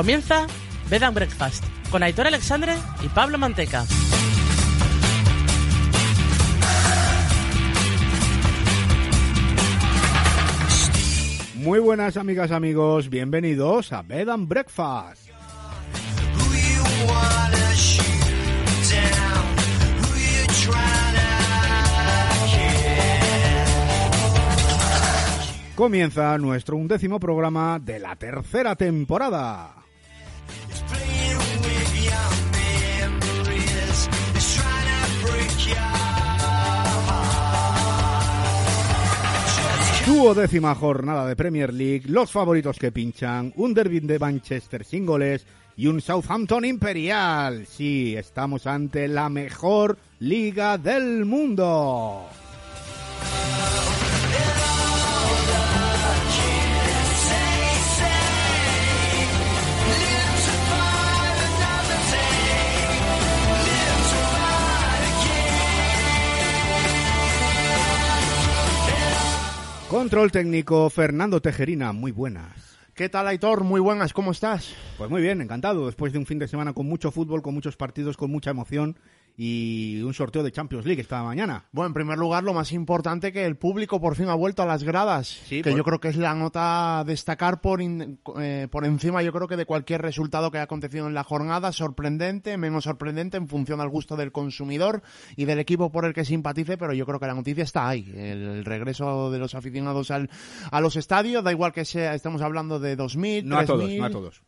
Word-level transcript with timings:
Comienza 0.00 0.46
Bed 0.88 1.02
and 1.02 1.14
Breakfast 1.14 1.62
con 1.90 2.02
Aitor 2.02 2.26
Alexandre 2.26 2.74
y 3.02 3.08
Pablo 3.08 3.36
Manteca. 3.36 3.84
Muy 11.56 11.80
buenas 11.80 12.16
amigas, 12.16 12.50
amigos, 12.50 13.10
bienvenidos 13.10 13.92
a 13.92 14.00
Bed 14.00 14.30
and 14.30 14.48
Breakfast. 14.48 15.28
Comienza 25.74 26.38
nuestro 26.38 26.78
undécimo 26.78 27.20
programa 27.20 27.78
de 27.78 27.98
la 27.98 28.16
tercera 28.16 28.74
temporada. 28.76 29.80
Duodécima 40.06 40.74
jornada 40.74 41.26
de 41.26 41.36
Premier 41.36 41.72
League, 41.72 42.04
los 42.08 42.30
favoritos 42.30 42.78
que 42.78 42.90
pinchan, 42.90 43.52
un 43.56 43.74
derby 43.74 44.00
de 44.00 44.18
Manchester 44.18 44.84
sin 44.84 45.04
goles 45.04 45.46
y 45.76 45.86
un 45.86 46.00
Southampton 46.00 46.64
imperial. 46.64 47.66
Sí, 47.66 48.16
estamos 48.16 48.66
ante 48.66 49.08
la 49.08 49.28
mejor 49.28 49.98
liga 50.18 50.78
del 50.78 51.24
mundo. 51.26 52.26
Control 69.90 70.30
técnico 70.30 70.88
Fernando 70.88 71.42
Tejerina, 71.42 71.92
muy 71.92 72.12
buenas. 72.12 72.78
¿Qué 72.94 73.08
tal, 73.08 73.26
Aitor? 73.26 73.64
Muy 73.64 73.80
buenas, 73.80 74.12
¿cómo 74.12 74.30
estás? 74.30 74.72
Pues 74.96 75.10
muy 75.10 75.20
bien, 75.20 75.40
encantado. 75.40 75.86
Después 75.86 76.12
de 76.12 76.20
un 76.20 76.26
fin 76.26 76.38
de 76.38 76.46
semana 76.46 76.72
con 76.74 76.86
mucho 76.86 77.10
fútbol, 77.10 77.42
con 77.42 77.54
muchos 77.54 77.76
partidos, 77.76 78.16
con 78.16 78.30
mucha 78.30 78.50
emoción 78.50 78.96
y 79.42 80.02
un 80.02 80.12
sorteo 80.12 80.42
de 80.42 80.52
Champions 80.52 80.84
League 80.84 81.00
esta 81.00 81.22
mañana. 81.22 81.64
Bueno, 81.72 81.86
en 81.86 81.94
primer 81.94 82.18
lugar, 82.18 82.44
lo 82.44 82.52
más 82.52 82.72
importante 82.72 83.32
que 83.32 83.46
el 83.46 83.56
público 83.56 83.98
por 83.98 84.14
fin 84.14 84.28
ha 84.28 84.34
vuelto 84.34 84.62
a 84.62 84.66
las 84.66 84.82
gradas, 84.82 85.28
Sí, 85.46 85.62
que 85.62 85.70
por- 85.70 85.78
yo 85.78 85.82
creo 85.84 85.98
que 85.98 86.08
es 86.08 86.16
la 86.16 86.34
nota 86.34 86.98
a 87.00 87.04
destacar 87.04 87.62
por, 87.62 87.80
in- 87.80 88.18
eh, 88.38 88.68
por 88.70 88.84
encima, 88.84 89.22
yo 89.22 89.32
creo 89.32 89.48
que 89.48 89.56
de 89.56 89.64
cualquier 89.64 90.02
resultado 90.02 90.50
que 90.50 90.58
haya 90.58 90.64
acontecido 90.64 91.06
en 91.06 91.14
la 91.14 91.24
jornada, 91.24 91.72
sorprendente, 91.72 92.58
menos 92.58 92.84
sorprendente 92.84 93.38
en 93.38 93.48
función 93.48 93.80
al 93.80 93.88
gusto 93.88 94.14
del 94.14 94.30
consumidor 94.30 95.02
y 95.36 95.46
del 95.46 95.58
equipo 95.58 95.90
por 95.90 96.04
el 96.04 96.12
que 96.12 96.26
simpatice, 96.26 96.76
pero 96.76 96.92
yo 96.92 97.06
creo 97.06 97.18
que 97.18 97.26
la 97.26 97.34
noticia 97.34 97.64
está 97.64 97.88
ahí, 97.88 98.12
el, 98.14 98.62
regreso 98.66 99.30
de 99.30 99.38
los 99.38 99.54
aficionados 99.54 100.10
al, 100.10 100.28
a 100.70 100.82
los 100.82 100.96
estadios, 100.96 101.42
da 101.42 101.50
igual 101.50 101.72
que 101.72 101.86
sea, 101.86 102.14
estamos 102.14 102.42
hablando 102.42 102.78
de 102.78 102.94
2.000, 102.98 103.44
No 103.44 103.58
a 103.58 103.64
todos, 103.64 103.88
3.000. 103.88 103.98
no 104.00 104.04
a 104.04 104.10
todos. 104.10 104.42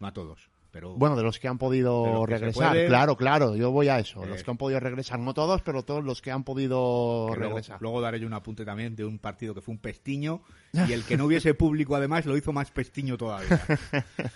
No 0.00 0.06
a 0.08 0.12
todos. 0.12 0.50
Pero 0.74 0.92
Bueno, 0.94 1.14
de 1.14 1.22
los 1.22 1.38
que 1.38 1.46
han 1.46 1.56
podido 1.56 2.24
que 2.26 2.32
regresar, 2.34 2.72
puede. 2.72 2.86
claro, 2.88 3.16
claro, 3.16 3.54
yo 3.54 3.70
voy 3.70 3.86
a 3.88 4.00
eso, 4.00 4.24
Eh. 4.24 4.26
los 4.26 4.42
que 4.42 4.50
han 4.50 4.56
podido 4.56 4.80
regresar, 4.80 5.20
no 5.20 5.32
todos, 5.32 5.62
pero 5.62 5.84
todos 5.84 6.02
los 6.02 6.20
que 6.20 6.32
han 6.32 6.42
podido 6.42 7.28
que 7.32 7.38
regresar. 7.38 7.78
luego 7.80 8.00
daré 8.00 8.18
yo 8.18 8.26
un 8.26 8.32
apunte 8.32 8.64
también 8.64 8.96
de 8.96 9.04
un 9.04 9.20
partido 9.20 9.54
que 9.54 9.60
fue 9.60 9.70
un 9.72 9.78
pestiño 9.78 10.40
y 10.90 10.92
el 10.92 11.04
que 11.04 11.16
no 11.16 11.26
hubiese 11.26 11.54
público 11.54 11.94
además 11.94 12.26
lo 12.26 12.36
hizo 12.36 12.52
más 12.52 12.72
pestiño 12.72 13.16
todavía. 13.16 13.48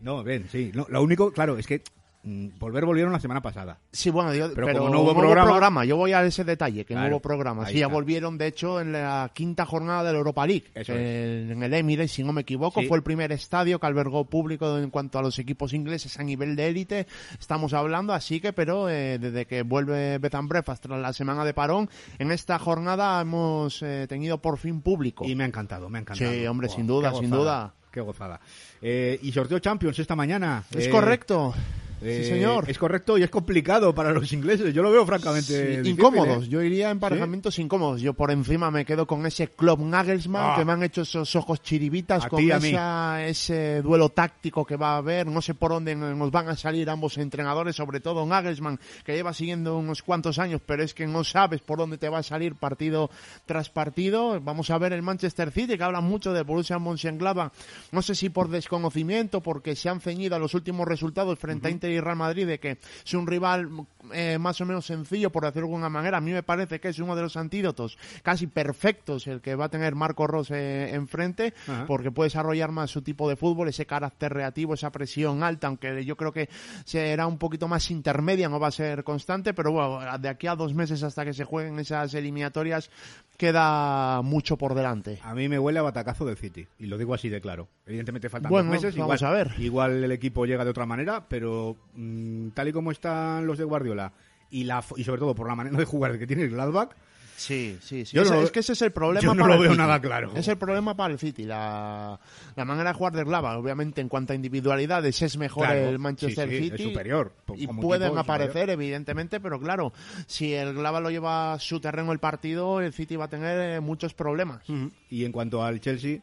No, 0.00 0.24
ven, 0.24 0.48
sí. 0.50 0.72
No, 0.74 0.86
lo 0.88 1.00
único, 1.02 1.32
claro, 1.32 1.58
es 1.58 1.66
que 1.66 1.82
volver 2.24 2.84
volvieron 2.84 3.12
la 3.12 3.18
semana 3.18 3.42
pasada. 3.42 3.78
Sí, 3.90 4.08
bueno, 4.10 4.32
yo, 4.32 4.52
Pero 4.54 4.66
pero, 4.68 4.78
como 4.78 4.90
no 4.90 5.00
hubo 5.00 5.14
programa- 5.14 5.84
yo 5.84 5.96
voy 5.96 6.12
a 6.12 6.22
ese 6.24 6.44
detalle, 6.44 6.84
que 6.84 6.94
no 6.94 7.00
Claro, 7.00 7.16
hubo 7.16 7.20
programa. 7.22 7.66
Sí, 7.66 7.78
ya 7.78 7.88
volvieron, 7.88 8.38
de 8.38 8.46
hecho, 8.46 8.80
en 8.80 8.92
la 8.92 9.30
quinta 9.34 9.66
jornada 9.66 10.04
de 10.04 10.12
la 10.12 10.18
Europa 10.18 10.46
League, 10.46 10.66
Eso 10.74 10.92
en, 10.92 11.50
en 11.52 11.62
el 11.64 11.74
Emirates, 11.74 12.12
si 12.12 12.22
no 12.22 12.32
me 12.32 12.42
equivoco, 12.42 12.80
Sí. 12.80 12.86
fue 12.86 12.96
el 12.96 13.02
primer 13.02 13.32
estadio 13.32 13.80
que 13.80 13.86
albergó 13.86 14.24
público 14.24 14.78
en 14.78 14.90
cuanto 14.90 15.18
a 15.18 15.22
los 15.22 15.38
equipos 15.40 15.72
ingleses 15.72 16.18
a 16.20 16.22
nivel 16.22 16.54
de 16.54 16.68
élite, 16.68 17.06
estamos 17.40 17.72
hablando, 17.72 18.12
así 18.12 18.40
que, 18.40 18.52
pero 18.52 18.88
eh, 18.88 19.18
desde 19.18 19.46
que 19.46 19.62
vuelve 19.62 20.18
Beth 20.18 20.34
and 20.36 20.48
Breakfast 20.48 20.84
tras 20.84 21.00
la 21.00 21.12
semana 21.12 21.44
de 21.44 21.54
parón, 21.54 21.90
en 22.20 22.30
esta 22.30 22.58
jornada 22.60 23.20
hemos 23.20 23.82
eh, 23.82 24.06
tenido 24.08 24.38
por 24.38 24.58
fin 24.58 24.80
público. 24.80 25.24
Y 25.26 25.34
me 25.34 25.42
ha 25.42 25.46
encantado, 25.48 25.88
me 25.88 25.98
ha 25.98 26.02
encantado. 26.02 26.30
Sí, 26.30 26.46
hombre, 26.46 26.68
Buah, 26.68 26.76
sin 26.76 26.86
duda, 26.86 27.12
sin 27.14 27.30
duda. 27.30 27.74
Qué 27.90 28.00
gozada. 28.00 28.40
Eh, 28.80 29.18
y 29.22 29.32
sorteo 29.32 29.58
Champions 29.58 29.98
esta 29.98 30.16
mañana. 30.16 30.64
Es 30.74 30.86
Eh, 30.86 30.90
correcto. 30.90 31.52
Eh, 32.02 32.22
sí, 32.22 32.28
señor. 32.30 32.64
Es 32.68 32.78
correcto 32.78 33.16
y 33.18 33.22
es 33.22 33.30
complicado 33.30 33.94
para 33.94 34.12
los 34.12 34.32
ingleses. 34.32 34.74
Yo 34.74 34.82
lo 34.82 34.90
veo 34.90 35.06
francamente 35.06 35.82
Sí, 35.82 35.90
incómodos, 35.90 36.44
¿eh? 36.44 36.48
yo 36.48 36.62
iría 36.62 36.86
en 36.86 36.92
emparejamientos 36.92 37.58
incómodos. 37.58 38.00
Yo 38.00 38.14
por 38.14 38.30
encima 38.30 38.70
me 38.70 38.84
quedo 38.84 39.06
con 39.06 39.24
ese 39.26 39.48
Club 39.48 39.80
Nagelsmann 39.80 40.52
Ah. 40.52 40.54
que 40.58 40.64
me 40.64 40.72
han 40.72 40.82
hecho 40.82 41.02
esos 41.02 41.34
ojos 41.36 41.62
chiribitas 41.62 42.24
A 42.24 42.28
con 42.28 42.40
esa, 42.42 43.24
ese 43.26 43.82
duelo 43.82 44.08
táctico 44.08 44.64
que 44.64 44.76
va 44.76 44.94
a 44.94 44.96
haber. 44.98 45.26
No 45.26 45.40
sé 45.40 45.54
por 45.54 45.70
dónde 45.70 45.94
nos 45.94 46.30
van 46.30 46.48
a 46.48 46.56
salir 46.56 46.90
ambos 46.90 47.18
entrenadores, 47.18 47.76
sobre 47.76 48.00
todo 48.00 48.26
Nagelsmann 48.26 48.80
que 49.04 49.14
lleva 49.14 49.32
siguiendo 49.32 49.76
unos 49.78 50.02
cuantos 50.02 50.38
años, 50.38 50.60
pero 50.64 50.82
es 50.82 50.94
que 50.94 51.06
no 51.06 51.22
sabes 51.24 51.60
por 51.60 51.78
dónde 51.78 51.98
te 51.98 52.08
va 52.08 52.18
a 52.18 52.22
salir 52.22 52.54
partido 52.56 53.10
tras 53.46 53.70
partido. 53.70 54.40
Vamos 54.40 54.70
a 54.70 54.78
ver 54.78 54.92
el 54.92 55.02
Manchester 55.02 55.50
City 55.52 55.76
que 55.76 55.84
habla 55.84 56.00
mucho 56.00 56.32
de 56.32 56.42
Borussia 56.42 56.78
Mönchengladbach. 56.78 57.52
No 57.92 58.02
sé 58.02 58.14
si 58.14 58.28
por 58.30 58.48
desconocimiento, 58.48 59.40
porque 59.40 59.76
se 59.76 59.88
han 59.88 60.00
ceñido 60.00 60.34
a 60.36 60.38
los 60.38 60.54
últimos 60.54 60.88
resultados 60.88 61.38
frente 61.38 61.68
a 61.68 61.70
Inter 61.70 61.91
y 61.92 62.00
Real 62.00 62.16
Madrid 62.16 62.46
de 62.46 62.58
que 62.58 62.78
es 63.04 63.14
un 63.14 63.26
rival 63.26 63.68
eh, 64.12 64.38
más 64.38 64.60
o 64.60 64.66
menos 64.66 64.84
sencillo, 64.86 65.30
por 65.30 65.44
decirlo 65.44 65.68
de 65.68 65.74
alguna 65.74 65.88
manera. 65.88 66.18
A 66.18 66.20
mí 66.20 66.32
me 66.32 66.42
parece 66.42 66.80
que 66.80 66.88
es 66.88 66.98
uno 66.98 67.14
de 67.16 67.22
los 67.22 67.36
antídotos 67.36 67.98
casi 68.22 68.46
perfectos 68.46 69.26
el 69.26 69.40
que 69.40 69.54
va 69.54 69.66
a 69.66 69.68
tener 69.68 69.94
Marco 69.94 70.26
Rose 70.26 70.92
enfrente, 70.94 71.54
Ajá. 71.68 71.84
porque 71.86 72.10
puede 72.10 72.26
desarrollar 72.26 72.70
más 72.72 72.90
su 72.90 73.02
tipo 73.02 73.28
de 73.28 73.36
fútbol, 73.36 73.68
ese 73.68 73.86
carácter 73.86 74.32
reactivo, 74.32 74.74
esa 74.74 74.90
presión 74.90 75.42
alta, 75.42 75.66
aunque 75.68 76.04
yo 76.04 76.16
creo 76.16 76.32
que 76.32 76.48
será 76.84 77.26
un 77.26 77.38
poquito 77.38 77.68
más 77.68 77.90
intermedia, 77.90 78.48
no 78.48 78.58
va 78.60 78.68
a 78.68 78.72
ser 78.72 79.04
constante, 79.04 79.54
pero 79.54 79.72
bueno, 79.72 80.00
de 80.18 80.28
aquí 80.28 80.46
a 80.46 80.56
dos 80.56 80.74
meses 80.74 81.02
hasta 81.02 81.24
que 81.24 81.32
se 81.32 81.44
jueguen 81.44 81.78
esas 81.78 82.12
eliminatorias 82.14 82.90
queda 83.36 84.22
mucho 84.22 84.56
por 84.56 84.74
delante. 84.74 85.18
A 85.22 85.34
mí 85.34 85.48
me 85.48 85.58
huele 85.58 85.78
a 85.78 85.82
batacazo 85.82 86.24
del 86.24 86.36
City, 86.36 86.66
y 86.78 86.86
lo 86.86 86.98
digo 86.98 87.14
así 87.14 87.28
de 87.28 87.40
claro. 87.40 87.68
Evidentemente 87.86 88.28
faltan 88.28 88.50
Bueno, 88.50 88.70
dos 88.70 88.80
meses, 88.82 88.96
vamos 88.96 89.20
igual, 89.20 89.32
a 89.32 89.36
ver. 89.36 89.52
igual 89.58 90.04
el 90.04 90.12
equipo 90.12 90.46
llega 90.46 90.64
de 90.64 90.70
otra 90.70 90.86
manera, 90.86 91.26
pero 91.28 91.76
mm, 91.94 92.48
tal 92.50 92.68
y 92.68 92.72
como 92.72 92.90
están 92.90 93.46
los 93.46 93.58
de 93.58 93.64
Guardiola 93.64 94.12
y 94.50 94.64
la 94.64 94.84
y 94.96 95.04
sobre 95.04 95.20
todo 95.20 95.34
por 95.34 95.48
la 95.48 95.54
manera 95.54 95.76
de 95.78 95.84
jugar 95.84 96.18
que 96.18 96.26
tiene 96.26 96.42
el 96.44 96.50
Gladbach, 96.50 96.90
Sí, 97.34 97.78
sí, 97.80 98.04
sí. 98.04 98.14
Yo 98.14 98.22
Ese- 98.22 98.30
no 98.30 98.36
lo- 98.36 98.44
es 98.44 98.52
que 98.52 98.60
ese 98.60 98.74
es 98.74 98.82
el 98.82 98.92
problema. 98.92 99.22
yo 99.22 99.34
no 99.34 99.40
para 99.42 99.48
lo 99.48 99.54
el 99.54 99.60
veo 99.62 99.70
City. 99.72 99.78
nada 99.82 100.00
claro. 100.00 100.30
Es 100.36 100.46
el 100.46 100.58
problema 100.58 100.94
para 100.94 101.12
el 101.14 101.18
City, 101.18 101.44
la, 101.44 102.20
la 102.54 102.64
manera 102.64 102.90
de 102.90 102.94
jugar 102.94 103.14
de 103.14 103.24
Glava. 103.24 103.56
Obviamente, 103.58 104.00
en 104.00 104.08
cuanto 104.08 104.32
a 104.32 104.36
individualidades, 104.36 105.20
es 105.22 105.36
mejor 105.38 105.64
Claro, 105.66 105.88
el 105.88 105.98
Manchester 105.98 106.48
sí, 106.48 106.56
sí, 106.58 106.62
City. 106.70 106.82
es 106.84 106.88
superior. 106.90 107.32
Y 107.56 107.66
pueden 107.66 108.12
es 108.12 108.18
aparecer, 108.18 108.52
superior. 108.52 108.70
evidentemente, 108.70 109.40
pero 109.40 109.58
claro, 109.58 109.92
si 110.26 110.52
el 110.54 110.74
Glava 110.74 111.00
lo 111.00 111.10
lleva 111.10 111.54
a 111.54 111.58
su 111.58 111.80
terreno 111.80 112.12
el 112.12 112.20
partido, 112.20 112.80
el 112.80 112.92
City 112.92 113.16
va 113.16 113.24
a 113.24 113.28
tener 113.28 113.58
eh, 113.76 113.80
muchos 113.80 114.14
problemas. 114.14 114.62
Y 115.08 115.24
en 115.24 115.32
cuanto 115.32 115.64
al 115.64 115.80
Chelsea, 115.80 116.20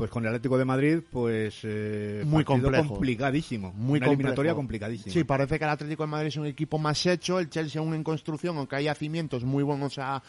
pues 0.00 0.10
con 0.10 0.22
el 0.24 0.28
Atlético 0.30 0.56
de 0.56 0.64
Madrid, 0.64 0.98
pues 1.10 1.58
eh, 1.64 2.22
Muy 2.24 2.42
complejo. 2.42 2.88
complicadísimo, 2.88 3.70
Muy 3.76 3.98
una 3.98 4.06
eliminatoria 4.06 4.54
complicadísima. 4.54 5.12
Sí, 5.12 5.24
parece 5.24 5.58
que 5.58 5.64
el 5.66 5.70
Atlético 5.70 6.04
de 6.04 6.06
Madrid 6.06 6.28
es 6.28 6.36
un 6.38 6.46
equipo 6.46 6.78
más 6.78 7.04
hecho, 7.04 7.38
el 7.38 7.50
Chelsea 7.50 7.78
aún 7.82 7.92
en 7.94 8.02
construcción, 8.02 8.56
aunque 8.56 8.76
hay 8.76 8.88
cimientos 8.94 9.44
muy 9.44 9.62
buenos 9.62 9.98
a, 9.98 10.22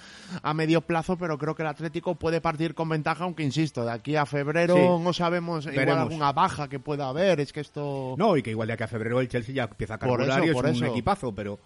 a 0.43 0.53
medio 0.53 0.81
plazo, 0.81 1.17
pero 1.17 1.37
creo 1.37 1.55
que 1.55 1.61
el 1.61 1.69
Atlético 1.69 2.15
puede 2.15 2.41
partir 2.41 2.75
con 2.75 2.89
ventaja, 2.89 3.23
aunque 3.23 3.43
insisto, 3.43 3.85
de 3.85 3.91
aquí 3.93 4.17
a 4.17 4.25
febrero 4.25 4.75
Sí. 4.75 5.03
no 5.03 5.13
sabemos 5.13 5.63
igual 5.63 5.77
Veremos. 5.77 6.01
alguna 6.01 6.33
baja 6.33 6.67
que 6.67 6.79
pueda 6.79 7.07
haber, 7.07 7.39
es 7.39 7.53
que 7.53 7.61
esto... 7.61 8.15
No, 8.17 8.35
y 8.35 8.43
que 8.43 8.49
igual 8.49 8.67
de 8.67 8.73
aquí 8.73 8.83
a 8.83 8.87
febrero 8.89 9.21
el 9.21 9.29
Chelsea 9.29 9.55
ya 9.55 9.63
empieza 9.63 9.93
a 9.93 9.99
Por 9.99 10.21
eso, 10.21 10.43
y 10.43 10.47
es 10.49 10.53
por 10.53 10.65
un 10.65 10.71
eso. 10.71 10.85
equipazo, 10.87 11.33
pero 11.33 11.59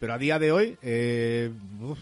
pero 0.00 0.14
a 0.14 0.18
día 0.18 0.40
de 0.40 0.50
hoy 0.50 0.76
eh, 0.82 1.48
uf, 1.80 1.98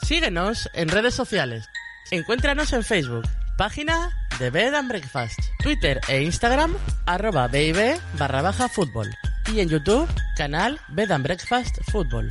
Síguenos 0.10 0.72
en 0.74 0.90
redes 0.90 1.14
sociales. 1.14 1.70
Encuéntranos 2.10 2.74
en 2.74 2.84
Facebook, 2.84 3.26
página 3.60 4.10
de 4.40 4.50
Bed 4.50 4.74
and 4.74 4.90
Breakfast, 4.90 5.38
Twitter 5.62 6.02
e 6.08 6.24
Instagram, 6.24 6.76
arroba 7.06 7.48
BIB 7.48 8.02
barra 8.18 8.42
baja 8.42 8.68
fútbol. 8.70 9.16
Y 9.54 9.60
en 9.60 9.70
YouTube, 9.70 10.10
canal 10.36 10.80
Bed 10.88 11.12
and 11.12 11.24
Breakfast 11.24 11.78
Fútbol. 11.92 12.28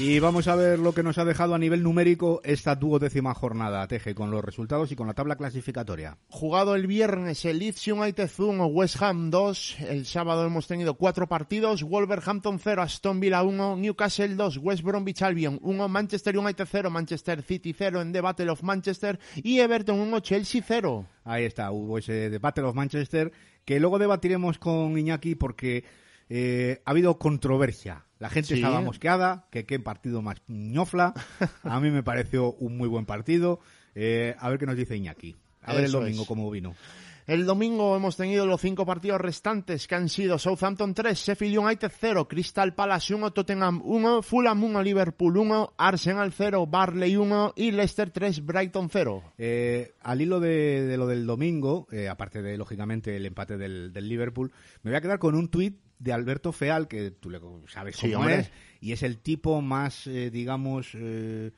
Y 0.00 0.20
vamos 0.20 0.46
a 0.46 0.54
ver 0.54 0.78
lo 0.78 0.94
que 0.94 1.02
nos 1.02 1.18
ha 1.18 1.24
dejado 1.24 1.56
a 1.56 1.58
nivel 1.58 1.82
numérico 1.82 2.40
esta 2.44 2.76
duodécima 2.76 3.34
jornada, 3.34 3.84
Teje, 3.88 4.14
con 4.14 4.30
los 4.30 4.44
resultados 4.44 4.92
y 4.92 4.96
con 4.96 5.08
la 5.08 5.14
tabla 5.14 5.34
clasificatoria. 5.34 6.18
Jugado 6.28 6.76
el 6.76 6.86
viernes 6.86 7.44
el 7.44 7.58
Leeds 7.58 7.88
United 7.88 8.30
1, 8.38 8.66
West 8.66 9.02
Ham 9.02 9.28
2. 9.30 9.76
El 9.88 10.06
sábado 10.06 10.46
hemos 10.46 10.68
tenido 10.68 10.94
cuatro 10.94 11.26
partidos. 11.26 11.82
Wolverhampton 11.82 12.60
0, 12.60 12.82
Aston 12.82 13.18
Villa 13.18 13.42
1, 13.42 13.76
Newcastle 13.76 14.36
2, 14.36 14.58
West 14.58 14.84
Bromwich 14.84 15.22
Albion 15.22 15.58
1, 15.60 15.88
Manchester 15.88 16.38
United 16.38 16.68
0, 16.70 16.90
Manchester 16.90 17.42
City 17.42 17.74
0 17.76 18.00
en 18.00 18.12
The 18.12 18.20
Battle 18.20 18.50
of 18.50 18.62
Manchester 18.62 19.18
y 19.34 19.58
Everton 19.58 19.98
1, 19.98 20.20
Chelsea 20.20 20.62
0. 20.64 21.06
Ahí 21.24 21.42
está, 21.42 21.72
hubo 21.72 21.98
ese 21.98 22.30
The 22.30 22.38
Battle 22.38 22.66
of 22.66 22.76
Manchester 22.76 23.32
que 23.64 23.80
luego 23.80 23.98
debatiremos 23.98 24.58
con 24.58 24.96
Iñaki 24.96 25.34
porque 25.34 25.82
eh, 26.28 26.82
ha 26.84 26.90
habido 26.90 27.18
controversia. 27.18 28.04
La 28.18 28.28
gente 28.30 28.54
estaba 28.54 28.80
mosqueada, 28.80 29.46
que 29.50 29.64
qué 29.64 29.78
partido 29.78 30.22
más 30.22 30.42
ñofla. 30.48 31.14
A 31.62 31.80
mí 31.80 31.90
me 31.90 32.02
pareció 32.02 32.52
un 32.54 32.76
muy 32.76 32.88
buen 32.88 33.06
partido. 33.06 33.60
Eh, 33.94 34.34
a 34.38 34.48
ver 34.48 34.58
qué 34.58 34.66
nos 34.66 34.76
dice 34.76 34.96
Iñaki. 34.96 35.36
A 35.62 35.74
ver 35.74 35.84
el 35.84 35.92
domingo 35.92 36.24
cómo 36.24 36.50
vino. 36.50 36.74
El 37.26 37.44
domingo 37.44 37.94
hemos 37.94 38.16
tenido 38.16 38.46
los 38.46 38.60
cinco 38.60 38.86
partidos 38.86 39.20
restantes 39.20 39.86
que 39.86 39.94
han 39.94 40.08
sido 40.08 40.38
Southampton 40.38 40.94
3, 40.94 41.18
Sheffield 41.18 41.58
United 41.58 41.92
0, 42.00 42.26
Crystal 42.26 42.74
Palace 42.74 43.14
1, 43.14 43.32
Tottenham 43.32 43.82
1, 43.84 44.22
Fulham 44.22 44.64
1, 44.64 44.82
Liverpool 44.82 45.36
1, 45.36 45.74
Arsenal 45.76 46.32
0, 46.32 46.66
Barley 46.66 47.16
1 47.18 47.52
y 47.54 47.72
Leicester 47.72 48.08
3, 48.10 48.46
Brighton 48.46 48.88
0. 48.90 49.34
Eh, 49.36 49.92
al 50.00 50.22
hilo 50.22 50.40
de, 50.40 50.96
lo 50.96 51.06
del 51.06 51.26
domingo, 51.26 51.86
eh, 51.92 52.08
aparte 52.08 52.40
de 52.40 52.56
lógicamente 52.56 53.14
el 53.14 53.26
empate 53.26 53.58
del, 53.58 53.92
del 53.92 54.08
Liverpool, 54.08 54.50
me 54.82 54.90
voy 54.90 54.96
a 54.96 55.02
quedar 55.02 55.18
con 55.18 55.34
un 55.34 55.48
tuit 55.48 55.76
de 55.98 56.12
Alberto 56.12 56.52
Feal, 56.52 56.88
que 56.88 57.10
tú 57.10 57.30
le 57.30 57.40
sabes 57.68 57.96
cómo 57.96 58.28
es, 58.28 58.50
y 58.80 58.92
es 58.92 59.02
el 59.02 59.18
tipo 59.18 59.60
más, 59.60 60.06
eh, 60.06 60.30
digamos, 60.30 60.90
eh, 60.94 61.50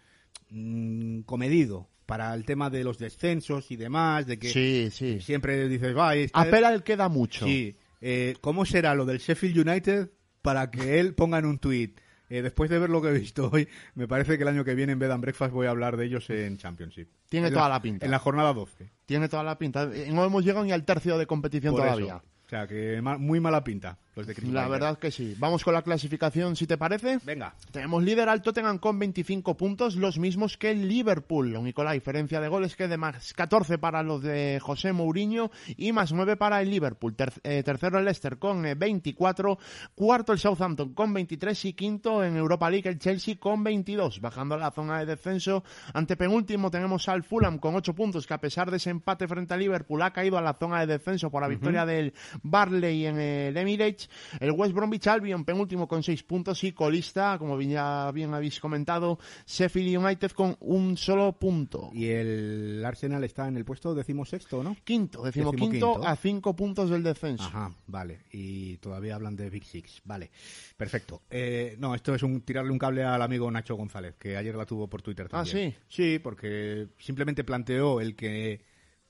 mm, 0.50 1.20
comedido 1.20 1.88
para 2.06 2.34
el 2.34 2.44
tema 2.44 2.70
de 2.70 2.82
los 2.82 2.98
descensos 2.98 3.70
y 3.70 3.76
demás, 3.76 4.26
de 4.26 4.38
que 4.38 4.50
sí, 4.90 5.20
siempre 5.20 5.68
dices, 5.68 5.96
va, 5.96 6.12
Apela 6.32 6.72
el 6.72 6.82
queda 6.82 7.08
mucho. 7.08 7.46
Sí. 7.46 7.76
Eh, 8.00 8.34
¿Cómo 8.40 8.64
será 8.64 8.94
lo 8.94 9.04
del 9.04 9.18
Sheffield 9.18 9.68
United 9.68 10.10
para 10.42 10.70
que 10.70 10.98
él 10.98 11.14
ponga 11.14 11.38
en 11.38 11.46
un 11.46 11.58
tuit? 11.58 12.00
después 12.30 12.70
de 12.70 12.78
ver 12.78 12.90
lo 12.90 13.02
que 13.02 13.08
he 13.08 13.12
visto 13.12 13.50
hoy, 13.52 13.66
me 13.96 14.06
parece 14.06 14.36
que 14.36 14.44
el 14.44 14.48
año 14.48 14.64
que 14.64 14.76
viene 14.76 14.92
en 14.92 15.00
Bed 15.00 15.10
and 15.10 15.20
Breakfast 15.20 15.52
voy 15.52 15.66
a 15.66 15.70
hablar 15.70 15.96
de 15.96 16.04
ellos 16.04 16.30
en 16.30 16.58
Championship. 16.58 17.08
Tiene 17.28 17.50
toda 17.50 17.68
la, 17.68 17.82
pinta. 17.82 18.06
En 18.06 18.12
la 18.12 18.20
jornada 18.20 18.52
12. 18.52 18.88
Tiene 19.04 19.28
toda 19.28 19.42
la 19.42 19.58
pinta. 19.58 19.90
No 20.12 20.24
hemos 20.24 20.44
llegado 20.44 20.64
ni 20.64 20.70
al 20.70 20.84
tercio 20.84 21.18
de 21.18 21.26
competición 21.26 21.74
todavía. 21.74 22.22
O 22.46 22.48
sea, 22.48 22.68
que 22.68 23.02
muy 23.02 23.40
mala 23.40 23.64
pinta 23.64 23.98
los 24.16 24.26
de 24.26 24.34
La 24.50 24.68
verdad 24.68 24.98
que 24.98 25.10
sí. 25.10 25.36
Vamos 25.38 25.62
con 25.62 25.74
la 25.74 25.82
clasificación, 25.82 26.56
si 26.56 26.66
te 26.66 26.76
parece. 26.76 27.18
Venga. 27.24 27.54
Tenemos 27.70 28.02
líder 28.02 28.28
al 28.28 28.42
Tottenham 28.42 28.78
con 28.78 28.98
25 28.98 29.56
puntos, 29.56 29.94
los 29.94 30.18
mismos 30.18 30.56
que 30.56 30.70
el 30.70 30.88
Liverpool. 30.88 31.52
Lo 31.52 31.60
único 31.60 31.84
la 31.84 31.92
diferencia 31.92 32.40
de 32.40 32.48
goles 32.48 32.74
que 32.74 32.88
de 32.88 32.96
más 32.96 33.32
14 33.34 33.78
para 33.78 34.02
los 34.02 34.22
de 34.22 34.58
José 34.60 34.92
Mourinho 34.92 35.50
y 35.76 35.92
más 35.92 36.12
9 36.12 36.36
para 36.36 36.60
el 36.60 36.70
Liverpool. 36.70 37.14
Eh, 37.44 37.62
tercero 37.62 37.98
el 37.98 38.04
Leicester 38.04 38.38
con 38.38 38.62
24, 38.62 39.52
eh, 39.52 39.56
cuarto 39.94 40.32
el 40.32 40.38
Southampton 40.38 40.92
con 40.94 41.12
23 41.14 41.64
y 41.66 41.72
quinto 41.74 42.24
en 42.24 42.36
Europa 42.36 42.68
League 42.68 42.88
el 42.88 42.98
Chelsea 42.98 43.36
con 43.38 43.62
22. 43.62 44.20
Bajando 44.20 44.56
a 44.56 44.58
la 44.58 44.72
zona 44.72 44.98
de 44.98 45.06
descenso, 45.06 45.62
ante 45.94 46.16
penúltimo 46.16 46.70
tenemos 46.70 47.08
al 47.08 47.22
Fulham 47.22 47.58
con 47.58 47.76
8 47.76 47.94
puntos 47.94 48.26
que 48.26 48.34
a 48.34 48.38
pesar 48.38 48.70
de 48.70 48.78
ese 48.78 48.90
empate 48.90 49.28
frente 49.28 49.54
al 49.54 49.60
Liverpool 49.60 50.02
ha 50.02 50.12
caído 50.12 50.36
a 50.36 50.42
la 50.42 50.54
zona 50.54 50.80
de 50.80 50.86
descenso 50.86 51.30
por 51.30 51.42
la 51.42 51.48
victoria 51.48 51.86
del 51.86 52.12
Barley 52.42 53.06
en 53.06 53.20
el 53.20 53.56
Emirates. 53.56 53.99
El 54.38 54.52
West 54.52 54.74
Bromwich 54.74 55.06
Albion, 55.06 55.44
penúltimo 55.44 55.86
con 55.86 56.02
seis 56.02 56.22
puntos 56.22 56.62
y 56.64 56.72
colista, 56.72 57.36
como 57.38 57.60
ya 57.60 58.10
bien 58.12 58.32
habéis 58.34 58.60
comentado, 58.60 59.18
Sheffield 59.46 59.98
United 60.04 60.30
con 60.32 60.56
un 60.60 60.96
solo 60.96 61.32
punto. 61.32 61.90
Y 61.92 62.06
el 62.06 62.82
Arsenal 62.84 63.24
está 63.24 63.48
en 63.48 63.56
el 63.56 63.64
puesto 63.64 63.94
decimosexto, 63.94 64.62
¿no? 64.62 64.76
Quinto, 64.84 65.22
decimoquinto 65.22 66.06
a 66.06 66.16
cinco 66.16 66.54
puntos 66.54 66.90
del 66.90 67.02
descenso. 67.02 67.44
Ajá, 67.44 67.74
vale. 67.86 68.20
Y 68.32 68.76
todavía 68.78 69.14
hablan 69.14 69.36
de 69.36 69.50
Big 69.50 69.64
Six. 69.64 70.02
Vale, 70.04 70.30
perfecto. 70.76 71.22
Eh, 71.30 71.76
no, 71.78 71.94
esto 71.94 72.14
es 72.14 72.22
un 72.22 72.42
tirarle 72.42 72.70
un 72.70 72.78
cable 72.78 73.04
al 73.04 73.22
amigo 73.22 73.50
Nacho 73.50 73.76
González, 73.76 74.16
que 74.18 74.36
ayer 74.36 74.54
la 74.54 74.66
tuvo 74.66 74.88
por 74.88 75.02
Twitter 75.02 75.26
ah, 75.26 75.44
también. 75.44 75.74
Ah, 75.76 75.80
sí. 75.88 76.02
Sí, 76.02 76.18
porque 76.18 76.88
simplemente 76.98 77.44
planteó 77.44 78.00
el 78.00 78.14
que, 78.14 78.60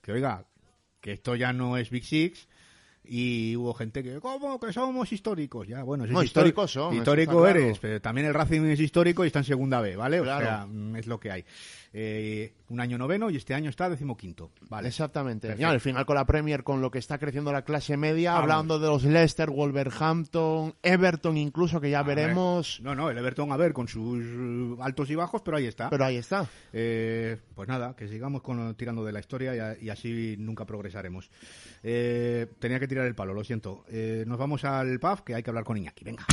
que 0.01 0.11
oiga, 0.11 0.45
que 0.99 1.13
esto 1.13 1.35
ya 1.35 1.53
no 1.53 1.77
es 1.77 1.89
Big 1.89 2.05
Six, 2.05 2.47
y 3.13 3.57
hubo 3.57 3.73
gente 3.73 4.03
que, 4.03 4.21
¿cómo? 4.21 4.57
Que 4.57 4.71
somos 4.71 5.11
históricos. 5.11 5.67
Ya, 5.67 5.83
bueno, 5.83 6.07
no, 6.07 6.23
históricos 6.23 6.71
son. 6.71 6.95
Histórico 6.95 7.45
eres, 7.45 7.77
pero 7.77 7.99
también 7.99 8.25
el 8.25 8.33
Racing 8.33 8.61
es 8.67 8.79
histórico 8.79 9.25
y 9.25 9.27
está 9.27 9.39
en 9.39 9.45
segunda 9.45 9.81
B, 9.81 9.97
¿vale? 9.97 10.21
O 10.21 10.23
sea, 10.23 10.65
mm, 10.65 10.95
es 10.95 11.07
lo 11.07 11.19
que 11.19 11.29
hay. 11.29 11.45
Eh, 11.93 12.53
un 12.69 12.79
año 12.79 12.97
noveno 12.97 13.29
y 13.29 13.35
este 13.35 13.53
año 13.53 13.69
está 13.69 13.89
decimoquinto. 13.89 14.51
Vale. 14.69 14.87
Exactamente. 14.87 15.53
Y 15.59 15.63
al 15.63 15.81
final 15.81 16.05
con 16.05 16.15
la 16.15 16.25
Premier, 16.25 16.63
con 16.63 16.81
lo 16.81 16.89
que 16.89 16.99
está 16.99 17.17
creciendo 17.17 17.51
la 17.51 17.63
clase 17.63 17.97
media, 17.97 18.37
hablando 18.37 18.79
de 18.79 18.87
los 18.87 19.03
Leicester, 19.03 19.49
Wolverhampton, 19.49 20.73
Everton 20.81 21.37
incluso, 21.37 21.81
que 21.81 21.89
ya 21.89 22.01
veremos. 22.03 22.79
No, 22.81 22.95
no, 22.95 23.09
el 23.09 23.17
Everton, 23.17 23.51
a 23.51 23.57
ver, 23.57 23.73
con 23.73 23.89
sus 23.89 24.79
altos 24.79 25.09
y 25.09 25.15
bajos, 25.15 25.41
pero 25.41 25.57
ahí 25.57 25.65
está. 25.65 25.89
Pero 25.89 26.05
ahí 26.05 26.15
está. 26.15 26.47
Eh, 26.71 27.37
pues 27.53 27.67
nada, 27.67 27.93
que 27.95 28.07
sigamos 28.07 28.41
con, 28.41 28.73
tirando 28.75 29.03
de 29.03 29.11
la 29.11 29.19
historia 29.19 29.77
y, 29.79 29.89
así 29.89 30.35
nunca 30.39 30.65
progresaremos. 30.65 31.29
Eh, 31.83 32.47
tenía 32.59 32.79
que 32.79 32.87
tirar 32.87 33.05
el 33.05 33.15
palo, 33.15 33.33
lo 33.33 33.43
siento. 33.43 33.83
nos 34.25 34.37
vamos 34.37 34.63
al 34.63 34.97
pub, 34.99 35.25
que 35.25 35.35
hay 35.35 35.43
que 35.43 35.49
hablar 35.49 35.65
con 35.65 35.75
Iñaki. 35.75 36.05
Venga. 36.05 36.25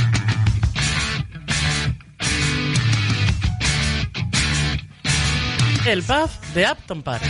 El 5.91 6.03
pub 6.03 6.29
de 6.53 6.71
Upton 6.71 7.01
Park. 7.01 7.23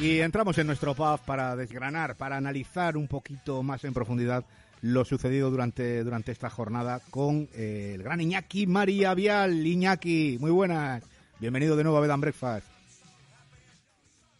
Y 0.00 0.18
entramos 0.18 0.58
en 0.58 0.66
nuestro 0.66 0.92
pub 0.94 1.20
para 1.24 1.54
desgranar, 1.54 2.16
para 2.16 2.36
analizar 2.36 2.96
un 2.96 3.06
poquito 3.06 3.62
más 3.62 3.84
en 3.84 3.94
profundidad 3.94 4.44
lo 4.82 5.04
sucedido 5.04 5.50
durante, 5.50 6.02
durante 6.02 6.32
esta 6.32 6.50
jornada 6.50 7.00
con 7.10 7.48
eh, 7.54 7.92
el 7.94 8.02
gran 8.02 8.20
Iñaki 8.20 8.66
María 8.66 9.14
Vial. 9.14 9.64
Iñaki, 9.64 10.38
muy 10.40 10.50
buenas. 10.50 11.04
Bienvenido 11.38 11.76
de 11.76 11.84
nuevo 11.84 11.98
a 11.98 12.00
Bed 12.00 12.10
and 12.10 12.22
Breakfast. 12.22 12.66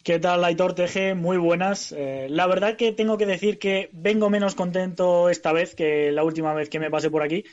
¿Qué 0.03 0.19
tal, 0.19 0.43
Aitor 0.43 0.75
TG? 0.75 1.15
Muy 1.15 1.37
buenas. 1.37 1.93
Eh, 1.93 2.27
la 2.29 2.47
verdad 2.47 2.75
que 2.75 2.91
tengo 2.91 3.17
que 3.17 3.25
decir 3.25 3.59
que 3.59 3.89
vengo 3.93 4.29
menos 4.29 4.55
contento 4.55 5.29
esta 5.29 5.53
vez 5.53 5.73
que 5.73 6.11
la 6.11 6.23
última 6.23 6.53
vez 6.53 6.67
que 6.67 6.79
me 6.79 6.89
pasé 6.89 7.09
por 7.09 7.23
aquí, 7.23 7.45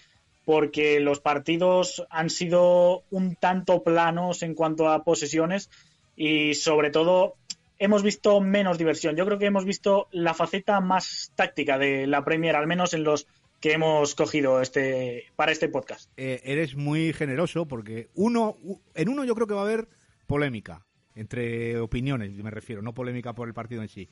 porque 0.46 1.00
los 1.00 1.18
partidos 1.18 2.06
han 2.08 2.30
sido 2.30 3.02
un 3.10 3.34
tanto 3.34 3.82
planos 3.82 4.44
en 4.44 4.54
cuanto 4.54 4.88
a 4.88 5.02
posesiones 5.02 5.68
y 6.14 6.54
sobre 6.54 6.90
todo 6.90 7.34
hemos 7.80 8.04
visto 8.04 8.40
menos 8.40 8.78
diversión. 8.78 9.16
Yo 9.16 9.26
creo 9.26 9.40
que 9.40 9.46
hemos 9.46 9.64
visto 9.64 10.06
la 10.12 10.34
faceta 10.34 10.80
más 10.80 11.32
táctica 11.34 11.78
de 11.78 12.06
la 12.06 12.24
Premier, 12.24 12.54
al 12.54 12.68
menos 12.68 12.94
en 12.94 13.02
los 13.02 13.26
que 13.60 13.72
hemos 13.72 14.14
cogido 14.14 14.62
este 14.62 15.24
para 15.34 15.50
este 15.50 15.68
podcast. 15.68 16.12
Eh, 16.16 16.40
eres 16.44 16.76
muy 16.76 17.12
generoso 17.12 17.66
porque 17.66 18.08
uno 18.14 18.56
en 18.94 19.08
uno 19.08 19.24
yo 19.24 19.34
creo 19.34 19.48
que 19.48 19.54
va 19.54 19.62
a 19.62 19.64
haber 19.64 19.88
polémica 20.28 20.86
entre 21.16 21.80
opiniones, 21.80 22.30
me 22.34 22.52
refiero, 22.52 22.82
no 22.82 22.94
polémica 22.94 23.34
por 23.34 23.48
el 23.48 23.54
partido 23.54 23.82
en 23.82 23.88
sí. 23.88 24.08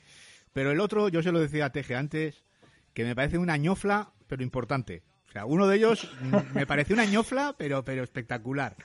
Pero 0.53 0.73
el 0.73 0.81
otro, 0.81 1.09
yo 1.09 1.23
se 1.23 1.31
lo 1.31 1.39
decía 1.39 1.67
a 1.67 1.71
Teje 1.71 1.95
antes, 1.95 2.45
que 2.93 3.05
me 3.05 3.15
parece 3.15 3.39
una 3.39 3.57
ñofla, 3.57 4.13
pero 4.27 4.43
importante. 4.43 5.03
Sea, 5.35 5.47
uno 5.47 5.67
de 5.67 5.77
ellos 5.77 6.09
me 6.55 6.65
parece 6.65 6.95
una 6.95 7.05
ñofla, 7.05 7.57
pero, 7.59 7.85
pero 7.85 8.05
espectacular. 8.05 8.77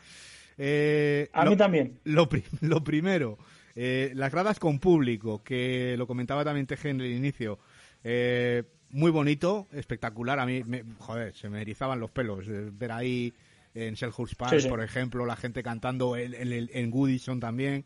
Eh, 0.57 1.29
a 1.31 1.45
mí 1.45 1.55
también. 1.55 1.99
Lo, 2.05 2.27
lo 2.61 2.83
primero, 2.83 3.37
eh, 3.75 4.11
las 4.15 4.31
gradas 4.31 4.57
con 4.57 4.79
público, 4.79 5.43
que 5.43 5.93
lo 5.95 6.07
comentaba 6.07 6.43
también 6.43 6.65
Teje 6.65 6.89
en 6.89 7.01
el 7.01 7.11
inicio. 7.11 7.59
Eh, 8.03 8.63
muy 8.89 9.11
bonito, 9.11 9.67
espectacular. 9.73 10.39
A 10.39 10.47
mí, 10.47 10.63
me, 10.63 10.83
joder, 10.97 11.35
se 11.35 11.49
me 11.49 11.61
erizaban 11.61 11.99
los 11.99 12.09
pelos. 12.09 12.45
ver 12.47 12.93
ahí 12.93 13.31
en 13.75 13.95
Selhurst 13.95 14.33
Park, 14.33 14.67
por 14.67 14.81
ejemplo, 14.81 15.27
la 15.27 15.35
gente 15.35 15.61
cantando 15.61 16.17
en, 16.17 16.33
en, 16.33 16.89
Goodison 16.89 17.39
también. 17.39 17.85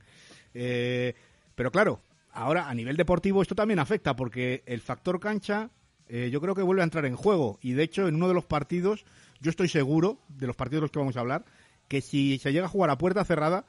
pero 0.53 1.69
claro, 1.69 1.99
ahora 2.31 2.69
a 2.69 2.73
nivel 2.73 2.95
deportivo 2.95 3.41
esto 3.41 3.55
también 3.55 3.79
afecta 3.79 4.15
porque 4.15 4.63
el 4.65 4.79
factor 4.79 5.19
cancha 5.19 5.69
eh, 6.15 6.29
yo 6.29 6.39
creo 6.41 6.53
que 6.53 6.61
vuelve 6.61 6.83
a 6.83 6.83
entrar 6.83 7.07
en 7.07 7.15
juego. 7.15 7.57
Y 7.63 7.73
de 7.73 7.81
hecho, 7.81 8.07
en 8.07 8.13
uno 8.13 8.27
de 8.27 8.35
los 8.35 8.45
partidos, 8.45 9.03
yo 9.41 9.49
estoy 9.49 9.67
seguro, 9.67 10.19
de 10.29 10.45
los 10.45 10.55
partidos 10.55 10.81
de 10.81 10.83
los 10.83 10.91
que 10.91 10.99
vamos 10.99 11.17
a 11.17 11.21
hablar, 11.21 11.43
que 11.87 12.01
si 12.01 12.37
se 12.37 12.53
llega 12.53 12.67
a 12.67 12.69
jugar 12.69 12.91
a 12.91 12.99
puerta 12.99 13.25
cerrada, 13.25 13.65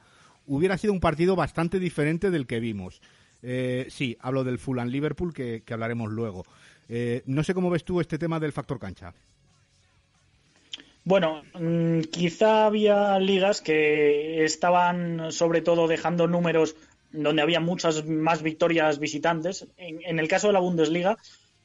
hubiera 0.47 0.77
sido 0.77 0.93
un 0.93 1.01
partido 1.01 1.37
bastante 1.37 1.79
diferente 1.79 2.31
del 2.31 2.47
que 2.47 2.61
vimos. 2.61 3.01
Eh, 3.43 3.87
sí, 3.89 4.19
hablo 4.21 4.45
del 4.45 4.59
Fulham 4.59 4.89
Liverpool, 4.89 5.33
que, 5.33 5.63
hablaremos 5.71 6.13
luego. 6.13 6.45
Eh, 6.91 7.23
no 7.25 7.43
sé 7.45 7.55
cómo 7.55 7.71
ves 7.71 7.83
tú 7.83 8.03
este 8.03 8.19
tema 8.19 8.39
del 8.39 8.53
factor 8.53 8.79
cancha. 8.79 9.15
Bueno, 11.03 11.45
mm, 11.55 12.01
quizá 12.11 12.67
había 12.67 13.19
ligas 13.21 13.63
que 13.63 14.45
estaban 14.45 15.33
sobre 15.33 15.63
todo 15.63 15.89
dejando 15.89 16.27
números 16.27 16.77
donde 17.11 17.41
había 17.41 17.61
muchas 17.61 18.05
más 18.05 18.43
victorias 18.43 18.99
visitantes. 18.99 19.67
en 19.79 20.19
el 20.19 20.29
caso 20.29 20.49
de 20.49 20.53
la 20.53 20.61
Bundesliga, 20.61 21.17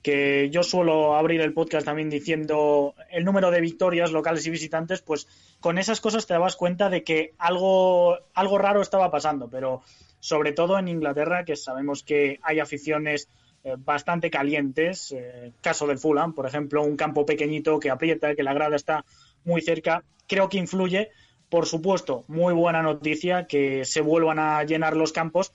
que 0.01 0.49
yo 0.49 0.63
suelo 0.63 1.15
abrir 1.15 1.41
el 1.41 1.53
podcast 1.53 1.85
también 1.85 2.09
diciendo 2.09 2.95
el 3.09 3.25
número 3.25 3.51
de 3.51 3.61
victorias 3.61 4.11
locales 4.11 4.45
y 4.47 4.49
visitantes, 4.49 5.01
pues 5.01 5.27
con 5.59 5.77
esas 5.77 5.99
cosas 5.99 6.25
te 6.25 6.33
dabas 6.33 6.55
cuenta 6.55 6.89
de 6.89 7.03
que 7.03 7.33
algo, 7.37 8.17
algo 8.33 8.57
raro 8.57 8.81
estaba 8.81 9.11
pasando, 9.11 9.49
pero 9.49 9.81
sobre 10.19 10.53
todo 10.53 10.77
en 10.79 10.87
Inglaterra, 10.87 11.43
que 11.43 11.55
sabemos 11.55 12.03
que 12.03 12.39
hay 12.43 12.59
aficiones 12.59 13.29
eh, 13.63 13.75
bastante 13.77 14.29
calientes, 14.29 15.11
eh, 15.11 15.51
caso 15.61 15.85
del 15.85 15.99
Fulham, 15.99 16.33
por 16.33 16.45
ejemplo, 16.45 16.81
un 16.81 16.95
campo 16.95 17.25
pequeñito 17.25 17.79
que 17.79 17.89
aprieta, 17.89 18.35
que 18.35 18.43
la 18.43 18.53
grada 18.53 18.77
está 18.77 19.03
muy 19.43 19.61
cerca, 19.61 20.03
creo 20.27 20.49
que 20.49 20.57
influye. 20.57 21.09
Por 21.49 21.65
supuesto, 21.65 22.25
muy 22.27 22.53
buena 22.53 22.83
noticia 22.83 23.47
que 23.47 23.83
se 23.83 24.01
vuelvan 24.01 24.37
a 24.37 24.63
llenar 24.63 24.95
los 24.95 25.11
campos 25.11 25.51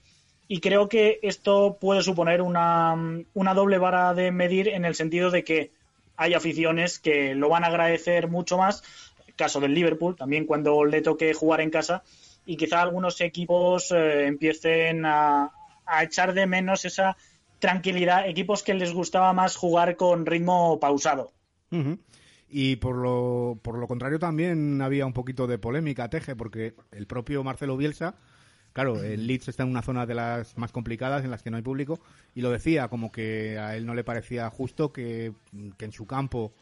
y 0.46 0.60
creo 0.60 0.88
que 0.88 1.20
esto 1.22 1.78
puede 1.80 2.02
suponer 2.02 2.42
una, 2.42 2.94
doble 3.54 3.78
vara 3.78 4.14
de 4.14 4.30
medir 4.30 4.68
en 4.68 4.84
el 4.84 4.94
sentido 4.94 5.30
de 5.30 5.44
que 5.44 5.72
hay 6.16 6.34
aficiones 6.34 6.98
que 6.98 7.34
lo 7.34 7.48
van 7.48 7.64
a 7.64 7.68
agradecer 7.68 8.28
mucho 8.28 8.58
más, 8.58 8.82
caso 9.36 9.60
del 9.60 9.74
Liverpool, 9.74 10.16
también 10.16 10.46
cuando 10.46 10.84
le 10.84 11.00
toque 11.00 11.32
jugar 11.34 11.60
en 11.60 11.70
casa, 11.70 12.04
y 12.46 12.56
quizá 12.56 12.82
algunos 12.82 13.20
equipos 13.20 13.90
eh, 13.90 14.26
empiecen 14.26 15.04
a, 15.06 15.50
echar 16.02 16.34
de 16.34 16.46
menos 16.46 16.84
esa 16.84 17.16
tranquilidad, 17.58 18.28
equipos 18.28 18.62
que 18.62 18.74
les 18.74 18.92
gustaba 18.92 19.32
más 19.32 19.56
jugar 19.56 19.96
con 19.96 20.26
ritmo 20.26 20.78
pausado. 20.78 21.32
Y 22.48 22.76
por 22.76 22.96
lo, 22.96 23.58
por 23.62 23.78
lo 23.78 23.88
contrario 23.88 24.18
también 24.18 24.80
había 24.80 25.06
un 25.06 25.12
poquito 25.12 25.46
de 25.46 25.58
polémica, 25.58 26.08
Teje, 26.08 26.36
porque 26.36 26.74
el 26.92 27.06
propio 27.06 27.42
Marcelo 27.42 27.76
Bielsa 27.76 28.14
Claro, 28.74 29.04
el 29.04 29.28
Leeds 29.28 29.46
está 29.46 29.62
en 29.62 29.68
una 29.68 29.82
zona 29.82 30.04
de 30.04 30.16
las 30.16 30.58
más 30.58 30.72
complicadas 30.72 31.24
en 31.24 31.30
las 31.30 31.44
que 31.44 31.50
no 31.50 31.56
hay 31.56 31.62
público 31.62 32.00
y 32.34 32.40
lo 32.40 32.50
decía 32.50 32.88
como 32.88 33.12
que 33.12 33.56
a 33.56 33.76
él 33.76 33.86
no 33.86 33.94
le 33.94 34.02
parecía 34.02 34.50
justo 34.50 34.92
que, 34.92 35.32
en 35.78 35.92
su 35.92 36.06
campo, 36.08 36.52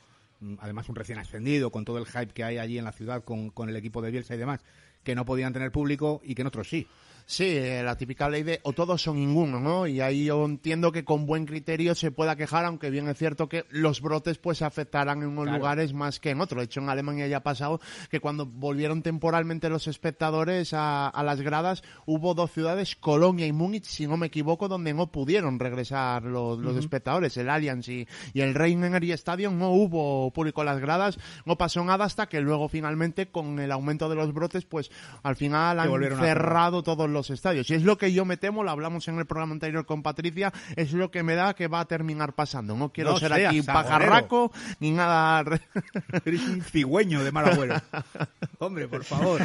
además 0.59 0.91
un 0.91 0.95
recién 0.95 1.19
ascendido, 1.19 1.73
con 1.73 1.87
todo 1.87 1.97
el 1.97 2.05
hype 2.05 2.35
que 2.35 2.45
hay 2.45 2.59
allí 2.59 2.77
en 2.77 2.85
la 2.85 2.93
ciudad 2.93 3.25
con, 3.25 3.49
con 3.49 3.71
el 3.71 3.77
equipo 3.77 4.03
de 4.03 4.11
Bielsa 4.11 4.35
y 4.35 4.39
demás, 4.39 4.61
que 5.03 5.15
no 5.15 5.25
podían 5.25 5.55
tener 5.55 5.73
público 5.73 6.21
y 6.23 6.35
que 6.35 6.43
en 6.43 6.49
otros 6.49 6.69
sí. 6.69 6.87
Sí, 7.33 7.47
eh, 7.47 7.83
la 7.83 7.97
típica 7.97 8.29
ley 8.29 8.43
de 8.43 8.61
o 8.63 8.75
todos 8.75 9.01
son 9.01 9.17
ninguno, 9.17 9.59
¿no? 9.59 9.87
Y 9.87 10.03
ahí 10.03 10.27
yo 10.27 10.45
entiendo 10.45 10.93
que 10.93 11.03
con 11.03 11.25
buen 11.25 11.47
criterio 11.47 11.95
se 11.95 12.11
pueda 12.11 12.37
quejar, 12.37 12.67
aunque 12.67 12.91
bien 12.91 13.09
es 13.09 13.17
cierto 13.17 13.49
que 13.49 13.65
los 13.71 14.03
brotes 14.03 14.37
pues 14.37 14.61
afectarán 14.61 15.23
en 15.23 15.29
unos 15.29 15.47
lugares 15.47 15.95
más 15.95 16.21
que 16.21 16.29
en 16.29 16.43
otros. 16.43 16.59
De 16.59 16.65
hecho, 16.67 16.81
en 16.81 16.91
Alemania 16.91 17.27
ya 17.29 17.39
ha 17.39 17.43
pasado 17.43 17.81
que 18.11 18.21
cuando 18.21 18.45
volvieron 18.45 19.01
temporalmente 19.01 19.71
los 19.71 19.87
espectadores 19.87 20.75
a, 20.75 21.11
las 21.25 21.41
gradas, 21.41 21.83
hubo 22.05 22.35
dos 22.35 22.53
ciudades, 22.53 22.97
Colonia 22.97 23.47
y 23.47 23.53
Múnich, 23.53 23.87
si 23.87 24.07
no 24.07 24.19
me 24.19 24.27
equivoco, 24.27 24.69
donde 24.69 24.93
no 24.93 25.11
pudieron 25.11 25.59
regresar 25.59 26.25
los, 26.25 26.77
espectadores, 26.77 27.35
el 27.39 27.49
Allianz 27.49 27.89
y, 27.89 28.07
el 28.35 28.55
Rhein-Energy 28.55 29.13
Stadium, 29.13 29.57
no 29.57 29.71
hubo 29.71 30.31
público 30.35 30.61
en 30.61 30.67
las 30.67 30.81
gradas, 30.81 31.19
no 31.47 31.57
pasó 31.57 31.83
nada 31.83 32.05
hasta 32.05 32.27
que 32.27 32.43
luego 32.43 32.69
finalmente 32.69 33.31
con 33.31 33.59
el 33.59 33.73
aumento 33.73 34.11
de 34.11 34.17
los 34.17 34.35
brotes, 34.35 34.67
pues 34.67 34.91
al 35.23 35.37
final 35.37 35.81
han 35.81 36.19
cerrado 36.19 36.83
todos 36.83 37.09
los 37.09 37.22
estadios. 37.31 37.71
Y 37.71 37.75
es 37.75 37.83
lo 37.83 37.99
que 37.99 38.13
yo 38.13 38.25
me 38.25 38.37
temo, 38.37 38.63
lo 38.63 38.71
hablamos 38.71 39.09
en 39.09 39.19
el 39.19 39.27
programa 39.27 39.53
anterior 39.53 39.87
con 39.87 40.03
Patricia, 40.03 40.53
es 40.77 40.93
lo 40.93 41.11
que 41.11 41.23
me 41.23 41.35
da 41.35 41.55
que 41.55 41.69
va 41.69 41.81
a 41.81 41.85
terminar 41.87 42.35
pasando. 42.35 42.77
No 42.77 42.93
quiero 42.93 43.17
ser 43.19 43.33
aquí 43.33 43.63
pajarraco 43.63 44.53
ni 44.81 44.91
nada. 44.91 45.45
Eres 46.25 46.43
un 46.43 46.63
cigüeño 46.63 47.25
de 47.25 47.33
mal 47.33 47.51
abuelo. 47.51 47.75
Hombre, 48.59 48.89
por 48.89 49.05
favor. 49.05 49.41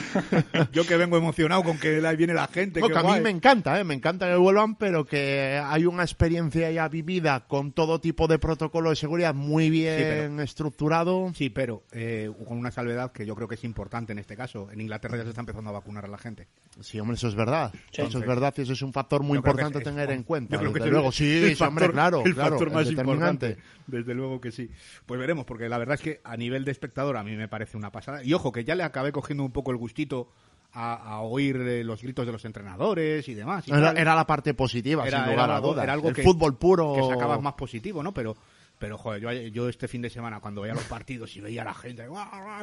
Yo 0.71 0.85
que 0.85 0.97
vengo 0.97 1.17
emocionado 1.17 1.63
con 1.63 1.77
que 1.77 1.99
viene 2.17 2.33
la 2.33 2.47
gente. 2.47 2.81
a 2.81 3.03
mí 3.03 3.21
me 3.21 3.29
encanta, 3.29 3.79
¿eh? 3.79 3.83
me 3.83 3.93
encanta 3.93 4.27
que 4.27 4.35
vuelvan, 4.35 4.75
pero 4.75 5.05
que 5.05 5.61
hay 5.63 5.85
una 5.85 6.03
experiencia 6.03 6.69
ya 6.71 6.87
vivida 6.87 7.47
con 7.47 7.71
todo 7.71 7.99
tipo 7.99 8.27
de 8.27 8.39
protocolo 8.39 8.89
de 8.89 8.95
seguridad 8.95 9.33
muy 9.33 9.69
bien 9.69 10.39
estructurado. 10.39 11.31
Sí, 11.35 11.49
pero 11.49 11.83
eh, 11.91 12.31
con 12.47 12.57
una 12.57 12.71
salvedad 12.71 13.11
que 13.11 13.25
yo 13.25 13.35
creo 13.35 13.47
que 13.47 13.55
es 13.55 13.63
importante 13.63 14.11
en 14.11 14.19
este 14.19 14.35
caso. 14.35 14.69
En 14.71 14.81
Inglaterra 14.81 15.17
ya 15.17 15.23
se 15.23 15.29
está 15.29 15.41
empezando 15.41 15.69
a 15.69 15.73
vacunar 15.73 16.05
a 16.05 16.07
la 16.07 16.17
gente. 16.17 16.47
Sí, 16.81 16.99
hombre, 16.99 17.15
eso 17.15 17.27
es 17.27 17.35
verdad. 17.35 17.56
Eso 17.91 18.19
es 18.19 18.25
verdad 18.25 18.53
y 18.57 18.61
eso 18.61 18.73
es 18.73 18.81
un 18.81 18.93
factor 18.93 19.23
muy 19.23 19.37
importante 19.37 19.79
tener 19.81 20.11
en 20.11 20.23
cuenta. 20.23 20.57
desde 20.57 20.89
luego, 20.89 21.11
sí, 21.11 21.55
hombre, 21.59 21.89
claro. 21.89 22.23
El 22.25 22.35
factor 22.35 22.71
más 22.71 22.89
importante. 22.89 23.57
Desde 23.85 24.13
luego 24.13 24.41
que 24.41 24.51
sí. 24.51 24.69
Pues 25.05 25.19
veremos, 25.19 25.45
porque 25.45 25.69
la 25.69 25.77
verdad 25.77 25.95
es 25.95 26.01
que 26.01 26.21
a 26.23 26.35
nivel 26.35 26.65
de 26.65 26.71
espectador 26.71 27.17
a 27.17 27.23
mí 27.23 27.35
me 27.35 27.47
parece 27.47 27.77
una 27.77 27.91
pasada. 27.91 28.23
Y 28.23 28.33
ojo, 28.33 28.51
que 28.51 28.63
ya 28.63 28.75
le 28.75 28.83
acabé 28.83 29.11
cogiendo 29.11 29.43
un 29.43 29.51
poco 29.51 29.71
el 29.71 29.77
gustito 29.77 30.29
a, 30.73 31.21
oír 31.21 31.55
eh, 31.55 31.83
los 31.83 32.03
gritos 32.03 32.25
de 32.25 32.31
los 32.31 32.45
entrenadores 32.45 33.27
y 33.27 33.33
demás. 33.33 33.65
era, 33.67 34.15
la 34.15 34.27
parte 34.27 34.53
positiva, 34.53 35.09
sin 35.09 35.25
lugar 35.25 35.51
a 35.51 35.59
dudas. 35.59 35.83
Era 35.83 35.93
algo 35.93 36.09
el 36.09 36.15
que, 36.15 36.23
fútbol 36.23 36.57
puro. 36.57 36.93
Que 36.93 37.13
sacabas 37.13 37.41
más 37.41 37.53
positivo, 37.53 38.03
¿no? 38.03 38.13
Pero 38.13 38.35
pero, 38.79 38.97
joder, 38.97 39.21
yo, 39.21 39.31
yo, 39.31 39.69
este 39.69 39.87
fin 39.87 40.01
de 40.01 40.09
semana, 40.09 40.39
cuando 40.39 40.61
veía 40.61 40.75
los 40.75 40.83
partidos 40.83 41.35
y 41.35 41.41
veía 41.41 41.63
a 41.63 41.65
la 41.65 41.73
gente, 41.73 42.07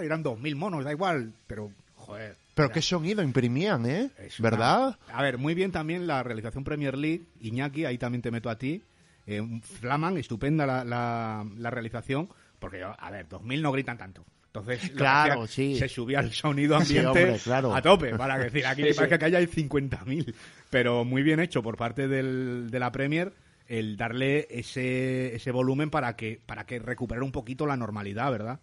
eran 0.01 0.23
dos 0.23 0.39
mil 0.39 0.55
monos, 0.55 0.85
da 0.85 0.93
igual, 0.93 1.33
pero, 1.47 1.73
joder, 2.07 2.37
pero 2.55 2.71
qué 2.71 2.81
sonido 2.81 3.23
imprimían, 3.23 3.85
¿eh? 3.87 4.11
¿Verdad? 4.39 4.97
A 5.13 5.23
ver, 5.23 5.39
muy 5.39 5.55
bien 5.55 5.73
también 5.73 6.07
la 6.07 6.23
realización 6.23 6.63
Premier 6.63 6.97
League. 6.97 7.25
Iñaki, 7.41 7.85
ahí 7.85 7.99
también 7.99 8.23
te 8.23 8.31
meto 8.31 8.49
a 8.49 8.57
ti. 8.57 8.83
Eh, 9.27 9.43
Flaman, 9.63 10.17
estupenda 10.19 10.65
la, 10.67 10.85
la, 10.85 11.71
realización. 11.71 12.29
Porque, 12.61 12.83
a 12.85 13.11
ver, 13.11 13.29
2000 13.29 13.63
no 13.63 13.73
gritan 13.73 13.99
tanto. 13.99 14.25
Entonces, 14.47 14.89
claro, 14.91 15.49
sí. 15.49 15.77
se 15.77 15.89
subía 15.89 16.21
el 16.21 16.33
sonido 16.33 16.77
ambiente 16.77 17.37
a 17.51 17.83
tope. 17.83 18.15
Para 18.17 18.39
decir, 18.39 18.65
aquí 18.67 18.85
parece 18.95 19.19
que 19.19 19.25
hay 19.25 19.47
50.000. 19.47 20.33
Pero 20.71 21.05
muy 21.05 21.25
bien 21.25 21.41
hecho 21.41 21.61
por 21.61 21.77
parte 21.77 22.07
del, 22.07 22.71
de 22.71 22.79
la 22.79 22.93
Premier 22.93 23.33
el 23.67 23.97
darle 23.97 24.47
ese, 24.51 25.35
ese 25.35 25.51
volumen 25.51 25.91
para 25.91 26.15
que, 26.17 26.41
para 26.45 26.67
que 26.67 26.79
recuperara 26.79 27.25
un 27.25 27.33
poquito 27.33 27.67
la 27.67 27.77
normalidad, 27.77 28.31
¿verdad? 28.31 28.61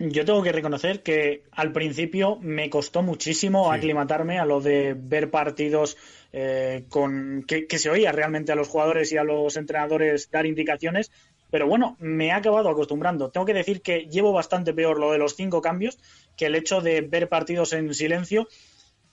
Yo 0.00 0.24
tengo 0.24 0.42
que 0.44 0.52
reconocer 0.52 1.02
que 1.02 1.42
al 1.50 1.72
principio 1.72 2.38
me 2.40 2.70
costó 2.70 3.02
muchísimo 3.02 3.72
aclimatarme 3.72 4.38
a 4.38 4.44
lo 4.44 4.60
de 4.60 4.94
ver 4.96 5.28
partidos 5.28 5.96
eh, 6.32 6.84
con 6.88 7.42
que, 7.42 7.66
se 7.78 7.90
oía 7.90 8.12
realmente 8.12 8.52
a 8.52 8.54
los 8.54 8.68
jugadores 8.68 9.10
y 9.10 9.16
a 9.16 9.24
los 9.24 9.56
entrenadores 9.56 10.30
dar 10.30 10.46
indicaciones, 10.46 11.10
pero 11.50 11.66
bueno, 11.66 11.96
me 11.98 12.26
he 12.26 12.32
acabado 12.32 12.68
acostumbrando. 12.68 13.30
Tengo 13.30 13.44
que 13.44 13.54
decir 13.54 13.82
que 13.82 14.06
llevo 14.06 14.32
bastante 14.32 14.72
peor 14.72 15.00
lo 15.00 15.10
de 15.10 15.18
los 15.18 15.34
cinco 15.34 15.62
cambios 15.62 15.98
que 16.36 16.46
el 16.46 16.54
hecho 16.54 16.80
de 16.80 17.00
ver 17.00 17.28
partidos 17.28 17.72
en 17.72 17.92
silencio 17.92 18.46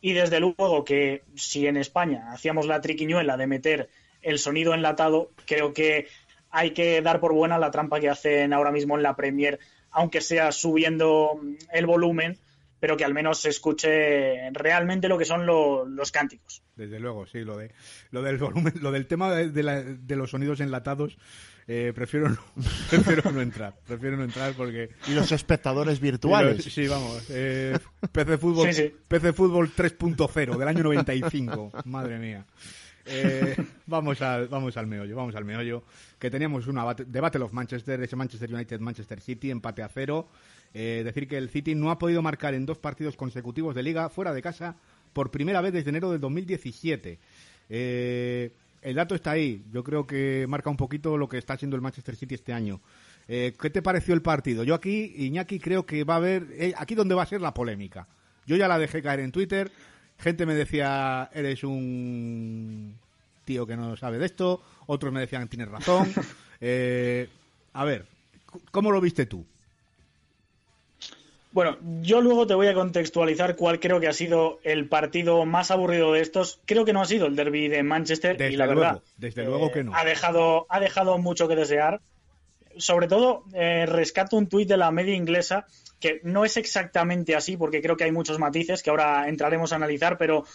y 0.02 0.14
desde 0.14 0.40
luego 0.40 0.86
que 0.86 1.24
si 1.36 1.66
en 1.66 1.78
España 1.78 2.32
hacíamos 2.32 2.68
la 2.68 2.82
triquiñuela 2.82 3.38
de 3.38 3.48
meter 3.48 3.90
el 4.22 4.38
sonido 4.38 4.76
enlatado, 4.76 5.32
creo 5.48 5.74
que 5.74 6.08
hay 6.52 6.72
que 6.72 7.02
dar 7.02 7.20
por 7.20 7.34
buena 7.34 7.58
la 7.58 7.72
trampa 7.72 8.00
que 8.00 8.10
hacen 8.10 8.54
ahora 8.54 8.72
mismo 8.72 8.96
en 8.96 9.04
la 9.04 9.16
Premier 9.16 9.60
aunque 9.96 10.22
sea 10.22 10.52
subiendo 10.52 11.40
el 11.74 11.86
volumen, 11.86 12.38
pero 12.80 12.96
que 12.96 13.06
al 13.06 13.14
menos 13.14 13.40
se 13.40 13.50
escuche 13.50 14.52
realmente 14.52 15.08
lo 15.08 15.18
que 15.18 15.26
son 15.26 15.46
los 15.46 16.12
cánticos. 16.12 16.62
Desde 16.76 17.00
luego, 17.00 17.26
sí, 17.26 17.40
lo 17.40 17.58
de 17.58 17.72
lo 18.12 18.22
del 18.22 18.38
volumen, 18.38 18.74
lo 18.82 18.92
del 18.92 19.08
tema 19.08 19.34
de, 19.34 19.50
de 19.50 20.16
los 20.16 20.30
sonidos 20.30 20.60
enlatados 20.60 21.18
eh, 21.68 21.94
prefiero, 21.96 22.30
no, 22.30 22.38
prefiero 22.90 23.32
no 23.32 23.42
entrar. 23.42 23.74
Prefiero 23.88 24.18
no 24.18 24.24
entrar 24.24 24.54
porque. 24.54 24.90
Y 25.08 25.14
los 25.14 25.32
espectadores 25.32 26.00
virtuales. 26.00 26.64
sí, 26.64 26.88
vamos. 26.88 27.26
Eh, 27.30 27.78
PC 28.12 28.38
Fútbol, 28.38 28.70
PC 29.08 29.34
Fútbol 29.34 29.72
3.0 29.76 30.58
del 30.58 30.68
año 30.68 30.84
95. 30.84 31.72
Madre 31.86 32.20
mía. 32.20 32.46
Eh, 33.06 33.56
vamos, 33.86 34.22
al, 34.22 34.48
vamos 34.48 34.76
al 34.78 34.88
meollo, 34.88 35.16
vamos 35.16 35.36
al 35.36 35.46
meollo. 35.46 35.84
Que 36.20 36.30
teníamos 36.30 36.68
una 36.68 36.94
debate 36.94 37.40
of 37.40 37.54
Manchester, 37.54 38.02
ese 38.02 38.16
Manchester 38.16 38.54
United, 38.54 38.80
Manchester 38.80 39.22
City, 39.22 39.52
empate 39.52 39.84
a 39.84 39.90
cero. 39.90 40.28
Eh, 40.74 41.04
decir 41.06 41.28
que 41.28 41.38
el 41.38 41.50
City 41.50 41.76
no 41.76 41.92
ha 41.92 41.98
podido 41.98 42.22
marcar 42.22 42.54
en 42.54 42.66
dos 42.66 42.78
partidos 42.78 43.16
consecutivos 43.16 43.76
de 43.76 43.84
liga 43.84 44.10
fuera 44.10 44.34
de 44.34 44.42
casa 44.42 44.76
por 45.14 45.32
primera 45.32 45.62
vez 45.62 45.72
desde 45.72 45.90
enero 45.90 46.12
del 46.12 46.20
2017. 46.20 47.20
Eh, 47.70 48.52
el 48.82 48.96
dato 48.96 49.16
está 49.16 49.32
ahí. 49.32 49.64
Yo 49.72 49.84
creo 49.84 50.06
que 50.06 50.46
marca 50.48 50.70
un 50.70 50.78
poquito 50.78 51.18
lo 51.18 51.28
que 51.28 51.38
está 51.38 51.54
haciendo 51.54 51.76
el 51.76 51.82
Manchester 51.82 52.16
City 52.16 52.36
este 52.36 52.54
año. 52.54 52.82
Eh, 53.28 53.56
¿Qué 53.60 53.72
te 53.72 53.82
pareció 53.82 54.14
el 54.14 54.22
partido? 54.22 54.64
Yo 54.64 54.76
aquí, 54.76 55.12
Iñaki, 55.18 55.60
creo 55.60 55.86
que 55.86 56.04
va 56.04 56.16
a 56.16 56.18
haber. 56.18 56.48
Eh, 56.52 56.74
aquí 56.78 56.94
donde 56.94 57.16
va 57.16 57.24
a 57.24 57.26
ser 57.26 57.42
la 57.42 57.54
polémica. 57.54 58.08
Yo 58.46 58.56
ya 58.56 58.68
la 58.68 58.78
dejé 58.78 59.02
caer 59.02 59.22
en 59.22 59.32
Twitter. 59.32 59.72
Gente 60.20 60.46
me 60.46 60.56
decía, 60.56 61.30
eres 61.34 61.64
un 61.64 62.96
tío 63.46 63.68
que 63.68 63.78
no 63.78 63.96
sabe 63.96 64.18
de 64.18 64.26
esto. 64.26 64.62
Otros 64.88 65.14
me 65.14 65.20
decían, 65.20 65.48
tienes 65.48 65.70
razón. 65.70 66.14
Eh, 66.62 67.28
a 67.74 67.84
ver, 67.84 68.06
¿cómo 68.72 68.90
lo 68.90 69.02
viste 69.02 69.26
tú? 69.26 69.46
Bueno, 71.56 71.78
yo 72.02 72.22
luego 72.22 72.48
te 72.48 72.54
voy 72.54 72.68
a 72.68 72.74
contextualizar 72.74 73.56
cuál 73.56 73.80
creo 73.80 74.02
que 74.02 74.08
ha 74.08 74.14
sido 74.14 74.60
el 74.64 74.88
partido 74.88 75.46
más 75.46 75.72
aburrido 75.72 76.12
de 76.12 76.20
estos. 76.20 76.60
Creo 76.66 76.84
que 76.84 76.92
no 76.92 77.02
ha 77.02 77.06
sido 77.06 77.28
el 77.28 77.36
derby 77.38 77.70
de 77.70 77.82
Manchester 77.82 78.42
y 78.52 78.58
la 78.58 78.66
verdad, 78.66 79.02
desde 79.18 79.46
luego 79.46 79.72
que 79.72 79.84
no. 79.84 79.96
Ha 79.96 80.04
dejado, 80.04 80.66
ha 80.70 80.80
dejado 80.82 81.18
mucho 81.18 81.48
que 81.48 81.56
desear. 81.56 82.02
Sobre 82.78 83.08
todo, 83.08 83.44
eh, 83.54 83.86
rescato 83.86 84.38
un 84.38 84.48
tuit 84.48 84.68
de 84.68 84.78
la 84.78 84.92
media 84.92 85.16
inglesa 85.16 85.66
que 86.00 86.20
no 86.24 86.46
es 86.46 86.58
exactamente 86.58 87.36
así 87.36 87.58
porque 87.58 87.82
creo 87.82 87.98
que 87.98 88.04
hay 88.04 88.12
muchos 88.12 88.38
matices 88.38 88.84
que 88.84 88.90
ahora 88.90 89.28
entraremos 89.28 89.72
a 89.72 89.78
analizar, 89.78 90.18
pero 90.18 90.46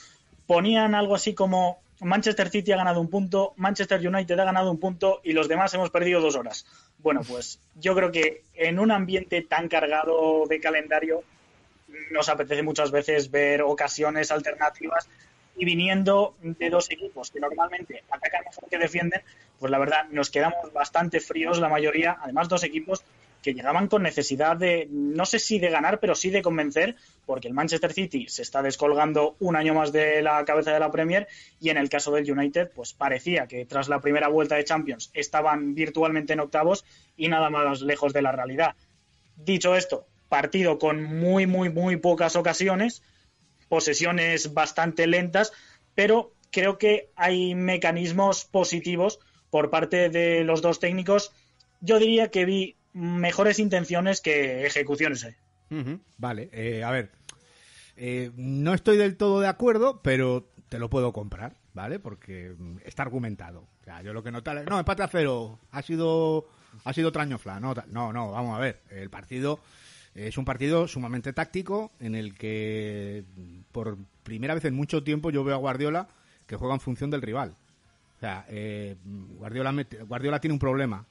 ponían 0.47 0.95
algo 0.95 1.15
así 1.15 1.35
como 1.35 1.81
Manchester 2.01 2.49
City 2.51 2.73
ha 2.73 2.77
ganado 2.77 3.01
un 3.01 3.09
punto, 3.09 3.53
Manchester 3.57 4.07
United 4.07 4.39
ha 4.39 4.45
ganado 4.45 4.71
un 4.71 4.79
punto 4.79 5.21
y 5.23 5.33
los 5.33 5.49
demás 5.49 5.73
hemos 5.75 5.91
perdido 5.91 6.21
dos 6.21 6.35
horas. 6.37 6.67
Bueno, 6.99 7.21
pues 7.27 7.61
yo 7.77 7.95
creo 7.95 8.11
que 8.11 8.43
en 8.55 8.79
un 8.79 8.91
ambiente 8.91 9.43
tan 9.43 9.69
cargado 9.69 10.45
de 10.49 10.61
calendario 10.61 11.23
nos 12.11 12.29
apetece 12.29 12.63
muchas 12.63 12.91
veces 12.91 13.31
ver 13.31 13.63
ocasiones 13.63 14.31
alternativas 14.31 15.09
y 15.57 15.65
viniendo 15.65 16.35
de 16.43 16.71
dos 16.71 16.91
equipos 16.91 17.31
que 17.31 17.41
normalmente 17.41 18.03
atacan 18.11 18.45
mejor 18.45 18.69
que 18.69 18.79
defienden, 18.79 19.23
pues 19.59 19.71
la 19.71 19.79
verdad 19.79 20.09
nos 20.11 20.31
quedamos 20.31 20.73
bastante 20.73 21.21
fríos 21.21 21.61
la 21.61 21.69
mayoría, 21.69 22.19
además 22.21 22.49
dos 22.49 22.65
equipos 22.65 23.05
que 23.43 23.55
llegaban 23.55 23.89
con 23.89 24.03
necesidad 24.03 24.57
de, 24.57 24.87
no 24.91 25.25
sé 25.25 25.39
si 25.39 25.59
de 25.59 25.71
ganar, 25.71 25.99
pero 25.99 26.15
sí 26.15 26.31
de 26.31 26.43
convencer, 26.43 26.97
porque 27.27 27.49
el 27.49 27.55
Manchester 27.55 27.93
City 27.93 28.27
se 28.29 28.43
está 28.43 28.63
descolgando 28.63 29.37
un 29.41 29.57
año 29.57 29.75
más 29.75 29.93
de 29.93 30.23
la 30.23 30.45
cabeza 30.45 30.73
de 30.73 30.81
la 30.81 30.91
Premier 30.91 31.27
y 31.61 31.71
en 31.71 31.79
el 31.79 31.89
caso 31.89 32.11
del 32.11 32.31
United, 32.31 32.71
pues 32.75 32.93
parecía 32.93 33.47
que 33.47 33.65
tras 33.65 33.89
la 33.89 34.01
primera 34.01 34.29
vuelta 34.29 34.57
de 34.57 34.65
Champions 34.65 35.11
estaban 35.15 35.75
virtualmente 35.75 36.35
en 36.35 36.41
octavos 36.41 36.85
y 37.17 37.29
nada 37.29 37.51
más 37.51 37.81
lejos 37.81 38.13
de 38.13 38.23
la 38.23 38.33
realidad. 38.33 38.75
Dicho 39.37 39.75
esto, 39.75 40.07
partido 40.29 40.79
con 40.79 41.03
muy, 41.03 41.47
muy, 41.47 41.71
muy 41.71 41.97
pocas 41.97 42.37
ocasiones, 42.37 43.03
posesiones 43.71 44.53
bastante 44.53 45.07
lentas, 45.07 45.53
pero 45.95 46.35
creo 46.51 46.77
que 46.77 47.11
hay 47.17 47.55
mecanismos 47.55 48.45
positivos 48.45 49.21
por 49.49 49.71
parte 49.71 50.11
de 50.11 50.45
los 50.45 50.61
dos 50.61 50.81
técnicos. 50.81 51.33
Yo 51.81 51.99
diría 51.99 52.31
que 52.31 52.45
vi 52.45 52.77
mejores 52.93 53.61
intenciones 53.61 54.21
que 54.21 54.67
ejecuciones. 54.67 55.25
¿eh? 55.25 55.99
Vale, 56.19 56.51
eh, 56.53 56.83
a 56.83 56.91
ver, 56.91 57.13
eh, 57.97 58.33
no 58.37 58.75
estoy 58.75 58.97
del 58.97 59.17
todo 59.17 59.41
de 59.41 59.49
acuerdo, 59.49 60.03
pero 60.03 60.51
te 60.69 60.81
lo 60.81 60.91
puedo 60.91 61.13
comprar, 61.13 61.57
¿vale? 61.73 62.01
Porque 62.01 62.55
mm, 62.59 62.79
está 62.85 63.05
argumentado. 63.05 63.69
O 63.87 64.03
yo 64.03 64.13
lo 64.13 64.23
que 64.23 64.33
noté, 64.33 64.65
no, 64.65 64.81
empate 64.81 65.05
a 65.05 65.09
cero, 65.09 65.61
ha 65.71 65.83
sido, 65.83 66.49
ha 66.85 66.93
sido 66.93 67.13
trañofla, 67.13 67.61
no, 67.61 67.75
no, 67.89 68.13
no, 68.13 68.33
vamos 68.33 68.57
a 68.57 68.61
ver, 68.61 68.81
el 68.91 69.11
partido 69.11 69.61
es 70.15 70.37
un 70.39 70.45
partido 70.45 70.89
sumamente 70.89 71.33
táctico 71.33 71.93
en 72.01 72.15
el 72.15 72.35
que 72.35 73.25
mm, 73.37 73.61
por 73.73 73.97
primera 74.23 74.55
vez 74.55 74.65
en 74.65 74.75
mucho 74.75 75.03
tiempo 75.03 75.31
yo 75.31 75.45
veo 75.45 75.55
a 75.55 75.59
Guardiola 75.59 76.09
que 76.47 76.57
juega 76.57 76.75
en 76.75 76.81
función 76.81 77.11
del 77.11 77.23
rival. 77.23 77.57
O 78.17 78.21
sea, 78.21 78.45
Guardiola, 79.39 79.73
Guardiola 80.07 80.41
tiene 80.41 80.53
un 80.53 80.59
problema 80.59 81.07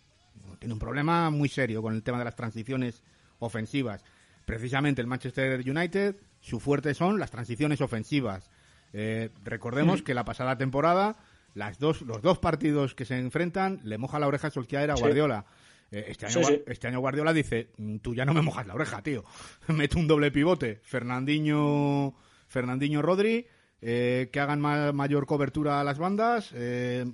tiene 0.59 0.73
un 0.73 0.79
problema 0.79 1.29
muy 1.29 1.49
serio 1.49 1.81
con 1.81 1.95
el 1.95 2.03
tema 2.03 2.19
de 2.19 2.25
las 2.25 2.35
transiciones 2.35 3.01
ofensivas. 3.39 4.03
Precisamente 4.45 5.01
el 5.01 5.07
Manchester 5.07 5.59
United, 5.59 6.15
su 6.41 6.59
fuerte 6.59 6.93
son 6.93 7.19
las 7.19 7.31
transiciones 7.31 7.81
ofensivas. 7.81 8.49
Eh, 8.93 9.29
recordemos 9.43 10.01
que 10.01 10.13
la 10.13 10.25
pasada 10.25 10.57
temporada, 10.57 11.15
las 11.53 11.79
dos, 11.79 12.01
los 12.01 12.21
dos 12.21 12.39
partidos 12.39 12.95
que 12.95 13.05
se 13.05 13.17
enfrentan, 13.17 13.79
le 13.83 13.97
moja 13.97 14.19
la 14.19 14.27
oreja 14.27 14.49
Solskjaer 14.49 14.91
a 14.91 14.95
Guardiola. 14.95 15.45
Eh, 15.47 15.53
este, 15.91 16.25
año, 16.25 16.41
este 16.67 16.87
año 16.87 16.99
Guardiola 16.99 17.33
dice, 17.33 17.69
mm, 17.77 17.97
tú 17.97 18.13
ya 18.13 18.25
no 18.25 18.33
me 18.33 18.41
mojas 18.41 18.67
la 18.67 18.75
oreja, 18.75 19.01
tío. 19.01 19.23
Mete 19.67 19.97
un 19.97 20.07
doble 20.07 20.31
pivote. 20.31 20.79
Fernandinho, 20.83 22.15
Fernandinho 22.47 23.01
Rodri, 23.01 23.47
eh, 23.81 24.29
que 24.31 24.39
hagan 24.39 24.61
mayor 24.61 25.25
cobertura 25.25 25.79
a 25.79 25.83
las 25.83 25.97
bandas, 25.97 26.53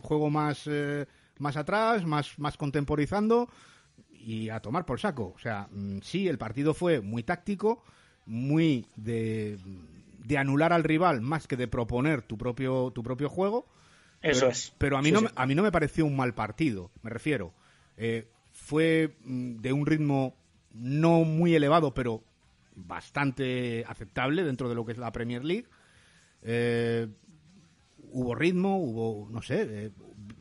juego 0.01 0.29
más 0.29 0.67
más 1.39 1.57
atrás, 1.57 2.05
más, 2.05 2.37
más 2.39 2.57
contemporizando 2.57 3.49
y 4.11 4.49
a 4.49 4.59
tomar 4.59 4.85
por 4.85 4.99
saco. 4.99 5.33
O 5.35 5.39
sea, 5.39 5.67
mm, 5.71 5.99
sí, 6.01 6.27
el 6.27 6.37
partido 6.37 6.73
fue 6.73 7.01
muy 7.01 7.23
táctico, 7.23 7.83
muy 8.25 8.85
de, 8.95 9.57
de 10.19 10.37
anular 10.37 10.73
al 10.73 10.83
rival 10.83 11.21
más 11.21 11.47
que 11.47 11.57
de 11.57 11.67
proponer 11.67 12.21
tu 12.21 12.37
propio, 12.37 12.91
tu 12.91 13.03
propio 13.03 13.29
juego. 13.29 13.67
Eso 14.21 14.41
pero, 14.41 14.51
es. 14.51 14.73
Pero 14.77 14.97
a 14.97 15.01
mí, 15.01 15.11
no, 15.11 15.21
a 15.35 15.45
mí 15.45 15.55
no 15.55 15.63
me 15.63 15.71
pareció 15.71 16.05
un 16.05 16.15
mal 16.15 16.33
partido, 16.33 16.91
me 17.03 17.09
refiero. 17.09 17.53
Eh, 17.97 18.27
fue 18.65 19.15
mm, 19.23 19.57
de 19.57 19.73
un 19.73 19.85
ritmo 19.85 20.35
no 20.73 21.23
muy 21.23 21.53
elevado, 21.55 21.93
pero 21.93 22.23
bastante 22.75 23.85
aceptable 23.87 24.43
dentro 24.43 24.67
de 24.67 24.75
lo 24.75 24.85
que 24.85 24.91
es 24.91 24.97
la 24.97 25.11
Premier 25.11 25.45
League. 25.45 25.67
Eh, 26.41 27.07
hubo 28.11 28.33
ritmo, 28.33 28.77
hubo, 28.77 29.29
no 29.29 29.41
sé, 29.41 29.67
eh, 29.69 29.91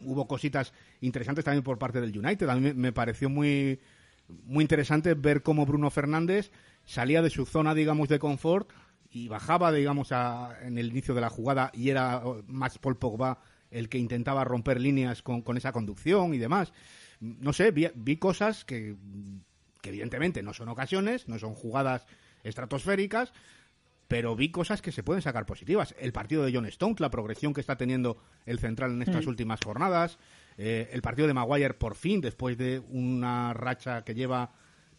hubo 0.05 0.27
cositas 0.27 0.73
interesantes 1.03 1.45
también 1.45 1.63
por 1.63 1.79
parte 1.79 2.01
del 2.01 2.19
United. 2.19 2.49
A 2.49 2.57
mí 2.57 2.73
me 2.73 2.93
pareció 2.93 3.29
muy, 3.29 3.79
muy 4.47 4.65
interesante 4.65 5.13
ver 5.15 5.43
cómo 5.43 5.67
Bruno 5.67 5.91
Fernández 5.91 6.51
salía 6.85 7.21
de 7.21 7.31
su 7.31 7.45
zona, 7.45 7.75
digamos, 7.75 8.09
de 8.09 8.19
confort 8.19 8.71
y 9.11 9.29
bajaba, 9.29 9.71
digamos, 9.71 10.11
en 10.63 10.79
el 10.79 10.89
inicio 10.89 11.15
de 11.15 11.21
la 11.21 11.31
jugada 11.31 11.71
y 11.75 11.91
era 11.91 12.23
más 12.49 12.79
Paul 12.79 12.97
Pogba 12.97 13.39
el 13.71 13.89
que 13.89 13.99
intentaba 13.99 14.45
romper 14.45 14.81
líneas 14.81 15.23
con, 15.23 15.43
con 15.43 15.57
esa 15.57 15.73
conducción 15.73 16.33
y 16.33 16.39
demás. 16.39 16.73
No 17.41 17.53
sé, 17.53 17.71
vi, 17.71 17.89
vi 17.95 18.17
cosas 18.17 18.65
que, 18.65 18.97
que 19.81 19.89
evidentemente 19.91 20.43
no 20.43 20.53
son 20.53 20.69
ocasiones, 20.69 21.29
no 21.29 21.39
son 21.39 21.55
jugadas 21.55 22.07
estratosféricas, 22.43 23.33
pero 24.09 24.37
vi 24.37 24.51
cosas 24.51 24.83
que 24.83 24.93
se 24.93 25.03
pueden 25.03 25.23
sacar 25.23 25.47
positivas. 25.47 25.95
El 25.99 26.13
partido 26.13 26.45
de 26.45 26.53
John 26.53 26.67
Stones, 26.67 27.01
la 27.01 27.11
progresión 27.11 27.55
que 27.55 27.61
está 27.61 27.77
teniendo 27.77 28.19
el 28.47 28.59
central 28.59 28.93
en 28.93 29.03
estas 29.03 29.27
mm. 29.27 29.29
últimas 29.29 29.61
jornadas, 29.65 30.19
eh, 30.59 30.89
el 30.93 31.03
partido 31.03 31.27
de 31.27 31.35
Maguire 31.35 31.75
por 31.75 31.95
fin, 31.95 32.21
después 32.21 32.57
de 32.59 32.81
una 32.91 33.55
racha 33.55 34.05
que 34.05 34.15
lleva 34.15 34.53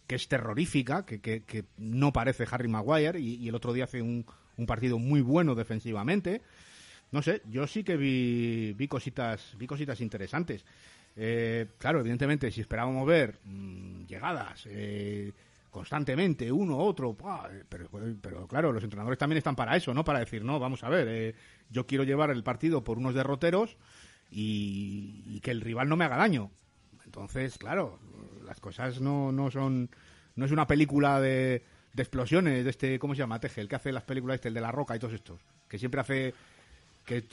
que 0.06 0.14
es 0.14 0.28
terrorífica, 0.28 1.04
que, 1.04 1.20
que, 1.20 1.64
no 1.78 2.12
parece 2.12 2.46
Harry 2.50 2.68
Maguire, 2.68 3.18
y, 3.18 3.48
el 3.48 3.54
otro 3.54 3.72
día 3.72 3.84
hace 3.84 4.02
un, 4.02 4.24
un, 4.56 4.66
partido 4.66 4.98
muy 4.98 5.20
bueno 5.20 5.54
defensivamente. 5.56 6.42
No 7.10 7.22
sé, 7.22 7.42
yo 7.48 7.66
sí 7.66 7.82
que 7.82 7.96
vi, 7.96 8.72
vi 8.74 8.86
cositas, 8.86 9.56
vi 9.58 9.66
cositas 9.66 10.00
interesantes. 10.00 10.64
Eh, 11.16 11.66
claro, 11.78 12.00
evidentemente, 12.00 12.50
si 12.50 12.60
esperábamos 12.60 13.06
ver 13.06 13.38
mm, 13.44 14.04
llegadas, 14.04 14.66
eh, 14.66 15.32
constantemente, 15.70 16.52
uno, 16.52 16.78
otro, 16.78 17.16
pero, 17.68 17.88
pero, 18.20 18.46
claro, 18.46 18.72
los 18.72 18.84
entrenadores 18.84 19.18
también 19.18 19.38
están 19.38 19.56
para 19.56 19.76
eso, 19.76 19.94
¿no? 19.94 20.04
Para 20.04 20.20
decir, 20.20 20.44
no, 20.44 20.58
vamos 20.58 20.84
a 20.84 20.90
ver, 20.90 21.08
eh, 21.08 21.34
yo 21.70 21.86
quiero 21.86 22.04
llevar 22.04 22.30
el 22.30 22.42
partido 22.42 22.84
por 22.84 22.98
unos 22.98 23.14
derroteros 23.14 23.76
y, 24.30 25.40
que 25.40 25.50
el 25.50 25.60
rival 25.60 25.88
no 25.88 25.96
me 25.96 26.04
haga 26.04 26.16
daño. 26.16 26.50
Entonces, 27.04 27.56
claro, 27.56 27.98
las 28.44 28.60
cosas 28.60 29.00
no, 29.00 29.32
no 29.32 29.50
son, 29.50 29.90
no 30.34 30.44
es 30.44 30.50
una 30.50 30.66
película 30.66 31.20
de, 31.20 31.62
de 31.92 32.02
explosiones, 32.02 32.64
de 32.64 32.70
este, 32.70 32.98
¿cómo 32.98 33.14
se 33.14 33.20
llama? 33.20 33.40
Teje, 33.40 33.60
el 33.60 33.68
que 33.68 33.76
hace 33.76 33.92
las 33.92 34.04
películas, 34.04 34.36
este, 34.36 34.48
el 34.48 34.54
de 34.54 34.60
la 34.60 34.72
roca 34.72 34.96
y 34.96 34.98
todos 34.98 35.14
estos, 35.14 35.40
que 35.68 35.78
siempre 35.78 36.00
hace 36.00 36.34
que 37.06 37.24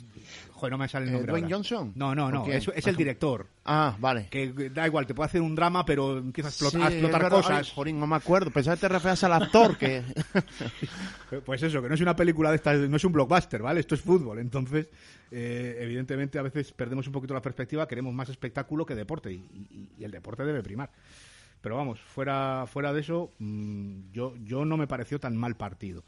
joder, 0.52 0.72
no 0.72 0.78
me 0.78 0.88
sale 0.88 1.06
el 1.06 1.10
Eh, 1.10 1.14
nombre 1.14 1.32
Dwayne 1.32 1.46
ahora. 1.48 1.56
Johnson. 1.58 1.92
No, 1.96 2.16
no, 2.16 2.28
¿O 2.28 2.32
no, 2.32 2.48
es, 2.48 2.68
es 2.74 2.88
el 2.88 2.96
director. 2.96 3.48
Ah, 3.66 3.98
vale. 4.00 4.28
Que 4.30 4.70
da 4.70 4.88
igual, 4.88 5.06
te 5.06 5.14
puede 5.14 5.26
hacer 5.28 5.42
un 5.42 5.56
drama, 5.56 5.84
pero 5.84 6.18
empieza 6.20 6.48
a 6.48 6.52
explotar, 6.52 6.80
Sí, 6.80 6.86
a 6.86 6.88
es 6.90 6.94
explotar 6.94 7.22
verdad. 7.24 7.38
cosas. 7.38 7.68
Ay, 7.68 7.72
jorín, 7.76 8.00
no 8.00 8.08
me 8.08 8.16
acuerdo. 8.16 8.52
Pensaba 8.52 8.78
que 8.78 8.82
te 8.82 8.88
referías 8.90 9.24
al 9.26 9.34
actor 9.34 9.78
que... 9.78 10.04
Pues 11.46 11.64
eso, 11.64 11.82
que 11.82 11.90
no 11.90 11.96
es 11.96 12.02
una 12.02 12.16
película 12.16 12.50
de 12.52 12.58
estas, 12.58 12.78
no 12.90 12.96
es 12.98 13.04
un 13.04 13.12
blockbuster, 13.12 13.62
¿vale? 13.62 13.80
Esto 13.80 13.96
es 13.96 14.02
fútbol. 14.02 14.38
Entonces, 14.40 14.88
eh, 15.32 15.78
evidentemente, 15.80 16.38
a 16.38 16.44
veces 16.44 16.72
perdemos 16.72 17.08
un 17.08 17.14
poquito 17.14 17.34
la 17.34 17.42
perspectiva, 17.42 17.88
queremos 17.88 18.14
más 18.14 18.30
espectáculo 18.30 18.86
que 18.86 18.94
deporte, 18.96 19.32
y, 19.32 19.38
y- 19.38 19.90
y 19.98 20.04
el 20.04 20.12
deporte 20.12 20.44
debe 20.46 20.62
primar. 20.62 20.92
Pero 21.62 21.78
vamos, 21.78 22.00
fuera, 22.00 22.66
fuera 22.68 22.94
de 22.94 23.00
eso, 23.02 23.32
mm, 23.40 24.12
yo, 24.12 24.36
yo 24.44 24.66
no 24.66 24.78
me 24.78 24.86
pareció 24.86 25.20
tan 25.20 25.36
mal 25.36 25.56
partido. 25.56 26.04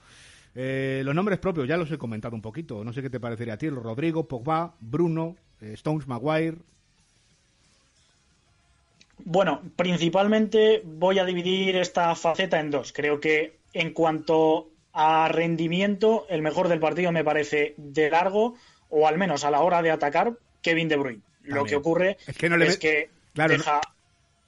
Eh, 0.56 1.02
los 1.04 1.14
nombres 1.14 1.38
propios 1.40 1.68
ya 1.68 1.76
los 1.78 1.92
he 1.92 1.98
comentado 1.98 2.36
un 2.36 2.42
poquito. 2.42 2.84
No 2.84 2.94
sé 2.94 3.02
qué 3.02 3.10
te 3.10 3.20
parecería 3.20 3.56
a 3.56 3.58
ti. 3.58 3.70
Rodrigo, 3.70 4.28
Pogba, 4.28 4.76
Bruno, 4.80 5.36
eh, 5.62 5.74
Stones, 5.74 6.08
Maguire. 6.08 6.58
Bueno, 9.24 9.62
principalmente 9.76 10.82
voy 10.86 11.20
a 11.20 11.26
dividir 11.26 11.76
esta 11.78 12.14
faceta 12.16 12.60
en 12.60 12.72
dos. 12.72 12.94
Creo 12.94 13.20
que 13.20 13.58
en 13.74 13.92
cuanto 13.94 14.70
a 14.94 15.28
rendimiento, 15.30 16.26
el 16.30 16.42
mejor 16.42 16.68
del 16.68 16.80
partido 16.80 17.12
me 17.12 17.24
parece 17.24 17.74
de 17.78 18.10
largo, 18.10 18.56
o 18.90 19.08
al 19.08 19.18
menos 19.18 19.44
a 19.44 19.52
la 19.52 19.62
hora 19.62 19.82
de 19.82 19.92
atacar, 19.92 20.38
Kevin 20.62 20.88
De 20.90 20.96
Bruyne. 20.98 21.22
Lo 21.44 21.64
que 21.64 21.76
ocurre 21.76 22.18
Es 22.26 22.38
que 22.38 22.50
no 22.50 22.58
le 22.58 22.68
es 22.68 22.78
que 22.78 23.10
Claro, 23.34 23.54
no- 23.54 23.58
deja... 23.58 23.82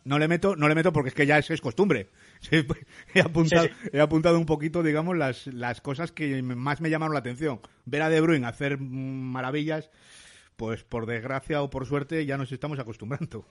No 0.03 0.19
le 0.19 0.29
meto, 0.29 0.55
no 0.55 0.69
le 0.69 0.75
meto 0.75 0.93
porque 0.93 1.09
es 1.09 1.15
que 1.15 1.25
ya 1.25 1.37
es, 1.37 1.49
es 1.49 1.59
costumbre. 1.59 2.07
He, 3.13 3.21
apuntado, 3.21 3.67
Sí, 3.67 3.89
he 3.93 3.99
apuntado 3.99 4.37
un 4.37 4.45
poquito, 4.45 4.83
digamos, 4.83 5.17
las, 5.17 5.47
las 5.47 5.81
cosas 5.81 6.11
que 6.11 6.41
más 6.41 6.81
me 6.81 6.89
llamaron 6.89 7.13
la 7.13 7.19
atención. 7.19 7.61
Ver 7.85 8.01
a 8.01 8.09
De 8.09 8.21
Bruyne 8.21 8.47
hacer 8.47 8.77
maravillas, 8.79 9.89
pues 10.55 10.83
por 10.83 11.05
desgracia 11.05 11.61
o 11.61 11.69
por 11.69 11.85
suerte 11.85 12.25
ya 12.25 12.37
nos 12.37 12.51
estamos 12.51 12.79
acostumbrando. 12.79 13.45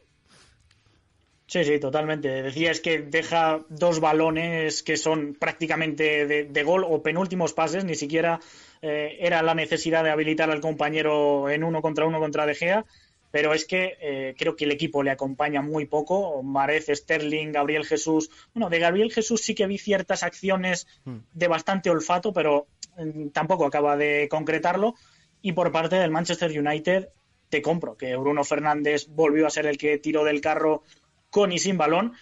Sí, 1.48 1.64
sí, 1.64 1.78
totalmente. 1.78 2.42
Decía 2.42 2.72
es 2.72 2.80
que 2.80 2.98
deja 2.98 3.60
dos 3.68 4.00
balones 4.00 4.82
que 4.82 4.96
son 4.96 5.36
prácticamente 5.38 6.26
de, 6.26 6.44
de 6.44 6.62
gol 6.64 6.84
o 6.84 7.02
penúltimos 7.02 7.52
pases, 7.52 7.84
ni 7.84 7.94
siquiera 7.94 8.40
eh, 8.82 9.16
era 9.20 9.42
la 9.42 9.54
necesidad 9.54 10.02
de 10.02 10.10
habilitar 10.10 10.50
al 10.50 10.60
compañero 10.60 11.48
en 11.48 11.62
uno 11.62 11.82
contra 11.82 12.04
uno 12.04 12.18
contra 12.18 12.46
De 12.46 12.54
Gea, 12.56 12.84
pero 13.30 13.52
es 13.52 13.66
que 13.66 13.96
eh, 14.00 14.34
creo 14.36 14.56
que 14.56 14.64
el 14.64 14.72
equipo 14.72 15.02
le 15.02 15.10
acompaña 15.10 15.62
muy 15.62 15.86
poco. 15.86 16.42
Marez, 16.42 16.86
Sterling, 16.88 17.52
Gabriel 17.52 17.84
Jesús. 17.84 18.30
Bueno, 18.54 18.70
de 18.70 18.78
Gabriel 18.78 19.12
Jesús 19.12 19.42
sí 19.42 19.54
que 19.54 19.66
vi 19.66 19.78
ciertas 19.78 20.22
acciones 20.22 20.86
de 21.04 21.48
bastante 21.48 21.90
olfato, 21.90 22.32
pero 22.32 22.66
mm, 22.96 23.28
tampoco 23.28 23.66
acaba 23.66 23.96
de 23.96 24.28
concretarlo. 24.30 24.94
Y 25.42 25.52
por 25.52 25.72
parte 25.72 25.96
del 25.96 26.10
Manchester 26.10 26.50
United, 26.58 27.08
te 27.48 27.62
compro 27.62 27.96
que 27.96 28.16
Bruno 28.16 28.44
Fernández 28.44 29.06
volvió 29.08 29.46
a 29.46 29.50
ser 29.50 29.66
el 29.66 29.78
que 29.78 29.98
tiró 29.98 30.24
del 30.24 30.40
carro 30.40 30.82
con 31.30 31.52
y 31.52 31.58
sin 31.58 31.76
balón, 31.76 32.14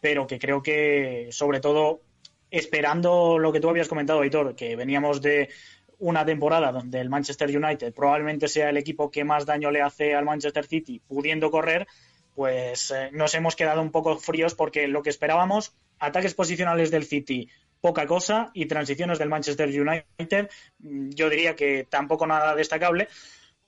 pero 0.00 0.26
que 0.26 0.38
creo 0.38 0.62
que, 0.62 1.28
sobre 1.30 1.60
todo, 1.60 2.00
esperando 2.50 3.38
lo 3.38 3.52
que 3.52 3.60
tú 3.60 3.68
habías 3.68 3.88
comentado, 3.88 4.20
Aitor, 4.20 4.54
que 4.54 4.76
veníamos 4.76 5.22
de 5.22 5.48
una 6.02 6.26
temporada 6.26 6.72
donde 6.72 7.00
el 7.00 7.08
Manchester 7.08 7.56
United 7.56 7.94
probablemente 7.94 8.48
sea 8.48 8.70
el 8.70 8.76
equipo 8.76 9.10
que 9.10 9.22
más 9.22 9.46
daño 9.46 9.70
le 9.70 9.82
hace 9.82 10.16
al 10.16 10.24
Manchester 10.24 10.66
City 10.66 11.00
pudiendo 11.06 11.50
correr, 11.52 11.86
pues 12.34 12.90
eh, 12.90 13.10
nos 13.12 13.34
hemos 13.36 13.54
quedado 13.54 13.80
un 13.80 13.92
poco 13.92 14.18
fríos 14.18 14.56
porque 14.56 14.88
lo 14.88 15.02
que 15.04 15.10
esperábamos, 15.10 15.76
ataques 16.00 16.34
posicionales 16.34 16.90
del 16.90 17.04
City, 17.04 17.48
poca 17.80 18.08
cosa, 18.08 18.50
y 18.52 18.66
transiciones 18.66 19.20
del 19.20 19.28
Manchester 19.28 19.68
United, 19.68 20.50
mm, 20.80 21.10
yo 21.10 21.30
diría 21.30 21.54
que 21.54 21.86
tampoco 21.88 22.26
nada 22.26 22.56
destacable. 22.56 23.06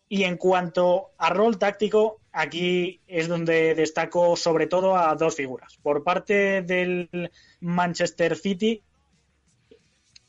Y 0.08 0.24
en 0.24 0.36
cuanto 0.36 1.12
a 1.16 1.30
rol 1.30 1.56
táctico, 1.56 2.20
aquí 2.32 3.00
es 3.06 3.28
donde 3.28 3.76
destaco 3.76 4.34
sobre 4.34 4.66
todo 4.66 4.96
a 4.96 5.14
dos 5.14 5.36
figuras. 5.36 5.78
Por 5.82 6.02
parte 6.02 6.62
del 6.62 7.30
Manchester 7.60 8.36
City, 8.36 8.82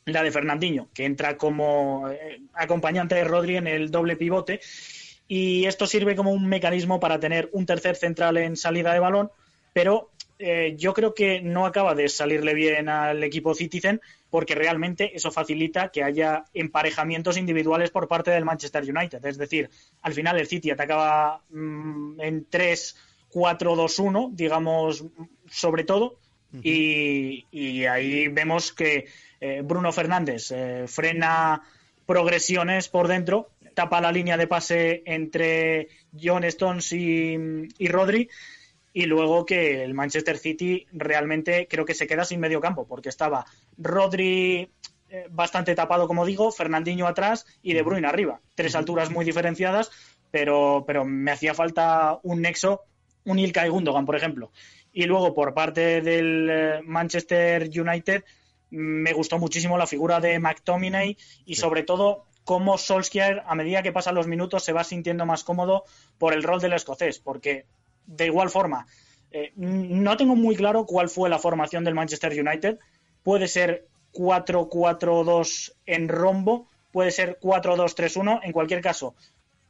la 0.06 0.22
de 0.22 0.30
Fernandinho, 0.30 0.88
que 0.94 1.04
entra 1.04 1.36
como 1.36 2.08
eh, 2.08 2.40
acompañante 2.54 3.16
de 3.16 3.24
Rodri 3.24 3.56
en 3.56 3.66
el 3.66 3.90
doble 3.90 4.16
pivote. 4.16 4.60
Y 5.28 5.66
esto 5.66 5.86
sirve 5.86 6.14
como 6.14 6.30
un 6.30 6.46
mecanismo 6.46 7.00
para 7.00 7.18
tener 7.18 7.50
un 7.52 7.66
tercer 7.66 7.96
central 7.96 8.36
en 8.36 8.56
salida 8.56 8.92
de 8.92 9.00
balón, 9.00 9.30
pero 9.72 10.10
eh, 10.38 10.76
yo 10.78 10.94
creo 10.94 11.12
que 11.12 11.40
no 11.40 11.66
acaba 11.66 11.96
de 11.96 12.08
salirle 12.08 12.54
bien 12.54 12.88
al 12.88 13.24
equipo 13.24 13.54
Citizen 13.54 14.00
porque 14.30 14.54
realmente 14.54 15.16
eso 15.16 15.32
facilita 15.32 15.88
que 15.88 16.04
haya 16.04 16.44
emparejamientos 16.54 17.36
individuales 17.36 17.90
por 17.90 18.06
parte 18.06 18.30
del 18.30 18.44
Manchester 18.44 18.84
United. 18.84 19.24
Es 19.24 19.38
decir, 19.38 19.70
al 20.02 20.14
final 20.14 20.38
el 20.38 20.46
City 20.46 20.70
atacaba 20.70 21.42
mm, 21.50 22.20
en 22.20 22.48
3-4-2-1, 22.48 24.30
digamos, 24.34 25.04
sobre 25.50 25.82
todo, 25.84 26.18
y, 26.62 27.44
y 27.50 27.84
ahí 27.84 28.28
vemos 28.28 28.72
que 28.72 29.06
eh, 29.40 29.62
Bruno 29.64 29.92
Fernández 29.92 30.50
eh, 30.50 30.84
frena 30.86 31.62
progresiones 32.06 32.88
por 32.88 33.08
dentro, 33.08 33.50
tapa 33.74 34.00
la 34.00 34.12
línea 34.12 34.36
de 34.36 34.46
pase 34.46 35.02
entre 35.06 35.88
John 36.18 36.44
Stones 36.44 36.92
y, 36.92 37.36
y 37.78 37.88
Rodri, 37.88 38.28
y 38.92 39.04
luego 39.04 39.44
que 39.44 39.82
el 39.82 39.92
Manchester 39.92 40.38
City 40.38 40.86
realmente 40.92 41.68
creo 41.68 41.84
que 41.84 41.94
se 41.94 42.06
queda 42.06 42.24
sin 42.24 42.40
medio 42.40 42.60
campo, 42.60 42.86
porque 42.86 43.10
estaba 43.10 43.44
Rodri 43.76 44.70
eh, 45.08 45.26
bastante 45.30 45.74
tapado, 45.74 46.08
como 46.08 46.26
digo, 46.26 46.50
Fernandinho 46.50 47.06
atrás 47.06 47.46
y 47.62 47.74
De 47.74 47.82
Bruyne 47.82 48.08
arriba. 48.08 48.40
Tres 48.54 48.74
alturas 48.74 49.10
muy 49.10 49.24
diferenciadas, 49.24 49.90
pero, 50.30 50.84
pero 50.86 51.04
me 51.04 51.30
hacía 51.30 51.54
falta 51.54 52.18
un 52.22 52.40
nexo, 52.42 52.82
un 53.24 53.38
Ilkay 53.38 53.68
Gundogan, 53.68 54.06
por 54.06 54.16
ejemplo. 54.16 54.50
Y 54.92 55.04
luego, 55.04 55.34
por 55.34 55.54
parte 55.54 56.00
del 56.00 56.82
Manchester 56.84 57.68
United, 57.68 58.24
me 58.70 59.12
gustó 59.12 59.38
muchísimo 59.38 59.78
la 59.78 59.86
figura 59.86 60.20
de 60.20 60.38
McTominay 60.38 61.16
y 61.44 61.54
sobre 61.56 61.82
todo 61.82 62.24
cómo 62.44 62.78
Solskjaer, 62.78 63.42
a 63.46 63.54
medida 63.54 63.82
que 63.82 63.92
pasan 63.92 64.14
los 64.14 64.26
minutos, 64.26 64.64
se 64.64 64.72
va 64.72 64.84
sintiendo 64.84 65.26
más 65.26 65.44
cómodo 65.44 65.84
por 66.18 66.32
el 66.32 66.42
rol 66.42 66.60
del 66.60 66.74
escocés, 66.74 67.18
porque 67.18 67.66
de 68.06 68.26
igual 68.26 68.50
forma, 68.50 68.86
eh, 69.32 69.52
no 69.56 70.16
tengo 70.16 70.36
muy 70.36 70.56
claro 70.56 70.86
cuál 70.86 71.08
fue 71.08 71.28
la 71.28 71.38
formación 71.38 71.84
del 71.84 71.94
Manchester 71.94 72.32
United. 72.32 72.78
Puede 73.22 73.48
ser 73.48 73.86
4-4-2 74.12 75.72
en 75.86 76.08
rombo, 76.08 76.68
puede 76.92 77.10
ser 77.10 77.38
4-2-3-1. 77.40 78.40
En 78.44 78.52
cualquier 78.52 78.80
caso, 78.80 79.14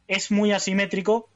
es 0.07 0.31
muy 0.31 0.53
asimétrico 0.53 1.29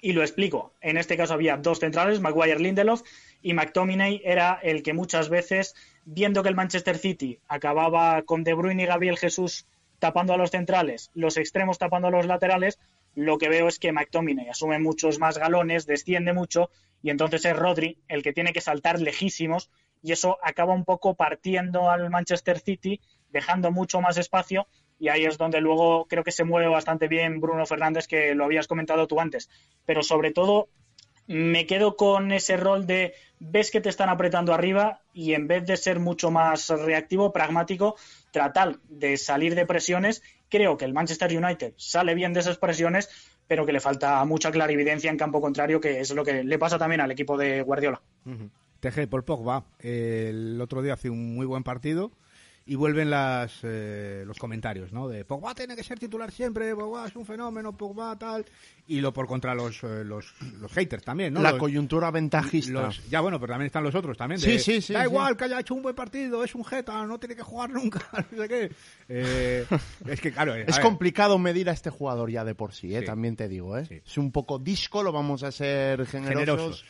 y 0.00 0.12
lo 0.12 0.22
explico. 0.22 0.72
En 0.80 0.96
este 0.96 1.16
caso 1.16 1.34
había 1.34 1.56
dos 1.56 1.78
centrales, 1.78 2.20
Maguire 2.20 2.58
Lindelof 2.58 3.02
y 3.42 3.54
McTominay 3.54 4.20
era 4.24 4.58
el 4.62 4.82
que 4.82 4.92
muchas 4.92 5.28
veces, 5.28 5.74
viendo 6.04 6.42
que 6.42 6.48
el 6.48 6.54
Manchester 6.54 6.98
City 6.98 7.40
acababa 7.48 8.22
con 8.22 8.44
De 8.44 8.54
Bruyne 8.54 8.82
y 8.82 8.86
Gabriel 8.86 9.18
Jesús 9.18 9.66
tapando 9.98 10.32
a 10.32 10.36
los 10.36 10.50
centrales, 10.50 11.10
los 11.14 11.36
extremos 11.36 11.78
tapando 11.78 12.08
a 12.08 12.10
los 12.10 12.26
laterales, 12.26 12.78
lo 13.14 13.38
que 13.38 13.48
veo 13.48 13.68
es 13.68 13.78
que 13.78 13.92
McTominay 13.92 14.48
asume 14.48 14.78
muchos 14.78 15.18
más 15.18 15.36
galones, 15.36 15.86
desciende 15.86 16.32
mucho 16.32 16.70
y 17.02 17.10
entonces 17.10 17.44
es 17.44 17.56
Rodri 17.56 17.98
el 18.08 18.22
que 18.22 18.32
tiene 18.32 18.52
que 18.52 18.60
saltar 18.60 19.00
lejísimos 19.00 19.70
y 20.02 20.12
eso 20.12 20.38
acaba 20.42 20.74
un 20.74 20.84
poco 20.84 21.14
partiendo 21.14 21.90
al 21.90 22.08
Manchester 22.10 22.58
City, 22.60 23.00
dejando 23.30 23.70
mucho 23.70 24.00
más 24.00 24.16
espacio 24.16 24.66
y 24.98 25.08
ahí 25.08 25.24
es 25.24 25.38
donde 25.38 25.60
luego 25.60 26.06
creo 26.06 26.24
que 26.24 26.32
se 26.32 26.44
mueve 26.44 26.68
bastante 26.68 27.08
bien 27.08 27.40
Bruno 27.40 27.64
Fernández, 27.66 28.06
que 28.06 28.34
lo 28.34 28.44
habías 28.44 28.68
comentado 28.68 29.06
tú 29.06 29.18
antes. 29.18 29.48
Pero 29.86 30.02
sobre 30.02 30.30
todo 30.30 30.68
me 31.26 31.66
quedo 31.66 31.96
con 31.96 32.32
ese 32.32 32.56
rol 32.56 32.86
de 32.86 33.14
ves 33.40 33.70
que 33.70 33.80
te 33.80 33.88
están 33.88 34.08
apretando 34.08 34.54
arriba 34.54 35.00
y 35.12 35.32
en 35.32 35.48
vez 35.48 35.66
de 35.66 35.76
ser 35.76 35.98
mucho 35.98 36.30
más 36.30 36.68
reactivo, 36.68 37.32
pragmático, 37.32 37.96
tratar 38.30 38.78
de 38.88 39.16
salir 39.16 39.54
de 39.54 39.66
presiones. 39.66 40.22
Creo 40.48 40.76
que 40.76 40.84
el 40.84 40.92
Manchester 40.92 41.36
United 41.36 41.72
sale 41.76 42.14
bien 42.14 42.32
de 42.32 42.40
esas 42.40 42.58
presiones, 42.58 43.08
pero 43.48 43.66
que 43.66 43.72
le 43.72 43.80
falta 43.80 44.24
mucha 44.24 44.52
clarividencia 44.52 45.10
en 45.10 45.16
campo 45.16 45.40
contrario, 45.40 45.80
que 45.80 46.00
es 46.00 46.10
lo 46.14 46.24
que 46.24 46.44
le 46.44 46.58
pasa 46.58 46.78
también 46.78 47.00
al 47.00 47.10
equipo 47.10 47.36
de 47.36 47.62
Guardiola. 47.62 48.00
TG 48.80 49.08
por 49.08 49.24
Pogba. 49.24 49.64
El 49.80 50.60
otro 50.60 50.82
día 50.82 50.94
hace 50.94 51.10
un 51.10 51.34
muy 51.34 51.46
buen 51.46 51.62
partido 51.62 52.12
y 52.70 52.76
vuelven 52.76 53.10
las, 53.10 53.50
eh, 53.64 54.22
los 54.24 54.38
comentarios, 54.38 54.92
¿no? 54.92 55.08
De 55.08 55.24
Pogba 55.24 55.56
tiene 55.56 55.74
que 55.74 55.82
ser 55.82 55.98
titular 55.98 56.30
siempre, 56.30 56.72
Pogba 56.76 57.08
es 57.08 57.16
un 57.16 57.26
fenómeno, 57.26 57.76
Pogba 57.76 58.16
tal. 58.16 58.46
Y 58.86 59.00
lo 59.00 59.12
por 59.12 59.26
contra 59.26 59.56
los, 59.56 59.82
eh, 59.82 60.04
los, 60.04 60.32
los 60.60 60.70
haters 60.72 61.02
también, 61.02 61.34
¿no? 61.34 61.42
La 61.42 61.50
Los- 61.50 61.58
coyuntura 61.58 62.12
ventajista. 62.12 62.70
los- 62.70 63.08
ya 63.10 63.20
bueno, 63.22 63.40
pero 63.40 63.54
también 63.54 63.66
están 63.66 63.82
los 63.82 63.94
otros 63.96 64.16
también. 64.16 64.40
Sí, 64.40 64.52
de, 64.52 64.58
sí, 64.60 64.80
sí, 64.80 64.92
Da 64.92 65.00
sí. 65.02 65.08
igual 65.08 65.36
que 65.36 65.44
haya 65.46 65.58
hecho 65.58 65.74
un 65.74 65.82
buen 65.82 65.96
partido, 65.96 66.44
es 66.44 66.54
un 66.54 66.64
jeta, 66.64 67.04
no 67.06 67.18
tiene 67.18 67.34
que 67.34 67.42
jugar 67.42 67.70
nunca, 67.70 68.02
no 68.30 68.40
sé 68.40 68.48
qué. 68.48 68.70
Eh, 69.08 69.66
es 70.06 70.20
que 70.20 70.30
claro, 70.30 70.54
eh, 70.54 70.64
Es 70.68 70.78
complicado 70.78 71.40
medir 71.40 71.68
a 71.70 71.72
este 71.72 71.90
jugador 71.90 72.30
ya 72.30 72.44
de 72.44 72.54
por 72.54 72.72
sí, 72.72 72.94
¿eh? 72.94 73.00
Sí. 73.00 73.06
también 73.06 73.34
te 73.34 73.48
digo. 73.48 73.76
¿eh? 73.78 73.86
Sí. 73.86 74.00
Es 74.06 74.16
un 74.16 74.30
poco 74.30 74.60
disco, 74.60 75.02
lo 75.02 75.10
vamos 75.10 75.42
a 75.42 75.50
ser 75.50 76.06
generosos. 76.06 76.38
Generosos. 76.38 76.84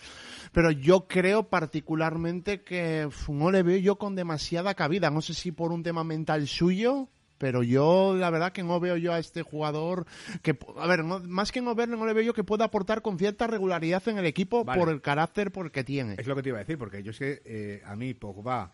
Pero 0.52 0.70
yo 0.70 1.06
creo 1.06 1.44
particularmente 1.44 2.62
que 2.62 3.08
no 3.28 3.50
le 3.50 3.62
veo 3.62 3.78
yo 3.78 3.96
con 3.96 4.16
demasiada 4.16 4.74
cabida. 4.74 5.10
No 5.10 5.22
sé 5.22 5.34
si 5.34 5.52
por 5.52 5.72
un 5.72 5.82
tema 5.82 6.04
mental 6.04 6.46
suyo. 6.48 7.08
pero 7.38 7.62
yo 7.62 8.14
la 8.16 8.28
verdad 8.28 8.52
que 8.52 8.62
no 8.62 8.78
veo 8.80 8.98
yo 8.98 9.14
a 9.14 9.18
este 9.18 9.42
jugador 9.42 10.04
que, 10.42 10.58
a 10.76 10.86
ver, 10.86 11.04
más 11.04 11.50
que 11.52 11.62
no 11.62 11.74
verlo, 11.74 11.96
no 11.96 12.04
le 12.04 12.12
veo 12.12 12.22
yo 12.22 12.34
que 12.34 12.44
pueda 12.44 12.66
aportar 12.66 13.00
con 13.00 13.18
cierta 13.18 13.46
regularidad 13.46 14.06
en 14.08 14.18
el 14.18 14.26
equipo 14.26 14.66
por 14.66 14.90
el 14.90 15.00
carácter 15.00 15.50
porque 15.50 15.82
tiene. 15.82 16.16
Es 16.18 16.26
lo 16.26 16.36
que 16.36 16.42
te 16.42 16.50
iba 16.50 16.58
a 16.58 16.60
decir, 16.60 16.76
porque 16.76 17.02
yo 17.02 17.14
sé, 17.14 17.40
eh, 17.46 17.82
a 17.86 17.96
mí 17.96 18.12
Pogba, 18.12 18.72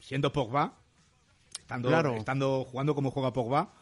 siendo 0.00 0.32
Pogba, 0.32 0.74
estando, 1.60 2.16
estando 2.16 2.64
jugando 2.64 2.94
como 2.96 3.12
juega 3.12 3.32
Pogba, 3.32 3.72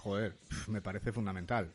joder, 0.00 0.34
me 0.66 0.80
parece 0.80 1.12
fundamental. 1.12 1.70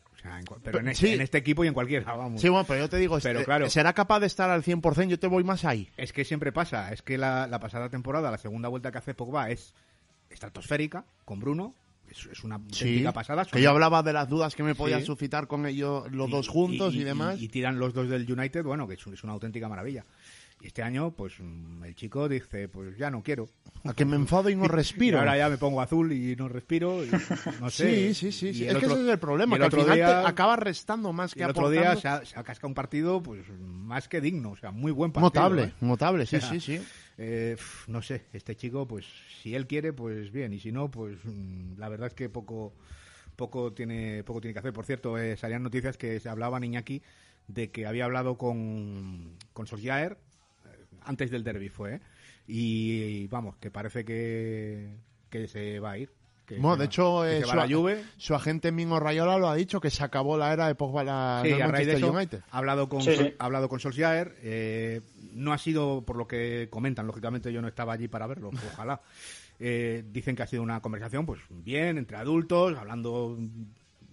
pero 0.64 0.80
en, 0.80 0.88
este, 0.88 1.14
en, 1.14 1.20
este, 1.20 1.38
equipo 1.38 1.64
y 1.64 1.68
en 1.68 1.74
cualquiera, 1.74 2.12
vamos. 2.14 2.40
Sí, 2.40 2.48
bueno, 2.48 2.66
pero 2.66 2.80
yo 2.80 2.88
te 2.88 2.96
digo, 2.98 3.18
pero, 3.22 3.38
este, 3.38 3.44
claro, 3.44 3.70
¿será 3.70 3.92
capaz 3.92 4.20
de 4.20 4.26
estar 4.26 4.50
al 4.50 4.64
100%? 4.64 5.08
Yo 5.08 5.18
te 5.18 5.28
voy 5.28 5.44
más 5.44 5.64
ahí. 5.64 5.88
Es 5.96 6.12
que 6.12 6.24
siempre 6.24 6.50
pasa, 6.52 6.92
es 6.92 7.02
que 7.02 7.18
la, 7.18 7.48
pasada 7.60 7.88
temporada, 7.88 8.30
la 8.30 8.38
segunda 8.38 8.68
vuelta 8.68 8.90
que 8.90 8.98
hace 8.98 9.14
Pogba 9.14 9.50
es 9.50 9.74
estratosférica 10.28 11.04
con 11.24 11.38
Bruno, 11.38 11.74
es, 12.10 12.42
una 12.42 12.56
auténtica 12.56 13.12
pasada. 13.12 13.44
Que 13.44 13.62
yo 13.62 13.70
hablaba 13.70 14.02
de 14.02 14.12
las 14.12 14.28
dudas 14.28 14.54
que 14.54 14.62
me 14.62 14.74
podían 14.74 15.04
suscitar 15.04 15.46
con 15.46 15.66
ellos 15.66 16.10
los 16.10 16.28
dos 16.28 16.48
juntos 16.48 16.94
y, 16.94 17.04
demás. 17.04 17.40
Y, 17.40 17.48
tiran 17.48 17.78
los 17.78 17.94
dos 17.94 18.08
del 18.08 18.30
United, 18.30 18.64
bueno, 18.64 18.88
que 18.88 18.94
es, 18.94 19.24
una 19.24 19.32
auténtica 19.32 19.68
maravilla. 19.68 20.04
Y 20.60 20.68
este 20.68 20.82
año, 20.82 21.10
pues 21.10 21.34
mm, 21.38 21.84
el 21.84 21.94
chico 21.94 22.28
dice, 22.28 22.68
pues 22.68 22.96
ya 22.96 23.10
no 23.10 23.22
quiero. 23.22 23.48
A 23.84 23.92
que 23.94 24.04
me 24.04 24.16
enfado 24.16 24.48
y 24.48 24.56
no 24.56 24.64
respiro. 24.68 25.18
ahora 25.18 25.36
ya 25.36 25.48
me 25.48 25.58
pongo 25.58 25.80
azul 25.80 26.12
y 26.12 26.34
no 26.36 26.48
respiro. 26.48 27.00
no 27.60 27.70
sé. 27.70 28.14
Sí, 28.14 28.32
sí, 28.32 28.52
sí. 28.52 28.66
Es 28.66 28.76
que 28.76 28.86
ese 28.86 29.02
es 29.02 29.08
el 29.08 29.18
problema, 29.18 29.58
que 29.58 29.64
al 29.64 29.70
final 29.70 29.94
te 29.94 30.04
acaba 30.04 30.56
restando 30.56 31.12
más 31.12 31.34
que 31.34 31.42
El 31.42 31.50
otro 31.50 31.70
día 31.70 31.94
se 31.96 32.08
ha, 32.08 32.42
cascado 32.42 32.68
un 32.68 32.74
partido 32.74 33.22
pues 33.22 33.46
más 33.60 34.08
que 34.08 34.20
digno, 34.20 34.52
o 34.52 34.56
sea, 34.56 34.70
muy 34.70 34.92
buen 34.92 35.12
partido. 35.12 35.28
Notable, 35.28 35.62
¿eh? 35.64 35.72
notable, 35.80 36.26
sí, 36.26 36.40
sí, 36.40 36.60
sí. 36.60 36.80
Eh, 37.18 37.56
no 37.86 38.02
sé, 38.02 38.26
este 38.32 38.56
chico, 38.56 38.86
pues 38.86 39.06
si 39.42 39.54
él 39.54 39.66
quiere, 39.66 39.92
pues 39.92 40.30
bien, 40.30 40.52
y 40.52 40.60
si 40.60 40.70
no, 40.72 40.90
pues 40.90 41.16
mm, 41.24 41.78
la 41.78 41.88
verdad 41.88 42.08
es 42.08 42.14
que 42.14 42.28
poco 42.28 42.74
poco 43.36 43.72
tiene 43.72 44.24
poco 44.24 44.40
tiene 44.40 44.54
que 44.54 44.58
hacer. 44.58 44.72
Por 44.72 44.86
cierto, 44.86 45.18
eh, 45.18 45.36
salían 45.36 45.62
noticias 45.62 45.96
que 45.96 46.18
se 46.20 46.28
hablaba 46.28 46.58
Niñaki 46.58 47.02
de 47.48 47.70
que 47.70 47.86
había 47.86 48.06
hablado 48.06 48.36
con, 48.36 49.36
con 49.52 49.66
antes 51.06 51.30
del 51.30 51.44
derby 51.44 51.68
fue, 51.68 51.94
¿eh? 51.94 52.00
y, 52.46 53.26
vamos, 53.28 53.56
que 53.56 53.70
parece 53.70 54.04
que, 54.04 54.96
que 55.30 55.48
se 55.48 55.80
va 55.80 55.92
a 55.92 55.98
ir. 55.98 56.10
Que 56.46 56.58
bueno, 56.58 56.76
de 56.76 56.84
hecho, 56.84 57.26
eh, 57.26 57.42
su, 57.42 58.04
su, 58.18 58.34
agente 58.34 58.70
Mingo 58.70 59.00
Rayola 59.00 59.36
lo 59.36 59.48
ha 59.48 59.56
dicho, 59.56 59.80
que 59.80 59.90
se 59.90 60.04
acabó 60.04 60.38
la 60.38 60.52
era 60.52 60.68
de 60.68 60.76
Pogba 60.76 61.02
la 61.02 61.42
sí, 61.44 61.52
a 61.60 61.66
raíz 61.66 61.88
de 61.88 61.94
eso, 61.94 62.16
Ha 62.50 62.58
hablado 62.58 62.88
con, 62.88 63.02
ha 63.02 63.44
hablado 63.44 63.68
con 63.68 63.80
Solskjaer, 63.80 64.36
eh, 64.42 65.00
no 65.32 65.52
ha 65.52 65.58
sido 65.58 66.02
por 66.02 66.16
lo 66.16 66.28
que 66.28 66.68
comentan, 66.70 67.04
lógicamente 67.04 67.52
yo 67.52 67.60
no 67.60 67.66
estaba 67.66 67.94
allí 67.94 68.06
para 68.06 68.28
verlo, 68.28 68.50
ojalá. 68.74 69.00
Eh, 69.58 70.04
dicen 70.12 70.36
que 70.36 70.44
ha 70.44 70.46
sido 70.46 70.62
una 70.62 70.80
conversación, 70.80 71.26
pues 71.26 71.40
bien, 71.50 71.98
entre 71.98 72.16
adultos, 72.16 72.76
hablando 72.78 73.36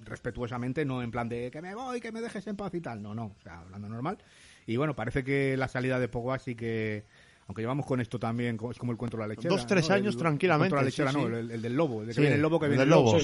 respetuosamente, 0.05 0.85
no 0.85 1.03
en 1.03 1.11
plan 1.11 1.29
de 1.29 1.51
que 1.51 1.61
me 1.61 1.75
voy, 1.75 2.01
que 2.01 2.11
me 2.11 2.21
dejes 2.21 2.47
en 2.47 2.55
paz 2.55 2.73
y 2.73 2.81
tal, 2.81 3.01
no, 3.01 3.13
no, 3.13 3.25
o 3.25 3.41
sea, 3.43 3.59
hablando 3.59 3.89
normal. 3.89 4.17
Y 4.65 4.77
bueno, 4.77 4.95
parece 4.95 5.23
que 5.23 5.57
la 5.57 5.67
salida 5.67 5.99
de 5.99 6.07
Pogba 6.07 6.39
sí 6.39 6.55
que 6.55 7.05
aunque 7.47 7.61
llevamos 7.61 7.85
con 7.85 7.99
esto 7.99 8.19
también, 8.19 8.57
es 8.71 8.77
como 8.77 8.91
el 8.91 8.97
cuento 8.97 9.17
de 9.17 9.23
la 9.23 9.27
lechera. 9.27 9.49
Dos, 9.49 9.67
tres 9.67 9.89
años 9.89 10.15
tranquilamente. 10.17 10.75
El 10.75 10.81
la 10.81 10.85
lechera, 10.85 11.11
no, 11.11 11.27
el, 11.27 11.61
del 11.61 11.75
lobo, 11.75 12.01
el 12.01 12.07
de 12.07 12.13
que 12.13 12.21
viene 12.21 12.35
el 12.35 12.41
lobo 12.41 12.59
que 12.59 12.67
viene 12.67 12.83
el 12.83 12.89
lobo. 12.89 13.17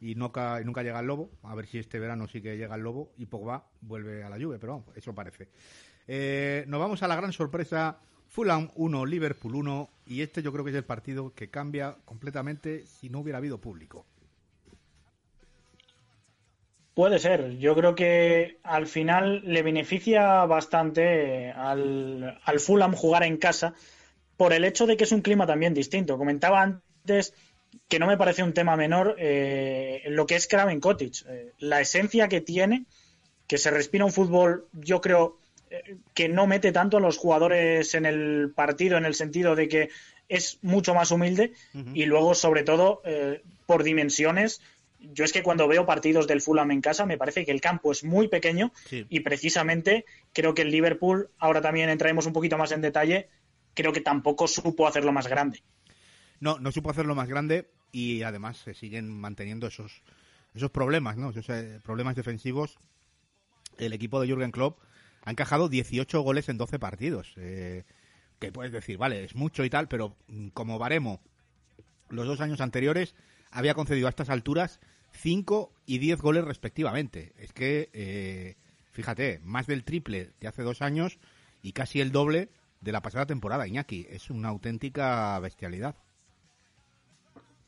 Y 0.00 0.16
nunca, 0.16 0.60
nunca 0.60 0.82
llega 0.82 1.00
el 1.00 1.06
lobo. 1.06 1.30
A 1.44 1.54
ver 1.54 1.66
si 1.66 1.78
este 1.78 1.98
verano 1.98 2.26
sí 2.26 2.42
que 2.42 2.56
llega 2.56 2.74
el 2.74 2.82
lobo 2.82 3.12
y 3.16 3.26
Pogba 3.26 3.64
vuelve 3.80 4.24
a 4.24 4.28
la 4.28 4.38
lluvia, 4.38 4.58
pero 4.58 4.84
eso 4.94 5.14
parece. 5.14 5.48
Eh, 6.06 6.64
nos 6.66 6.80
vamos 6.80 7.02
a 7.02 7.08
la 7.08 7.16
gran 7.16 7.32
sorpresa. 7.32 7.98
Fulham 8.28 8.68
1, 8.74 9.06
Liverpool 9.06 9.54
1, 9.54 9.90
y 10.06 10.22
este 10.22 10.42
yo 10.42 10.52
creo 10.52 10.64
que 10.64 10.72
es 10.72 10.76
el 10.76 10.84
partido 10.84 11.32
que 11.34 11.50
cambia 11.50 11.96
completamente 12.04 12.84
si 12.84 13.08
no 13.08 13.20
hubiera 13.20 13.38
habido 13.38 13.60
público. 13.60 14.06
Puede 16.94 17.18
ser. 17.18 17.58
Yo 17.58 17.74
creo 17.74 17.94
que 17.94 18.58
al 18.62 18.86
final 18.86 19.42
le 19.44 19.62
beneficia 19.62 20.44
bastante 20.44 21.50
al, 21.50 22.38
al 22.44 22.60
Fulham 22.60 22.94
jugar 22.94 23.24
en 23.24 23.36
casa 23.36 23.74
por 24.36 24.52
el 24.52 24.64
hecho 24.64 24.86
de 24.86 24.96
que 24.96 25.04
es 25.04 25.12
un 25.12 25.20
clima 25.20 25.46
también 25.46 25.74
distinto. 25.74 26.16
Comentaba 26.16 26.62
antes 26.62 27.34
que 27.88 27.98
no 27.98 28.06
me 28.06 28.16
parece 28.16 28.42
un 28.42 28.52
tema 28.52 28.76
menor 28.76 29.16
eh, 29.18 30.02
lo 30.06 30.26
que 30.26 30.36
es 30.36 30.46
Craven 30.46 30.80
Cottage. 30.80 31.24
Eh, 31.28 31.52
la 31.58 31.80
esencia 31.80 32.28
que 32.28 32.40
tiene, 32.40 32.84
que 33.46 33.58
se 33.58 33.70
respira 33.70 34.04
un 34.04 34.12
fútbol, 34.12 34.66
yo 34.72 35.00
creo 35.00 35.38
eh, 35.70 35.96
que 36.14 36.28
no 36.28 36.46
mete 36.46 36.72
tanto 36.72 36.96
a 36.96 37.00
los 37.00 37.18
jugadores 37.18 37.94
en 37.94 38.06
el 38.06 38.52
partido 38.54 38.96
en 38.96 39.04
el 39.04 39.14
sentido 39.14 39.54
de 39.56 39.68
que 39.68 39.88
es 40.28 40.58
mucho 40.62 40.94
más 40.94 41.10
humilde 41.10 41.52
y 41.92 42.06
luego, 42.06 42.34
sobre 42.34 42.62
todo, 42.62 43.02
por 43.66 43.82
dimensiones, 43.82 44.62
yo 45.12 45.24
es 45.24 45.32
que 45.32 45.42
cuando 45.42 45.68
veo 45.68 45.86
partidos 45.86 46.26
del 46.26 46.40
Fulham 46.40 46.70
en 46.70 46.80
casa 46.80 47.06
me 47.06 47.18
parece 47.18 47.44
que 47.44 47.50
el 47.50 47.60
campo 47.60 47.92
es 47.92 48.04
muy 48.04 48.28
pequeño 48.28 48.72
y 48.90 49.20
precisamente 49.20 50.04
creo 50.32 50.54
que 50.54 50.62
el 50.62 50.70
Liverpool, 50.70 51.30
ahora 51.38 51.60
también 51.60 51.88
entraremos 51.88 52.26
un 52.26 52.32
poquito 52.32 52.58
más 52.58 52.72
en 52.72 52.80
detalle, 52.80 53.28
creo 53.74 53.92
que 53.92 54.00
tampoco 54.00 54.46
supo 54.48 54.86
hacerlo 54.86 55.12
más 55.12 55.26
grande. 55.26 55.62
No, 56.40 56.58
no 56.58 56.72
supo 56.72 56.90
hacerlo 56.90 57.14
más 57.14 57.28
grande 57.28 57.70
y 57.92 58.22
además 58.22 58.58
se 58.58 58.74
siguen 58.74 59.08
manteniendo 59.08 59.66
esos, 59.66 60.02
esos 60.54 60.70
problemas, 60.70 61.16
¿no? 61.16 61.30
Esos 61.30 61.48
eh, 61.50 61.80
problemas 61.82 62.16
defensivos. 62.16 62.78
El 63.78 63.92
equipo 63.92 64.20
de 64.20 64.26
Jürgen 64.26 64.50
Klopp 64.50 64.80
ha 65.22 65.30
encajado 65.30 65.68
18 65.68 66.20
goles 66.20 66.48
en 66.48 66.58
12 66.58 66.78
partidos. 66.78 67.32
Eh, 67.36 67.84
que 68.38 68.52
puedes 68.52 68.72
decir, 68.72 68.98
vale, 68.98 69.24
es 69.24 69.34
mucho 69.34 69.64
y 69.64 69.70
tal, 69.70 69.88
pero 69.88 70.16
mm, 70.26 70.48
como 70.48 70.78
baremo, 70.78 71.22
los 72.08 72.26
dos 72.26 72.40
años 72.40 72.60
anteriores 72.60 73.14
había 73.50 73.74
concedido 73.74 74.06
a 74.06 74.10
estas 74.10 74.28
alturas 74.28 74.80
5 75.14 75.72
y 75.86 75.98
10 75.98 76.20
goles 76.20 76.44
respectivamente. 76.44 77.32
Es 77.38 77.52
que, 77.52 77.90
eh, 77.92 78.56
fíjate, 78.90 79.40
más 79.42 79.66
del 79.66 79.84
triple 79.84 80.32
de 80.40 80.48
hace 80.48 80.62
dos 80.62 80.82
años 80.82 81.18
y 81.62 81.72
casi 81.72 82.00
el 82.00 82.12
doble 82.12 82.50
de 82.80 82.92
la 82.92 83.00
pasada 83.00 83.26
temporada, 83.26 83.66
Iñaki. 83.66 84.06
Es 84.10 84.30
una 84.30 84.48
auténtica 84.50 85.38
bestialidad. 85.40 85.96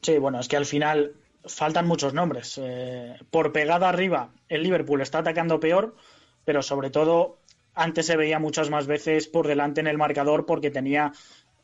Sí, 0.02 0.18
bueno, 0.18 0.40
es 0.40 0.48
que 0.48 0.56
al 0.56 0.66
final 0.66 1.14
faltan 1.44 1.86
muchos 1.86 2.12
nombres. 2.12 2.60
Eh, 2.62 3.16
por 3.30 3.52
pegada 3.52 3.88
arriba, 3.88 4.30
el 4.48 4.62
Liverpool 4.62 5.00
está 5.00 5.18
atacando 5.18 5.60
peor, 5.60 5.96
pero 6.44 6.62
sobre 6.62 6.90
todo 6.90 7.38
antes 7.74 8.06
se 8.06 8.16
veía 8.16 8.38
muchas 8.38 8.70
más 8.70 8.86
veces 8.86 9.28
por 9.28 9.46
delante 9.46 9.80
en 9.80 9.86
el 9.86 9.98
marcador 9.98 10.46
porque 10.46 10.70
tenía 10.70 11.12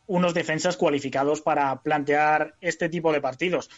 unos 0.07 0.35
defensas 0.35 0.77
cualificados 0.77 1.41
para 1.41 1.83
plantear 1.83 2.55
este 2.61 2.89
tipo 2.89 3.13
de 3.13 3.21
partidos. 3.21 3.71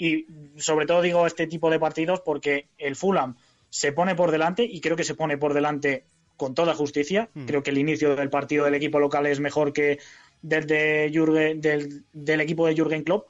Y 0.00 0.24
sobre 0.56 0.86
todo 0.86 1.02
digo 1.02 1.26
este 1.26 1.46
tipo 1.46 1.70
de 1.70 1.78
partidos 1.78 2.22
porque 2.24 2.68
el 2.78 2.96
Fulham 2.96 3.36
se 3.68 3.92
pone 3.92 4.14
por 4.14 4.30
delante 4.30 4.64
y 4.64 4.80
creo 4.80 4.96
que 4.96 5.04
se 5.04 5.14
pone 5.14 5.36
por 5.36 5.52
delante 5.52 6.04
con 6.38 6.54
toda 6.54 6.74
justicia. 6.74 7.28
Hmm. 7.34 7.44
Creo 7.44 7.62
que 7.62 7.68
el 7.68 7.76
inicio 7.76 8.16
del 8.16 8.30
partido 8.30 8.64
del 8.64 8.72
equipo 8.72 8.98
local 8.98 9.26
es 9.26 9.40
mejor 9.40 9.74
que 9.74 9.98
del, 10.40 10.66
del, 10.66 12.40
equipo 12.40 12.66
de 12.66 12.74
Jürgen 12.74 13.04
Klopp. 13.04 13.28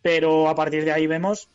Pero 0.00 0.48
a 0.48 0.54
partir 0.54 0.84
de 0.84 0.92
ahí 0.92 1.08
vemos 1.08 1.48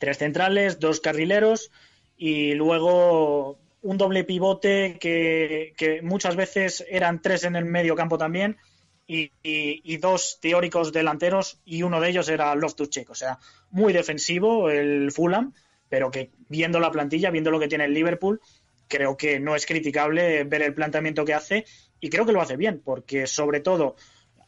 tres 0.00 0.18
centrales, 0.18 0.80
dos 0.80 0.98
carrileros 0.98 1.70
y 2.16 2.54
luego 2.54 3.60
un 3.82 3.96
doble 3.96 4.24
pivote 4.24 4.98
que, 4.98 5.72
que 5.76 6.02
muchas 6.02 6.34
veces 6.34 6.84
eran 6.88 7.22
tres 7.22 7.44
en 7.44 7.54
el 7.54 7.64
medio 7.64 7.94
campo 7.94 8.18
también 8.18 8.56
y, 9.06 9.96
dos 9.98 10.38
teóricos 10.40 10.92
delanteros 10.92 11.60
y 11.64 11.82
uno 11.82 12.00
de 12.00 12.10
ellos 12.10 12.28
era 12.28 12.54
Loftus 12.54 12.90
Cheek. 12.90 13.10
O 13.10 13.14
sea, 13.14 13.38
muy 13.70 13.92
defensivo 13.92 14.70
el 14.70 15.12
Fulham, 15.12 15.52
pero 15.88 16.10
que 16.10 16.30
viendo 16.48 16.80
la 16.80 16.90
plantilla, 16.90 17.30
viendo 17.30 17.50
lo 17.50 17.60
que 17.60 17.68
tiene 17.68 17.84
el 17.84 17.94
Liverpool, 17.94 18.40
creo 18.88 19.16
que 19.16 19.40
no 19.40 19.56
es 19.56 19.66
criticable 19.66 20.44
ver 20.44 20.62
el 20.62 20.74
planteamiento 20.74 21.24
que 21.24 21.34
hace 21.34 21.64
y 22.00 22.10
creo 22.10 22.26
que 22.26 22.32
lo 22.32 22.40
hace 22.40 22.56
bien, 22.56 22.80
porque 22.84 23.26
sobre 23.26 23.60
todo, 23.60 23.96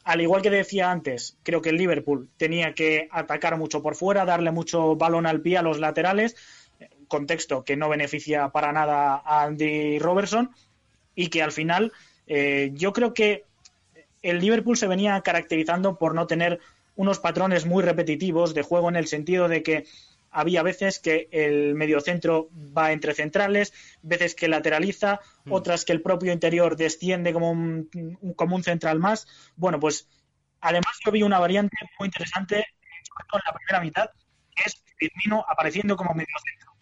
al 0.04 0.20
igual 0.20 0.42
que 0.42 0.50
decía 0.50 0.90
antes, 0.90 1.38
creo 1.42 1.62
que 1.62 1.70
el 1.70 1.76
Liverpool 1.76 2.28
tenía 2.36 2.74
que 2.74 3.08
atacar 3.10 3.56
mucho 3.56 3.82
por 3.82 3.96
fuera, 3.96 4.24
darle 4.24 4.50
mucho 4.50 4.96
balón 4.96 5.26
al 5.26 5.40
pie 5.40 5.58
a 5.58 5.62
los 5.62 5.78
laterales, 5.78 6.36
contexto 7.08 7.64
que 7.64 7.76
no 7.76 7.88
beneficia 7.88 8.48
para 8.50 8.72
nada 8.72 9.22
a 9.24 9.44
Andy 9.44 9.98
Robertson 9.98 10.50
y 11.14 11.28
que 11.28 11.42
al 11.42 11.52
final 11.52 11.92
eh, 12.26 12.70
yo 12.74 12.92
creo 12.92 13.14
que 13.14 13.44
el 14.30 14.40
Liverpool 14.40 14.76
se 14.76 14.88
venía 14.88 15.20
caracterizando 15.20 15.98
por 15.98 16.14
no 16.14 16.26
tener 16.26 16.60
unos 16.96 17.20
patrones 17.20 17.64
muy 17.66 17.82
repetitivos 17.82 18.54
de 18.54 18.62
juego 18.62 18.88
en 18.88 18.96
el 18.96 19.06
sentido 19.06 19.48
de 19.48 19.62
que 19.62 19.86
había 20.30 20.62
veces 20.62 20.98
que 20.98 21.28
el 21.30 21.74
mediocentro 21.74 22.48
va 22.76 22.92
entre 22.92 23.14
centrales, 23.14 23.72
veces 24.02 24.34
que 24.34 24.48
lateraliza, 24.48 25.20
mm. 25.44 25.52
otras 25.52 25.84
que 25.84 25.92
el 25.92 26.02
propio 26.02 26.32
interior 26.32 26.76
desciende 26.76 27.32
como 27.32 27.50
un, 27.50 27.88
como 28.36 28.56
un 28.56 28.64
central 28.64 28.98
más. 28.98 29.26
Bueno, 29.54 29.78
pues 29.78 30.08
además 30.60 30.98
yo 31.04 31.12
vi 31.12 31.22
una 31.22 31.38
variante 31.38 31.76
muy 31.98 32.06
interesante, 32.06 32.56
en 32.58 33.40
la 33.46 33.52
primera 33.54 33.80
mitad, 33.80 34.10
que 34.54 34.64
es 34.66 34.82
Firmino 34.96 35.44
apareciendo 35.48 35.96
como 35.96 36.14
mediocentro. 36.14 36.72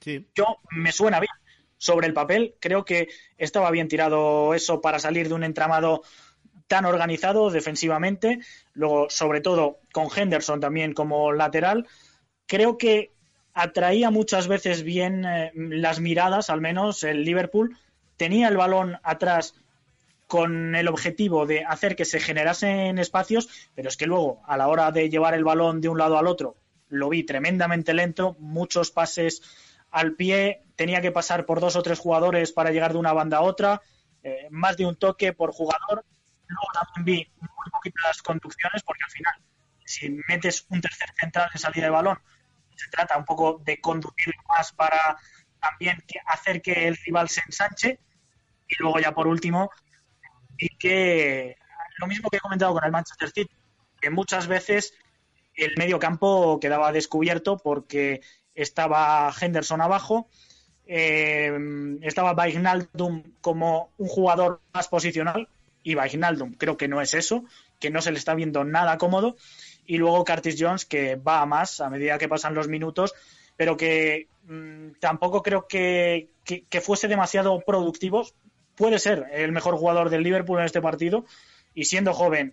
Sí. 0.00 0.28
Yo 0.34 0.58
me 0.70 0.92
suena 0.92 1.20
bien. 1.20 1.32
Sobre 1.80 2.08
el 2.08 2.12
papel, 2.12 2.56
creo 2.58 2.84
que 2.84 3.06
estaba 3.36 3.70
bien 3.70 3.86
tirado 3.86 4.52
eso 4.52 4.80
para 4.80 4.98
salir 4.98 5.28
de 5.28 5.34
un 5.34 5.44
entramado 5.44 6.02
tan 6.68 6.84
organizado 6.84 7.50
defensivamente, 7.50 8.38
luego 8.74 9.10
sobre 9.10 9.40
todo 9.40 9.80
con 9.92 10.08
Henderson 10.14 10.60
también 10.60 10.92
como 10.92 11.32
lateral, 11.32 11.86
creo 12.46 12.78
que 12.78 13.10
atraía 13.54 14.10
muchas 14.10 14.46
veces 14.46 14.84
bien 14.84 15.24
eh, 15.24 15.50
las 15.54 15.98
miradas, 15.98 16.50
al 16.50 16.60
menos 16.60 17.02
el 17.02 17.24
Liverpool. 17.24 17.76
Tenía 18.16 18.48
el 18.48 18.56
balón 18.56 18.98
atrás 19.02 19.54
con 20.28 20.74
el 20.74 20.88
objetivo 20.88 21.46
de 21.46 21.64
hacer 21.64 21.96
que 21.96 22.04
se 22.04 22.20
generasen 22.20 22.98
espacios, 22.98 23.48
pero 23.74 23.88
es 23.88 23.96
que 23.96 24.06
luego, 24.06 24.42
a 24.46 24.56
la 24.56 24.68
hora 24.68 24.92
de 24.92 25.08
llevar 25.08 25.34
el 25.34 25.42
balón 25.42 25.80
de 25.80 25.88
un 25.88 25.98
lado 25.98 26.18
al 26.18 26.26
otro, 26.26 26.54
lo 26.88 27.08
vi 27.08 27.24
tremendamente 27.24 27.94
lento, 27.94 28.36
muchos 28.38 28.90
pases 28.90 29.42
al 29.90 30.14
pie, 30.14 30.62
tenía 30.76 31.00
que 31.00 31.12
pasar 31.12 31.46
por 31.46 31.60
dos 31.60 31.76
o 31.76 31.82
tres 31.82 31.98
jugadores 31.98 32.52
para 32.52 32.70
llegar 32.70 32.92
de 32.92 32.98
una 32.98 33.12
banda 33.12 33.38
a 33.38 33.42
otra, 33.42 33.80
eh, 34.22 34.46
más 34.50 34.76
de 34.76 34.86
un 34.86 34.96
toque 34.96 35.32
por 35.32 35.52
jugador. 35.52 36.04
Luego 36.48 36.68
también 36.72 37.04
vi 37.04 37.32
muy 37.40 37.70
poquitas 37.70 38.22
conducciones, 38.22 38.82
porque 38.82 39.04
al 39.04 39.10
final, 39.10 39.34
si 39.84 40.10
metes 40.28 40.66
un 40.70 40.80
tercer 40.80 41.10
central 41.18 41.50
de 41.52 41.58
salida 41.58 41.84
de 41.84 41.90
balón, 41.90 42.18
se 42.74 42.88
trata 42.90 43.16
un 43.16 43.24
poco 43.24 43.60
de 43.64 43.80
conducir 43.80 44.34
más 44.48 44.72
para 44.72 45.18
también 45.60 46.02
hacer 46.26 46.62
que 46.62 46.88
el 46.88 46.96
rival 46.96 47.28
se 47.28 47.42
ensanche. 47.44 48.00
Y 48.66 48.74
luego 48.80 48.98
ya 48.98 49.12
por 49.12 49.26
último, 49.26 49.70
y 50.58 50.68
que 50.76 51.56
lo 51.98 52.06
mismo 52.06 52.30
que 52.30 52.36
he 52.36 52.40
comentado 52.40 52.72
con 52.72 52.84
el 52.84 52.92
Manchester 52.92 53.30
City, 53.30 53.54
que 54.00 54.10
muchas 54.10 54.46
veces 54.46 54.94
el 55.54 55.74
medio 55.76 55.98
campo 55.98 56.60
quedaba 56.60 56.92
descubierto 56.92 57.58
porque 57.58 58.20
estaba 58.54 59.32
Henderson 59.38 59.80
abajo, 59.80 60.28
eh, 60.86 61.52
estaba 62.02 62.32
Wijnaldum 62.32 63.22
como 63.40 63.92
un 63.98 64.08
jugador 64.08 64.62
más 64.72 64.88
posicional 64.88 65.48
y 65.88 65.94
Wijnaldum 65.94 66.52
creo 66.52 66.76
que 66.76 66.86
no 66.86 67.00
es 67.00 67.14
eso, 67.14 67.44
que 67.80 67.88
no 67.88 68.02
se 68.02 68.12
le 68.12 68.18
está 68.18 68.34
viendo 68.34 68.62
nada 68.62 68.98
cómodo 68.98 69.36
y 69.86 69.96
luego 69.96 70.22
Curtis 70.22 70.56
Jones 70.58 70.84
que 70.84 71.16
va 71.16 71.40
a 71.40 71.46
más 71.46 71.80
a 71.80 71.88
medida 71.88 72.18
que 72.18 72.28
pasan 72.28 72.54
los 72.54 72.68
minutos, 72.68 73.14
pero 73.56 73.78
que 73.78 74.28
mm, 74.44 74.98
tampoco 75.00 75.42
creo 75.42 75.66
que, 75.66 76.28
que, 76.44 76.80
fuese 76.82 77.08
demasiado 77.08 77.60
productivo. 77.60 78.28
Puede 78.74 78.98
ser 78.98 79.28
el 79.32 79.50
mejor 79.50 79.76
jugador 79.78 80.10
del 80.10 80.22
Liverpool 80.22 80.58
en 80.58 80.66
este 80.66 80.82
partido 80.82 81.24
y 81.74 81.86
siendo 81.86 82.12
joven 82.12 82.52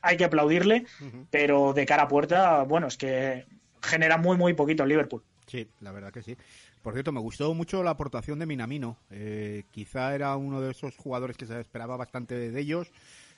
hay 0.00 0.16
que 0.16 0.24
aplaudirle, 0.24 0.86
pero 1.32 1.72
de 1.72 1.86
cara 1.86 2.04
a 2.04 2.08
puerta, 2.08 2.62
bueno, 2.62 2.86
es 2.86 2.96
que 2.96 3.46
genera 3.82 4.16
muy, 4.16 4.36
muy 4.36 4.54
poquito 4.54 4.84
el 4.84 4.90
Liverpool. 4.90 5.24
Sí, 5.46 5.68
la 5.80 5.92
verdad 5.92 6.12
que 6.12 6.22
sí. 6.22 6.36
Por 6.82 6.92
cierto, 6.92 7.12
me 7.12 7.20
gustó 7.20 7.54
mucho 7.54 7.82
la 7.82 7.90
aportación 7.90 8.38
de 8.38 8.46
Minamino. 8.46 8.96
Eh, 9.10 9.64
quizá 9.70 10.14
era 10.14 10.36
uno 10.36 10.60
de 10.60 10.72
esos 10.72 10.96
jugadores 10.96 11.36
que 11.36 11.46
se 11.46 11.60
esperaba 11.60 11.96
bastante 11.96 12.34
de 12.34 12.60
ellos 12.60 12.90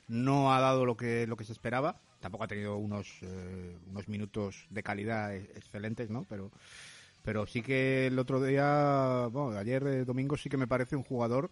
no 0.09 0.53
ha 0.53 0.61
dado 0.61 0.85
lo 0.85 0.97
que, 0.97 1.27
lo 1.27 1.37
que 1.37 1.45
se 1.45 1.53
esperaba. 1.53 1.97
Tampoco 2.21 2.45
ha 2.45 2.49
tenido 2.49 2.77
unos, 2.77 3.07
eh, 3.23 3.77
unos 3.91 4.09
minutos 4.09 4.67
de 4.71 4.83
calidad 4.83 5.35
e, 5.35 5.43
excelentes, 5.55 6.11
¿no? 6.11 6.25
Pero, 6.29 6.51
pero 7.25 7.47
sí 7.47 7.63
que 7.63 8.09
el 8.09 8.19
otro 8.19 8.43
día, 8.43 9.29
bueno, 9.31 9.57
ayer 9.59 9.87
eh, 9.87 10.05
domingo 10.05 10.37
sí 10.37 10.49
que 10.49 10.57
me 10.57 10.67
parece 10.67 10.97
un 10.97 11.05
jugador 11.05 11.51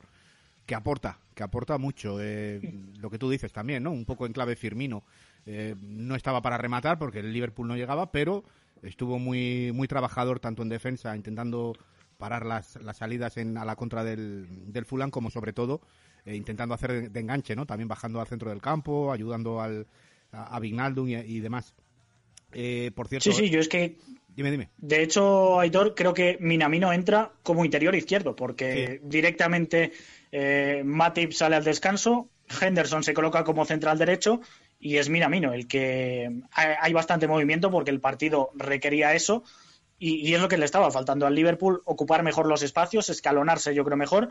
que 0.65 0.75
aporta, 0.75 1.19
que 1.35 1.45
aporta 1.45 1.79
mucho. 1.79 2.19
Eh, 2.21 2.61
lo 2.99 3.11
que 3.11 3.19
tú 3.19 3.31
dices 3.31 3.53
también, 3.53 3.83
¿no? 3.85 3.93
Un 3.93 4.05
poco 4.05 4.27
en 4.27 4.33
clave 4.33 4.57
Firmino. 4.57 5.05
no 5.47 6.17
estaba 6.17 6.43
para 6.43 6.59
rematar 6.59 6.99
porque 6.99 7.21
el 7.21 7.33
Liverpool 7.33 7.69
no 7.69 7.77
llegaba, 7.77 8.11
pero 8.11 8.43
estuvo 8.83 9.19
muy, 9.19 9.73
muy 9.73 9.89
trabajador 9.89 10.41
tanto 10.41 10.63
en 10.63 10.69
defensa, 10.69 11.17
intentando 11.17 11.75
parar 12.19 12.47
las, 12.47 12.77
las 12.83 12.99
salidas 12.99 13.37
en, 13.37 13.59
a 13.59 13.65
la 13.65 13.77
contra 13.77 14.05
del, 14.05 14.73
del 14.73 14.85
Fulham, 14.85 15.11
como 15.11 15.31
sobre 15.31 15.53
todo 15.53 15.81
eh, 16.27 16.35
intentando 16.35 16.75
hacer 16.75 17.11
de, 17.11 17.21
enganche, 17.21 17.55
¿no? 17.55 17.67
También 17.67 17.87
bajando 17.87 18.21
al 18.21 18.27
centro 18.27 18.51
del 18.51 18.61
campo, 18.61 19.13
ayudando 19.13 19.61
al, 19.61 19.87
a, 20.33 20.59
Vignaldum 20.59 21.09
y, 21.09 21.39
demás. 21.39 21.73
Eh, 22.53 22.91
por 22.97 23.07
cierto. 23.07 23.31
Sí, 23.31 23.45
sí, 23.45 23.49
yo 23.49 23.61
es 23.61 23.69
que. 23.69 23.97
Dime, 24.35 24.51
dime. 24.51 24.71
De 24.77 25.03
hecho, 25.03 25.61
Aitor, 25.61 25.95
creo 25.95 26.13
que 26.13 26.37
Minamino 26.41 26.93
entra 26.93 27.31
como 27.45 27.65
interior 27.65 27.95
izquierdo, 27.95 28.35
porque 28.35 29.01
directamente 29.05 29.93
eh, 30.33 30.83
Matip 30.85 31.33
sale 31.33 31.57
al 31.57 31.65
descanso, 31.65 32.29
Henderson 32.61 33.05
se 33.05 33.15
coloca 33.15 33.45
como 33.45 33.65
central 33.65 33.97
derecho 33.97 34.41
y 34.79 34.99
es 34.99 35.09
Minamino 35.09 35.53
el 35.53 35.67
que 35.67 36.43
hay 36.53 36.93
bastante 36.93 37.29
movimiento 37.29 37.71
porque 37.71 37.91
el 37.91 38.01
partido 38.01 38.51
requería 38.55 39.15
eso 39.15 39.43
y, 39.99 40.17
y, 40.17 40.35
es 40.35 40.41
lo 40.41 40.49
que 40.49 40.59
le 40.59 40.67
estaba 40.67 40.91
faltando 40.91 41.27
al 41.27 41.35
Liverpool, 41.35 41.81
ocupar 41.87 42.23
mejor 42.23 42.47
los 42.47 42.63
espacios, 42.63 43.09
escalonarse 43.09 43.75
yo 43.75 43.85
creo 43.85 43.97
mejor 43.97 44.29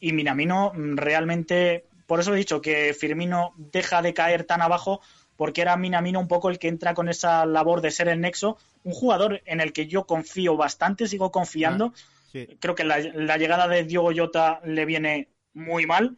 y 0.00 0.12
Minamino 0.12 0.72
mm, 0.74 0.96
realmente, 0.96 1.84
por 2.06 2.20
eso 2.20 2.34
he 2.34 2.38
dicho 2.38 2.60
que 2.60 2.94
Firmino 2.94 3.52
deja 3.56 4.02
de 4.02 4.14
caer 4.14 4.44
tan 4.44 4.62
abajo 4.62 5.00
porque 5.36 5.62
era 5.62 5.76
Minamino 5.76 6.20
un 6.20 6.28
poco 6.28 6.50
el 6.50 6.58
que 6.58 6.68
entra 6.68 6.92
con 6.92 7.08
esa 7.08 7.46
labor 7.46 7.80
de 7.80 7.90
ser 7.90 8.08
el 8.08 8.20
nexo, 8.20 8.58
un 8.84 8.92
jugador 8.92 9.40
en 9.46 9.60
el 9.60 9.72
que 9.72 9.86
yo 9.86 10.04
confío 10.04 10.56
bastante, 10.56 11.08
sigo 11.08 11.30
confiando. 11.30 11.94
Ah, 12.34 12.44
Creo 12.60 12.74
que 12.74 12.84
la, 12.84 12.98
llegada 13.38 13.66
de 13.66 13.84
Diogo 13.84 14.12
Jota 14.14 14.60
le 14.64 14.84
viene 14.84 15.28
muy 15.54 15.86
mal, 15.86 16.16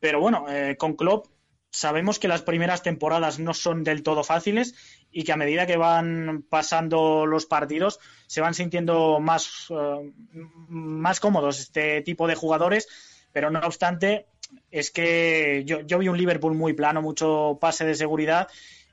pero 0.00 0.20
bueno, 0.20 0.46
eh, 0.48 0.76
con 0.76 0.94
Klopp 0.94 1.28
sabemos 1.74 2.18
que 2.18 2.28
las 2.28 2.42
primeras 2.42 2.82
temporadas 2.82 3.38
no 3.38 3.52
son 3.52 3.82
del 3.82 4.02
todo 4.02 4.22
fáciles 4.22 4.74
y 5.10 5.24
que 5.24 5.32
a 5.32 5.36
medida 5.36 5.66
que 5.66 5.76
van 5.76 6.44
pasando 6.48 7.26
los 7.26 7.46
partidos 7.46 7.98
se 8.26 8.40
van 8.40 8.54
sintiendo 8.54 9.18
más, 9.20 9.66
eh, 9.70 10.12
más 10.68 11.20
cómodos 11.20 11.58
este 11.58 12.00
tipo 12.02 12.28
de 12.28 12.36
jugadores 12.36 12.88
pero 13.34 13.50
no 13.50 13.58
obstante, 13.58 14.26
es 14.70 14.92
que 14.92 15.64
yo, 15.66 15.98
vi 15.98 16.08
un 16.08 16.16
Liverpool 16.16 16.54
muy 16.54 16.72
plano, 16.72 17.02
mucho 17.02 17.58
pase 17.60 17.84
de 17.84 17.96
seguridad. 17.96 18.46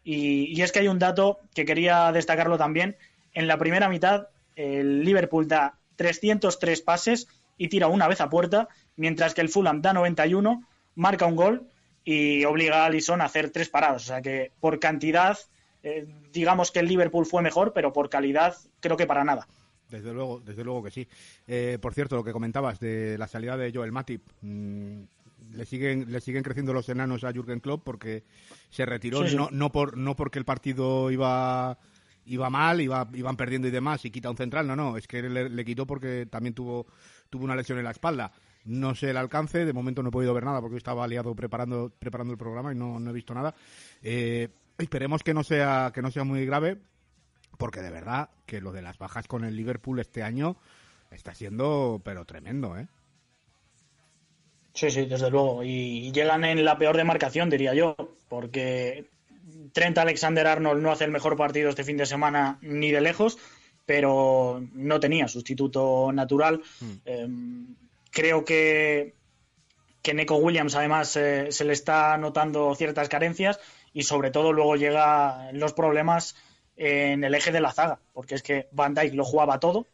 Y, 0.04 0.60
es 0.60 0.72
que 0.72 0.80
hay 0.80 0.88
un 0.88 0.98
dato 0.98 1.38
que 1.54 1.64
quería 1.64 2.12
destacarlo 2.12 2.58
también. 2.58 2.98
En 3.36 3.48
la 3.48 3.60
primera 3.60 3.88
mitad, 3.88 4.30
el 4.56 5.06
Liverpool 5.06 5.48
da 5.48 5.78
303 5.96 6.82
pases 6.82 7.28
y 7.56 7.68
tira 7.68 7.88
una 7.88 8.08
vez 8.08 8.20
a 8.20 8.32
puerta, 8.32 8.68
mientras 8.96 9.36
que 9.36 9.42
el 9.42 9.50
Fulham 9.50 9.84
da 9.84 9.94
91, 9.94 10.68
marca 10.96 11.28
un 11.28 11.36
gol 11.36 11.68
y 12.04 12.44
obliga 12.46 12.84
a 12.84 12.86
Alisson 12.86 13.22
a 13.22 13.26
hacer 13.26 13.50
tres 13.50 13.70
paradas. 13.70 14.04
O 14.04 14.08
sea 14.08 14.22
que 14.22 14.52
por 14.60 14.80
cantidad, 14.80 15.38
eh, 15.84 16.08
digamos 16.32 16.72
que 16.72 16.80
el 16.80 16.88
Liverpool 16.88 17.26
fue 17.26 17.42
mejor, 17.42 17.74
pero 17.74 17.94
por 17.94 18.10
calidad 18.10 18.56
creo 18.80 18.98
que 18.98 19.08
para 19.08 19.24
nada. 19.24 19.48
Desde 19.90 20.14
luego, 20.14 20.40
desde 20.40 20.64
luego 20.64 20.84
que 20.84 20.92
sí. 20.92 21.08
Eh, 21.48 21.78
por 21.82 21.94
cierto, 21.94 22.16
lo 22.16 22.24
que 22.24 22.32
comentabas 22.32 22.80
de 22.80 23.18
la 23.18 23.28
salida 23.28 23.58
de 23.58 23.72
Joel 23.74 23.92
Matip, 23.92 24.24
mm, 24.42 25.02
le 25.54 25.66
siguen 25.66 26.12
le 26.12 26.22
siguen 26.22 26.44
creciendo 26.44 26.72
los 26.72 26.88
enanos 26.88 27.24
a 27.24 27.34
Jürgen 27.34 27.60
Klopp 27.60 27.84
porque 27.84 28.24
se 28.70 28.86
retiró 28.86 29.24
No, 29.24 29.50
no 29.52 29.72
por 29.72 29.98
no 29.98 30.16
porque 30.16 30.40
el 30.40 30.46
partido 30.46 31.12
iba 31.12 31.78
iba 32.26 32.50
mal, 32.50 32.80
iba, 32.80 33.08
iban 33.14 33.36
perdiendo 33.36 33.68
y 33.68 33.72
demás 33.72 34.06
y 34.06 34.12
quita 34.12 34.30
un 34.30 34.38
central, 34.38 34.68
no, 34.68 34.76
no, 34.76 34.96
es 34.96 35.08
que 35.08 35.22
le, 35.24 35.66
quitó 35.66 35.86
porque 35.86 36.28
también 36.30 36.54
tuvo 36.54 36.86
tuvo 37.30 37.44
una 37.44 37.56
lesión 37.56 37.78
en 37.78 37.84
la 37.84 37.92
espalda. 37.92 38.32
No 38.66 38.96
sé 38.96 39.10
el 39.10 39.18
alcance, 39.18 39.66
de 39.66 39.74
momento 39.74 40.04
no 40.04 40.10
he 40.10 40.12
podido 40.12 40.34
ver 40.34 40.44
nada 40.44 40.62
porque 40.62 40.78
estaba 40.78 41.04
aliado 41.04 41.36
preparando 41.36 41.92
preparando 41.98 42.32
el 42.32 42.38
programa 42.38 42.72
y 42.72 42.76
no, 42.76 43.00
no 43.00 43.10
he 43.10 43.14
visto 43.14 43.34
nada. 43.34 43.56
Eh, 44.04 44.50
esperemos 44.78 45.24
que 45.24 45.34
no 45.34 45.44
sea 45.44 45.92
que 45.94 46.02
no 46.02 46.12
sea 46.12 46.24
muy 46.24 46.46
grave 46.46 46.78
porque 47.58 47.82
de 47.82 47.92
verdad 47.92 48.30
que 48.46 48.62
lo 48.62 48.72
de 48.72 48.82
las 48.82 48.98
bajas 48.98 49.28
con 49.28 49.44
el 49.44 49.56
Liverpool 49.56 50.00
este 50.00 50.24
año 50.24 50.58
está 51.12 51.34
siendo 51.34 52.02
pero 52.04 52.26
tremendo, 52.26 52.78
¿eh? 52.78 52.88
Sí, 54.74 54.90
sí, 54.90 55.06
desde 55.06 55.30
luego. 55.30 55.64
Y 55.64 56.12
llegan 56.12 56.46
en 56.46 56.64
la 56.64 56.78
peor 56.78 56.96
demarcación, 56.96 57.50
diría 57.50 57.74
yo, 57.74 57.96
porque 58.30 59.10
Trent 59.74 59.98
Alexander 59.98 60.48
Arnold 60.48 60.82
no 60.82 60.92
hace 60.92 61.04
el 61.04 61.12
mejor 61.12 61.36
partido 61.36 61.70
este 61.70 61.84
fin 61.84 61.98
de 61.98 62.06
semana 62.06 62.58
ni 62.62 62.92
de 62.92 63.02
lejos, 63.02 63.38
pero 63.86 64.64
no 64.74 65.00
tenía 65.00 65.28
sustituto 65.28 66.12
natural. 66.14 66.62
Hmm. 66.80 66.92
Em, 67.06 67.76
creo 68.12 68.46
que, 68.46 69.16
que 70.02 70.14
Neko 70.14 70.36
Williams 70.36 70.76
además 70.76 71.16
eh, 71.16 71.48
se 71.52 71.66
le 71.66 71.74
está 71.74 72.18
notando 72.18 72.76
ciertas 72.76 73.10
carencias 73.10 73.60
y 73.94 74.04
sobre 74.04 74.32
todo 74.32 74.54
luego 74.54 74.76
llega 74.76 75.52
los 75.54 75.74
problemas 75.74 76.36
en 76.76 77.24
el 77.24 77.36
eje 77.36 77.52
de 77.52 77.62
la 77.62 77.74
zaga, 77.74 78.00
porque 78.14 78.36
es 78.36 78.44
que 78.44 78.68
Van 78.72 78.94
Dijk 78.94 79.14
lo 79.14 79.26
jugaba 79.26 79.60
todo 79.60 79.88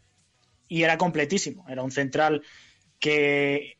y 0.67 0.83
era 0.83 0.97
completísimo. 0.97 1.65
Era 1.67 1.83
un 1.83 1.91
central 1.91 2.43
que 2.99 3.77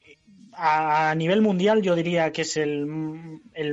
a 0.53 1.13
nivel 1.15 1.41
mundial 1.41 1.83
yo 1.83 1.95
diría 1.95 2.31
que 2.31 2.41
es 2.41 2.57
el, 2.57 2.87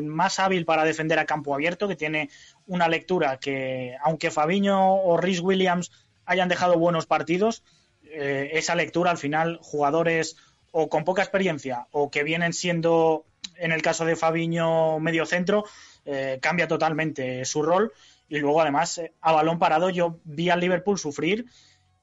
más 0.02 0.38
hábil 0.38 0.66
para 0.66 0.84
defender 0.84 1.18
a 1.18 1.24
campo 1.24 1.54
abierto, 1.54 1.88
que 1.88 1.96
tiene 1.96 2.28
una 2.66 2.88
lectura 2.88 3.38
que, 3.38 3.96
aunque 4.02 4.30
Fabiño 4.30 4.96
o 4.96 5.16
Rhys 5.16 5.40
Williams 5.40 5.90
hayan 6.26 6.48
dejado 6.48 6.78
buenos 6.78 7.06
partidos, 7.06 7.64
eh, 8.02 8.50
esa 8.52 8.74
lectura 8.74 9.10
al 9.10 9.18
final, 9.18 9.58
jugadores 9.62 10.36
o 10.76 10.88
con 10.88 11.04
poca 11.04 11.22
experiencia 11.22 11.86
o 11.92 12.10
que 12.10 12.24
vienen 12.24 12.52
siendo, 12.52 13.26
en 13.56 13.70
el 13.70 13.80
caso 13.80 14.04
de 14.04 14.16
Fabiño, 14.16 14.98
medio 14.98 15.24
centro, 15.24 15.64
eh, 16.04 16.40
cambia 16.42 16.66
totalmente 16.66 17.44
su 17.44 17.62
rol 17.62 17.92
y 18.28 18.40
luego, 18.40 18.60
además, 18.60 18.98
eh, 18.98 19.12
a 19.20 19.30
balón 19.30 19.60
parado, 19.60 19.88
yo 19.90 20.18
vi 20.24 20.50
al 20.50 20.58
Liverpool 20.58 20.98
sufrir 20.98 21.46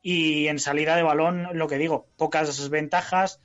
y 0.01 0.47
en 0.47 0.57
salida 0.57 0.95
de 0.95 1.03
balón, 1.03 1.49
lo 1.51 1.67
que 1.67 1.77
digo, 1.77 2.07
pocas 2.15 2.69
ventajas. 2.69 3.41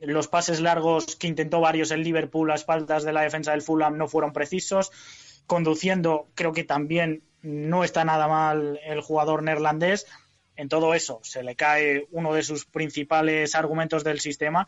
Los 0.00 0.26
pases 0.26 0.58
largos 0.58 1.14
que 1.14 1.28
intentó 1.28 1.60
varios 1.60 1.92
el 1.92 2.02
Liverpool 2.02 2.50
a 2.50 2.56
espaldas 2.56 3.04
de 3.04 3.12
la 3.12 3.22
defensa 3.22 3.52
del 3.52 3.62
Fulham 3.62 3.96
no 3.96 4.08
fueron 4.08 4.32
precisos. 4.32 4.90
Conduciendo, 5.46 6.26
creo 6.34 6.52
que 6.52 6.64
también 6.64 7.22
no 7.40 7.84
está 7.84 8.04
nada 8.04 8.26
mal 8.26 8.80
el 8.84 9.00
jugador 9.00 9.44
neerlandés. 9.44 10.06
En 10.56 10.68
todo 10.68 10.94
eso 10.94 11.20
se 11.22 11.42
le 11.42 11.54
cae 11.54 12.06
uno 12.10 12.32
de 12.34 12.42
sus 12.42 12.64
principales 12.64 13.54
argumentos 13.54 14.04
del 14.04 14.20
sistema. 14.20 14.66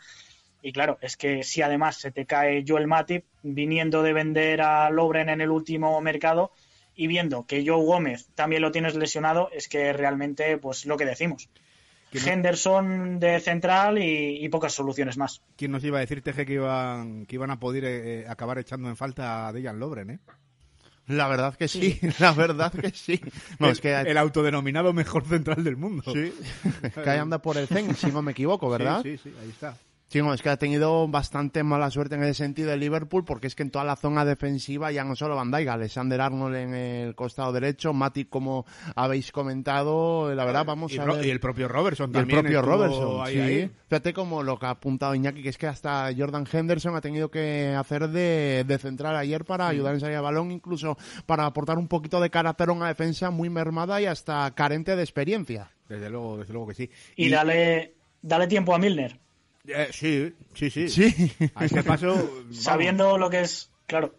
Y 0.61 0.73
claro, 0.73 0.99
es 1.01 1.17
que 1.17 1.43
si 1.45 1.63
además 1.63 1.97
se 1.97 2.11
te 2.11 2.27
cae 2.27 2.65
Joel 2.67 2.87
Matip 2.87 3.25
viniendo 3.43 4.03
de 4.03 4.13
vender 4.13 4.61
a 4.61 4.91
Lobren 4.91 5.29
en 5.29 5.41
el 5.41 5.51
último 5.51 6.01
mercado 6.01 6.53
y 6.97 7.07
viendo 7.07 7.47
que 7.47 7.65
Joe 7.65 7.85
Gómez 7.85 8.29
también 8.35 8.63
lo 8.63 8.73
tienes 8.73 8.97
lesionado, 8.97 9.51
es 9.53 9.69
que 9.69 9.93
realmente, 9.93 10.59
pues 10.59 10.85
lo 10.85 10.97
que 10.97 11.05
decimos. 11.05 11.49
Henderson 12.13 13.21
de 13.21 13.39
central 13.39 13.99
y, 14.03 14.49
pocas 14.49 14.73
soluciones 14.73 15.17
más. 15.17 15.43
¿Quién 15.57 15.71
nos 15.71 15.85
iba 15.85 15.99
a 15.99 16.01
decir, 16.01 16.23
Teje, 16.23 16.47
que 16.47 16.55
iban, 16.55 17.27
que 17.27 17.37
iban 17.37 17.51
a 17.51 17.61
poder 17.61 17.85
eh, 17.85 18.25
acabar 18.27 18.59
echando 18.59 18.89
en 18.89 18.97
falta 18.97 19.47
a 19.47 19.53
Dejan 19.53 19.79
Lobren, 19.79 20.11
eh? 20.11 20.19
La 21.09 21.27
verdad 21.27 21.55
que 21.55 21.69
sí, 21.69 21.99
la 22.21 22.33
verdad 22.33 22.73
que 22.73 22.91
sí. 22.91 23.21
el, 23.59 23.67
es 23.67 23.81
que... 23.81 23.95
el 23.95 24.17
autodenominado 24.19 24.93
mejor 24.93 25.27
central 25.27 25.65
del 25.65 25.77
mundo. 25.77 26.13
Sí, 26.13 26.33
que 27.03 27.11
ahí 27.11 27.19
anda 27.19 27.41
por 27.41 27.57
el 27.57 27.67
CEN, 27.67 27.95
si 27.97 28.09
no 28.09 28.23
me 28.23 28.33
equivoco, 28.33 28.69
¿verdad? 28.69 29.03
Sí, 29.03 29.19
sí, 29.19 29.33
ahí 29.41 29.49
está. 29.49 29.77
Sí, 30.09 30.21
es 30.21 30.41
que 30.41 30.49
ha 30.49 30.57
tenido 30.57 31.07
bastante 31.07 31.63
mala 31.63 31.91
suerte 31.91 32.15
en 32.15 32.23
ese 32.23 32.33
sentido 32.33 32.73
el 32.73 32.81
Liverpool, 32.81 33.27
porque 33.27 33.47
es 33.47 33.55
que 33.55 33.63
en 33.63 33.71
toda 33.71 33.85
la 33.85 33.95
zona 33.95 34.25
defensiva 34.25 34.91
ya 34.91 35.05
no 35.05 35.15
solo 35.15 35.37
Van 35.37 35.51
Dijk, 35.51 35.69
Alexander 35.69 36.19
Arnold 36.19 36.57
en 36.57 36.75
el 36.75 37.15
costado 37.15 37.53
derecho, 37.53 37.93
Mati 37.93 38.25
como 38.25 38.65
habéis 38.97 39.31
comentado, 39.33 40.35
la 40.35 40.47
verdad 40.47 40.65
vamos 40.65 40.95
y 40.95 40.99
a 40.99 41.05
ver. 41.05 41.27
Y 41.27 41.29
el 41.29 41.41
propio 41.41 41.69
Robertson 41.69 42.11
también. 42.11 42.39
el 42.39 42.43
propio 42.43 42.63
Robertson, 42.63 43.27
sí. 43.27 43.71
Fíjate 43.87 44.15
como 44.15 44.43
lo 44.43 44.59
que 44.59 44.65
ha 44.65 44.71
apuntado 44.71 45.15
Iñaki, 45.15 45.43
que 45.43 45.51
es 45.51 45.59
que 45.59 45.67
hasta 45.67 46.09
Jordan 46.17 46.47
Henderson 46.51 46.97
ha 46.97 47.03
tenido 47.03 47.31
que 47.31 47.75
hacer 47.77 48.09
de, 48.09 48.65
de 48.67 48.79
central 48.79 49.15
ayer 49.15 49.45
para 49.45 49.69
ayudar 49.69 49.93
en 49.93 50.01
salida 50.01 50.17
de 50.17 50.23
balón, 50.23 50.51
incluso 50.51 50.97
para 51.27 51.45
aportar 51.45 51.77
un 51.77 51.87
poquito 51.87 52.19
de 52.19 52.31
carácter 52.31 52.71
a 52.71 52.73
una 52.73 52.89
defensa 52.89 53.31
muy 53.31 53.51
mermada 53.51 54.01
y 54.01 54.07
hasta 54.07 54.51
carente 54.55 54.97
de 54.97 55.03
experiencia. 55.03 55.71
Desde 55.87 56.09
luego, 56.09 56.39
desde 56.39 56.55
luego 56.55 56.69
que 56.69 56.75
sí. 56.75 56.91
Y, 57.15 57.27
y 57.27 57.29
dale, 57.29 57.95
dale 58.23 58.47
tiempo 58.47 58.75
a 58.75 58.79
Milner. 58.79 59.28
Eh, 59.69 59.89
sí, 59.93 60.35
sí, 60.55 60.71
sí. 60.71 60.89
Sí. 60.89 61.33
A 61.55 61.67
este 61.67 61.83
paso. 61.83 62.45
Sabiendo 62.51 63.19
lo 63.19 63.29
que 63.29 63.43
es, 63.43 63.71
claro. 63.87 64.15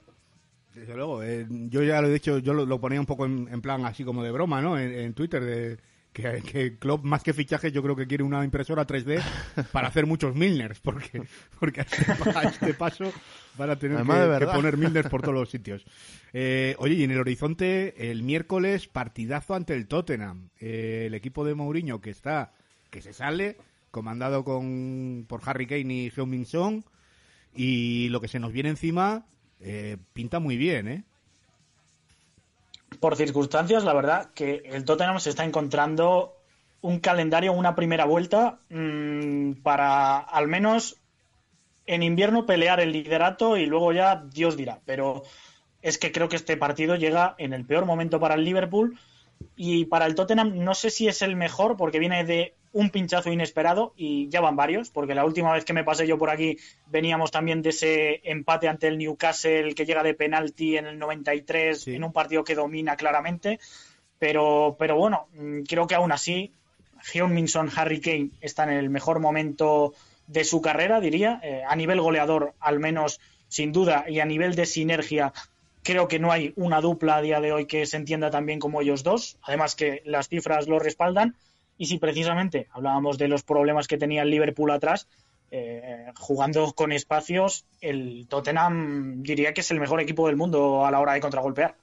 Desde 0.74 0.96
luego. 0.96 1.24
Eh, 1.24 1.48
yo 1.50 1.84
ya 1.84 2.02
lo 2.02 2.08
he 2.08 2.14
dicho, 2.14 2.38
yo 2.38 2.54
lo, 2.54 2.80
ponía 2.80 3.00
un 3.00 3.06
poco 3.06 3.26
en, 3.26 3.62
plan 3.62 3.86
así 3.86 4.04
como 4.04 4.24
de 4.24 4.32
broma, 4.32 4.62
¿no? 4.62 4.78
En, 4.78 5.14
Twitter, 5.14 5.44
de 5.44 5.78
que, 6.14 6.42
que 6.44 6.78
Klopp, 6.78 7.04
más 7.04 7.24
que 7.24 7.34
fichajes, 7.34 7.74
yo 7.74 7.82
creo 7.82 7.96
que 7.96 8.08
quiere 8.08 8.24
una 8.24 8.46
impresora 8.46 8.86
3D 8.86 9.22
para 9.72 9.88
hacer 9.88 10.06
muchos 10.06 10.36
Milners, 10.36 10.80
porque, 10.80 11.24
porque 11.60 11.82
a, 11.82 11.84
este, 11.84 12.46
este 12.46 12.74
paso 12.76 13.12
van 13.58 13.72
a 13.72 13.76
tener 13.78 13.98
que, 13.98 14.46
poner 14.46 14.78
Milners 14.78 15.10
por 15.10 15.22
todos 15.22 15.34
los 15.34 15.50
sitios. 15.50 15.84
Eh, 16.32 16.76
oye, 16.78 16.94
y 16.94 17.04
en 17.04 17.12
el 17.12 17.20
horizonte, 17.20 18.12
el 18.12 18.22
miércoles, 18.22 18.88
partidazo 18.88 19.56
ante 19.56 19.74
el 19.74 19.88
Tottenham. 19.88 20.50
el 20.60 21.14
equipo 21.16 21.44
de 21.44 21.56
Mourinho 21.56 22.00
que 22.00 22.12
está, 22.12 22.54
que 22.92 23.02
se 23.02 23.14
sale 23.14 23.58
comandado 23.92 24.44
con, 24.44 25.26
por 25.28 25.42
Harry 25.46 25.68
Kane 25.68 25.94
y 25.94 26.10
Heung-Min 26.10 26.46
Song. 26.46 26.84
Y 27.54 28.10
lo 28.10 28.22
que 28.22 28.28
se 28.28 28.40
nos 28.40 28.52
viene 28.52 28.70
encima 28.70 29.26
eh, 29.60 29.98
pinta 30.14 30.40
muy 30.40 30.58
bien, 30.58 30.88
¿eh? 30.88 31.04
Por 33.00 33.16
circunstancias, 33.16 33.84
la 33.84 33.94
verdad 33.94 34.32
que 34.34 34.64
el 34.66 34.84
Tottenham 34.84 35.20
se 35.20 35.30
está 35.30 35.46
encontrando 35.46 36.36
un 36.82 37.00
calendario, 37.00 37.54
una 37.54 37.76
primera 37.76 38.06
vuelta 38.06 38.60
mm, 38.70 39.54
para 39.62 40.20
al 40.20 40.48
menos 40.48 40.98
en 41.86 42.04
invierno 42.04 42.46
pelear 42.46 42.80
el 42.80 42.92
liderato 42.92 43.58
y 43.58 43.66
luego 43.66 43.94
ya 43.94 44.24
Dios 44.32 44.58
dirá. 44.58 44.80
Pero 44.86 45.24
es 45.82 45.98
que 45.98 46.12
creo 46.12 46.30
que 46.30 46.36
este 46.36 46.58
partido 46.58 46.96
llega 46.96 47.36
en 47.38 47.54
el 47.54 47.66
peor 47.66 47.86
momento 47.86 48.20
para 48.20 48.36
el 48.36 48.44
Liverpool 48.44 48.98
y 49.56 49.86
para 49.86 50.06
el 50.06 50.16
Tottenham 50.16 50.64
no 50.64 50.74
sé 50.74 50.90
si 50.90 51.08
es 51.08 51.22
el 51.22 51.36
mejor 51.36 51.78
porque 51.78 52.00
viene 52.00 52.24
de 52.26 52.56
un 52.72 52.90
pinchazo 52.90 53.32
inesperado 53.32 53.94
y 53.96 54.30
ya 54.30 54.42
van 54.42 54.56
varios, 54.56 54.90
porque 54.90 55.16
la 55.16 55.26
última 55.26 55.52
vez 55.54 55.66
que 55.66 55.74
me 55.74 55.84
pasé 55.84 56.06
yo 56.08 56.18
por 56.18 56.30
aquí 56.30 56.58
veníamos 56.88 57.32
también 57.32 57.62
de 57.62 57.70
ese 57.70 58.22
empate 58.24 58.68
ante 58.68 58.88
el 58.88 58.98
Newcastle 58.98 59.74
que 59.74 59.86
llega 59.86 60.04
de 60.04 60.14
penalti 60.14 60.78
en 60.78 60.86
el 60.86 61.00
93 61.00 61.88
en 61.88 62.04
un 62.04 62.14
partido 62.14 62.44
que 62.44 62.56
domina 62.56 62.96
claramente, 62.96 63.60
pero, 64.20 64.76
pero 64.78 64.96
bueno, 64.96 65.28
mm, 65.34 65.62
creo 65.64 65.88
que 65.88 65.96
aún 65.96 66.12
así 66.12 66.54
Minson, 67.28 67.70
Harry 67.76 68.02
Kane 68.02 68.32
están 68.42 68.70
en 68.70 68.78
el 68.78 68.90
mejor 68.90 69.20
momento 69.20 69.94
de 70.28 70.44
su 70.44 70.62
carrera, 70.62 71.00
diría, 71.00 71.40
eh, 71.44 71.64
a 71.68 71.76
nivel 71.76 72.02
goleador 72.02 72.54
al 72.60 72.80
menos 72.80 73.20
sin 73.48 73.72
duda 73.72 74.06
y 74.08 74.20
a 74.20 74.26
nivel 74.26 74.56
de 74.56 74.66
sinergia 74.66 75.34
creo 75.82 76.08
que 76.08 76.20
no 76.20 76.32
hay 76.32 76.54
una 76.56 76.82
dupla 76.82 77.18
a 77.18 77.22
día 77.22 77.42
de 77.42 77.52
hoy 77.52 77.66
que 77.66 77.86
se 77.86 77.98
entienda 77.98 78.30
tan 78.30 78.46
bien 78.46 78.60
como 78.60 78.82
ellos 78.82 79.02
dos, 79.02 79.38
además 79.42 79.76
que 79.76 80.04
las 80.06 80.28
cifras 80.28 80.68
lo 80.68 80.78
respaldan 80.78 81.36
y 81.80 81.86
si 81.86 81.98
precisamente 81.98 82.68
hablábamos 82.72 83.18
de 83.18 83.30
los 83.30 83.42
problemas 83.42 83.88
que 83.88 83.98
tenía 83.98 84.22
el 84.22 84.30
Liverpool 84.30 84.70
atrás, 84.70 85.08
eh, 85.50 86.12
jugando 86.18 86.74
con 86.74 86.92
espacios, 86.92 87.66
el 87.80 88.28
Tottenham 88.28 89.24
diría 89.24 89.54
que 89.54 89.62
es 89.62 89.72
el 89.72 89.80
mejor 89.80 90.02
equipo 90.02 90.28
del 90.28 90.36
mundo 90.36 90.86
a 90.86 90.92
la 90.92 91.00
hora 91.00 91.14
de 91.14 91.22
contragolpear. 91.22 91.78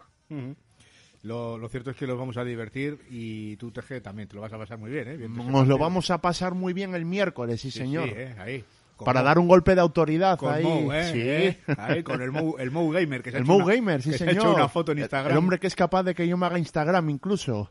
Lo, 1.22 1.66
cierto 1.70 1.90
es 1.90 1.96
que 1.96 2.06
los 2.06 2.18
vamos 2.18 2.36
a 2.36 2.44
divertir 2.44 3.00
y 3.10 3.56
tú, 3.56 3.72
TG, 3.72 4.02
también 4.02 4.28
te 4.28 4.36
lo 4.36 4.42
vas 4.42 4.52
a 4.52 4.58
pasar 4.58 4.78
muy 4.78 4.90
bien. 4.90 5.08
¿eh? 5.08 5.28
Nos 5.28 5.66
lo 5.66 5.78
vamos 5.78 6.10
a 6.10 6.20
pasar 6.20 6.54
muy 6.54 6.74
bien 6.74 6.94
el 6.94 7.06
miércoles, 7.06 7.62
sí, 7.62 7.70
señor. 7.70 8.10
Sí, 8.10 8.14
¿eh? 8.16 8.34
ahí 8.38 8.64
para 9.04 9.22
dar 9.22 9.38
un 9.38 9.48
golpe 9.48 9.74
de 9.74 9.80
autoridad 9.80 10.38
con 10.38 10.52
ahí. 10.52 10.64
¿eh? 10.92 11.56
Sí. 11.66 11.72
Ahí, 11.78 12.02
con 12.02 12.22
el 12.22 12.32
Mo, 12.32 12.56
el 12.58 12.70
Mo 12.70 12.88
Gamer. 12.90 13.22
Que 13.22 13.30
se 13.30 13.38
el 13.38 13.44
Mo 13.44 13.64
Gamer, 13.64 14.02
sí, 14.02 14.12
señor. 14.12 14.28
ha 14.28 14.38
hecho 14.38 14.54
una 14.54 14.68
foto 14.68 14.92
en 14.92 14.98
Instagram. 14.98 15.32
El, 15.32 15.38
hombre 15.38 15.58
que 15.58 15.66
es 15.66 15.74
capaz 15.74 16.02
de 16.02 16.14
que 16.14 16.26
yo 16.26 16.36
me 16.36 16.46
haga 16.46 16.58
Instagram 16.58 17.10
incluso. 17.10 17.70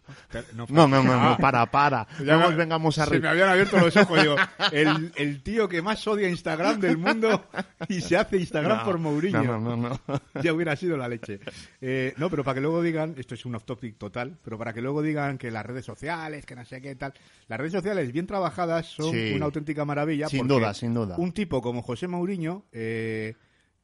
No, 0.70 0.88
no, 0.88 0.88
no, 0.88 1.04
no, 1.04 1.38
para, 1.38 1.66
para. 1.66 2.08
Ya 2.24 2.38
nos 2.38 2.56
vengamos 2.56 2.98
a 3.00 3.06
Se 3.06 3.20
me 3.20 3.28
habían 3.28 3.50
abierto 3.50 3.78
los 3.80 3.96
ojos. 3.98 4.22
Digo, 4.22 4.36
el, 4.72 5.12
el 5.16 5.42
tío 5.42 5.68
que 5.68 5.82
más 5.82 6.06
odia 6.08 6.30
Instagram 6.30 6.80
del 6.80 6.98
mundo 6.98 7.46
y 7.90 8.02
se 8.02 8.18
hace 8.18 8.38
Instagram 8.38 8.84
por 8.86 8.98
Mourinho. 8.98 9.44
No, 9.44 9.60
no, 9.60 9.78
no, 9.78 10.22
Ya 10.42 10.54
hubiera 10.54 10.76
sido 10.76 10.98
la 10.98 11.08
leche. 11.08 11.40
Eh, 11.82 12.14
no, 12.18 12.30
pero 12.30 12.44
para 12.44 12.56
que 12.56 12.62
luego 12.62 12.82
digan, 12.82 13.16
esto 13.18 13.36
es 13.36 13.46
un 13.46 13.56
off-topic 13.56 13.98
total, 13.98 14.38
pero 14.44 14.58
para 14.58 14.74
que 14.74 14.82
luego 14.82 15.02
digan 15.02 15.38
que 15.38 15.52
las 15.52 15.66
redes 15.66 15.86
sociales, 15.86 16.46
que 16.46 16.56
no 16.56 16.66
sé 16.66 16.82
qué 16.82 16.96
tal. 16.96 17.14
Las 17.48 17.60
redes 17.60 17.74
sociales 17.74 18.12
bien 18.12 18.28
trabajadas 18.28 18.88
son 18.88 19.16
una 19.34 19.46
auténtica 19.46 19.86
maravilla. 19.86 20.28
Sin 20.30 20.48
duda, 20.48 20.74
sin 20.74 20.94
duda. 20.94 21.15
Un 21.18 21.32
tipo 21.32 21.62
como 21.62 21.82
José 21.82 22.08
Mourinho, 22.08 22.66
eh, 22.72 23.36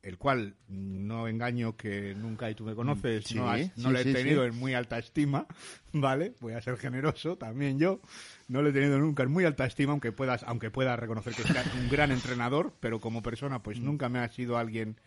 el 0.03 0.17
cual 0.17 0.55
no 0.67 1.27
engaño 1.27 1.77
que 1.77 2.15
nunca, 2.15 2.49
y 2.49 2.55
tú 2.55 2.63
me 2.63 2.73
conoces, 2.73 3.36
no, 3.36 3.53
no 3.75 3.91
le 3.91 4.01
he 4.01 4.13
tenido 4.13 4.45
en 4.45 4.57
muy 4.57 4.73
alta 4.73 4.97
estima, 4.97 5.45
¿vale? 5.93 6.34
Voy 6.39 6.53
a 6.53 6.61
ser 6.61 6.77
generoso 6.77 7.38
también 7.38 7.79
yo. 7.79 7.99
No 8.47 8.61
le 8.61 8.71
he 8.71 8.73
tenido 8.73 8.97
nunca 8.97 9.23
en 9.23 9.32
muy 9.32 9.45
alta 9.45 9.65
estima, 9.65 9.91
aunque 9.91 10.11
puedas, 10.11 10.43
aunque 10.43 10.71
pueda 10.71 10.95
reconocer 10.95 11.34
que 11.34 11.43
es 11.43 11.49
un 11.79 11.89
gran 11.89 12.11
entrenador, 12.11 12.73
pero 12.79 12.99
como 12.99 13.21
persona, 13.21 13.61
pues 13.61 13.79
mm. 13.79 13.86
nunca 13.86 14.09
me 14.09 14.19
ha 14.19 14.29
sido 14.29 14.57
alguien, 14.57 14.97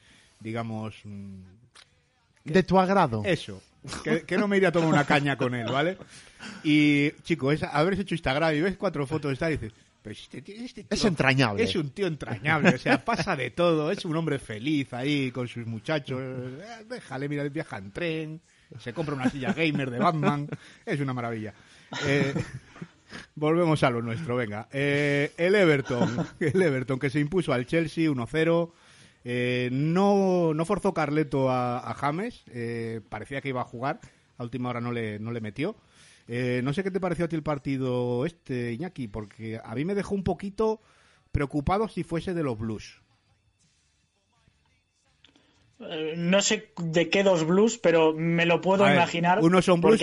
digamos. 0.41 0.95
Mm, 1.05 1.43
de 2.45 2.63
tu 2.63 2.79
agrado. 2.79 3.23
Eso. 3.25 3.63
Que, 4.03 4.39
no 4.39 4.49
me 4.49 4.57
iría 4.57 4.71
a 4.71 4.73
tomar 4.73 4.89
una 4.89 5.05
caña 5.05 5.37
con 5.37 5.55
él, 5.55 5.71
¿vale? 5.71 5.99
Y, 6.63 7.11
chico, 7.23 7.53
es, 7.53 7.63
haber 7.63 8.01
hecho 8.01 8.15
Instagram 8.15 8.55
y 8.55 8.61
ves 8.63 8.77
cuatro 8.79 9.07
fotos 9.07 9.29
de 9.31 9.33
esta 9.35 9.51
y 9.51 9.59
dices, 9.59 9.73
este 10.13 10.39
este 10.39 10.87
es 10.91 11.05
entrañable. 11.05 11.63
Es 11.63 11.75
un 11.77 11.91
tío 11.91 12.07
entrañable, 12.07 12.75
o 12.75 12.79
sea, 12.79 13.05
pasa 13.05 13.37
de 13.37 13.51
todo, 13.51 13.91
es 13.91 14.05
un 14.05 14.17
hombre 14.17 14.39
feliz 14.39 14.93
ahí 14.93 15.31
con 15.31 15.49
sus 15.49 15.67
muchachos. 15.67 16.21
Eh, 16.23 16.85
déjale, 16.89 17.29
mira, 17.29 17.43
viaja 17.49 17.79
en 17.79 17.91
tren, 17.91 18.41
se 18.79 18.93
compra 18.93 19.15
una 19.15 19.31
silla 19.31 19.53
gamer 19.53 19.91
de 19.91 19.99
Batman, 19.99 20.49
es 20.87 21.01
una 21.01 21.15
maravilla. 21.15 21.55
Eh, 22.07 22.35
volvemos 23.35 23.83
a 23.83 23.91
lo 23.91 24.03
nuestro, 24.03 24.37
venga. 24.37 24.69
Eh, 24.73 25.33
el 25.37 25.55
Everton, 25.55 26.27
el 26.41 26.61
Everton 26.61 26.99
que 26.99 27.11
se 27.11 27.21
impuso 27.21 27.53
al 27.53 27.67
Chelsea 27.67 28.11
1-0. 28.11 29.71
no, 29.71 30.55
no 30.55 30.65
forzó 30.65 30.93
Carleto 30.93 31.51
a, 31.51 31.79
a 31.79 31.95
James, 31.95 32.45
parecía 33.09 33.41
que 33.41 33.49
iba 33.49 33.63
a 33.63 33.65
jugar, 33.65 34.01
a 34.37 34.43
última 34.43 34.69
hora 34.69 34.81
no 34.81 34.93
le, 34.93 35.19
no 35.19 35.31
le 35.33 35.41
metió. 35.41 35.77
Eh, 36.27 36.63
no 36.65 36.73
sé 36.73 36.83
qué 36.83 36.91
te 36.91 37.01
pareció 37.01 37.27
a 37.27 37.29
ti 37.29 37.37
el 37.37 37.43
partido 37.43 38.25
este, 38.25 38.73
Iñaki, 38.73 39.09
porque 39.09 39.61
a 39.63 39.75
mí 39.75 39.85
me 39.85 39.95
dejó 39.95 40.15
un 40.15 40.25
poquito 40.25 40.81
preocupado 41.33 41.89
si 41.89 42.03
fuese 42.03 42.33
de 42.33 42.43
los 42.43 42.59
Blues. 42.59 43.03
Eh, 45.81 46.15
no 46.17 46.41
sé 46.41 46.71
de 46.79 47.11
qué 47.11 47.25
dos 47.25 47.45
blues, 47.45 47.79
pero 47.79 48.15
me 48.15 48.47
lo 48.47 48.61
puedo 48.61 48.91
imaginar. 48.91 49.43
Unos 49.43 49.65
son 49.65 49.81
blues, 49.81 50.01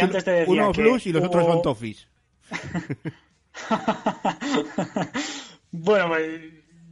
unos 0.47 0.77
blues 0.77 1.07
y 1.07 1.13
los 1.13 1.23
otros 1.23 1.45
son 1.45 1.61
toffees. 1.61 2.07
bueno, 5.71 6.09
pues, 6.09 6.41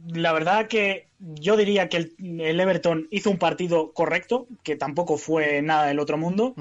la 0.06 0.32
verdad 0.32 0.66
que 0.66 1.08
yo 1.18 1.56
diría 1.56 1.88
que 1.88 2.12
el, 2.18 2.60
Everton 2.60 3.06
hizo 3.10 3.30
un 3.30 3.38
partido 3.38 3.92
correcto, 3.92 4.46
que 4.62 4.76
tampoco 4.76 5.18
fue 5.18 5.62
nada 5.62 5.86
del 5.86 6.00
otro 6.00 6.16
mundo 6.16 6.54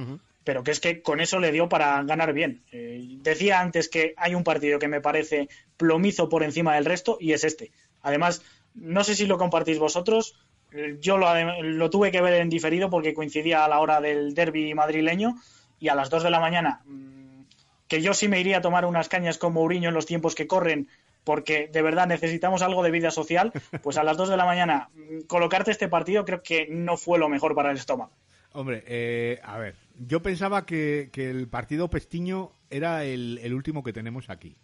pero 0.43 0.63
que 0.63 0.71
es 0.71 0.79
que 0.79 1.01
con 1.01 1.19
eso 1.19 1.39
le 1.39 1.51
dio 1.51 1.69
para 1.69 2.01
ganar 2.03 2.33
bien. 2.33 2.63
Eh, 2.71 3.17
decía 3.21 3.59
antes 3.59 3.89
que 3.89 4.13
hay 4.17 4.35
un 4.35 4.43
partido 4.43 4.79
que 4.79 4.87
me 4.87 5.01
parece 5.01 5.49
plomizo 5.77 6.29
por 6.29 6.43
encima 6.43 6.75
del 6.75 6.85
resto 6.85 7.17
y 7.19 7.33
es 7.33 7.43
este. 7.43 7.71
Además, 8.01 8.41
no 8.73 9.03
sé 9.03 9.15
si 9.15 9.25
lo 9.25 9.37
compartís 9.37 9.79
vosotros, 9.79 10.35
eh, 10.71 10.97
yo 10.99 11.17
lo, 11.17 11.89
tuve 11.89 12.11
que 12.11 12.21
ver 12.21 12.33
en 12.35 12.49
diferido 12.49 12.89
porque 12.89 13.13
coincidía 13.13 13.65
a 13.65 13.67
la 13.67 13.79
hora 13.79 14.01
del 14.01 14.33
derby 14.33 14.73
madrileño 14.73 15.35
y 15.79 15.89
a 15.89 15.95
las 15.95 16.09
2 16.09 16.23
de 16.23 16.29
la 16.29 16.39
mañana 16.39 16.81
mm, 16.85 17.43
que 17.87 18.01
yo 18.01 18.13
sí 18.13 18.27
me 18.27 18.39
iría 18.39 18.57
a 18.57 18.61
tomar 18.61 18.85
unas 18.85 19.09
cañas 19.09 19.37
con 19.37 19.53
Mourinho 19.53 19.89
en 19.89 19.95
los 19.95 20.05
tiempos 20.05 20.35
que 20.35 20.47
corren, 20.47 20.87
porque 21.23 21.67
de 21.71 21.81
verdad 21.81 22.07
necesitamos 22.07 22.61
algo 22.61 22.83
de 22.83 22.91
vida 22.91 23.09
social, 23.11 23.51
pues 23.81 23.97
a 23.97 24.03
las 24.03 24.15
2 24.15 24.29
de 24.29 24.37
la 24.37 24.45
mañana 24.45 24.89
mm, 24.93 25.21
colocarte 25.27 25.71
este 25.71 25.87
partido 25.87 26.23
creo 26.23 26.43
que 26.43 26.67
no 26.69 26.97
fue 26.97 27.19
lo 27.19 27.29
mejor 27.29 27.55
para 27.55 27.71
el 27.71 27.77
estómago. 27.77 28.11
Hombre, 28.53 28.83
eh, 28.87 29.39
a 29.43 29.57
ver, 29.57 29.75
yo 29.99 30.21
pensaba 30.21 30.65
que, 30.65 31.09
el 31.13 31.47
partido 31.47 31.89
Pestiño 31.89 32.51
era 32.69 33.03
el, 33.05 33.53
último 33.53 33.83
que 33.83 33.93
tenemos 33.93 34.29
aquí. 34.29 34.55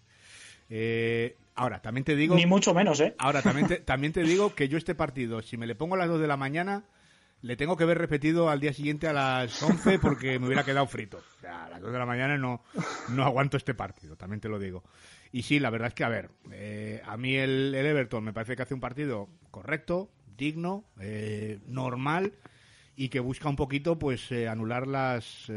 Eh, 0.69 1.35
ahora, 1.53 1.81
también 1.81 2.03
te 2.03 2.15
digo... 2.15 2.35
Ni 2.35 2.45
mucho 2.45 2.73
menos, 2.73 2.99
¿eh? 2.99 3.13
Ahora, 3.19 3.41
también 3.41 3.67
te, 3.67 3.77
también 3.85 4.13
te 4.13 4.23
digo 4.23 4.55
que 4.55 4.67
yo 4.67 4.77
este 4.77 4.95
partido, 4.95 5.41
si 5.41 5.57
me 5.57 5.67
le 5.67 5.75
pongo 5.75 5.95
a 5.95 5.99
las 5.99 6.07
2 6.07 6.19
de 6.19 6.27
la 6.27 6.37
mañana, 6.37 6.85
le 7.41 7.55
tengo 7.55 7.77
que 7.77 7.85
ver 7.85 7.99
repetido 7.99 8.49
al 8.49 8.59
día 8.59 8.73
siguiente 8.73 9.07
a 9.07 9.13
las 9.13 9.61
11 9.61 9.99
porque 9.99 10.39
me 10.39 10.47
hubiera 10.47 10.63
quedado 10.63 10.87
frito. 10.87 11.17
O 11.37 11.41
sea, 11.41 11.65
a 11.65 11.69
las 11.69 11.81
2 11.81 11.91
de 11.91 11.99
la 11.99 12.05
mañana 12.07 12.37
no, 12.39 12.63
no 13.09 13.23
aguanto 13.23 13.55
este 13.55 13.75
partido, 13.75 14.15
también 14.15 14.41
te 14.41 14.49
lo 14.49 14.57
digo. 14.57 14.83
Y 15.31 15.43
sí, 15.43 15.59
la 15.59 15.69
verdad 15.69 15.89
es 15.89 15.93
que, 15.93 16.03
a 16.03 16.09
ver, 16.09 16.31
eh, 16.51 17.01
a 17.05 17.17
mí 17.17 17.35
el, 17.35 17.75
Everton 17.75 18.23
me 18.23 18.33
parece 18.33 18.55
que 18.55 18.63
hace 18.63 18.73
un 18.73 18.79
partido 18.79 19.29
correcto, 19.51 20.09
digno, 20.35 20.85
eh, 20.99 21.59
normal 21.67 22.33
y 22.95 23.09
que 23.09 23.19
busca 23.19 23.49
un 23.49 23.55
poquito 23.55 23.99
pues 23.99 24.31
eh, 24.31 24.47
anular 24.47 24.87
las, 24.87 25.51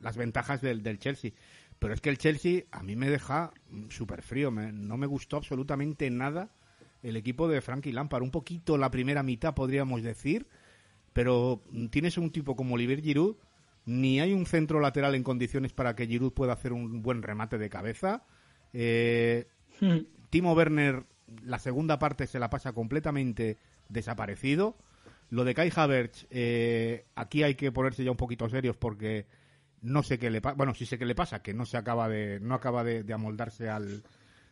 las 0.00 0.16
ventajas 0.16 0.60
del, 0.60 0.82
del, 0.82 0.98
Chelsea. 0.98 1.32
Pero 1.78 1.94
es 1.94 2.00
que 2.00 2.10
el 2.10 2.18
Chelsea 2.18 2.64
a 2.70 2.82
mí 2.82 2.96
me 2.96 3.10
deja 3.10 3.52
súper 3.88 4.22
frío, 4.22 4.50
no 4.50 4.96
me 4.96 5.06
gustó 5.06 5.36
absolutamente 5.36 6.08
nada 6.10 6.50
el 7.02 7.16
equipo 7.16 7.48
de 7.48 7.60
Frankie 7.60 7.92
Lampard. 7.92 8.22
Un 8.22 8.30
poquito 8.30 8.78
la 8.78 8.90
primera 8.90 9.22
mitad, 9.22 9.54
podríamos 9.54 10.02
decir 10.02 10.46
pero 11.14 11.62
tienes 11.90 12.18
un 12.18 12.30
tipo 12.30 12.56
como 12.56 12.74
Olivier 12.74 13.00
Giroud, 13.00 13.36
ni 13.86 14.20
hay 14.20 14.34
un 14.34 14.46
centro 14.46 14.80
lateral 14.80 15.14
en 15.14 15.22
condiciones 15.22 15.72
para 15.72 15.94
que 15.94 16.06
Giroud 16.06 16.32
pueda 16.32 16.52
hacer 16.52 16.72
un 16.72 17.02
buen 17.02 17.22
remate 17.22 17.56
de 17.56 17.70
cabeza. 17.70 18.24
Eh, 18.72 19.46
hmm. 19.80 19.98
Timo 20.28 20.52
Werner, 20.54 21.04
la 21.44 21.60
segunda 21.60 22.00
parte 22.00 22.26
se 22.26 22.40
la 22.40 22.50
pasa 22.50 22.72
completamente 22.72 23.58
desaparecido. 23.88 24.76
Lo 25.30 25.44
de 25.44 25.54
Kai 25.54 25.72
Havertz, 25.74 26.26
eh, 26.30 27.06
aquí 27.14 27.42
hay 27.42 27.54
que 27.54 27.72
ponerse 27.72 28.04
ya 28.04 28.10
un 28.10 28.16
poquito 28.16 28.48
serios 28.48 28.76
porque 28.76 29.26
no 29.80 30.02
sé 30.02 30.18
qué 30.18 30.30
le 30.30 30.40
pasa. 30.40 30.56
Bueno, 30.56 30.74
sí 30.74 30.86
sé 30.86 30.98
qué 30.98 31.06
le 31.06 31.14
pasa, 31.14 31.42
que 31.42 31.54
no 31.54 31.66
se 31.66 31.76
acaba 31.76 32.08
de, 32.08 32.40
no 32.40 32.54
acaba 32.54 32.84
de, 32.84 33.12
amoldarse 33.12 33.68
al, 33.68 34.02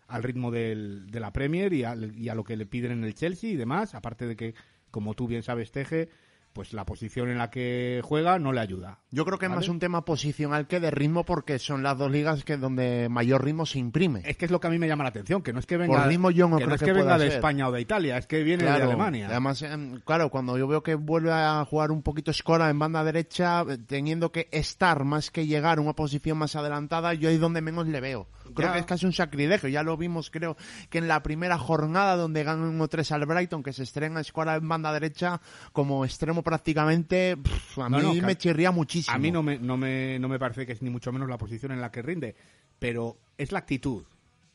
al 0.08 0.22
ritmo 0.22 0.50
del, 0.50 1.10
de 1.10 1.20
la 1.20 1.32
Premier 1.32 1.72
y, 1.72 1.84
y 2.16 2.28
a 2.28 2.34
lo 2.34 2.44
que 2.44 2.56
le 2.56 2.66
piden 2.66 2.92
en 2.92 3.04
el 3.04 3.14
Chelsea 3.14 3.50
y 3.50 3.56
demás. 3.56 3.94
Aparte 3.94 4.26
de 4.26 4.36
que, 4.36 4.54
como 4.90 5.14
tú 5.14 5.26
bien 5.26 5.42
sabes, 5.42 5.72
Teje, 5.72 6.08
pues 6.52 6.72
la 6.72 6.84
posición 6.84 7.30
en 7.30 7.38
la 7.38 7.50
que 7.50 8.00
juega 8.04 8.38
no 8.38 8.52
le 8.52 8.60
ayuda. 8.60 8.98
Yo 9.10 9.24
creo 9.24 9.38
que 9.38 9.46
es 9.46 9.52
más 9.52 9.68
un 9.68 9.78
tema 9.78 10.04
posicional 10.04 10.66
que 10.66 10.80
de 10.80 10.90
ritmo 10.90 11.24
porque 11.24 11.58
son 11.58 11.82
las 11.82 11.98
dos 11.98 12.10
ligas 12.10 12.44
que 12.44 12.56
donde 12.56 13.08
mayor 13.08 13.44
ritmo 13.44 13.66
se 13.66 13.78
imprime. 13.78 14.22
Es 14.24 14.36
que 14.36 14.44
es 14.44 14.50
lo 14.50 14.60
que 14.60 14.66
a 14.66 14.70
mí 14.70 14.78
me 14.78 14.88
llama 14.88 15.04
la 15.04 15.10
atención, 15.10 15.42
que 15.42 15.52
no 15.52 15.58
es 15.58 15.66
que 15.66 15.76
venga, 15.76 16.06
ritmo 16.06 16.30
yo 16.30 16.48
no 16.48 16.58
es 16.58 16.82
que, 16.82 16.92
venga 16.92 17.18
de 17.18 17.28
España 17.28 17.68
o 17.68 17.72
de 17.72 17.80
Italia, 17.80 18.16
es 18.16 18.26
que 18.26 18.42
viene 18.42 18.64
de 18.64 18.70
Alemania. 18.70 19.28
Además, 19.28 19.62
em, 19.62 20.00
claro, 20.00 20.30
cuando 20.30 20.56
yo 20.58 20.66
veo 20.66 20.82
que 20.82 20.94
vuelve 20.94 21.32
a 21.32 21.64
jugar 21.64 21.90
un 21.90 22.02
poquito 22.02 22.30
escora 22.30 22.70
en 22.70 22.78
banda 22.78 23.04
derecha, 23.04 23.62
eh, 23.68 23.78
teniendo 23.78 24.32
que 24.32 24.48
estar 24.52 25.04
más 25.04 25.30
que 25.30 25.46
llegar 25.46 25.78
a 25.78 25.80
una 25.80 25.94
posición 25.94 26.38
más 26.38 26.56
adelantada, 26.56 27.14
yo 27.14 27.28
ahí 27.28 27.36
es 27.36 27.40
donde 27.40 27.60
menos 27.60 27.86
le 27.86 28.00
veo. 28.00 28.28
Creo 28.54 28.72
que 28.72 28.78
es 28.78 28.86
casi 28.86 29.06
un 29.06 29.12
sacrilegio. 29.12 29.68
Ya 29.68 29.82
lo 29.82 29.96
vimos, 29.96 30.30
creo, 30.30 30.56
que 30.90 30.98
en 30.98 31.08
la 31.08 31.22
primera 31.22 31.58
jornada 31.58 32.16
donde 32.16 32.44
ganan 32.44 32.78
1-3 32.78 33.10
al 33.12 33.26
Brighton, 33.26 33.62
que 33.62 33.72
se 33.72 33.82
estrena 33.82 34.20
Escuela 34.20 34.56
en 34.56 34.68
banda 34.68 34.92
derecha 34.92 35.40
como 35.72 36.04
extremo 36.04 36.42
prácticamente, 36.42 37.36
a 37.76 37.88
mí 37.88 38.20
me 38.20 38.36
chirría 38.36 38.70
muchísimo. 38.70 39.14
A 39.14 39.18
mí 39.18 39.30
no 39.30 39.42
me, 39.42 39.58
no, 39.58 39.76
me, 39.76 40.18
no 40.18 40.28
me 40.28 40.38
parece 40.38 40.66
que 40.66 40.72
es 40.72 40.82
ni 40.82 40.90
mucho 40.90 41.12
menos 41.12 41.28
la 41.28 41.38
posición 41.38 41.72
en 41.72 41.80
la 41.80 41.90
que 41.90 42.02
rinde, 42.02 42.34
pero 42.78 43.16
es 43.38 43.52
la 43.52 43.60
actitud. 43.60 44.02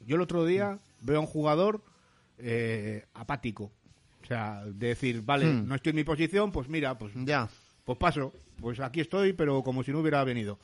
Yo 0.06 0.16
el 0.16 0.22
otro 0.22 0.46
día 0.46 0.80
veo 1.02 1.18
a 1.18 1.22
un 1.22 1.28
jugador 1.28 1.82
eh, 2.38 3.06
apático. 3.14 3.72
O 4.24 4.26
sea, 4.28 4.64
de 4.66 4.88
decir, 4.88 5.22
vale, 5.22 5.46
hmm. 5.46 5.68
no 5.68 5.76
estoy 5.76 5.92
en 5.92 5.96
mi 5.96 6.04
posición, 6.04 6.52
pues 6.52 6.68
mira, 6.68 6.98
pues 6.98 7.14
ya, 7.16 7.48
pues 7.86 7.98
paso, 7.98 8.34
pues 8.60 8.80
aquí 8.80 9.00
estoy, 9.00 9.34
pero 9.34 9.64
como 9.64 9.84
si 9.84 9.92
no 9.92 10.00
hubiera 10.00 10.24
venido. 10.24 10.60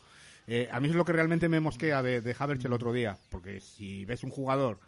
Eh, 0.47 0.67
a 0.71 0.79
mí 0.79 0.89
es 0.89 0.95
lo 0.95 1.05
que 1.05 1.13
realmente 1.13 1.47
me 1.49 1.59
mosquea 1.59 2.01
de, 2.01 2.21
de 2.21 2.35
Havertz 2.37 2.65
el 2.65 2.73
otro 2.73 2.91
día, 2.91 3.17
porque 3.29 3.59
si 3.59 4.05
ves 4.05 4.23
un 4.23 4.29
jugador 4.29 4.79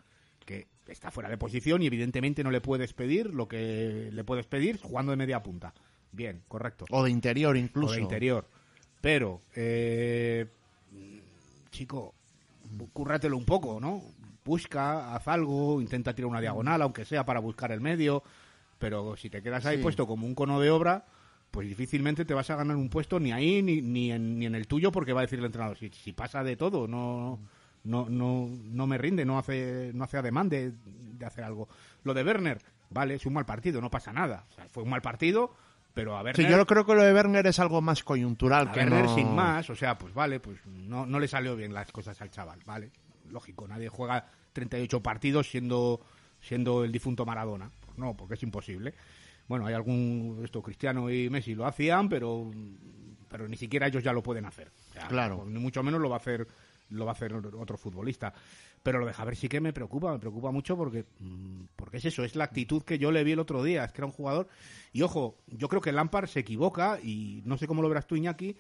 que 0.46 0.68
está 0.88 1.12
fuera 1.12 1.30
de 1.30 1.38
posición 1.38 1.82
y 1.82 1.88
evidentemente 1.88 2.44
no 2.44 2.52
le 2.52 2.62
puedes 2.62 2.94
pedir 2.94 3.34
lo 3.34 3.48
que 3.48 4.10
le 4.12 4.24
puedes 4.24 4.46
pedir 4.46 4.80
jugando 4.82 5.12
de 5.12 5.18
media 5.18 5.42
punta. 5.42 5.74
Bien, 6.12 6.44
correcto. 6.48 6.86
O 6.92 7.04
de 7.04 7.12
interior 7.12 7.58
incluso. 7.58 7.94
O 7.94 7.96
de 7.96 8.02
interior. 8.02 8.48
Pero, 9.02 9.42
eh, 9.56 10.48
chico, 11.72 12.16
cúrratelo 12.94 13.38
un 13.38 13.46
poco, 13.46 13.80
¿no? 13.80 14.02
Busca, 14.44 15.16
haz 15.16 15.28
algo, 15.28 15.82
intenta 15.82 16.14
tirar 16.14 16.30
una 16.30 16.42
diagonal, 16.42 16.82
aunque 16.82 17.06
sea 17.06 17.26
para 17.26 17.40
buscar 17.40 17.72
el 17.72 17.82
medio. 17.82 18.24
Pero 18.78 19.18
si 19.18 19.30
te 19.30 19.42
quedas 19.42 19.66
ahí 19.66 19.78
puesto 19.78 20.08
como 20.08 20.28
un 20.28 20.36
cono 20.36 20.60
de 20.60 20.70
obra, 20.70 21.06
pues 21.56 21.70
difícilmente 21.70 22.26
te 22.26 22.34
vas 22.34 22.50
a 22.50 22.58
ganar 22.58 22.76
un 22.76 22.90
puesto 22.90 23.18
ni 23.18 23.32
ahí 23.32 23.64
ni, 23.64 23.82
ni, 23.82 24.12
en, 24.12 24.38
ni 24.38 24.46
en 24.46 24.56
el 24.56 24.68
tuyo 24.68 24.92
porque 24.92 25.14
va 25.14 25.22
a 25.22 25.24
decir 25.24 25.40
el 25.40 25.46
entrenador, 25.46 25.78
si, 25.78 25.90
si 25.90 26.12
pasa 26.12 26.44
de 26.44 26.58
todo, 26.58 26.86
no, 26.86 27.40
no, 27.86 28.10
no, 28.10 28.50
no 28.50 28.88
me 28.88 28.98
rinde, 28.98 29.24
no 29.24 29.40
hace, 29.40 29.92
no 29.94 30.04
hace 30.04 30.18
ademán 30.18 30.50
de, 30.50 30.74
hacer 31.26 31.46
algo. 31.46 31.70
Lo 32.04 32.14
de 32.14 32.26
Werner, 32.26 32.62
vale, 32.90 33.14
es 33.14 33.26
un 33.26 33.32
mal 33.32 33.46
partido, 33.46 33.80
no 33.80 33.90
pasa 33.90 34.12
nada. 34.12 34.44
fue 34.70 34.84
un 34.84 34.90
mal 34.90 35.02
partido, 35.02 35.56
pero 35.94 36.18
a 36.18 36.24
ver. 36.24 36.36
Sí, 36.36 36.46
yo 36.46 36.66
creo 36.66 36.86
que 36.86 36.94
lo 36.94 37.04
de 37.04 37.14
Werner 37.14 37.48
es 37.48 37.58
algo 37.60 37.82
más 37.82 38.04
coyuntural 38.04 38.74
que 38.74 38.82
Werner 38.82 39.08
sin 39.08 39.34
más, 39.34 39.70
o 39.70 39.76
sea, 39.78 39.98
pues 39.98 40.14
vale, 40.14 40.42
pues 40.42 40.58
no, 40.66 41.06
no 41.06 41.22
le 41.22 41.30
salió 41.30 41.56
bien 41.56 41.74
las 41.74 41.90
cosas 41.90 42.20
al 42.22 42.32
chaval, 42.32 42.60
vale. 42.66 42.92
Lógico, 43.32 43.66
nadie 43.66 43.88
juega 43.88 44.28
38 44.52 45.02
partidos 45.02 45.50
siendo, 45.50 46.02
siendo 46.42 46.84
el 46.84 46.92
difunto 46.92 47.26
Maradona. 47.26 47.72
Pues 47.86 47.98
no, 47.98 48.14
porque 48.14 48.34
es 48.34 48.44
imposible 48.44 48.94
bueno, 49.48 49.66
hay 49.66 49.74
algún, 49.74 50.42
esto, 50.44 50.62
Cristiano 50.62 51.10
y 51.10 51.30
Messi 51.30 51.56
lo 51.56 51.66
hacían, 51.66 52.10
pero, 52.10 52.52
pero 53.30 53.48
ni 53.48 53.58
siquiera 53.58 53.88
ellos 53.88 54.04
ya 54.04 54.14
lo 54.14 54.24
pueden 54.24 54.46
hacer. 54.46 54.72
claro. 55.08 55.46
Ni 55.46 55.60
mucho 55.60 55.84
menos 55.84 56.02
lo 56.02 56.10
va 56.10 56.16
a 56.16 56.20
hacer 56.20 56.48
lo 56.90 57.06
va 57.06 57.12
a 57.12 57.16
hacer 57.16 57.34
otro 57.34 57.78
futbolista. 57.78 58.34
Pero 58.84 59.00
lo 59.00 59.06
de 59.06 59.14
Javier 59.14 59.36
sí 59.36 59.50
que 59.50 59.60
me 59.60 59.74
preocupa, 59.74 60.12
me 60.12 60.20
preocupa 60.20 60.52
mucho 60.52 60.78
porque, 60.78 61.06
mm, 61.20 61.64
porque 61.76 61.98
es 61.98 62.06
eso, 62.06 62.24
es 62.24 62.36
la 62.36 62.44
actitud 62.44 62.84
que 62.84 63.00
yo 63.00 63.12
le 63.12 63.24
vi 63.24 63.32
el 63.32 63.40
otro 63.40 63.64
día, 63.64 63.84
es 63.84 63.92
que 63.92 64.02
era 64.02 64.06
un 64.06 64.12
jugador. 64.12 64.48
Y 64.94 65.02
ojo, 65.02 65.38
yo 65.48 65.68
creo 65.68 65.82
que 65.82 65.92
Lampard 65.92 66.28
se 66.28 66.42
equivoca 66.42 67.00
y 67.02 67.42
no 67.46 67.58
sé 67.58 67.68
cómo 67.68 67.82
lo 67.82 67.90
verás 67.90 68.06
tú, 68.06 68.16
Iñaki, 68.16 68.56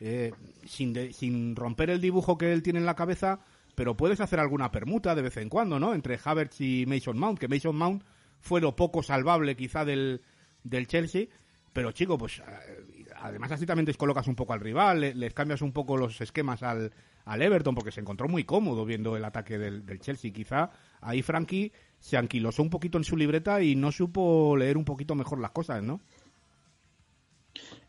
eh, 0.00 0.32
sin, 0.66 1.12
sin 1.12 1.54
romper 1.54 1.90
el 1.90 2.00
dibujo 2.00 2.36
que 2.36 2.52
él 2.52 2.62
tiene 2.62 2.80
en 2.80 2.86
la 2.86 2.96
cabeza, 2.96 3.40
pero 3.74 3.96
puedes 3.96 4.20
hacer 4.20 4.40
alguna 4.40 4.72
permuta 4.72 5.14
de 5.14 5.22
vez 5.22 5.36
en 5.36 5.48
cuando, 5.48 5.78
¿no? 5.78 5.94
Entre 5.94 6.18
Havertz 6.22 6.60
y 6.60 6.84
Mason 6.86 7.18
Mount, 7.18 7.38
que 7.38 7.46
Mason 7.46 7.76
Mount 7.76 8.02
fue 8.40 8.60
lo 8.60 8.76
poco 8.76 9.02
salvable 9.02 9.56
quizá 9.56 9.84
del, 9.84 10.22
del 10.62 10.86
Chelsea, 10.86 11.26
pero 11.72 11.92
chico, 11.92 12.18
pues 12.18 12.38
eh, 12.40 13.04
además 13.16 13.52
así 13.52 13.66
también 13.66 13.86
descolocas 13.86 14.26
un 14.26 14.34
poco 14.34 14.52
al 14.52 14.60
rival, 14.60 15.00
les 15.00 15.34
cambias 15.34 15.62
un 15.62 15.72
poco 15.72 15.96
los 15.96 16.20
esquemas 16.20 16.62
al, 16.62 16.92
al 17.24 17.42
Everton, 17.42 17.74
porque 17.74 17.92
se 17.92 18.00
encontró 18.00 18.28
muy 18.28 18.44
cómodo 18.44 18.84
viendo 18.84 19.16
el 19.16 19.24
ataque 19.24 19.58
del, 19.58 19.84
del 19.84 20.00
Chelsea. 20.00 20.32
Quizá 20.32 20.70
ahí 21.00 21.22
Frankie 21.22 21.72
se 22.00 22.16
anquilosó 22.16 22.62
un 22.62 22.70
poquito 22.70 22.98
en 22.98 23.04
su 23.04 23.16
libreta 23.16 23.62
y 23.62 23.76
no 23.76 23.92
supo 23.92 24.56
leer 24.56 24.76
un 24.76 24.84
poquito 24.84 25.14
mejor 25.14 25.40
las 25.40 25.50
cosas, 25.50 25.82
¿no? 25.82 26.00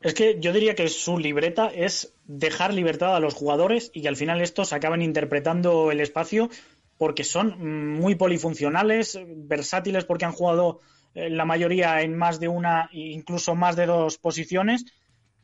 Es 0.01 0.13
que 0.13 0.39
yo 0.39 0.53
diría 0.53 0.75
que 0.75 0.87
su 0.87 1.17
libreta 1.17 1.67
es 1.67 2.13
dejar 2.25 2.73
libertad 2.73 3.15
a 3.15 3.19
los 3.19 3.33
jugadores 3.33 3.91
y 3.93 4.01
que 4.01 4.07
al 4.07 4.15
final 4.15 4.41
estos 4.41 4.71
acaban 4.71 5.01
interpretando 5.01 5.91
el 5.91 5.99
espacio 5.99 6.49
porque 6.99 7.23
son 7.23 7.95
muy 7.97 8.15
polifuncionales, 8.15 9.17
versátiles 9.25 10.03
porque 10.03 10.25
han 10.25 10.33
jugado 10.33 10.81
eh, 11.15 11.29
la 11.29 11.45
mayoría 11.45 12.01
en 12.01 12.15
más 12.15 12.41
de 12.41 12.49
una 12.49 12.89
e 12.91 13.13
incluso 13.13 13.55
más 13.55 13.77
de 13.77 13.85
dos 13.85 14.17
posiciones, 14.17 14.85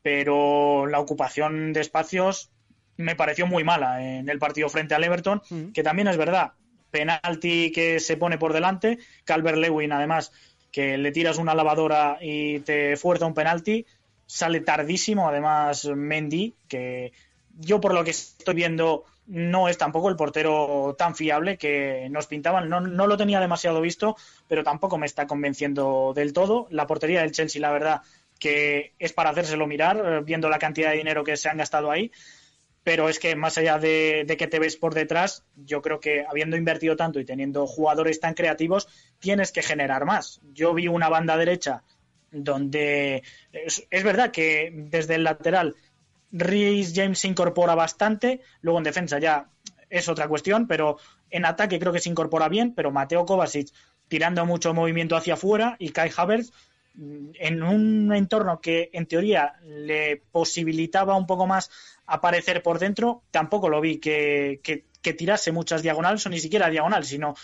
pero 0.02 0.86
la 0.86 1.00
ocupación 1.00 1.72
de 1.72 1.80
espacios 1.80 2.52
me 2.98 3.16
pareció 3.16 3.48
muy 3.48 3.64
mala 3.64 4.06
en 4.06 4.28
el 4.28 4.38
partido 4.38 4.68
frente 4.68 4.96
al 4.96 5.06
Everton, 5.06 5.42
que 5.74 5.82
también 5.82 6.10
es 6.10 6.18
verdad, 6.18 6.52
penalti 6.92 7.72
que 7.72 8.02
se 8.02 8.18
pone 8.18 8.38
por 8.38 8.52
delante, 8.52 9.00
Calvert 9.24 9.58
Lewin 9.58 9.94
además 9.94 10.34
que 10.74 10.98
le 10.98 11.14
tiras 11.14 11.38
una 11.38 11.56
lavadora 11.56 12.18
y 12.20 12.60
te 12.60 12.98
fuerza 12.98 13.26
un 13.26 13.34
penalti, 13.34 13.86
sale 14.26 14.60
tardísimo, 14.60 15.30
además 15.30 15.86
Mendy, 15.86 16.54
que 16.68 17.14
yo 17.58 17.80
por 17.80 17.94
lo 17.94 18.04
que 18.04 18.12
estoy 18.12 18.56
viendo 18.56 19.06
no 19.28 19.68
es 19.68 19.78
tampoco 19.78 20.10
el 20.10 20.16
portero 20.16 20.96
tan 20.98 21.16
fiable 21.16 21.58
que 21.58 22.08
nos 22.12 22.28
pintaban. 22.28 22.70
No, 22.70 22.80
no, 22.82 23.08
lo 23.08 23.18
tenía 23.18 23.40
demasiado 23.40 23.82
visto, 23.82 24.16
pero 24.48 24.64
tampoco 24.64 24.98
me 24.98 25.06
está 25.06 25.28
convenciendo 25.28 26.14
del 26.16 26.34
todo. 26.34 26.68
La 26.70 26.88
portería 26.88 27.22
del 27.22 27.32
Chelsea, 27.32 27.62
la 27.62 27.72
verdad, 27.72 28.02
que 28.40 28.94
es 29.00 29.14
para 29.14 29.32
hacérselo 29.32 29.68
mirar, 29.68 29.98
eh, 29.98 30.22
viendo 30.24 30.50
la 30.50 30.60
cantidad 30.60 30.92
de 30.92 30.98
dinero 30.98 31.24
que 31.24 31.38
se 31.38 31.50
han 31.50 31.58
gastado 31.58 31.92
ahí. 31.92 32.12
Pero 32.84 33.10
es 33.10 33.18
que 33.18 33.36
más 33.36 33.58
allá 33.58 33.80
de, 33.80 34.36
que 34.38 34.48
te 34.48 34.60
ves 34.60 34.76
por 34.76 34.94
detrás, 34.94 35.44
yo 35.56 35.82
creo 35.82 36.00
que 36.00 36.24
habiendo 36.30 36.56
invertido 36.56 36.96
tanto 36.96 37.20
y 37.20 37.26
teniendo 37.26 37.66
jugadores 37.66 38.20
tan 38.20 38.36
creativos, 38.36 38.88
tienes 39.18 39.52
que 39.52 39.64
generar 39.64 40.06
más. 40.06 40.40
Yo 40.54 40.76
vi 40.76 40.88
una 40.88 41.10
banda 41.10 41.36
derecha 41.36 41.82
donde 42.30 43.24
es 43.52 44.04
verdad 44.04 44.30
que 44.30 44.72
desde 44.72 45.16
el 45.16 45.24
lateral 45.24 45.76
Rhys 46.38 46.94
James 46.94 47.20
se 47.20 47.28
incorpora 47.28 47.76
bastante, 47.76 48.42
luego 48.62 48.78
en 48.80 48.84
defensa 48.84 49.20
ya 49.20 49.50
es 49.90 50.10
otra 50.10 50.28
cuestión, 50.28 50.68
pero 50.68 50.98
en 51.30 51.46
ataque 51.46 51.80
creo 51.80 51.94
que 51.94 52.00
se 52.00 52.10
incorpora 52.10 52.50
bien, 52.50 52.74
pero 52.74 52.92
Mateo 52.92 53.26
Kovacic 53.26 53.70
tirando 54.08 54.46
mucho 54.46 54.74
movimiento 54.74 55.16
hacia 55.16 55.36
afuera 55.36 55.78
y 55.80 55.90
Kai 55.90 56.12
Havertz 56.16 56.52
mm, 56.96 57.30
en 57.36 57.64
un 57.64 58.14
entorno 58.14 58.60
que 58.60 58.90
en 58.94 59.06
teoría 59.06 59.56
le 59.64 60.24
posibilitaba 60.32 61.16
un 61.16 61.26
poco 61.26 61.48
más 61.48 61.72
aparecer 62.06 62.62
por 62.62 62.80
dentro, 62.80 63.24
tampoco 63.32 63.70
lo 63.70 63.80
vi 63.80 63.98
que, 63.98 64.60
que, 64.62 65.14
tirase 65.14 65.52
muchas 65.52 65.84
diagonales 65.84 66.26
o 66.26 66.30
ni 66.30 66.40
siquiera 66.40 66.70
diagonal, 66.70 67.06
sino 67.06 67.36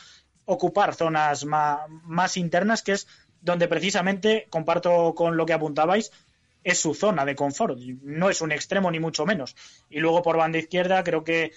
ocupar 0.46 0.96
zonas 0.96 1.46
más, 1.46 1.82
más 2.04 2.36
internas, 2.36 2.82
que 2.82 2.94
es 2.94 3.08
donde 3.40 3.68
precisamente, 3.68 4.48
comparto 4.50 5.14
con 5.16 5.38
lo 5.38 5.46
que 5.46 5.54
apuntabais, 5.54 6.12
es 6.64 6.80
su 6.80 6.94
zona 6.94 7.26
de 7.26 7.36
confort. 7.36 7.80
No 8.04 8.30
es 8.30 8.42
un 8.42 8.52
extremo 8.52 8.92
ni 8.92 9.00
mucho 9.00 9.26
menos. 9.26 9.56
Y 9.90 10.00
luego 10.00 10.22
por 10.22 10.38
banda 10.38 10.60
izquierda 10.60 11.04
creo 11.04 11.24
que 11.24 11.52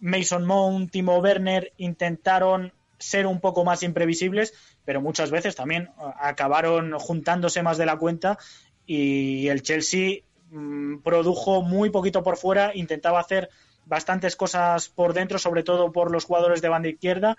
Mason 0.00 0.46
Mount, 0.46 0.90
Timo 0.90 1.18
Werner 1.18 1.72
intentaron 1.76 2.72
ser 2.98 3.26
un 3.26 3.40
poco 3.40 3.64
más 3.64 3.82
imprevisibles, 3.82 4.54
pero 4.84 5.00
muchas 5.00 5.30
veces 5.30 5.54
también 5.54 5.84
eh, 5.84 6.02
acabaron 6.20 6.92
juntándose 6.98 7.62
más 7.62 7.78
de 7.78 7.86
la 7.86 7.96
cuenta 7.96 8.38
y 8.86 9.48
el 9.48 9.62
Chelsea 9.62 10.22
mm, 10.50 10.98
produjo 10.98 11.62
muy 11.62 11.90
poquito 11.90 12.22
por 12.22 12.36
fuera, 12.36 12.72
intentaba 12.74 13.20
hacer 13.20 13.50
bastantes 13.86 14.36
cosas 14.36 14.88
por 14.88 15.14
dentro, 15.14 15.38
sobre 15.38 15.62
todo 15.62 15.92
por 15.92 16.10
los 16.10 16.24
jugadores 16.24 16.60
de 16.60 16.68
banda 16.68 16.88
izquierda 16.88 17.36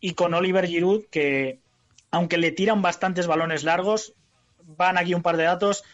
y 0.00 0.14
con 0.14 0.34
Oliver 0.34 0.66
Giroud 0.66 1.04
que 1.10 1.60
aunque 2.10 2.38
le 2.38 2.52
tiran 2.52 2.80
bastantes 2.80 3.26
balones 3.26 3.64
largos, 3.64 4.14
van 4.62 4.96
aquí 4.96 5.12
un 5.14 5.22
par 5.22 5.36
de 5.36 5.44
datos, 5.44 5.84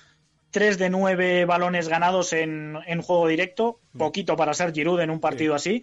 tres 0.55 0.79
de 0.79 0.89
nueve 0.89 1.45
balones 1.47 1.89
ganados 1.89 2.33
en, 2.33 2.77
juego 3.03 3.27
directo, 3.27 3.81
mm. 3.93 3.99
poquito 3.99 4.37
para 4.37 4.55
ser 4.55 4.73
Giroud 4.73 5.01
en 5.01 5.11
un 5.11 5.19
partido 5.19 5.57
así. 5.57 5.83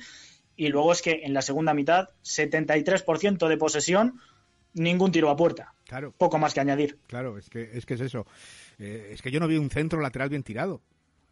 Y 0.55 0.69
luego 0.69 0.93
es 0.93 1.01
que 1.01 1.23
en 1.23 1.33
la 1.33 1.41
segunda 1.41 1.73
mitad, 1.73 2.07
73% 2.23 3.49
de 3.49 3.57
posesión, 3.57 4.21
ningún 4.73 5.11
tiro 5.11 5.29
a 5.29 5.35
puerta. 5.35 5.73
Claro. 5.87 6.13
Poco 6.17 6.37
más 6.37 6.53
que 6.53 6.61
añadir. 6.61 6.97
Claro, 7.07 7.37
es 7.37 7.49
que 7.49 7.69
es, 7.73 7.85
que 7.85 7.95
es 7.95 7.99
eso. 7.99 8.25
Eh, 8.79 9.09
es 9.11 9.21
que 9.21 9.29
yo 9.29 9.41
no 9.41 9.47
vi 9.49 9.57
un 9.57 9.69
centro 9.69 9.99
lateral 9.99 10.29
bien 10.29 10.43
tirado. 10.43 10.81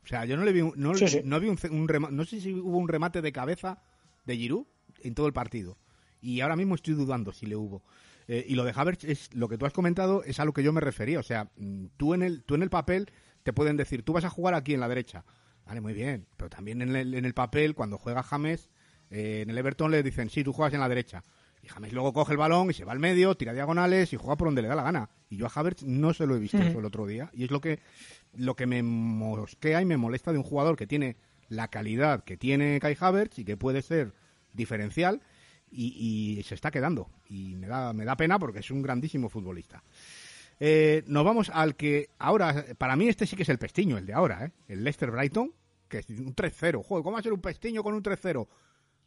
O 0.03 0.07
sea, 0.07 0.25
yo 0.25 0.35
no 0.35 0.43
le 0.43 0.51
vi, 0.51 0.61
no, 0.61 0.91
no 1.23 1.39
vi 1.39 1.47
un, 1.47 1.87
remate, 1.87 2.13
no 2.13 2.25
sé 2.25 2.41
si 2.41 2.53
hubo 2.53 2.77
un 2.77 2.89
remate 2.89 3.21
de 3.21 3.31
cabeza 3.31 3.81
de 4.25 4.35
Giroud 4.35 4.65
en 5.01 5.15
todo 5.15 5.27
el 5.27 5.33
partido. 5.33 5.77
Y 6.21 6.41
ahora 6.41 6.57
mismo 6.57 6.75
estoy 6.75 6.93
dudando 6.93 7.31
si 7.31 7.45
le 7.45 7.55
hubo. 7.55 7.83
Eh, 8.27 8.45
y 8.49 8.55
lo 8.55 8.65
de 8.65 8.73
Havertz 8.75 9.05
es 9.05 9.33
lo 9.33 9.47
que 9.47 9.57
tú 9.57 9.65
has 9.65 9.71
comentado 9.71 10.23
es 10.25 10.41
a 10.41 10.45
lo 10.45 10.51
que 10.51 10.61
yo 10.61 10.73
me 10.73 10.81
refería. 10.81 11.19
O 11.19 11.23
sea, 11.23 11.49
mm, 11.55 11.85
tú 11.95 12.13
en 12.13 12.21
el, 12.21 12.43
tú 12.43 12.55
en 12.55 12.63
el 12.63 12.69
papel 12.69 13.09
te 13.43 13.53
pueden 13.53 13.77
decir, 13.77 14.03
tú 14.03 14.13
vas 14.13 14.25
a 14.25 14.29
jugar 14.29 14.53
aquí 14.53 14.73
en 14.73 14.79
la 14.79 14.87
derecha. 14.87 15.25
Vale, 15.65 15.81
muy 15.81 15.93
bien. 15.93 16.27
Pero 16.37 16.49
también 16.49 16.81
en 16.81 16.95
el, 16.95 17.13
en 17.13 17.25
el 17.25 17.33
papel, 17.33 17.75
cuando 17.75 17.97
juega 17.97 18.23
James, 18.23 18.69
eh, 19.09 19.41
en 19.41 19.49
el 19.49 19.57
Everton 19.57 19.91
le 19.91 20.03
dicen, 20.03 20.29
sí, 20.29 20.43
tú 20.43 20.53
juegas 20.53 20.73
en 20.73 20.79
la 20.79 20.89
derecha. 20.89 21.23
Y 21.61 21.67
James 21.67 21.91
luego 21.91 22.13
coge 22.13 22.33
el 22.33 22.37
balón 22.37 22.69
y 22.69 22.73
se 22.73 22.85
va 22.85 22.93
al 22.93 22.99
medio, 22.99 23.35
tira 23.35 23.53
diagonales 23.53 24.13
y 24.13 24.17
juega 24.17 24.37
por 24.37 24.47
donde 24.47 24.61
le 24.61 24.67
da 24.67 24.75
la 24.75 24.83
gana. 24.83 25.09
Y 25.29 25.37
yo 25.37 25.45
a 25.45 25.51
Havertz 25.53 25.83
no 25.83 26.13
se 26.13 26.25
lo 26.25 26.35
he 26.35 26.39
visto 26.39 26.57
eso 26.57 26.79
el 26.79 26.85
otro 26.85 27.05
día. 27.05 27.29
Y 27.33 27.43
es 27.43 27.51
lo 27.51 27.59
que, 27.59 27.79
lo 28.33 28.55
que 28.55 28.65
me 28.65 28.81
mosquea 28.81 29.81
y 29.81 29.85
me 29.85 29.97
molesta 29.97 30.31
de 30.31 30.37
un 30.37 30.43
jugador 30.43 30.77
que 30.77 30.87
tiene 30.87 31.17
la 31.49 31.67
calidad 31.67 32.23
que 32.23 32.37
tiene 32.37 32.79
Kai 32.79 32.95
Havertz 32.99 33.39
y 33.39 33.45
que 33.45 33.57
puede 33.57 33.81
ser 33.81 34.13
diferencial 34.53 35.21
y, 35.71 36.41
se 36.45 36.55
está 36.55 36.71
quedando. 36.71 37.09
Y 37.27 37.55
me 37.55 37.67
da, 37.67 37.93
me 37.93 38.05
da 38.05 38.15
pena 38.15 38.39
porque 38.39 38.59
es 38.59 38.71
un 38.71 38.81
grandísimo 38.81 39.29
futbolista. 39.29 39.83
Eh, 40.59 41.03
nos 41.07 41.23
vamos 41.23 41.49
al 41.53 41.75
que 41.75 42.09
ahora, 42.19 42.65
para 42.77 42.95
mí 42.95 43.07
este 43.07 43.25
sí 43.25 43.35
que 43.35 43.43
es 43.43 43.49
el 43.49 43.57
pestiño, 43.57 43.97
el 43.97 44.05
de 44.05 44.13
ahora, 44.13 44.45
¿eh? 44.45 44.51
el 44.67 44.83
Leicester 44.83 45.09
Brighton, 45.09 45.53
que 45.87 45.99
es 45.99 46.09
un 46.09 46.35
3-0. 46.35 46.83
Joder, 46.83 47.03
¿cómo 47.03 47.13
va 47.13 47.19
a 47.19 47.23
ser 47.23 47.33
un 47.33 47.41
pestiño 47.41 47.81
con 47.81 47.93
un 47.93 48.03
3-0? 48.03 48.47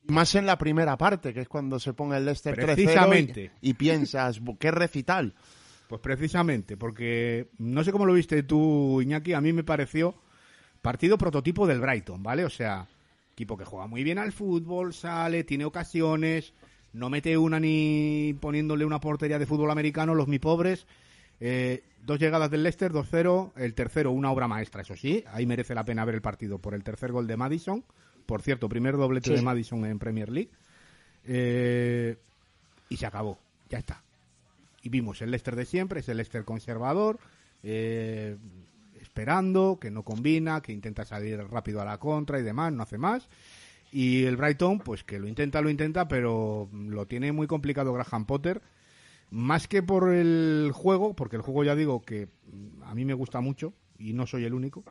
Más 0.09 0.35
en 0.35 0.47
la 0.47 0.59
primera 0.59 0.97
parte, 0.97 1.33
que 1.33 1.41
es 1.41 1.49
cuando 1.49 1.79
se 1.79 1.93
pone 1.93 2.17
el 2.17 2.25
Leicester 2.25 2.57
3-0 2.57 3.51
y, 3.61 3.69
y, 3.71 3.75
piensas, 3.75 4.41
¿qué 4.59 4.71
recital? 4.71 5.35
Pues 5.89 6.01
precisamente, 6.01 6.77
porque 6.77 7.51
no 7.59 7.85
sé 7.85 7.93
cómo 7.93 8.07
lo 8.07 8.15
viste 8.15 8.43
tú, 8.43 9.01
Iñaki, 9.03 9.35
a 9.35 9.41
mí 9.41 9.53
me 9.53 9.63
pareció 9.63 10.15
partido 10.81 11.17
prototipo 11.17 11.67
del 11.67 11.81
Brighton, 11.81 12.23
¿vale? 12.23 12.45
O 12.45 12.51
sea, 12.51 12.89
equipo 13.33 13.57
que 13.57 13.65
juega 13.65 13.87
muy 13.87 14.03
bien 14.03 14.19
al 14.19 14.33
fútbol, 14.33 14.93
sale, 14.93 15.45
tiene 15.45 15.65
ocasiones, 15.65 16.55
no 16.93 17.09
mete 17.09 17.39
una 17.39 17.61
ni 17.61 18.35
poniéndole 18.41 18.85
una 18.85 19.01
portería 19.01 19.39
de 19.39 19.47
fútbol 19.47 19.71
americano, 19.71 20.15
los 20.15 20.29
mi 20.29 20.39
pobres. 20.39 20.87
Eh, 21.45 21.83
dos 22.07 22.21
llegadas 22.21 22.53
del 22.53 22.63
Leicester, 22.63 22.93
2-0. 22.93 23.51
El 23.57 23.75
tercero, 23.75 24.13
una 24.13 24.31
obra 24.31 24.47
maestra, 24.47 24.83
eso 24.83 24.95
sí. 24.95 25.25
Ahí 25.33 25.45
merece 25.45 25.75
la 25.75 25.85
pena 25.85 26.05
ver 26.05 26.15
el 26.15 26.23
partido 26.23 26.59
por 26.61 26.73
el 26.73 26.85
tercer 26.85 27.11
gol 27.11 27.27
de 27.27 27.37
Madison. 27.37 27.85
Por 28.27 28.43
cierto, 28.43 28.69
primer 28.69 28.97
doblete 28.97 29.33
de 29.33 29.43
Madison 29.43 29.85
en 29.85 29.99
Premier 29.99 30.31
League. 30.31 30.51
Eh, 31.25 32.17
y 32.89 32.97
se 32.97 33.07
acabó. 33.07 33.41
Ya 33.69 33.79
está. 33.79 34.05
Y 34.83 34.89
vimos 34.89 35.21
el 35.21 35.33
Leicester 35.33 35.57
de 35.57 35.65
siempre, 35.65 35.99
es 35.99 36.09
el 36.09 36.19
Leicester 36.19 36.45
conservador. 36.45 37.19
Eh, 37.65 38.37
esperando, 39.01 39.79
que 39.81 39.91
no 39.91 40.05
combina, 40.05 40.61
que 40.61 40.73
intenta 40.73 41.05
salir 41.05 41.41
rápido 41.51 41.81
a 41.81 41.85
la 41.85 41.99
contra 41.99 42.39
y 42.39 42.43
demás, 42.45 42.73
no 42.73 42.85
hace 42.85 42.99
más. 42.99 43.29
Y 43.91 44.25
el 44.27 44.37
Brighton, 44.37 44.79
pues 44.79 45.03
que 45.03 45.19
lo 45.19 45.27
intenta, 45.27 45.61
lo 45.61 45.71
intenta, 45.71 46.07
pero 46.07 46.69
lo 46.73 47.07
tiene 47.07 47.33
muy 47.33 47.49
complicado 47.49 47.93
Graham 47.93 48.27
Potter. 48.27 48.63
Más 49.33 49.67
que 49.67 49.83
por 49.83 50.13
el 50.13 50.73
juego, 50.75 51.15
porque 51.15 51.37
el 51.37 51.43
juego 51.43 51.65
ya 51.65 51.75
digo 51.75 52.03
que 52.03 52.29
a 52.85 52.95
mí 52.95 53.07
me 53.07 53.15
gusta 53.15 53.41
mucho 53.41 53.73
y 53.99 54.13
no 54.13 54.27
soy 54.27 54.45
el 54.45 54.53
único, 54.53 54.85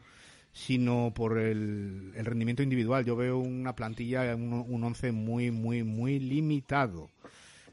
sino 0.52 1.14
por 1.14 1.38
el, 1.38 2.12
rendimiento 2.16 2.64
individual. 2.64 3.06
Yo 3.06 3.16
veo 3.16 3.38
una 3.38 3.76
plantilla, 3.76 4.36
un, 4.36 4.66
un 4.68 4.84
once 4.84 5.12
muy, 5.12 5.52
muy, 5.52 5.84
muy 5.84 6.20
limitado. 6.20 7.12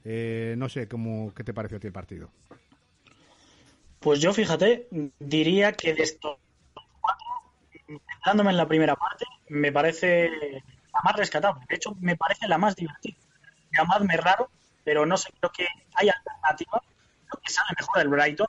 Eh, 0.04 0.56
no 0.58 0.68
sé 0.68 0.88
cómo, 0.88 1.32
qué 1.34 1.42
te 1.42 1.54
pareció 1.54 1.78
a 1.78 1.80
ti 1.80 1.86
el 1.86 1.92
partido. 1.94 2.30
Pues 4.00 4.20
yo, 4.20 4.34
fíjate, 4.34 4.88
diría 5.18 5.72
que 5.72 5.94
de 5.94 6.02
estos 6.02 6.36
cuatro, 7.00 7.26
centrándome 7.86 8.50
en 8.50 8.58
la 8.58 8.68
primera 8.68 8.94
parte, 8.94 9.24
me 9.48 9.72
parece 9.72 10.28
la 10.92 11.00
más 11.02 11.16
rescatable. 11.16 11.64
De 11.66 11.76
hecho, 11.76 11.94
me 12.00 12.14
parece 12.14 12.46
la 12.46 12.58
más 12.58 12.76
divertida. 12.76 13.16
Llamadme 13.72 14.18
raro, 14.18 14.50
pero 14.88 15.04
no 15.04 15.18
sé, 15.18 15.28
creo 15.38 15.52
que 15.52 15.66
hay 15.96 16.08
alternativas. 16.08 16.80
Creo 17.26 17.42
que 17.44 17.52
sale 17.52 17.68
mejor 17.78 18.00
el 18.00 18.08
Brighton, 18.08 18.46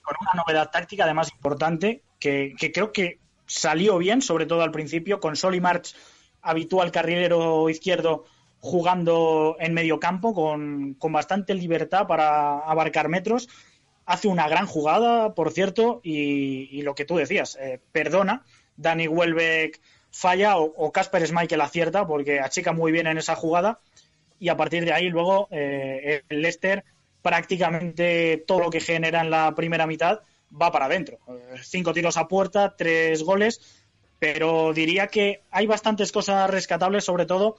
con 0.00 0.16
una 0.22 0.30
novedad 0.32 0.70
táctica 0.70 1.04
además 1.04 1.30
importante, 1.34 2.02
que, 2.18 2.54
creo 2.72 2.92
que 2.92 3.18
salió 3.44 3.98
bien, 3.98 4.22
sobre 4.22 4.46
todo 4.46 4.62
al 4.62 4.70
principio, 4.70 5.20
con 5.20 5.36
Sol 5.36 5.60
March 5.60 5.94
habitual 6.40 6.90
carrilero 6.90 7.68
izquierdo 7.68 8.24
jugando 8.60 9.58
en 9.60 9.74
medio 9.74 10.00
campo, 10.00 10.32
con, 10.32 10.94
con 10.94 11.12
bastante 11.12 11.52
libertad 11.52 12.06
para 12.06 12.60
abarcar 12.60 13.10
metros 13.10 13.50
hace 14.06 14.28
una 14.28 14.48
gran 14.48 14.64
jugada, 14.64 15.34
por 15.34 15.52
cierto, 15.52 16.00
y, 16.02 16.80
lo 16.80 16.94
que 16.94 17.04
tú 17.04 17.16
decías, 17.16 17.58
eh, 17.60 17.80
perdona, 17.92 18.46
Dani 18.78 19.08
Welbeck 19.08 19.78
falla 20.10 20.56
o 20.56 20.90
Casper 20.90 21.26
Schmeichel 21.26 21.60
acierta 21.60 22.06
porque 22.06 22.40
achica 22.40 22.72
muy 22.72 22.92
bien 22.92 23.06
en 23.06 23.18
esa 23.18 23.36
jugada 23.36 23.78
y 24.40 24.48
a 24.48 24.56
partir 24.56 24.84
de 24.84 24.92
ahí 24.92 25.08
luego 25.08 25.46
eh, 25.52 26.22
el 26.28 26.42
Leicester 26.42 26.82
prácticamente 27.22 28.42
todo 28.46 28.60
lo 28.60 28.70
que 28.70 28.80
genera 28.80 29.20
en 29.20 29.30
la 29.30 29.54
primera 29.54 29.86
mitad 29.86 30.20
va 30.60 30.72
para 30.72 30.86
adentro. 30.86 31.18
Eh, 31.28 31.58
cinco 31.62 31.92
tiros 31.92 32.16
a 32.16 32.26
puerta, 32.26 32.74
tres 32.76 33.22
goles, 33.22 33.60
pero 34.18 34.72
diría 34.72 35.06
que 35.06 35.42
hay 35.50 35.66
bastantes 35.66 36.10
cosas 36.10 36.50
rescatables, 36.50 37.04
sobre 37.04 37.26
todo 37.26 37.56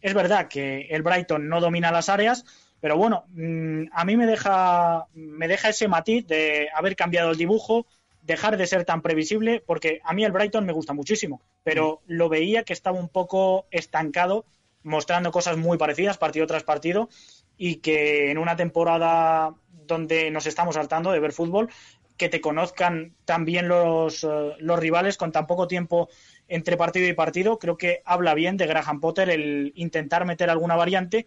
es 0.00 0.14
verdad 0.14 0.48
que 0.48 0.82
el 0.90 1.02
Brighton 1.02 1.48
no 1.48 1.60
domina 1.60 1.90
las 1.90 2.08
áreas, 2.08 2.44
pero 2.80 2.96
bueno, 2.96 3.24
mm, 3.30 3.86
a 3.92 4.04
mí 4.04 4.16
me 4.16 4.26
deja, 4.26 5.06
me 5.14 5.48
deja 5.48 5.70
ese 5.70 5.88
matiz 5.88 6.26
de 6.26 6.68
haber 6.74 6.94
cambiado 6.94 7.32
el 7.32 7.36
dibujo, 7.36 7.86
dejar 8.22 8.56
de 8.56 8.66
ser 8.66 8.84
tan 8.84 9.02
previsible, 9.02 9.62
porque 9.66 10.00
a 10.04 10.12
mí 10.12 10.24
el 10.24 10.32
Brighton 10.32 10.66
me 10.66 10.72
gusta 10.72 10.92
muchísimo, 10.92 11.40
pero 11.64 12.02
lo 12.06 12.28
veía 12.28 12.62
que 12.62 12.72
estaba 12.72 13.00
un 13.00 13.08
poco 13.08 13.66
estancado, 13.70 14.44
mostrando 14.82 15.30
cosas 15.30 15.56
muy 15.56 15.78
parecidas 15.78 16.18
partido 16.18 16.46
tras 16.46 16.64
partido, 16.64 17.08
y 17.56 17.76
que 17.76 18.30
en 18.30 18.38
una 18.38 18.56
temporada 18.56 19.54
donde 19.86 20.30
nos 20.30 20.46
estamos 20.46 20.74
saltando 20.74 21.10
de 21.10 21.20
ver 21.20 21.32
fútbol, 21.32 21.70
que 22.16 22.28
te 22.28 22.40
conozcan 22.40 23.14
también 23.24 23.68
los, 23.68 24.24
eh, 24.24 24.52
los 24.58 24.78
rivales 24.78 25.16
con 25.16 25.32
tan 25.32 25.46
poco 25.46 25.68
tiempo 25.68 26.08
entre 26.48 26.76
partido 26.76 27.06
y 27.06 27.12
partido, 27.12 27.58
creo 27.58 27.78
que 27.78 28.02
habla 28.04 28.34
bien 28.34 28.56
de 28.56 28.66
Graham 28.66 29.00
Potter 29.00 29.30
el 29.30 29.72
intentar 29.76 30.24
meter 30.24 30.50
alguna 30.50 30.76
variante. 30.76 31.26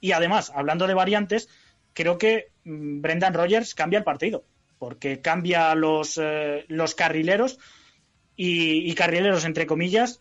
Y 0.00 0.12
además, 0.12 0.50
hablando 0.54 0.86
de 0.86 0.94
variantes, 0.94 1.48
creo 1.92 2.18
que 2.18 2.48
mm, 2.64 3.00
Brendan 3.00 3.34
Rogers 3.34 3.74
cambia 3.74 3.98
el 3.98 4.04
partido, 4.04 4.44
porque 4.78 5.20
cambia 5.20 5.74
los, 5.74 6.18
eh, 6.20 6.64
los 6.68 6.94
carrileros 6.94 7.58
y, 8.36 8.92
carrileros 8.94 9.44
entre 9.44 9.66
comillas, 9.66 10.20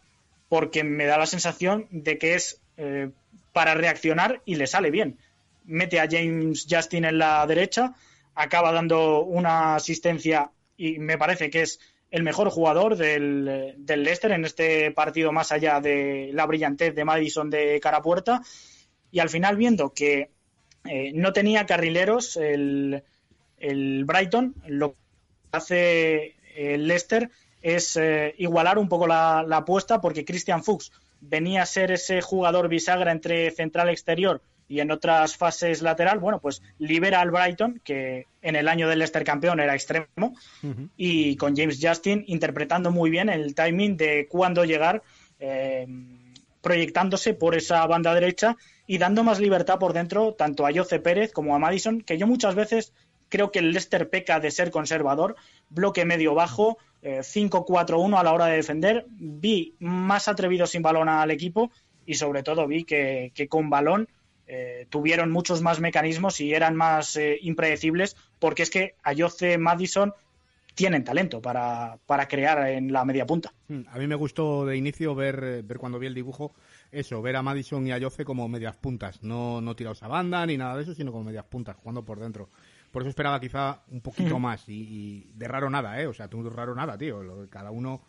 porque 0.50 0.84
me 0.84 1.06
da 1.06 1.18
la 1.18 1.26
sensación 1.26 1.88
de 1.92 2.18
que 2.18 2.36
es 2.36 2.62
eh, 2.78 3.10
para 3.52 3.74
reaccionar 3.76 4.42
y 4.46 4.56
le 4.56 4.68
sale 4.68 4.92
bien. 4.92 5.18
Mete 5.66 6.00
a 6.00 6.08
James 6.10 6.68
Justin 6.70 7.06
en 7.06 7.18
la 7.18 7.46
derecha, 7.48 7.94
acaba 8.36 8.72
dando 8.72 9.22
una 9.22 9.76
asistencia 9.76 10.52
y 10.76 11.00
me 11.00 11.18
parece 11.18 11.50
que 11.50 11.62
es 11.62 11.80
el 12.12 12.24
mejor 12.24 12.50
jugador 12.50 12.96
del, 12.96 13.74
del 13.78 14.04
Leicester 14.04 14.32
en 14.32 14.46
este 14.46 14.92
partido, 14.92 15.32
más 15.32 15.52
allá 15.52 15.80
de 15.80 16.30
la 16.34 16.46
brillantez 16.46 16.94
de 16.94 17.06
Madison 17.06 17.50
de 17.50 17.80
cara 17.80 17.98
a 17.98 18.02
puerta. 18.04 18.42
Y 19.12 19.20
al 19.20 19.30
final, 19.30 19.58
viendo 19.58 19.94
que 19.94 20.30
eh, 20.86 21.12
no 21.16 21.34
tenía 21.34 21.66
carrileros 21.66 22.38
el, 22.38 23.04
el 23.58 24.06
Brighton, 24.06 24.54
lo 24.68 24.92
que 24.92 24.98
hace 25.54 26.36
el 26.56 26.88
Leicester 26.88 27.32
es 27.64 27.98
eh, 27.98 28.36
igualar 28.38 28.78
un 28.78 28.88
poco 28.88 29.08
la, 29.08 29.44
la 29.48 29.58
apuesta, 29.58 30.00
porque 30.00 30.26
Christian 30.26 30.64
Fuchs 30.64 30.92
venía 31.22 31.64
a 31.64 31.66
ser 31.66 31.92
ese 31.92 32.22
jugador 32.22 32.68
bisagra 32.68 33.12
entre 33.12 33.50
central 33.50 33.90
e 33.90 33.94
exterior 33.94 34.42
y 34.68 34.80
en 34.80 34.92
otras 34.92 35.38
fases 35.38 35.82
lateral, 35.82 36.20
bueno, 36.20 36.40
pues 36.40 36.62
libera 36.80 37.22
al 37.22 37.32
Brighton, 37.32 37.82
que 37.84 38.28
en 38.42 38.56
el 38.56 38.68
año 38.68 38.88
del 38.88 39.00
Leicester 39.00 39.24
campeón 39.24 39.60
era 39.60 39.76
extremo, 39.76 40.36
y 40.98 41.36
con 41.36 41.56
James 41.56 41.80
Justin 41.82 42.24
interpretando 42.28 42.92
muy 42.92 43.10
bien 43.10 43.30
el 43.30 43.56
timing 43.56 43.98
de 43.98 44.28
cuándo 44.28 44.64
llegar, 44.64 45.04
eh, 45.40 45.86
proyectándose 46.62 47.34
por 47.34 47.56
esa 47.56 47.86
banda 47.88 48.14
derecha 48.14 48.56
y 48.88 48.98
dando 48.98 49.24
más 49.24 49.40
libertad 49.40 49.80
por 49.80 49.94
dentro 49.94 50.34
tanto 50.34 50.66
a 50.66 50.72
Jose 50.74 51.00
Pérez 51.00 51.34
como 51.34 51.56
a 51.56 51.60
Madison, 51.60 52.02
que 52.02 52.18
yo 52.18 52.26
muchas 52.26 52.56
veces 52.56 52.94
creo 53.30 53.52
que 53.52 53.60
el 53.60 53.72
Leicester 53.72 54.10
peca 54.10 54.40
de 54.40 54.50
ser 54.50 54.72
conservador, 54.72 55.36
bloque 55.70 56.06
medio 56.06 56.36
bajo, 57.04 57.22
5-4-1 57.22 58.18
a 58.18 58.24
la 58.24 58.34
hora 58.34 58.46
de 58.46 58.56
defender, 58.56 59.06
vi 59.10 59.76
más 59.80 60.28
atrevido 60.28 60.66
sin 60.66 60.82
balón 60.82 61.10
al 61.10 61.32
equipo 61.32 61.72
y 62.06 62.16
sobre 62.16 62.44
todo 62.44 62.68
vi 62.68 62.84
que, 62.86 63.32
con 63.50 63.70
balón 63.70 64.08
eh, 64.48 64.88
tuvieron 64.90 65.32
muchos 65.32 65.62
más 65.62 65.80
mecanismos 65.80 66.40
y 66.40 66.54
eran 66.54 66.76
más 66.76 67.16
eh, 67.16 67.38
impredecibles, 67.42 68.16
porque 68.40 68.64
es 68.64 68.70
que 68.70 68.96
Ayoce 69.04 69.58
Madison 69.58 70.14
tienen 70.76 71.04
talento 71.04 71.42
para, 71.42 71.98
para, 72.06 72.28
crear 72.28 72.68
en 72.70 72.92
la 72.92 73.06
media 73.06 73.26
punta. 73.26 73.54
Hmm, 73.68 73.82
a 73.88 73.98
mí 74.00 74.08
me 74.08 74.16
gustó 74.16 74.66
de 74.66 74.76
inicio 74.76 75.14
ver, 75.14 75.44
eh, 75.44 75.62
ver 75.62 75.78
cuando 75.78 76.00
vi 76.00 76.08
el 76.08 76.14
dibujo 76.14 76.54
eso, 76.92 77.22
ver 77.22 77.36
a 77.36 77.42
Madison 77.44 77.86
y 77.86 77.92
a 77.92 77.96
Ayoce 77.96 78.26
como 78.26 78.48
medias 78.48 78.76
puntas, 78.76 79.22
no, 79.24 79.62
no 79.62 79.76
tirados 79.76 80.04
a 80.04 80.08
banda 80.08 80.46
ni 80.46 80.58
nada 80.58 80.76
de 80.76 80.84
eso, 80.84 80.94
sino 80.94 81.12
como 81.12 81.26
medias 81.26 81.46
puntas, 81.46 81.76
jugando 81.78 82.04
por 82.04 82.20
dentro. 82.20 82.50
Por 82.94 83.02
eso 83.02 83.10
esperaba 83.10 83.42
quizá 83.42 83.82
un 83.90 84.00
poquito 84.00 84.40
más 84.40 84.70
y, 84.70 84.74
y 84.74 85.32
de 85.34 85.48
raro 85.50 85.70
nada, 85.70 86.00
¿eh? 86.00 86.08
O 86.08 86.14
sea, 86.14 86.30
tú 86.30 86.44
de 86.44 86.50
raro 86.50 86.76
nada, 86.76 86.98
tío. 86.98 87.24
Lo, 87.24 87.50
cada 87.50 87.72
uno 87.72 88.04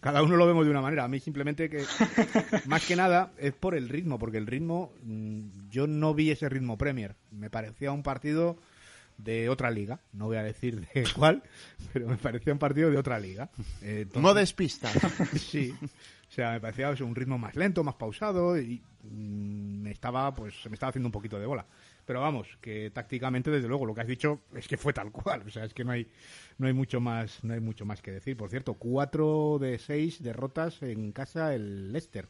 cada 0.00 0.22
uno 0.22 0.36
lo 0.36 0.46
vemos 0.46 0.64
de 0.64 0.70
una 0.70 0.80
manera. 0.80 1.04
A 1.04 1.08
mí 1.08 1.20
simplemente 1.20 1.68
que, 1.68 1.84
más 2.66 2.86
que 2.86 2.96
nada, 2.96 3.32
es 3.38 3.52
por 3.52 3.74
el 3.74 3.88
ritmo, 3.88 4.18
porque 4.18 4.38
el 4.38 4.46
ritmo, 4.46 4.92
mm, 5.02 5.68
yo 5.68 5.86
no 5.86 6.14
vi 6.14 6.30
ese 6.30 6.48
ritmo 6.48 6.78
Premier. 6.78 7.16
Me 7.30 7.50
parecía 7.50 7.92
un 7.92 8.02
partido 8.02 8.56
de 9.18 9.50
otra 9.50 9.70
liga, 9.70 10.00
no 10.14 10.26
voy 10.26 10.38
a 10.38 10.42
decir 10.42 10.80
de 10.80 11.04
cuál, 11.14 11.42
pero 11.92 12.08
me 12.08 12.16
parecía 12.16 12.54
un 12.54 12.58
partido 12.58 12.90
de 12.90 12.96
otra 12.96 13.20
liga. 13.20 13.50
Eh, 13.82 14.00
entonces, 14.02 14.22
no 14.22 14.32
despista. 14.32 14.88
sí, 15.38 15.74
o 15.82 16.32
sea, 16.32 16.52
me 16.52 16.60
parecía 16.60 16.90
un 17.04 17.14
ritmo 17.14 17.36
más 17.36 17.54
lento, 17.54 17.84
más 17.84 17.96
pausado 17.96 18.58
y 18.58 18.82
mm, 19.02 19.82
me 19.82 19.90
estaba, 19.90 20.34
pues, 20.34 20.62
se 20.62 20.70
me 20.70 20.74
estaba 20.74 20.88
haciendo 20.88 21.08
un 21.08 21.12
poquito 21.12 21.38
de 21.38 21.44
bola. 21.44 21.66
Pero 22.10 22.22
vamos, 22.22 22.48
que 22.60 22.90
tácticamente, 22.90 23.52
desde 23.52 23.68
luego, 23.68 23.86
lo 23.86 23.94
que 23.94 24.00
has 24.00 24.06
dicho 24.08 24.40
es 24.52 24.66
que 24.66 24.76
fue 24.76 24.92
tal 24.92 25.12
cual. 25.12 25.44
O 25.46 25.50
sea, 25.50 25.64
es 25.64 25.72
que 25.72 25.84
no 25.84 25.92
hay, 25.92 26.08
no 26.58 26.66
hay 26.66 26.72
mucho 26.72 27.00
más, 27.00 27.44
no 27.44 27.54
hay 27.54 27.60
mucho 27.60 27.86
más 27.86 28.02
que 28.02 28.10
decir. 28.10 28.36
Por 28.36 28.50
cierto, 28.50 28.74
cuatro 28.74 29.58
de 29.60 29.78
seis 29.78 30.20
derrotas 30.20 30.82
en 30.82 31.12
casa 31.12 31.54
el 31.54 31.92
Leicester. 31.92 32.26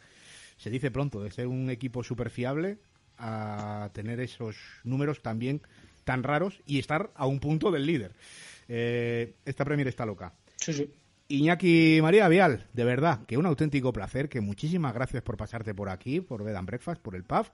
Se 0.58 0.68
dice 0.68 0.90
pronto 0.90 1.22
de 1.22 1.30
ser 1.30 1.46
un 1.46 1.70
equipo 1.70 2.04
súper 2.04 2.28
fiable 2.28 2.76
a 3.16 3.88
tener 3.94 4.20
esos 4.20 4.54
números 4.84 5.22
también 5.22 5.62
tan 6.04 6.24
raros 6.24 6.60
y 6.66 6.78
estar 6.78 7.10
a 7.14 7.24
un 7.24 7.40
punto 7.40 7.70
del 7.70 7.86
líder. 7.86 8.12
Eh, 8.68 9.32
esta 9.46 9.64
Premier 9.64 9.88
está 9.88 10.04
loca. 10.04 10.34
Sí, 10.56 10.74
sí. 10.74 10.90
Iñaki 11.28 12.00
María 12.02 12.28
Vial, 12.28 12.66
de 12.74 12.84
verdad, 12.84 13.24
que 13.24 13.38
un 13.38 13.46
auténtico 13.46 13.94
placer, 13.94 14.28
que 14.28 14.42
muchísimas 14.42 14.92
gracias 14.92 15.22
por 15.22 15.38
pasarte 15.38 15.74
por 15.74 15.88
aquí, 15.88 16.20
por 16.20 16.44
Bed 16.44 16.56
and 16.56 16.66
Breakfast, 16.66 17.00
por 17.00 17.14
el 17.14 17.24
pub. 17.24 17.46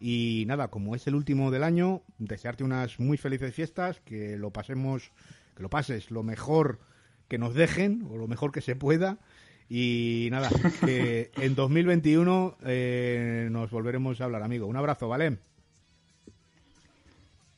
Y 0.00 0.44
nada, 0.46 0.68
como 0.68 0.96
es 0.96 1.06
el 1.06 1.14
último 1.14 1.50
del 1.50 1.62
año, 1.62 2.02
desearte 2.18 2.64
unas 2.64 2.98
muy 2.98 3.18
felices 3.18 3.54
fiestas, 3.54 4.00
que 4.00 4.38
lo 4.38 4.50
pasemos, 4.50 5.12
que 5.54 5.62
lo 5.62 5.68
pases 5.68 6.10
lo 6.10 6.22
mejor 6.22 6.80
que 7.28 7.38
nos 7.38 7.54
dejen 7.54 8.06
o 8.10 8.16
lo 8.16 8.26
mejor 8.26 8.50
que 8.50 8.62
se 8.62 8.76
pueda. 8.76 9.18
Y 9.68 10.28
nada, 10.30 10.48
que 10.84 11.30
en 11.36 11.54
2021 11.54 12.56
eh, 12.64 13.48
nos 13.50 13.70
volveremos 13.70 14.20
a 14.20 14.24
hablar, 14.24 14.42
amigo. 14.42 14.66
Un 14.66 14.76
abrazo, 14.76 15.06
¿vale? 15.06 15.36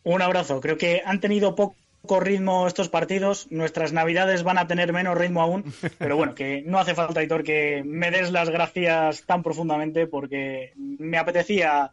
Un 0.03 0.20
abrazo. 0.20 0.61
Creo 0.61 0.76
que 0.76 1.03
han 1.07 1.20
tenido 1.20 1.55
poco 1.55 2.20
ritmo 2.20 2.66
estos 2.66 2.88
partidos. 2.88 3.47
Nuestras 3.51 3.93
navidades 3.93 4.43
van 4.43 4.59
a 4.59 4.66
tener 4.66 4.93
menos 4.93 5.16
ritmo 5.16 5.43
aún. 5.43 5.72
Pero 5.99 6.16
bueno, 6.16 6.34
que 6.34 6.62
no 6.66 6.78
hace 6.78 6.95
falta, 6.95 7.22
Hitor, 7.22 7.45
que 7.45 7.82
me 7.86 8.11
des 8.11 8.32
las 8.32 8.51
gracias 8.51 9.22
tan 9.26 9.45
profundamente 9.45 10.09
porque 10.09 10.72
me 10.76 11.18
apetecía 11.18 11.93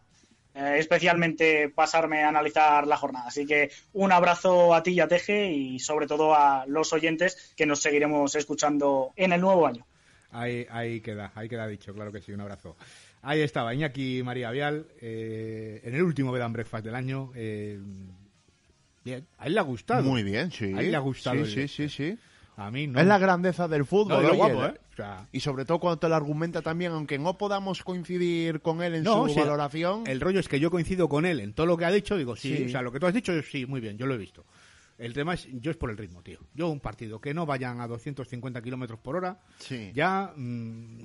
eh, 0.60 0.78
especialmente 0.78 1.70
pasarme 1.70 2.24
a 2.24 2.28
analizar 2.28 2.86
la 2.86 2.98
jornada. 2.98 3.28
Así 3.28 3.46
que 3.46 3.72
un 3.94 4.12
abrazo 4.12 4.76
a 4.76 4.84
ti 4.84 4.92
y 4.92 5.00
a 5.00 5.08
Teje 5.08 5.50
y 5.50 5.80
sobre 5.80 6.06
todo 6.06 6.36
a 6.36 6.66
los 6.68 6.92
oyentes 6.92 7.54
que 7.56 7.66
nos 7.66 7.82
seguiremos 7.82 8.36
escuchando 8.36 9.14
en 9.16 9.32
el 9.32 9.40
nuevo 9.40 9.66
año. 9.66 9.86
Ahí, 10.32 10.68
ahí 10.70 11.00
queda, 11.00 11.32
ahí 11.34 11.48
queda 11.48 11.66
dicho, 11.66 11.94
claro 11.94 12.12
que 12.12 12.22
sí, 12.22 12.34
un 12.34 12.42
abrazo. 12.42 12.76
Ahí 13.22 13.42
estaba 13.42 13.74
Iñaki 13.74 14.22
María 14.22 14.52
Vial, 14.52 14.86
eh, 15.02 15.82
en 15.84 15.96
el 15.96 16.04
último 16.04 16.32
Bed 16.32 16.42
and 16.42 16.54
Breakfast 16.54 16.84
del 16.84 16.96
año. 16.96 17.32
Eh, 17.36 17.80
bien, 19.06 19.26
a 19.38 19.48
él 19.48 19.54
le 19.54 19.60
ha 19.62 19.64
gustado. 19.64 20.04
Muy 20.04 20.24
bien, 20.24 20.52
sí. 20.52 20.74
A 20.76 20.82
él 20.82 20.92
le 20.92 20.98
ha 20.98 21.00
gustado. 21.00 21.46
Sí, 21.46 21.68
sí, 21.68 21.88
sí, 21.88 21.90
sí. 21.90 22.18
A 22.62 22.72
mí 22.72 22.88
no. 22.88 23.00
Es 23.00 23.06
la 23.08 23.18
grandeza 23.18 23.68
del 23.68 23.86
fútbol. 23.86 24.22
No, 24.24 24.30
oye, 24.30 24.38
guapo, 24.38 24.66
¿eh? 24.66 24.80
O 24.92 24.96
sea, 24.96 25.28
Y 25.32 25.40
sobre 25.40 25.64
todo 25.66 25.80
cuando 25.80 25.98
te 26.00 26.10
lo 26.10 26.16
argumenta 26.16 26.62
también, 26.62 26.92
aunque 26.92 27.18
no 27.18 27.38
podamos 27.38 27.84
coincidir 27.84 28.60
con 28.62 28.82
él 28.84 28.96
en 28.96 29.04
No, 29.04 29.28
su 29.28 29.34
sí, 29.34 29.40
valoración. 29.40 30.04
el 30.08 30.20
rollo 30.20 30.40
es 30.42 30.48
que 30.50 30.60
yo 30.60 30.70
coincido 30.70 31.08
con 31.08 31.26
él 31.26 31.40
en 31.40 31.54
todo 31.54 31.66
lo 31.68 31.78
que 31.78 31.86
ha 31.86 31.92
dicho. 31.92 32.18
Digo, 32.18 32.36
sí, 32.36 32.58
Sí. 32.58 32.64
o 32.66 32.70
sea, 32.70 32.82
lo 32.82 32.92
que 32.92 33.00
tú 33.00 33.06
has 33.08 33.14
dicho, 33.14 33.32
sí, 33.44 33.66
muy 33.66 33.80
bien, 33.80 33.98
yo 33.98 34.06
lo 34.06 34.14
he 34.16 34.18
visto. 34.18 34.46
El 34.98 35.14
tema 35.14 35.34
es, 35.36 35.48
yo 35.54 35.72
es 35.72 35.78
por 35.78 35.90
el 35.90 35.98
ritmo, 35.98 36.22
tío. 36.22 36.40
Yo 36.54 36.68
un 36.68 36.82
partido 36.82 37.22
que 37.22 37.34
no 37.34 37.46
vayan 37.46 37.80
a 37.80 37.88
250 37.88 38.62
kilómetros 38.62 39.00
por 39.00 39.16
hora, 39.16 39.40
Sí. 39.60 39.92
ya. 39.96 40.34
mm, 40.36 40.98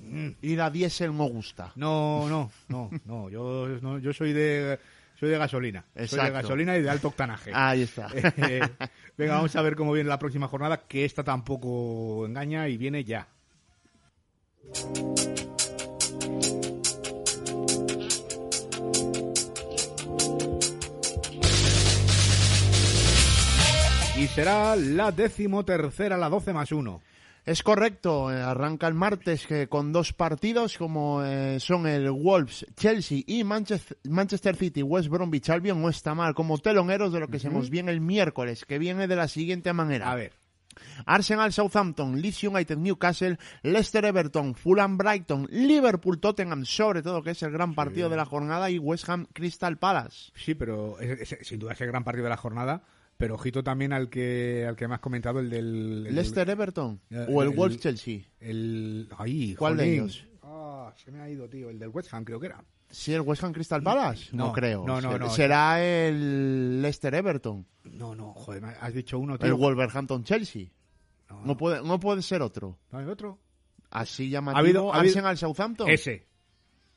mm, 0.00 0.34
Ir 0.40 0.60
a 0.62 0.70
diésel 0.70 1.14
no 1.14 1.24
gusta. 1.24 1.72
no, 1.76 2.26
no, 2.28 2.50
no, 2.68 2.90
no. 3.04 3.28
Yo, 3.28 3.68
no, 3.82 3.98
yo 3.98 4.14
soy 4.14 4.32
de. 4.32 4.78
Soy 5.22 5.30
de 5.30 5.38
gasolina. 5.38 5.84
Soy 6.04 6.18
de 6.18 6.30
gasolina 6.30 6.76
y 6.76 6.82
de 6.82 6.90
alto 6.90 7.06
octanaje. 7.06 7.52
Ahí 7.54 7.82
está. 7.82 8.08
Eh, 8.38 8.60
venga, 9.16 9.34
vamos 9.34 9.54
a 9.54 9.62
ver 9.62 9.76
cómo 9.76 9.92
viene 9.92 10.08
la 10.08 10.18
próxima 10.18 10.48
jornada, 10.48 10.78
que 10.88 11.04
esta 11.04 11.22
tampoco 11.22 12.26
engaña 12.26 12.66
y 12.66 12.76
viene 12.76 13.04
ya. 13.04 13.28
Y 24.16 24.26
será 24.26 24.74
la 24.74 25.12
decimotercera, 25.12 26.16
la 26.16 26.28
12 26.28 26.52
más 26.52 26.72
1. 26.72 27.00
Es 27.44 27.64
correcto, 27.64 28.30
eh, 28.32 28.40
arranca 28.40 28.86
el 28.86 28.94
martes 28.94 29.46
que 29.48 29.68
con 29.68 29.92
dos 29.92 30.12
partidos 30.12 30.78
como 30.78 31.24
eh, 31.24 31.58
son 31.58 31.88
el 31.88 32.08
Wolves, 32.10 32.64
Chelsea 32.76 33.22
y 33.26 33.42
Manchester, 33.42 33.98
Manchester 34.08 34.54
City, 34.54 34.82
West 34.82 35.08
Bromwich 35.08 35.50
Albion, 35.50 35.82
no 35.82 35.88
está 35.88 36.14
mal, 36.14 36.34
como 36.34 36.58
teloneros 36.58 37.12
de 37.12 37.18
lo 37.18 37.26
que 37.28 37.40
se 37.40 37.50
nos 37.50 37.68
viene 37.68 37.90
el 37.90 38.00
miércoles, 38.00 38.64
que 38.64 38.78
viene 38.78 39.08
de 39.08 39.16
la 39.16 39.26
siguiente 39.26 39.72
manera. 39.72 40.12
A 40.12 40.14
ver, 40.14 40.34
Arsenal 41.04 41.52
Southampton, 41.52 42.20
Leeds 42.22 42.44
United 42.44 42.76
Newcastle, 42.78 43.36
Leicester 43.64 44.04
Everton, 44.04 44.54
Fulham 44.54 44.96
Brighton, 44.96 45.48
Liverpool 45.50 46.20
Tottenham, 46.20 46.64
sobre 46.64 47.02
todo 47.02 47.24
que 47.24 47.32
es 47.32 47.42
el 47.42 47.50
gran 47.50 47.74
partido 47.74 48.08
de 48.08 48.16
la 48.16 48.24
jornada, 48.24 48.70
y 48.70 48.78
West 48.78 49.08
Ham 49.08 49.26
Crystal 49.32 49.76
Palace. 49.78 50.30
sí, 50.36 50.54
pero 50.54 50.98
es- 51.00 51.32
es- 51.32 51.46
sin 51.46 51.58
duda 51.58 51.72
es 51.72 51.80
el 51.80 51.88
gran 51.88 52.04
partido 52.04 52.22
de 52.24 52.30
la 52.30 52.36
jornada. 52.36 52.84
Pero 53.22 53.34
ojito 53.36 53.62
también 53.62 53.92
al 53.92 54.10
que 54.10 54.66
al 54.68 54.74
que 54.74 54.88
me 54.88 54.94
has 54.94 55.00
comentado, 55.00 55.38
el 55.38 55.48
del. 55.48 56.06
el- 56.08 56.14
Leicester 56.14 56.50
Everton 56.50 57.00
Eh, 57.08 57.26
o 57.28 57.42
el, 57.42 57.50
el- 57.50 57.56
Wolves 57.56 57.78
Chelsea. 57.78 58.20
El. 58.40 59.08
Ay, 59.16 59.54
¿Cuál 59.54 59.76
de 59.76 59.92
ellos? 59.94 60.26
Ah, 60.42 60.92
se 60.96 61.12
me 61.12 61.20
ha 61.20 61.30
ido, 61.30 61.48
tío. 61.48 61.70
El 61.70 61.78
del 61.78 61.90
West 61.90 62.12
Ham, 62.12 62.24
creo 62.24 62.40
que 62.40 62.46
era. 62.46 62.64
¿Sí, 62.90 63.14
el 63.14 63.20
West 63.20 63.44
Ham 63.44 63.52
Crystal 63.52 63.80
Palace? 63.80 64.30
No, 64.32 64.46
No, 64.48 64.52
creo. 64.52 64.84
no, 64.84 65.00
no, 65.00 65.10
Ser- 65.12 65.20
no. 65.20 65.30
Será 65.30 65.82
el 65.84 66.82
Leicester 66.82 67.14
Everton. 67.14 67.64
No, 67.84 68.14
no, 68.16 68.32
joder, 68.34 68.64
has 68.64 68.92
dicho 68.92 69.18
uno, 69.20 69.38
tío. 69.38 69.46
El 69.46 69.54
Wolverhampton 69.54 70.24
Chelsea. 70.24 70.66
No, 71.30 71.42
No 71.46 71.56
puede, 71.56 71.80
no 71.82 72.00
puede 72.00 72.22
ser 72.22 72.42
otro. 72.42 72.76
¿No 72.90 72.98
hay 72.98 73.06
otro? 73.06 73.38
Así 73.90 74.30
llamativo. 74.30 74.56
Ha 74.56 74.60
habido- 74.60 74.92
ha 74.92 74.96
habido- 74.98 75.10
Arsenal 75.12 75.38
Southampton. 75.38 75.88
Ese. 75.88 76.26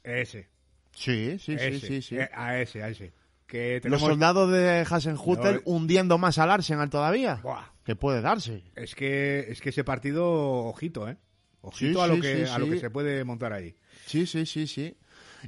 Ese. 0.03 0.49
Sí, 0.91 1.37
sí, 1.37 1.39
sí, 1.39 1.53
ese. 1.59 1.79
sí, 1.87 2.01
sí. 2.01 2.17
Eh, 2.17 2.29
a 2.33 2.59
ese, 2.59 2.81
a 2.81 2.89
ese. 2.89 3.13
Que 3.47 3.79
Los 3.83 4.01
soldados 4.01 4.51
de 4.51 4.85
Hasenhutel 4.89 5.53
No, 5.55 5.59
eh. 5.59 5.63
hundiendo 5.65 6.17
más 6.17 6.37
al 6.39 6.49
Arsenal 6.51 6.89
todavía. 6.89 7.39
Buah, 7.43 7.65
Que 7.83 7.95
puede 7.95 8.21
darse. 8.21 8.63
es 8.75 8.95
que, 8.95 9.45
es 9.49 9.61
que 9.61 9.69
ese 9.69 9.83
partido, 9.83 10.25
ojito, 10.65 11.07
¿eh? 11.07 11.17
Ojito 11.61 11.99
Sí, 11.99 12.03
a, 12.03 12.07
lo 12.07 12.15
sí, 12.15 12.21
que, 12.21 12.45
sí, 12.45 12.51
a 12.51 12.57
lo 12.59 12.69
que 12.69 12.79
se 12.79 12.89
puede 12.89 13.23
montar 13.23 13.53
ahí. 13.53 13.75
Sí, 14.05 14.25
sí, 14.27 14.45
sí, 14.45 14.67
sí. 14.67 14.95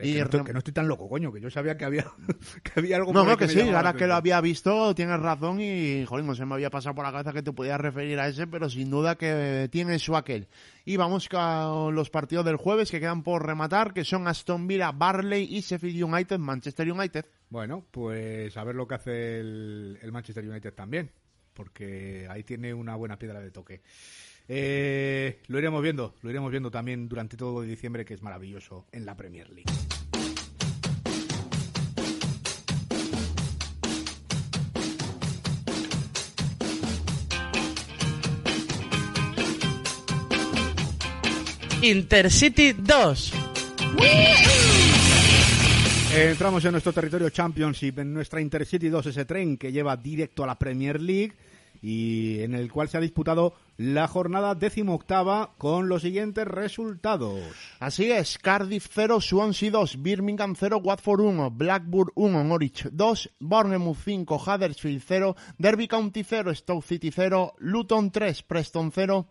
Y 0.01 0.13
que, 0.13 0.53
no 0.53 0.59
estoy, 0.59 0.73
tan 0.73 0.87
loco, 0.87 1.09
coño, 1.09 1.31
que 1.31 1.39
yo 1.39 1.49
sabía 1.49 1.77
que 1.77 1.85
había, 1.85 2.05
que 2.63 2.79
había 2.79 2.97
algo 2.97 3.13
No, 3.13 3.23
no, 3.23 3.37
que, 3.37 3.47
sí, 3.47 3.61
ahora 3.61 3.93
que 3.93 4.07
lo 4.07 4.15
había 4.15 4.39
visto, 4.41 4.93
tienes 4.95 5.19
razón 5.19 5.59
y, 5.59 6.05
joder, 6.05 6.25
no 6.25 6.35
se 6.35 6.45
me 6.45 6.55
había 6.55 6.69
pasado 6.69 6.95
por 6.95 7.05
la 7.05 7.11
cabeza 7.11 7.33
que 7.33 7.43
te 7.43 7.51
podías 7.51 7.79
referir 7.79 8.19
a 8.19 8.27
ese, 8.27 8.47
pero 8.47 8.69
sin 8.69 8.89
duda 8.89 9.15
que 9.15 9.67
tiene 9.71 9.99
su 9.99 10.15
aquel. 10.15 10.47
Y 10.85 10.97
vamos 10.97 11.29
con 11.29 11.95
los 11.95 12.09
partidos 12.09 12.45
del 12.45 12.57
jueves 12.57 12.91
que 12.91 12.99
quedan 12.99 13.23
por 13.23 13.45
rematar, 13.45 13.93
que 13.93 14.05
son 14.05 14.27
Aston 14.27 14.67
Villa, 14.67 14.91
Barley 14.91 15.47
y 15.49 15.61
Sheffield 15.61 16.03
United, 16.03 16.39
Manchester 16.39 16.91
United. 16.91 17.25
Bueno, 17.49 17.85
pues 17.91 18.55
a 18.57 18.63
ver 18.63 18.75
lo 18.75 18.87
que 18.87 18.95
hace 18.95 19.39
el, 19.39 20.09
Manchester 20.11 20.47
United 20.47 20.73
también, 20.73 21.11
porque 21.53 22.27
ahí 22.29 22.43
tiene 22.43 22.73
una 22.73 22.95
buena 22.95 23.17
piedra 23.17 23.39
de 23.39 23.51
toque. 23.51 23.81
Eh, 24.49 25.39
lo 25.47 25.59
iremos 25.59 25.83
viendo, 25.83 26.15
lo 26.21 26.29
iremos 26.29 26.51
viendo 26.51 26.71
también 26.71 27.09
durante 27.09 27.35
todo 27.35 27.61
diciembre, 27.61 28.05
que 28.05 28.13
es 28.13 28.21
maravilloso 28.21 28.85
en 28.91 29.05
la 29.05 29.15
Premier 29.15 29.49
League. 29.49 29.65
Intercity 41.81 42.73
2. 42.73 43.33
Entramos 46.15 46.65
en 46.65 46.71
nuestro 46.71 46.91
territorio 46.91 47.29
Championship, 47.29 47.99
en 47.99 48.13
nuestra 48.13 48.41
Intercity 48.41 48.89
2, 48.89 49.05
ese 49.05 49.25
tren 49.25 49.57
que 49.57 49.71
lleva 49.71 49.95
directo 49.95 50.43
a 50.43 50.47
la 50.47 50.57
Premier 50.57 50.99
League 50.99 51.33
y 51.81 52.39
en 52.39 52.55
el 52.55 52.71
cual 52.71 52.89
se 52.89 52.97
ha 52.97 53.01
disputado 53.01 53.53
la 53.77 54.07
jornada 54.07 54.55
decimoctava 54.55 55.53
con 55.57 55.87
los 55.87 56.01
siguientes 56.01 56.47
resultados. 56.47 57.39
Así 57.79 58.11
es, 58.11 58.37
Cardiff 58.39 58.87
0, 58.93 59.21
Swansea 59.21 59.71
2, 59.71 60.01
Birmingham 60.01 60.55
0, 60.55 60.81
Watford 60.83 61.21
1, 61.21 61.51
Blackburn 61.51 62.11
1, 62.15 62.43
Norwich 62.43 62.87
2, 62.91 63.29
Bournemouth 63.39 63.97
5, 64.03 64.37
Huddersfield 64.37 65.03
0, 65.07 65.35
Derby 65.59 65.87
County 65.87 66.23
0, 66.23 66.55
Stoke 66.55 66.85
City 66.85 67.11
0, 67.11 67.53
Luton 67.59 68.09
3, 68.09 68.43
Preston 68.47 68.91
0, 68.91 69.27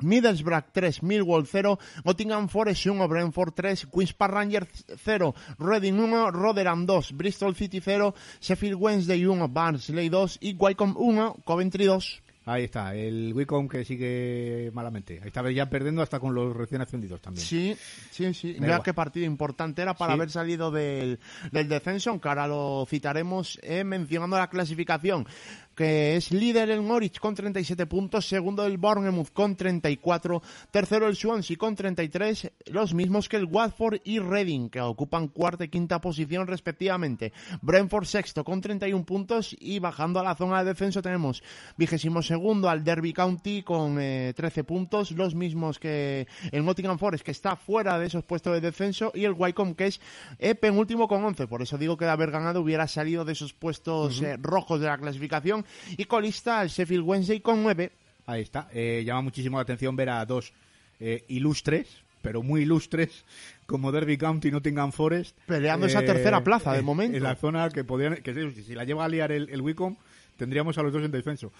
Middlesbrough 0.00 0.72
3, 0.72 1.02
Millwall 1.02 1.46
0, 1.46 1.78
Nottingham 2.04 2.48
Forest 2.48 2.86
1, 2.86 3.06
Brentford 3.08 3.54
3, 3.54 3.86
Queen's 3.92 4.12
Park 4.12 4.34
Rangers 4.34 4.84
0, 5.04 5.34
Reading 5.60 6.00
1, 6.00 6.32
Rotherham 6.32 6.84
2, 6.84 7.12
Bristol 7.14 7.54
City 7.54 7.80
0, 7.80 8.12
Sheffield 8.40 8.80
Wednesday 8.80 9.24
1, 9.24 9.46
Barnsley 9.52 10.10
2 10.10 10.38
y 10.40 10.56
Wycombe 10.58 10.96
1, 10.98 11.42
Coventry 11.46 11.84
2. 11.86 12.23
Ahí 12.46 12.64
está, 12.64 12.94
el 12.94 13.32
Wicom 13.34 13.68
que 13.68 13.84
sigue 13.84 14.70
malamente. 14.74 15.18
Ahí 15.22 15.28
está 15.28 15.50
ya 15.50 15.70
perdiendo 15.70 16.02
hasta 16.02 16.20
con 16.20 16.34
los 16.34 16.54
recién 16.54 16.82
ascendidos 16.82 17.20
también. 17.22 17.46
Sí, 17.46 17.76
sí, 18.10 18.34
sí. 18.34 18.56
Mira 18.60 18.82
qué 18.82 18.92
partido 18.92 19.24
importante 19.24 19.80
era 19.80 19.94
para 19.94 20.12
haber 20.12 20.30
salido 20.30 20.70
del, 20.70 21.18
del 21.52 21.68
descenso, 21.68 22.20
que 22.20 22.28
ahora 22.28 22.46
lo 22.46 22.86
citaremos 22.88 23.58
eh, 23.62 23.82
mencionando 23.84 24.36
la 24.36 24.50
clasificación 24.50 25.26
que 25.74 26.16
es 26.16 26.30
líder 26.30 26.70
el 26.70 26.86
Norwich 26.86 27.18
con 27.18 27.34
37 27.34 27.86
puntos, 27.86 28.26
segundo 28.26 28.64
el 28.64 28.78
Bournemouth 28.78 29.32
con 29.32 29.56
34, 29.56 30.42
tercero 30.70 31.06
el 31.08 31.16
Swansea 31.16 31.56
con 31.56 31.74
33, 31.74 32.52
los 32.66 32.94
mismos 32.94 33.28
que 33.28 33.36
el 33.36 33.44
Watford 33.44 34.00
y 34.04 34.18
Reading, 34.18 34.68
que 34.68 34.80
ocupan 34.80 35.28
cuarta 35.28 35.64
y 35.64 35.68
quinta 35.68 36.00
posición 36.00 36.46
respectivamente. 36.46 37.32
Brentford 37.62 38.06
sexto 38.06 38.44
con 38.44 38.60
31 38.60 39.04
puntos 39.04 39.56
y 39.58 39.78
bajando 39.78 40.20
a 40.20 40.24
la 40.24 40.34
zona 40.34 40.62
de 40.62 40.70
descenso 40.70 41.02
tenemos 41.02 41.42
vigésimo 41.76 42.22
segundo 42.22 42.68
al 42.68 42.84
Derby 42.84 43.12
County 43.12 43.62
con 43.62 43.96
13 43.96 44.34
eh, 44.60 44.64
puntos, 44.64 45.10
los 45.12 45.34
mismos 45.34 45.78
que 45.78 46.26
el 46.52 46.64
Nottingham 46.64 46.98
Forest, 46.98 47.24
que 47.24 47.30
está 47.30 47.56
fuera 47.56 47.98
de 47.98 48.06
esos 48.06 48.24
puestos 48.24 48.52
de 48.52 48.60
descenso, 48.60 49.12
y 49.14 49.24
el 49.24 49.32
Wycombe, 49.32 49.74
que 49.74 49.86
es 49.86 50.00
eh, 50.38 50.54
penúltimo 50.54 51.08
con 51.08 51.24
11. 51.24 51.46
Por 51.46 51.62
eso 51.62 51.78
digo 51.78 51.96
que 51.96 52.04
de 52.04 52.10
haber 52.10 52.30
ganado 52.30 52.60
hubiera 52.60 52.86
salido 52.86 53.24
de 53.24 53.32
esos 53.32 53.52
puestos 53.52 54.22
eh, 54.22 54.36
rojos 54.40 54.80
de 54.80 54.86
la 54.86 54.98
clasificación 54.98 55.63
y 55.96 56.04
colista 56.04 56.62
el 56.62 56.68
Sheffield 56.68 57.04
Wednesday 57.04 57.40
con 57.40 57.62
9. 57.62 57.92
Ahí 58.26 58.42
está. 58.42 58.68
Eh, 58.72 59.02
llama 59.04 59.22
muchísimo 59.22 59.58
la 59.58 59.62
atención 59.62 59.96
ver 59.96 60.10
a 60.10 60.24
dos 60.24 60.52
eh, 61.00 61.24
ilustres, 61.28 61.88
pero 62.22 62.42
muy 62.42 62.62
ilustres, 62.62 63.24
como 63.66 63.92
Derby 63.92 64.16
County 64.16 64.48
y 64.48 64.50
Nottingham 64.50 64.92
Forest. 64.92 65.36
Peleando 65.46 65.86
esa 65.86 66.02
tercera 66.02 66.42
plaza 66.42 66.72
de 66.72 66.82
momento. 66.82 67.16
En 67.16 67.22
la 67.22 67.36
zona 67.36 67.68
que 67.68 67.84
podrían. 67.84 68.16
Que 68.16 68.52
si 68.52 68.74
la 68.74 68.84
lleva 68.84 69.04
a 69.04 69.08
liar 69.08 69.32
el, 69.32 69.50
el 69.50 69.60
Wicom, 69.60 69.96
tendríamos 70.36 70.78
a 70.78 70.82
los 70.82 70.92
dos 70.92 71.04
en 71.04 71.10
defenso. 71.10 71.52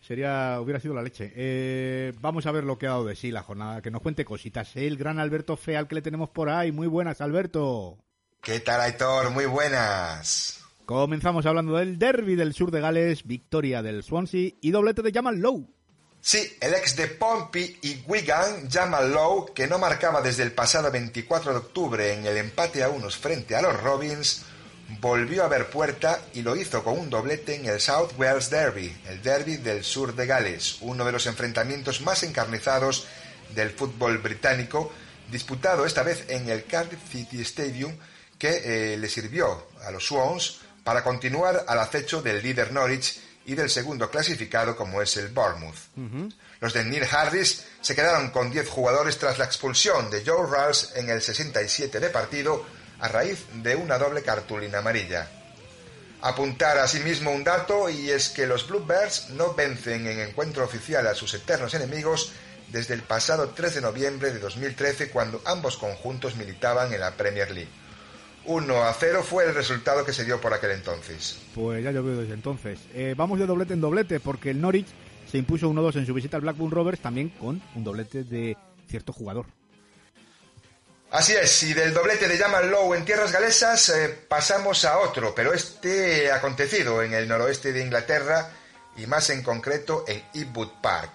Sería, 0.00 0.58
hubiera 0.60 0.80
sido 0.80 0.94
la 0.94 1.02
leche. 1.02 1.32
Eh, 1.34 2.12
vamos 2.20 2.46
a 2.46 2.52
ver 2.52 2.64
lo 2.64 2.78
que 2.78 2.86
ha 2.86 2.90
dado 2.90 3.04
de 3.04 3.16
sí 3.16 3.30
la 3.30 3.42
jornada. 3.42 3.82
Que 3.82 3.90
nos 3.90 4.02
cuente 4.02 4.24
cositas. 4.24 4.74
El 4.76 4.96
gran 4.96 5.18
Alberto 5.18 5.56
Feal 5.56 5.86
que 5.86 5.96
le 5.96 6.02
tenemos 6.02 6.30
por 6.30 6.48
ahí. 6.48 6.72
Muy 6.72 6.86
buenas, 6.86 7.20
Alberto. 7.20 7.98
¿Qué 8.40 8.60
tal, 8.60 8.80
Aitor? 8.80 9.30
Muy 9.30 9.46
buenas. 9.46 10.57
Comenzamos 10.88 11.44
hablando 11.44 11.76
del 11.76 11.98
derby 11.98 12.34
del 12.34 12.54
sur 12.54 12.70
de 12.70 12.80
Gales, 12.80 13.26
victoria 13.26 13.82
del 13.82 14.02
Swansea 14.02 14.52
y 14.58 14.70
doblete 14.70 15.02
de 15.02 15.12
Jamal 15.12 15.36
Lowe. 15.36 15.68
Sí, 16.18 16.56
el 16.62 16.72
ex 16.72 16.96
de 16.96 17.08
Pompey 17.08 17.78
y 17.82 18.02
Wigan, 18.06 18.70
Jamal 18.70 19.12
Lowe, 19.12 19.52
que 19.52 19.66
no 19.66 19.78
marcaba 19.78 20.22
desde 20.22 20.44
el 20.44 20.52
pasado 20.52 20.90
24 20.90 21.52
de 21.52 21.58
octubre 21.58 22.14
en 22.14 22.24
el 22.24 22.38
empate 22.38 22.82
a 22.82 22.88
unos 22.88 23.18
frente 23.18 23.54
a 23.54 23.60
los 23.60 23.78
Robins, 23.82 24.46
volvió 24.98 25.44
a 25.44 25.48
ver 25.48 25.68
puerta 25.68 26.22
y 26.32 26.40
lo 26.40 26.56
hizo 26.56 26.82
con 26.82 26.98
un 26.98 27.10
doblete 27.10 27.56
en 27.56 27.66
el 27.66 27.80
South 27.80 28.12
Wales 28.16 28.48
Derby, 28.48 28.90
el 29.10 29.20
derby 29.20 29.58
del 29.58 29.84
sur 29.84 30.16
de 30.16 30.26
Gales, 30.26 30.78
uno 30.80 31.04
de 31.04 31.12
los 31.12 31.26
enfrentamientos 31.26 32.00
más 32.00 32.22
encarnizados 32.22 33.06
del 33.54 33.68
fútbol 33.72 34.16
británico, 34.16 34.90
disputado 35.30 35.84
esta 35.84 36.02
vez 36.02 36.24
en 36.30 36.48
el 36.48 36.64
Cardiff 36.64 37.10
City 37.12 37.42
Stadium, 37.42 37.92
que 38.38 38.94
eh, 38.94 38.96
le 38.96 39.10
sirvió 39.10 39.66
a 39.84 39.90
los 39.90 40.06
Swans 40.06 40.60
para 40.88 41.04
continuar 41.04 41.66
al 41.68 41.80
acecho 41.80 42.22
del 42.22 42.42
líder 42.42 42.72
Norwich 42.72 43.20
y 43.44 43.54
del 43.54 43.68
segundo 43.68 44.10
clasificado 44.10 44.74
como 44.74 45.02
es 45.02 45.18
el 45.18 45.28
Bournemouth. 45.28 45.76
Los 46.60 46.72
de 46.72 46.82
Neil 46.82 47.06
Harris 47.12 47.62
se 47.82 47.94
quedaron 47.94 48.30
con 48.30 48.50
10 48.50 48.66
jugadores 48.70 49.18
tras 49.18 49.38
la 49.38 49.44
expulsión 49.44 50.08
de 50.08 50.24
Joe 50.24 50.50
Rawls 50.50 50.92
en 50.96 51.10
el 51.10 51.20
67 51.20 52.00
de 52.00 52.08
partido 52.08 52.64
a 53.00 53.08
raíz 53.08 53.44
de 53.62 53.76
una 53.76 53.98
doble 53.98 54.22
cartulina 54.22 54.78
amarilla. 54.78 55.28
Apuntar 56.22 56.78
asimismo 56.78 57.32
un 57.32 57.44
dato 57.44 57.90
y 57.90 58.10
es 58.10 58.30
que 58.30 58.46
los 58.46 58.66
Bluebirds 58.66 59.28
no 59.28 59.52
vencen 59.52 60.06
en 60.06 60.20
encuentro 60.20 60.64
oficial 60.64 61.06
a 61.06 61.14
sus 61.14 61.34
eternos 61.34 61.74
enemigos 61.74 62.32
desde 62.68 62.94
el 62.94 63.02
pasado 63.02 63.50
3 63.50 63.74
de 63.74 63.80
noviembre 63.82 64.32
de 64.32 64.38
2013 64.38 65.10
cuando 65.10 65.42
ambos 65.44 65.76
conjuntos 65.76 66.36
militaban 66.36 66.94
en 66.94 67.00
la 67.00 67.10
Premier 67.10 67.50
League. 67.50 67.87
1 68.48 68.82
a 68.82 68.94
0 68.94 69.22
fue 69.22 69.44
el 69.44 69.54
resultado 69.54 70.04
que 70.04 70.12
se 70.12 70.24
dio 70.24 70.40
por 70.40 70.54
aquel 70.54 70.70
entonces. 70.70 71.38
Pues 71.54 71.84
ya 71.84 71.92
llovió 71.92 72.16
desde 72.16 72.32
entonces. 72.32 72.80
Eh, 72.94 73.14
vamos 73.16 73.38
de 73.38 73.46
doblete 73.46 73.74
en 73.74 73.80
doblete 73.82 74.20
porque 74.20 74.50
el 74.50 74.60
Norwich 74.60 74.88
se 75.30 75.36
impuso 75.36 75.70
1-2 75.70 75.96
en 75.96 76.06
su 76.06 76.14
visita 76.14 76.38
al 76.38 76.42
Blackburn 76.42 76.70
Rovers 76.70 77.00
también 77.00 77.28
con 77.28 77.62
un 77.74 77.84
doblete 77.84 78.24
de 78.24 78.56
cierto 78.88 79.12
jugador. 79.12 79.46
Así 81.10 81.34
es, 81.34 81.62
y 81.62 81.74
del 81.74 81.92
doblete 81.92 82.26
de 82.26 82.36
Jamal 82.36 82.70
Lowe 82.70 82.94
en 82.94 83.04
tierras 83.04 83.32
galesas 83.32 83.88
eh, 83.90 84.18
pasamos 84.28 84.84
a 84.84 84.98
otro, 84.98 85.34
pero 85.34 85.52
este 85.52 86.30
acontecido 86.32 87.02
en 87.02 87.14
el 87.14 87.28
noroeste 87.28 87.72
de 87.72 87.82
Inglaterra 87.82 88.50
y 88.96 89.06
más 89.06 89.30
en 89.30 89.42
concreto 89.42 90.04
en 90.08 90.22
Eastwood 90.34 90.80
Park. 90.82 91.12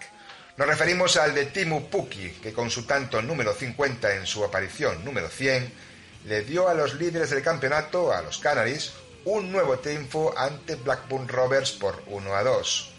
Nos 0.57 0.67
referimos 0.67 1.17
al 1.17 1.34
de 1.34 1.45
Timu 1.47 1.89
Puki, 1.89 2.29
que 2.41 2.53
con 2.53 2.69
su 2.69 2.86
tanto 2.86 3.21
número 3.23 3.53
50 3.53 4.15
en 4.15 4.27
su 4.27 4.43
aparición 4.43 5.03
número 5.03 5.29
100 5.29 5.82
le 6.26 6.43
dio 6.43 6.67
a 6.67 6.74
los 6.74 6.95
líderes 6.95 7.30
del 7.30 7.43
campeonato, 7.43 8.13
a 8.13 8.21
los 8.21 8.38
Canaries, 8.38 8.93
un 9.26 9.51
nuevo 9.51 9.80
triunfo 9.80 10.34
ante 10.38 10.76
Blackburn 10.76 11.28
Rovers 11.28 11.71
por 11.74 12.01
1 12.07 12.36
a 12.36 12.43
2. 12.43 12.89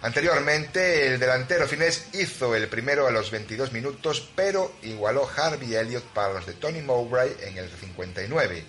Anteriormente, 0.00 1.08
el 1.08 1.18
delantero 1.18 1.66
finés 1.66 2.08
hizo 2.12 2.54
el 2.54 2.68
primero 2.68 3.06
a 3.06 3.10
los 3.10 3.30
22 3.30 3.72
minutos, 3.72 4.28
pero 4.36 4.72
igualó 4.82 5.28
Harvey 5.36 5.74
Elliott 5.74 6.04
para 6.04 6.34
los 6.34 6.46
de 6.46 6.52
Tony 6.52 6.82
Mowbray 6.82 7.36
en 7.40 7.58
el 7.58 7.68
59. 7.68 8.64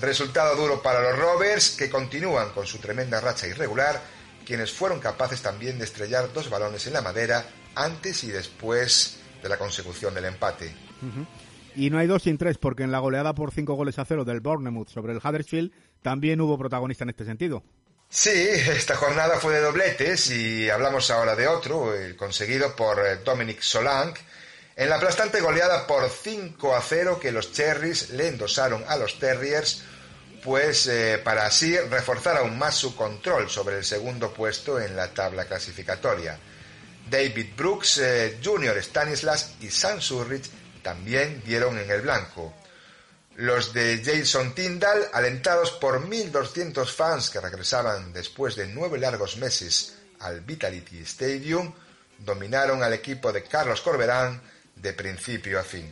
Resultado 0.00 0.54
duro 0.54 0.80
para 0.80 1.02
los 1.02 1.18
Rovers, 1.18 1.70
que 1.70 1.90
continúan 1.90 2.50
con 2.50 2.64
su 2.64 2.78
tremenda 2.78 3.20
racha 3.20 3.48
irregular, 3.48 4.00
quienes 4.46 4.72
fueron 4.72 5.00
capaces 5.00 5.42
también 5.42 5.78
de 5.78 5.84
estrellar 5.84 6.32
dos 6.32 6.48
balones 6.48 6.86
en 6.86 6.92
la 6.92 7.02
madera 7.02 7.44
antes 7.74 8.22
y 8.22 8.28
después 8.28 9.16
de 9.42 9.48
la 9.48 9.58
consecución 9.58 10.14
del 10.14 10.26
empate. 10.26 10.72
Y 11.76 11.90
no 11.90 11.98
hay 11.98 12.06
dos 12.06 12.22
sin 12.22 12.38
tres, 12.38 12.58
porque 12.58 12.82
en 12.82 12.92
la 12.92 12.98
goleada 12.98 13.34
por 13.34 13.52
cinco 13.52 13.74
goles 13.74 13.98
a 13.98 14.04
cero 14.04 14.24
del 14.24 14.40
Bournemouth 14.40 14.88
sobre 14.88 15.12
el 15.12 15.18
Huddersfield 15.18 15.72
también 16.02 16.40
hubo 16.40 16.58
protagonista 16.58 17.04
en 17.04 17.10
este 17.10 17.24
sentido. 17.24 17.62
Sí, 18.08 18.30
esta 18.30 18.96
jornada 18.96 19.38
fue 19.38 19.54
de 19.54 19.60
dobletes 19.60 20.30
y 20.30 20.68
hablamos 20.68 21.10
ahora 21.10 21.36
de 21.36 21.46
otro, 21.46 21.94
el 21.94 22.16
conseguido 22.16 22.74
por 22.74 22.98
eh, 22.98 23.18
Dominic 23.24 23.60
Solank, 23.60 24.18
en 24.74 24.88
la 24.88 24.96
aplastante 24.96 25.40
goleada 25.40 25.86
por 25.86 26.08
5 26.08 26.74
a 26.74 26.82
0 26.82 27.20
que 27.20 27.30
los 27.30 27.52
Cherries 27.52 28.10
le 28.10 28.28
endosaron 28.28 28.82
a 28.88 28.96
los 28.96 29.18
Terriers, 29.18 29.84
pues 30.42 30.86
eh, 30.86 31.20
para 31.22 31.46
así 31.46 31.76
reforzar 31.78 32.38
aún 32.38 32.58
más 32.58 32.74
su 32.74 32.96
control 32.96 33.48
sobre 33.48 33.76
el 33.76 33.84
segundo 33.84 34.32
puesto 34.32 34.80
en 34.80 34.96
la 34.96 35.12
tabla 35.12 35.44
clasificatoria. 35.44 36.38
David 37.08 37.48
Brooks, 37.56 37.98
eh, 37.98 38.38
Junior 38.42 38.76
Stanislas 38.78 39.54
y 39.60 39.70
Sam 39.70 40.00
Surridge 40.00 40.50
también 40.82 41.42
dieron 41.44 41.78
en 41.78 41.90
el 41.90 42.02
blanco. 42.02 42.52
Los 43.36 43.72
de 43.72 44.02
Jason 44.04 44.54
Tyndall, 44.54 45.06
alentados 45.12 45.70
por 45.72 46.06
1.200 46.06 46.86
fans 46.86 47.30
que 47.30 47.40
regresaban 47.40 48.12
después 48.12 48.56
de 48.56 48.66
nueve 48.66 48.98
largos 48.98 49.36
meses 49.38 49.96
al 50.20 50.40
Vitality 50.40 50.98
Stadium, 50.98 51.72
dominaron 52.18 52.82
al 52.82 52.92
equipo 52.92 53.32
de 53.32 53.44
Carlos 53.44 53.80
Corberán 53.80 54.40
de 54.76 54.92
principio 54.92 55.58
a 55.58 55.62
fin. 55.62 55.90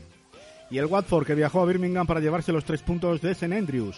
Y 0.70 0.78
el 0.78 0.86
Watford 0.86 1.26
que 1.26 1.34
viajó 1.34 1.62
a 1.62 1.66
Birmingham 1.66 2.06
para 2.06 2.20
llevarse 2.20 2.52
los 2.52 2.64
tres 2.64 2.82
puntos 2.82 3.22
de 3.22 3.30
St 3.32 3.56
Andrews. 3.56 3.96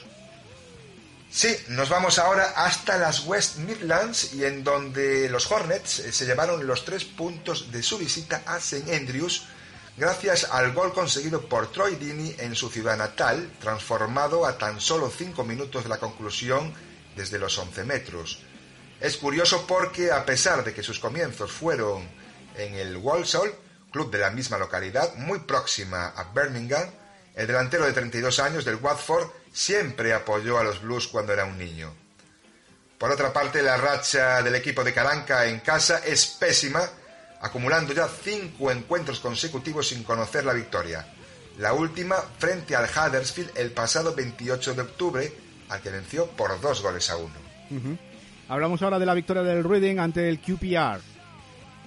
Sí, 1.31 1.57
nos 1.69 1.89
vamos 1.89 2.19
ahora 2.19 2.55
hasta 2.57 2.99
las 2.99 3.25
West 3.25 3.59
Midlands 3.59 4.35
y 4.35 4.45
en 4.45 4.65
donde 4.65 5.29
los 5.29 5.51
Hornets 5.51 6.01
eh, 6.01 6.13
se 6.13 6.27
llevaron 6.27 6.67
los 6.67 6.85
tres 6.85 7.05
puntos 7.05 7.71
de 7.71 7.85
su 7.85 7.99
visita 7.99 8.43
a 8.47 8.57
St 8.57 8.93
Andrews 8.95 9.47
gracias 9.97 10.45
al 10.45 10.73
gol 10.73 10.93
conseguido 10.93 11.43
por 11.43 11.71
Troy 11.71 11.97
Deeney 11.97 12.37
en 12.39 12.55
su 12.55 12.69
ciudad 12.71 12.97
natal, 12.97 13.53
transformado 13.61 14.47
a 14.47 14.59
tan 14.59 14.81
solo 14.81 15.11
cinco 15.11 15.45
minutos 15.45 15.83
de 15.83 15.89
la 15.89 15.99
conclusión 15.99 16.73
desde 17.17 17.39
los 17.39 17.59
11 17.59 17.85
metros. 17.85 18.41
Es 19.01 19.17
curioso 19.17 19.67
porque 19.67 20.13
a 20.13 20.25
pesar 20.27 20.63
de 20.65 20.75
que 20.75 20.83
sus 20.83 20.99
comienzos 20.99 21.51
fueron 21.51 22.09
en 22.57 22.75
el 22.75 22.97
Walsall, 22.97 23.55
club 23.91 24.11
de 24.11 24.19
la 24.19 24.31
misma 24.31 24.59
localidad, 24.59 25.15
muy 25.15 25.41
próxima 25.41 26.09
a 26.09 26.25
Birmingham, 26.33 26.89
el 27.35 27.47
delantero 27.47 27.87
de 27.87 27.93
32 27.93 28.39
años 28.41 28.65
del 28.65 28.77
Watford 28.77 29.31
siempre 29.53 30.13
apoyó 30.13 30.59
a 30.59 30.65
los 30.65 30.83
Blues 30.83 31.09
cuando 31.09 31.33
era 31.33 31.45
un 31.45 31.59
niño. 31.59 31.95
Por 32.99 33.11
otra 33.11 33.33
parte, 33.33 33.63
la 33.63 33.79
racha 33.79 34.43
del 34.43 34.55
equipo 34.57 34.85
de 34.85 34.93
Caranca 34.93 35.47
en 35.47 35.61
casa 35.61 36.03
es 36.05 36.27
pésima, 36.27 36.87
acumulando 37.41 37.93
ya 37.93 38.09
cinco 38.09 38.71
encuentros 38.71 39.21
consecutivos 39.21 39.89
sin 39.89 40.05
conocer 40.05 40.45
la 40.45 40.53
victoria. 40.53 41.07
La 41.59 41.73
última 41.73 42.17
frente 42.39 42.77
al 42.77 42.89
Huddersfield 42.89 43.51
el 43.57 43.73
pasado 43.73 44.15
28 44.15 44.75
de 44.75 44.83
octubre, 44.83 45.33
al 45.69 45.81
que 45.81 45.91
venció 45.91 46.27
por 46.27 46.61
dos 46.61 46.83
goles 46.83 47.11
a 47.11 47.17
uno. 47.17 47.35
Hablamos 48.49 48.83
ahora 48.83 48.99
de 48.99 49.07
la 49.07 49.15
victoria 49.15 49.43
del 49.43 49.65
Reading 49.65 49.99
ante 49.99 50.29
el 50.29 50.41
QPR. 50.41 51.01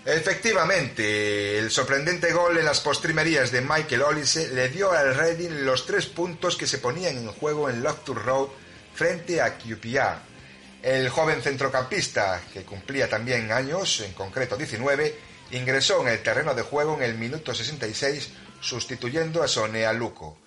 Efectivamente, 0.05 1.57
el 1.59 1.71
sorprendente 1.71 2.33
gol 2.33 2.57
en 2.57 2.65
las 2.65 2.81
postrimerías 2.81 3.51
de 3.51 3.61
Michael 3.61 4.01
Olise 4.01 4.49
le 4.53 4.67
dio 4.69 4.91
al 4.91 5.15
Reading 5.15 5.63
los 5.63 5.85
tres 5.85 6.07
puntos 6.07 6.57
que 6.57 6.67
se 6.67 6.79
ponían 6.79 7.17
en 7.17 7.27
juego 7.27 7.69
en 7.69 7.81
Loughton 7.81 8.17
Road 8.17 8.47
frente 8.93 9.41
a 9.41 9.57
QPR. 9.57 10.33
El 10.81 11.07
joven 11.07 11.41
centrocampista, 11.41 12.41
que 12.51 12.63
cumplía 12.63 13.09
también 13.09 13.49
años, 13.51 14.01
en 14.01 14.11
concreto 14.11 14.57
19, 14.57 15.15
ingresó 15.51 16.01
en 16.01 16.09
el 16.09 16.23
terreno 16.23 16.53
de 16.53 16.61
juego 16.61 16.95
en 16.95 17.03
el 17.03 17.15
minuto 17.15 17.53
66 17.53 18.29
sustituyendo 18.61 19.43
a 19.43 19.47
Sonea 19.47 19.93
Luco. 19.93 20.37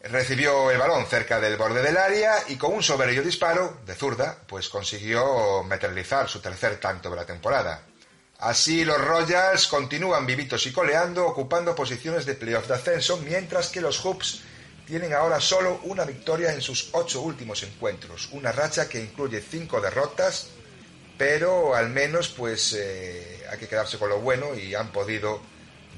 Recibió 0.00 0.70
el 0.70 0.78
balón 0.78 1.06
cerca 1.06 1.40
del 1.40 1.56
borde 1.56 1.82
del 1.82 1.96
área 1.96 2.36
y 2.48 2.56
con 2.56 2.72
un 2.72 2.82
soberbio 2.82 3.22
disparo 3.22 3.80
de 3.84 3.94
zurda, 3.94 4.38
pues 4.46 4.68
consiguió 4.68 5.62
materializar 5.64 6.28
su 6.28 6.40
tercer 6.40 6.78
tanto 6.78 7.10
de 7.10 7.16
la 7.16 7.26
temporada. 7.26 7.82
Así 8.38 8.84
los 8.84 9.00
Royals 9.00 9.66
continúan 9.66 10.24
vivitos 10.24 10.64
y 10.66 10.72
coleando, 10.72 11.26
ocupando 11.26 11.74
posiciones 11.74 12.24
de 12.24 12.36
playoff 12.36 12.68
de 12.68 12.74
ascenso, 12.74 13.16
mientras 13.16 13.68
que 13.68 13.80
los 13.80 13.98
Hoops 14.04 14.42
tienen 14.86 15.12
ahora 15.12 15.40
solo 15.40 15.80
una 15.82 16.04
victoria 16.04 16.52
en 16.52 16.62
sus 16.62 16.90
ocho 16.92 17.20
últimos 17.20 17.62
encuentros, 17.64 18.28
una 18.32 18.52
racha 18.52 18.88
que 18.88 19.00
incluye 19.00 19.42
cinco 19.42 19.80
derrotas, 19.80 20.50
pero 21.18 21.74
al 21.74 21.90
menos 21.90 22.28
pues 22.28 22.72
eh, 22.78 23.44
hay 23.50 23.58
que 23.58 23.66
quedarse 23.66 23.98
con 23.98 24.08
lo 24.08 24.20
bueno 24.20 24.54
y 24.54 24.74
han 24.74 24.92
podido 24.92 25.40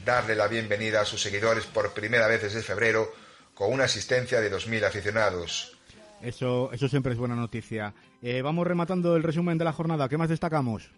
darle 0.05 0.35
la 0.35 0.49
bienvenida 0.49 1.03
a 1.03 1.05
sus 1.05 1.21
seguidores 1.21 1.67
por 1.67 1.93
primera 1.93 2.27
vez 2.27 2.43
desde 2.43 2.63
febrero 2.63 3.13
con 3.55 3.71
una 3.73 3.85
asistencia 3.85 4.41
de 4.41 4.51
2.000 4.51 4.87
aficionados. 4.87 5.77
Eso, 6.23 6.71
eso 6.73 6.89
siempre 6.89 7.13
es 7.13 7.19
buena 7.19 7.37
noticia. 7.37 7.93
Eh, 8.23 8.41
vamos 8.43 8.67
rematando 8.67 9.17
el 9.17 9.23
resumen 9.23 9.59
de 9.59 9.65
la 9.65 9.73
jornada. 9.73 10.09
¿Qué 10.09 10.17
más 10.17 10.31
destacamos? 10.31 10.91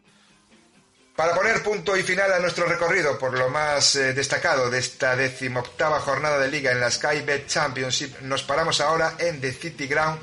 Para 1.17 1.35
poner 1.35 1.63
punto 1.63 1.97
y 1.97 2.03
final 2.03 2.33
a 2.33 2.39
nuestro 2.39 2.65
recorrido 2.67 3.19
por 3.19 3.37
lo 3.37 3.51
más 3.51 3.97
eh, 3.97 4.15
destacado 4.15 4.71
de 4.71 4.79
esta 4.79 5.15
decimoctava 5.15 6.01
jornada 6.01 6.39
de 6.39 6.51
liga 6.51 6.73
en 6.73 6.81
la 6.81 6.91
Skybet 6.91 7.49
Championship, 7.49 8.21
nos 8.23 8.43
paramos 8.45 8.81
ahora 8.81 9.15
en 9.19 9.41
The 9.41 9.53
City 9.53 9.87
Ground 9.87 10.19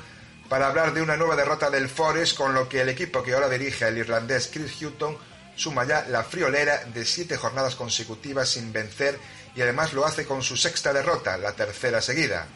para 0.50 0.66
hablar 0.66 0.92
de 0.92 1.00
una 1.00 1.16
nueva 1.16 1.36
derrota 1.36 1.70
del 1.70 1.88
Forest, 1.88 2.36
con 2.36 2.52
lo 2.52 2.68
que 2.68 2.80
el 2.80 2.88
equipo 2.88 3.22
que 3.22 3.34
ahora 3.34 3.48
dirige 3.48 3.86
el 3.86 3.98
irlandés 3.98 4.50
Chris 4.52 4.82
Hutton 4.82 5.16
suma 5.54 5.84
ya 5.84 6.04
la 6.08 6.24
friolera 6.24 6.86
de 6.86 7.04
siete 7.04 7.36
jornadas 7.36 7.76
consecutivas 7.76 8.48
sin 8.48 8.72
vencer 8.72 9.16
y 9.54 9.62
además 9.62 9.92
lo 9.92 10.04
hace 10.04 10.26
con 10.26 10.42
su 10.42 10.56
sexta 10.56 10.92
derrota, 10.92 11.38
la 11.38 11.52
tercera 11.52 12.02
seguida. 12.02 12.48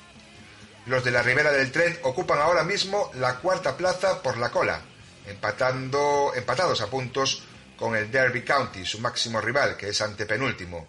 Los 0.87 1.05
de 1.05 1.13
la 1.13 1.23
Ribera 1.23 1.53
del 1.53 1.71
Tren 1.71 1.97
ocupan 2.03 2.41
ahora 2.41 2.65
mismo 2.65 3.13
la 3.15 3.37
cuarta 3.37 3.77
plaza 3.77 4.21
por 4.21 4.39
la 4.39 4.51
cola, 4.51 4.81
empatando, 5.29 6.33
empatados 6.35 6.81
a 6.81 6.89
puntos 6.89 7.45
con 7.77 7.95
el 7.95 8.11
Derby 8.11 8.43
County, 8.43 8.85
su 8.85 8.99
máximo 8.99 9.41
rival, 9.41 9.77
que 9.77 9.91
es 9.91 10.03
antepenúltimo. 10.03 10.89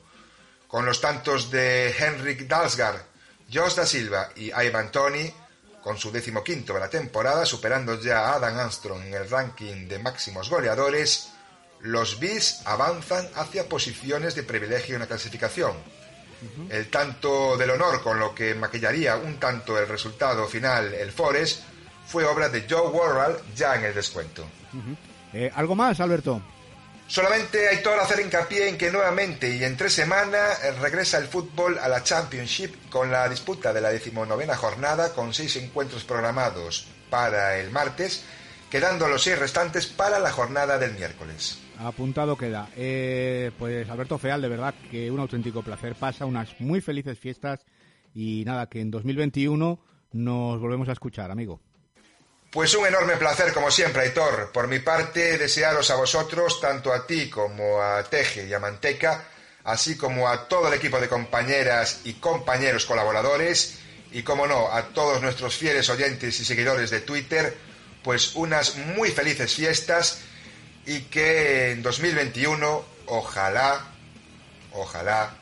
Con 0.68 0.88
los 0.88 0.99
tantos 0.99 1.51
de 1.51 1.95
Henrik 1.95 2.47
Dalsgaard, 2.47 2.99
Jos 3.53 3.76
da 3.76 3.86
Silva 3.86 4.32
y 4.36 4.51
Ivan 4.51 4.91
Tony, 4.91 5.32
con 5.86 5.99
su 5.99 6.11
decimoquinto 6.11 6.73
de 6.73 6.79
la 6.79 6.89
temporada, 6.89 7.45
superando 7.45 8.01
ya 8.01 8.21
a 8.21 8.38
Adam 8.38 8.57
Armstrong 8.57 9.03
en 9.03 9.13
el 9.13 9.29
ranking 9.29 9.88
de 9.88 9.99
máximos 9.99 10.49
goleadores, 10.49 11.29
los 11.81 12.19
Bees 12.19 12.63
avanzan 12.65 13.29
hacia 13.36 13.69
posiciones 13.69 14.33
de 14.33 14.41
privilegio 14.41 14.95
en 14.95 15.01
la 15.01 15.07
clasificación. 15.07 15.73
El 16.71 16.89
tanto 16.89 17.55
del 17.55 17.69
honor 17.69 18.01
con 18.01 18.19
lo 18.19 18.33
que 18.33 18.55
maquillaría 18.55 19.15
un 19.17 19.39
tanto 19.39 19.77
el 19.77 19.88
resultado 19.88 20.47
final 20.47 20.91
el 20.91 21.11
Forest 21.11 21.61
fue 22.07 22.25
obra 22.25 22.49
de 22.49 22.65
Joe 22.67 22.89
Worrell 22.89 23.36
ya 23.55 23.75
en 23.75 23.83
el 23.83 23.93
descuento. 23.93 24.43
Eh, 25.33 25.51
¿Algo 25.53 25.75
más, 25.75 25.99
Alberto? 25.99 26.41
Solamente 27.08 27.70
hay 27.70 27.84
todo 27.84 28.01
hacer 28.01 28.20
hincapié 28.26 28.68
en 28.68 28.78
que 28.78 28.91
nuevamente 28.91 29.56
y 29.56 29.64
en 29.64 29.78
tres 29.78 29.93
semanas 29.93 30.64
eh, 30.64 30.72
regresa 30.82 31.20
el 31.20 31.28
fútbol 31.28 31.78
a 31.78 31.88
la 31.88 32.03
Championship 32.03 32.89
con 32.89 33.12
la 33.12 33.30
disputa 33.30 33.72
de 33.72 33.82
la 33.82 33.89
decimonovena 33.89 34.56
jornada 34.56 35.14
con 35.14 35.32
seis 35.32 35.56
encuentros 35.58 36.03
programados 36.03 36.88
para 37.12 37.60
el 37.60 37.70
martes, 37.70 38.26
quedando 38.72 39.08
los 39.08 39.22
seis 39.22 39.38
restantes 39.38 39.86
para 39.86 40.18
la 40.18 40.32
jornada 40.32 40.80
del 40.80 40.93
miércoles. 40.93 41.60
Apuntado 41.78 42.38
queda. 42.38 42.70
Eh, 42.76 43.51
pues 43.60 43.88
Alberto 43.88 44.18
Feal, 44.18 44.41
de 44.41 44.49
verdad 44.49 44.74
que 44.89 45.12
un 45.12 45.20
auténtico 45.20 45.62
placer. 45.62 45.93
Pasa 45.93 46.26
unas 46.26 46.60
muy 46.60 46.82
felices 46.82 47.20
fiestas 47.20 47.66
y 48.16 48.43
nada, 48.45 48.68
que 48.68 48.82
en 48.82 48.89
2021 48.89 49.80
nos 50.14 50.60
volvemos 50.60 50.89
a 50.89 50.93
escuchar, 50.93 51.30
amigo. 51.30 51.60
Pues 52.56 52.74
un 52.74 52.88
enorme 52.88 53.18
placer, 53.18 53.51
como 53.51 53.70
siempre, 53.70 54.03
Aitor. 54.03 54.49
Por 54.53 54.70
mi 54.70 54.80
parte, 54.80 55.38
desearos 55.38 55.91
a 55.91 55.97
vosotros, 55.97 56.62
tanto 56.62 56.93
a 56.93 57.06
ti 57.06 57.30
como 57.30 57.82
a 57.82 58.01
Teje 58.06 58.47
y 58.47 58.53
a 58.53 58.60
Manteca, 58.60 59.26
así 59.66 59.97
como 59.97 60.30
a 60.30 60.47
todo 60.47 60.70
el 60.70 60.76
equipo 60.76 60.97
de 61.01 61.10
compañeras 61.10 61.99
y 62.06 62.14
compañeros 62.14 62.86
colaboradores, 62.86 63.80
y 64.14 64.24
como 64.24 64.47
no, 64.47 64.72
a 64.72 64.84
todos 64.93 65.22
nuestros 65.22 65.58
fieles 65.58 65.89
oyentes 65.89 66.39
y 66.39 66.45
seguidores 66.45 66.91
de 66.91 67.01
Twitter, 67.01 67.58
pues 68.01 68.36
unas 68.36 68.78
muy 68.78 69.12
felices 69.12 69.53
fiestas 69.53 70.20
y 70.86 71.01
que 71.01 71.72
en 71.72 71.84
2021, 71.84 72.86
ojalá, 73.08 73.86
ojalá, 74.72 75.36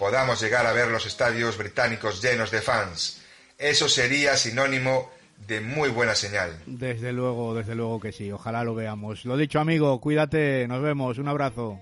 podamos 0.00 0.40
llegar 0.40 0.66
a 0.66 0.72
ver 0.72 0.88
los 0.88 1.06
estadios 1.06 1.56
británicos 1.58 2.20
llenos 2.20 2.50
de 2.50 2.60
fans. 2.60 3.22
Eso 3.56 3.88
sería 3.88 4.36
sinónimo 4.36 5.14
de 5.46 5.60
muy 5.60 5.90
buena 5.90 6.14
señal. 6.14 6.58
Desde 6.66 7.12
luego, 7.12 7.54
desde 7.54 7.74
luego 7.74 8.00
que 8.00 8.12
sí. 8.12 8.30
Ojalá 8.32 8.64
lo 8.64 8.74
veamos. 8.74 9.24
Lo 9.24 9.36
dicho, 9.36 9.60
amigo, 9.60 10.00
cuídate. 10.00 10.66
Nos 10.68 10.82
vemos. 10.82 11.18
Un 11.18 11.28
abrazo. 11.28 11.80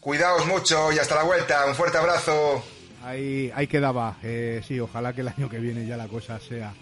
Cuidaos 0.00 0.46
mucho 0.46 0.92
y 0.92 0.98
hasta 0.98 1.14
la 1.14 1.22
vuelta. 1.22 1.64
Un 1.66 1.74
fuerte 1.74 1.98
abrazo. 1.98 2.62
Ahí, 3.04 3.52
ahí 3.54 3.66
quedaba. 3.66 4.16
Eh, 4.22 4.62
sí, 4.66 4.78
ojalá 4.78 5.12
que 5.12 5.22
el 5.22 5.28
año 5.28 5.48
que 5.48 5.58
viene 5.58 5.86
ya 5.86 5.96
la 5.96 6.08
cosa 6.08 6.38
sea, 6.38 6.72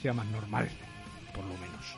sea 0.00 0.12
más 0.12 0.26
normal, 0.26 0.68
por 1.34 1.44
lo 1.44 1.54
menos. 1.54 1.96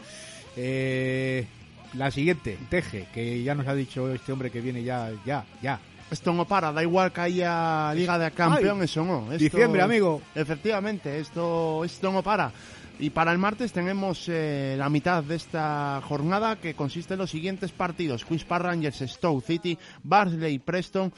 Eh, 0.56 1.46
la 1.94 2.10
siguiente, 2.10 2.58
Teje, 2.68 3.06
que 3.12 3.42
ya 3.42 3.54
nos 3.54 3.66
ha 3.66 3.74
dicho 3.74 4.12
este 4.12 4.32
hombre 4.32 4.50
que 4.50 4.60
viene 4.60 4.82
ya, 4.82 5.10
ya, 5.24 5.44
ya. 5.62 5.80
Esto 6.10 6.32
no 6.32 6.44
para, 6.44 6.72
da 6.72 6.82
igual 6.82 7.12
que 7.12 7.20
haya 7.22 7.92
Liga 7.94 8.18
de 8.18 8.30
Campeones 8.30 8.90
eso 8.90 9.04
no. 9.04 9.32
Esto, 9.32 9.44
diciembre, 9.44 9.82
amigo. 9.82 10.20
Efectivamente, 10.34 11.18
esto, 11.18 11.84
esto 11.84 12.12
no 12.12 12.22
para. 12.22 12.52
Y 12.98 13.10
para 13.10 13.32
el 13.32 13.38
martes 13.38 13.72
tenemos 13.72 14.28
eh, 14.28 14.76
la 14.78 14.88
mitad 14.88 15.24
de 15.24 15.34
esta 15.34 16.00
jornada 16.04 16.56
que 16.56 16.74
consiste 16.74 17.14
en 17.14 17.18
los 17.20 17.30
siguientes 17.30 17.72
partidos. 17.72 18.24
Queen's 18.24 18.44
Park 18.44 18.64
Rangers, 18.64 19.00
Stoke 19.00 19.44
City, 19.44 19.76
Barnsley 20.04 20.60
Preston, 20.60 21.12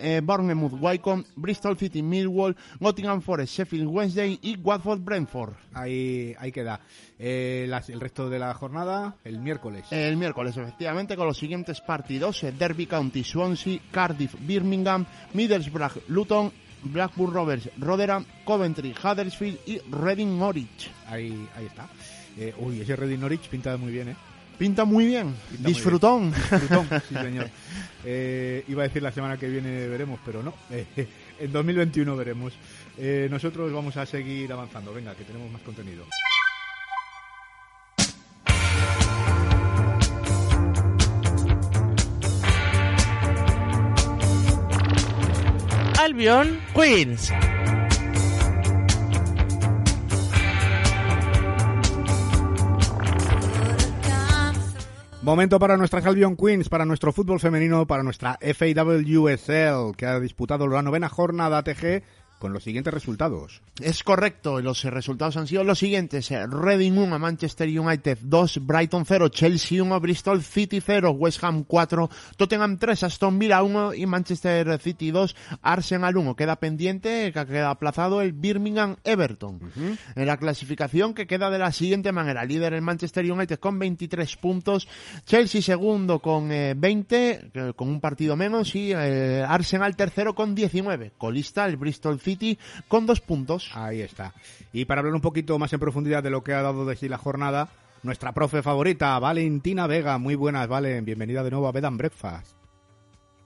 eh, 0.00 0.20
Bournemouth 0.22 0.74
Wycombe, 0.78 1.26
Bristol 1.34 1.78
City 1.78 2.02
Millwall, 2.02 2.54
Nottingham 2.78 3.22
Forest 3.22 3.54
Sheffield 3.54 3.88
Wednesday 3.88 4.38
y 4.42 4.56
Watford 4.56 5.00
Brentford. 5.00 5.54
Ahí, 5.72 6.34
ahí 6.38 6.52
queda. 6.52 6.80
Eh, 7.18 7.64
las, 7.68 7.88
el 7.88 8.00
resto 8.00 8.28
de 8.28 8.38
la 8.38 8.52
jornada, 8.52 9.16
el 9.24 9.38
miércoles. 9.38 9.86
El 9.90 10.18
miércoles, 10.18 10.56
efectivamente, 10.56 11.16
con 11.16 11.26
los 11.26 11.38
siguientes 11.38 11.80
partidos. 11.80 12.44
Derby 12.58 12.86
County, 12.86 13.24
Swansea, 13.24 13.80
Cardiff, 13.90 14.34
Birmingham, 14.40 15.06
Middlesbrough, 15.32 16.02
Luton, 16.08 16.52
Blackburn 16.84 17.32
Rovers, 17.32 17.68
Rotherham, 17.78 18.24
Coventry, 18.44 18.94
Huddersfield 19.02 19.58
y 19.66 19.78
Reading 19.90 20.38
Norwich. 20.38 20.90
Ahí, 21.08 21.48
ahí 21.56 21.66
está. 21.66 21.88
Eh, 22.38 22.54
uy, 22.58 22.80
ese 22.80 22.96
Reading 22.96 23.20
Norwich 23.20 23.48
pinta 23.48 23.76
muy 23.76 23.92
bien, 23.92 24.08
¿eh? 24.10 24.16
Pinta 24.58 24.84
muy 24.84 25.06
bien. 25.06 25.34
Pinta 25.50 25.62
muy 25.62 25.72
Disfrutón. 25.72 26.30
Disfrutón, 26.50 26.88
sí, 27.08 27.14
señor. 27.22 27.50
Eh, 28.04 28.64
iba 28.68 28.82
a 28.82 28.86
decir 28.86 29.02
la 29.02 29.12
semana 29.12 29.36
que 29.36 29.48
viene 29.48 29.88
veremos, 29.88 30.20
pero 30.24 30.42
no. 30.42 30.54
Eh, 30.70 30.86
en 31.40 31.52
2021 31.52 32.16
veremos. 32.16 32.52
Eh, 32.98 33.28
nosotros 33.30 33.72
vamos 33.72 33.96
a 33.96 34.06
seguir 34.06 34.52
avanzando. 34.52 34.92
Venga, 34.92 35.14
que 35.14 35.24
tenemos 35.24 35.50
más 35.50 35.62
contenido. 35.62 36.04
Albion 46.14 46.60
Queens. 46.72 47.32
Momento 55.22 55.58
para 55.58 55.76
nuestras 55.76 56.06
Albion 56.06 56.36
Queens, 56.36 56.68
para 56.68 56.84
nuestro 56.84 57.12
fútbol 57.12 57.40
femenino, 57.40 57.88
para 57.88 58.04
nuestra 58.04 58.38
FAWSL, 58.40 59.96
que 59.96 60.06
ha 60.06 60.20
disputado 60.20 60.68
la 60.68 60.82
novena 60.82 61.08
jornada 61.08 61.58
ATG 61.58 62.04
con 62.44 62.52
los 62.52 62.62
siguientes 62.62 62.92
resultados. 62.92 63.62
Es 63.80 64.02
correcto, 64.02 64.60
los 64.60 64.84
resultados 64.84 65.38
han 65.38 65.46
sido 65.46 65.64
los 65.64 65.78
siguientes. 65.78 66.30
eh, 66.30 66.46
Reading 66.46 66.92
1 66.92 67.14
a 67.14 67.18
Manchester 67.18 67.66
United 67.66 68.18
2, 68.20 68.66
Brighton 68.66 69.06
0, 69.06 69.28
Chelsea 69.30 69.82
1, 69.82 69.98
Bristol 69.98 70.42
City 70.42 70.82
0, 70.84 71.12
West 71.12 71.42
Ham 71.42 71.64
4, 71.64 72.10
Tottenham 72.36 72.76
3, 72.76 73.04
Aston 73.04 73.38
Villa 73.38 73.62
1 73.62 73.94
y 73.94 74.04
Manchester 74.04 74.78
City 74.78 75.10
2, 75.10 75.34
Arsenal 75.62 76.18
1. 76.18 76.36
Queda 76.36 76.56
pendiente, 76.56 77.32
que 77.32 77.46
queda 77.46 77.70
aplazado 77.70 78.20
el 78.20 78.34
Birmingham 78.34 78.96
Everton. 79.04 79.58
En 80.14 80.26
la 80.26 80.36
clasificación 80.36 81.14
que 81.14 81.26
queda 81.26 81.48
de 81.48 81.60
la 81.60 81.72
siguiente 81.72 82.12
manera. 82.12 82.44
Líder 82.44 82.74
el 82.74 82.82
Manchester 82.82 83.24
United 83.24 83.58
con 83.58 83.78
23 83.78 84.36
puntos, 84.36 84.86
Chelsea 85.24 85.62
segundo 85.62 86.18
con 86.18 86.52
eh, 86.52 86.74
20, 86.76 87.50
eh, 87.54 87.72
con 87.74 87.88
un 87.88 88.02
partido 88.02 88.36
menos 88.36 88.74
y 88.74 88.92
eh, 88.92 89.42
Arsenal 89.48 89.96
tercero 89.96 90.34
con 90.34 90.54
19. 90.54 91.12
Colista 91.16 91.64
el 91.64 91.78
Bristol 91.78 92.20
City 92.20 92.33
con 92.88 93.06
dos 93.06 93.20
puntos. 93.20 93.70
Ahí 93.74 94.00
está. 94.00 94.34
Y 94.72 94.84
para 94.84 95.00
hablar 95.00 95.14
un 95.14 95.20
poquito 95.20 95.58
más 95.58 95.72
en 95.72 95.80
profundidad 95.80 96.22
de 96.22 96.30
lo 96.30 96.42
que 96.42 96.52
ha 96.52 96.62
dado 96.62 96.86
de 96.86 96.96
sí 96.96 97.08
la 97.08 97.18
jornada, 97.18 97.68
nuestra 98.02 98.32
profe 98.32 98.62
favorita, 98.62 99.18
Valentina 99.18 99.86
Vega. 99.86 100.18
Muy 100.18 100.34
buenas, 100.34 100.68
Valen. 100.68 101.04
Bienvenida 101.04 101.42
de 101.42 101.50
nuevo 101.50 101.68
a 101.68 101.72
Bed 101.72 101.84
and 101.84 101.98
Breakfast. 101.98 102.56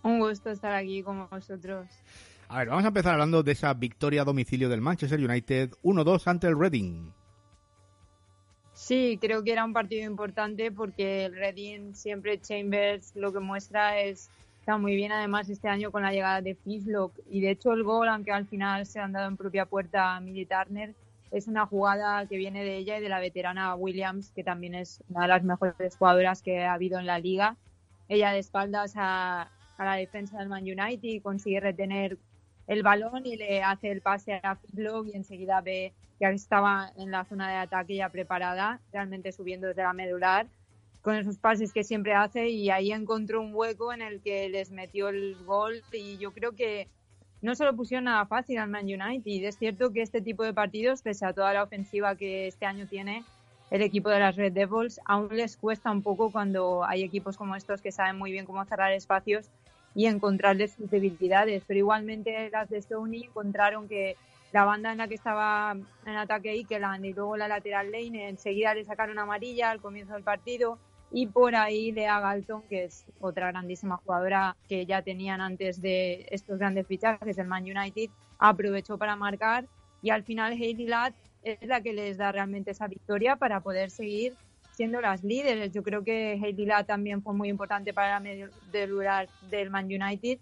Un 0.02 0.18
gusto 0.18 0.50
estar 0.50 0.74
aquí 0.74 1.02
con 1.02 1.28
vosotros. 1.28 1.86
A 2.48 2.58
ver, 2.58 2.68
vamos 2.68 2.84
a 2.84 2.88
empezar 2.88 3.12
hablando 3.12 3.42
de 3.42 3.52
esa 3.52 3.74
victoria 3.74 4.22
a 4.22 4.24
domicilio 4.24 4.68
del 4.68 4.80
Manchester 4.80 5.20
United 5.22 5.72
1-2 5.82 6.26
ante 6.26 6.46
el 6.46 6.58
Reading. 6.58 7.10
Sí, 8.72 9.18
creo 9.20 9.42
que 9.42 9.52
era 9.52 9.64
un 9.64 9.72
partido 9.72 10.06
importante 10.06 10.70
porque 10.70 11.26
el 11.26 11.34
Reading 11.34 11.94
siempre 11.94 12.40
Chambers 12.40 13.14
lo 13.16 13.32
que 13.32 13.40
muestra 13.40 14.00
es 14.00 14.30
está 14.68 14.76
muy 14.76 14.96
bien 14.96 15.12
además 15.12 15.48
este 15.48 15.66
año 15.66 15.90
con 15.90 16.02
la 16.02 16.12
llegada 16.12 16.42
de 16.42 16.54
Fishlock 16.54 17.18
y 17.30 17.40
de 17.40 17.52
hecho 17.52 17.72
el 17.72 17.84
gol, 17.84 18.06
aunque 18.06 18.32
al 18.32 18.46
final 18.46 18.84
se 18.84 19.00
han 19.00 19.12
dado 19.12 19.26
en 19.26 19.38
propia 19.38 19.64
puerta 19.64 20.14
a 20.14 20.20
Millie 20.20 20.44
Turner, 20.44 20.94
es 21.30 21.48
una 21.48 21.64
jugada 21.64 22.26
que 22.26 22.36
viene 22.36 22.62
de 22.62 22.76
ella 22.76 22.98
y 22.98 23.00
de 23.00 23.08
la 23.08 23.18
veterana 23.18 23.74
Williams, 23.76 24.30
que 24.32 24.44
también 24.44 24.74
es 24.74 25.02
una 25.08 25.22
de 25.22 25.28
las 25.28 25.42
mejores 25.42 25.96
jugadoras 25.96 26.42
que 26.42 26.66
ha 26.66 26.74
habido 26.74 26.98
en 26.98 27.06
la 27.06 27.18
liga. 27.18 27.56
Ella 28.10 28.30
de 28.30 28.40
espaldas 28.40 28.92
a, 28.96 29.48
a 29.78 29.84
la 29.86 29.94
defensa 29.94 30.38
del 30.38 30.50
Man 30.50 30.64
United 30.64 30.98
y 31.02 31.20
consigue 31.20 31.60
retener 31.60 32.18
el 32.66 32.82
balón 32.82 33.24
y 33.24 33.38
le 33.38 33.62
hace 33.62 33.90
el 33.90 34.02
pase 34.02 34.38
a 34.42 34.56
Fishlock 34.56 35.06
y 35.06 35.16
enseguida 35.16 35.62
ve 35.62 35.94
que 36.18 36.26
estaba 36.26 36.92
en 36.98 37.10
la 37.10 37.24
zona 37.24 37.48
de 37.48 37.56
ataque 37.56 37.96
ya 37.96 38.10
preparada, 38.10 38.82
realmente 38.92 39.32
subiendo 39.32 39.68
desde 39.68 39.84
la 39.84 39.94
medular 39.94 40.46
con 41.08 41.16
esos 41.16 41.38
pases 41.38 41.72
que 41.72 41.84
siempre 41.84 42.12
hace 42.12 42.50
y 42.50 42.68
ahí 42.68 42.92
encontró 42.92 43.40
un 43.40 43.54
hueco 43.54 43.94
en 43.94 44.02
el 44.02 44.20
que 44.20 44.50
les 44.50 44.70
metió 44.70 45.08
el 45.08 45.36
gol 45.46 45.82
y 45.90 46.18
yo 46.18 46.32
creo 46.32 46.52
que 46.52 46.86
no 47.40 47.54
se 47.54 47.64
lo 47.64 47.74
pusieron 47.74 48.04
nada 48.04 48.26
fácil 48.26 48.58
al 48.58 48.68
Man 48.68 48.84
United. 48.84 49.48
Es 49.48 49.56
cierto 49.56 49.90
que 49.90 50.02
este 50.02 50.20
tipo 50.20 50.42
de 50.42 50.52
partidos, 50.52 51.00
pese 51.00 51.24
a 51.24 51.32
toda 51.32 51.54
la 51.54 51.62
ofensiva 51.62 52.14
que 52.14 52.46
este 52.46 52.66
año 52.66 52.86
tiene 52.86 53.24
el 53.70 53.80
equipo 53.80 54.10
de 54.10 54.20
las 54.20 54.36
Red 54.36 54.52
Devils, 54.52 55.00
aún 55.06 55.34
les 55.34 55.56
cuesta 55.56 55.90
un 55.90 56.02
poco 56.02 56.30
cuando 56.30 56.84
hay 56.84 57.02
equipos 57.04 57.38
como 57.38 57.56
estos 57.56 57.80
que 57.80 57.90
saben 57.90 58.18
muy 58.18 58.30
bien 58.30 58.44
cómo 58.44 58.62
cerrar 58.66 58.92
espacios 58.92 59.48
y 59.94 60.04
encontrarles 60.04 60.72
sus 60.72 60.90
debilidades, 60.90 61.62
pero 61.66 61.78
igualmente 61.78 62.50
las 62.50 62.68
de 62.68 62.82
Stoney 62.82 63.24
encontraron 63.24 63.88
que 63.88 64.16
la 64.52 64.66
banda 64.66 64.92
en 64.92 64.98
la 64.98 65.08
que 65.08 65.14
estaba 65.14 65.74
en 66.04 66.16
ataque 66.16 66.54
Ikeland 66.54 67.06
y 67.06 67.14
luego 67.14 67.38
la 67.38 67.48
lateral 67.48 67.92
lane 67.92 68.28
enseguida 68.28 68.74
le 68.74 68.84
sacaron 68.84 69.18
amarilla 69.18 69.70
al 69.70 69.80
comienzo 69.80 70.12
del 70.12 70.22
partido 70.22 70.78
y 71.10 71.26
por 71.26 71.54
ahí 71.54 71.92
Lea 71.92 72.20
Galton, 72.20 72.62
que 72.68 72.84
es 72.84 73.04
otra 73.20 73.48
grandísima 73.48 73.96
jugadora 73.96 74.56
que 74.68 74.84
ya 74.86 75.02
tenían 75.02 75.40
antes 75.40 75.80
de 75.80 76.26
estos 76.30 76.58
grandes 76.58 76.86
fichajes 76.86 77.36
del 77.36 77.46
Man 77.46 77.64
United, 77.64 78.10
aprovechó 78.38 78.98
para 78.98 79.16
marcar 79.16 79.66
y 80.02 80.10
al 80.10 80.22
final 80.22 80.52
Hayley 80.52 80.86
Ladd 80.86 81.14
es 81.42 81.66
la 81.66 81.80
que 81.80 81.92
les 81.92 82.18
da 82.18 82.32
realmente 82.32 82.72
esa 82.72 82.86
victoria 82.88 83.36
para 83.36 83.60
poder 83.60 83.90
seguir 83.90 84.34
siendo 84.72 85.00
las 85.00 85.24
líderes. 85.24 85.72
Yo 85.72 85.82
creo 85.82 86.04
que 86.04 86.38
Hayley 86.42 86.66
Ladd 86.66 86.86
también 86.86 87.22
fue 87.22 87.34
muy 87.34 87.48
importante 87.48 87.92
para 87.92 88.20
la 88.20 88.20
medular 88.20 89.28
del 89.50 89.70
Man 89.70 89.86
United 89.86 90.38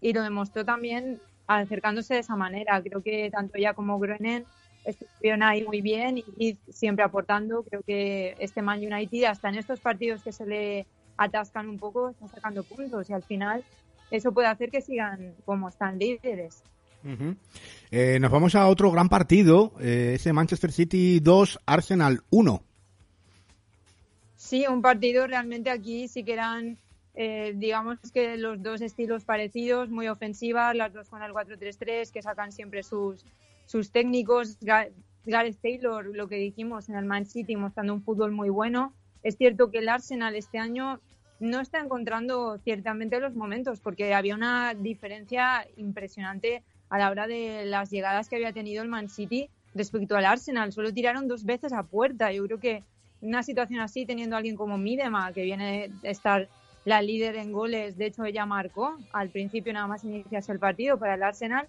y 0.00 0.12
lo 0.12 0.22
demostró 0.22 0.64
también 0.64 1.20
acercándose 1.46 2.14
de 2.14 2.20
esa 2.20 2.36
manera. 2.36 2.80
Creo 2.82 3.02
que 3.02 3.30
tanto 3.30 3.58
ella 3.58 3.74
como 3.74 3.98
Groenen 3.98 4.46
estuvieron 4.84 5.42
ahí 5.42 5.64
muy 5.64 5.80
bien 5.80 6.18
y, 6.18 6.24
y, 6.38 6.58
siempre 6.70 7.04
aportando. 7.04 7.62
Creo 7.62 7.82
que 7.82 8.36
este 8.38 8.62
Man 8.62 8.80
United, 8.80 9.24
hasta 9.24 9.48
en 9.48 9.56
estos 9.56 9.80
partidos 9.80 10.22
que 10.22 10.32
se 10.32 10.46
le 10.46 10.86
atascan 11.16 11.68
un 11.68 11.78
poco, 11.78 12.10
está 12.10 12.28
sacando 12.28 12.62
puntos 12.64 13.08
y 13.10 13.12
al 13.12 13.22
final 13.22 13.64
eso 14.10 14.32
puede 14.32 14.48
hacer 14.48 14.70
que 14.70 14.80
sigan 14.80 15.34
como 15.44 15.68
están 15.68 15.98
líderes. 15.98 16.62
Uh 17.04 17.08
-huh. 17.08 17.36
eh, 17.90 18.18
nos 18.18 18.30
vamos 18.30 18.54
a 18.54 18.66
otro 18.66 18.90
gran 18.90 19.08
partido, 19.08 19.72
eh, 19.80 20.12
ese 20.14 20.32
Manchester 20.32 20.72
City 20.72 21.20
2, 21.20 21.60
Arsenal 21.66 22.22
1. 22.30 22.62
Sí, 24.36 24.66
un 24.66 24.80
partido 24.80 25.26
realmente 25.26 25.70
aquí 25.70 26.08
sí 26.08 26.24
que 26.24 26.32
eran 26.32 26.78
eh, 27.14 27.52
digamos 27.56 27.98
que 28.12 28.36
los 28.36 28.60
dos 28.60 28.80
estilos 28.80 29.24
parecidos, 29.24 29.88
muy 29.88 30.08
ofensivas, 30.08 30.74
las 30.74 30.92
dos 30.92 31.08
con 31.08 31.22
el 31.22 31.32
4-3-3, 31.32 32.10
que 32.10 32.22
sacan 32.22 32.50
siempre 32.50 32.82
sus, 32.82 33.24
sus 33.66 33.90
técnicos. 33.90 34.58
Gareth 35.26 35.58
Taylor, 35.62 36.04
lo 36.04 36.28
que 36.28 36.36
dijimos 36.36 36.88
en 36.88 36.96
el 36.96 37.06
Man 37.06 37.24
City, 37.26 37.56
mostrando 37.56 37.94
un 37.94 38.02
fútbol 38.02 38.32
muy 38.32 38.50
bueno. 38.50 38.92
Es 39.22 39.36
cierto 39.36 39.70
que 39.70 39.78
el 39.78 39.88
Arsenal 39.88 40.34
este 40.34 40.58
año 40.58 41.00
no 41.40 41.60
está 41.60 41.80
encontrando 41.80 42.58
ciertamente 42.58 43.18
los 43.20 43.34
momentos, 43.34 43.80
porque 43.80 44.14
había 44.14 44.34
una 44.34 44.74
diferencia 44.74 45.66
impresionante 45.76 46.62
a 46.90 46.98
la 46.98 47.10
hora 47.10 47.26
de 47.26 47.64
las 47.64 47.90
llegadas 47.90 48.28
que 48.28 48.36
había 48.36 48.52
tenido 48.52 48.82
el 48.82 48.88
Man 48.88 49.08
City 49.08 49.48
respecto 49.74 50.16
al 50.16 50.26
Arsenal. 50.26 50.72
Solo 50.72 50.92
tiraron 50.92 51.26
dos 51.26 51.44
veces 51.44 51.72
a 51.72 51.82
puerta. 51.82 52.30
Yo 52.30 52.44
creo 52.44 52.60
que 52.60 52.84
una 53.20 53.42
situación 53.42 53.80
así, 53.80 54.04
teniendo 54.04 54.36
a 54.36 54.38
alguien 54.38 54.56
como 54.56 54.76
Midema, 54.76 55.32
que 55.32 55.42
viene 55.42 55.90
de 56.02 56.10
estar 56.10 56.48
la 56.84 57.00
líder 57.00 57.36
en 57.36 57.52
goles, 57.52 57.96
de 57.96 58.06
hecho 58.06 58.24
ella 58.24 58.44
marcó 58.44 58.98
al 59.12 59.30
principio 59.30 59.72
nada 59.72 59.86
más 59.86 60.04
iniciarse 60.04 60.52
el 60.52 60.58
partido 60.58 60.98
para 60.98 61.14
el 61.14 61.22
Arsenal, 61.22 61.66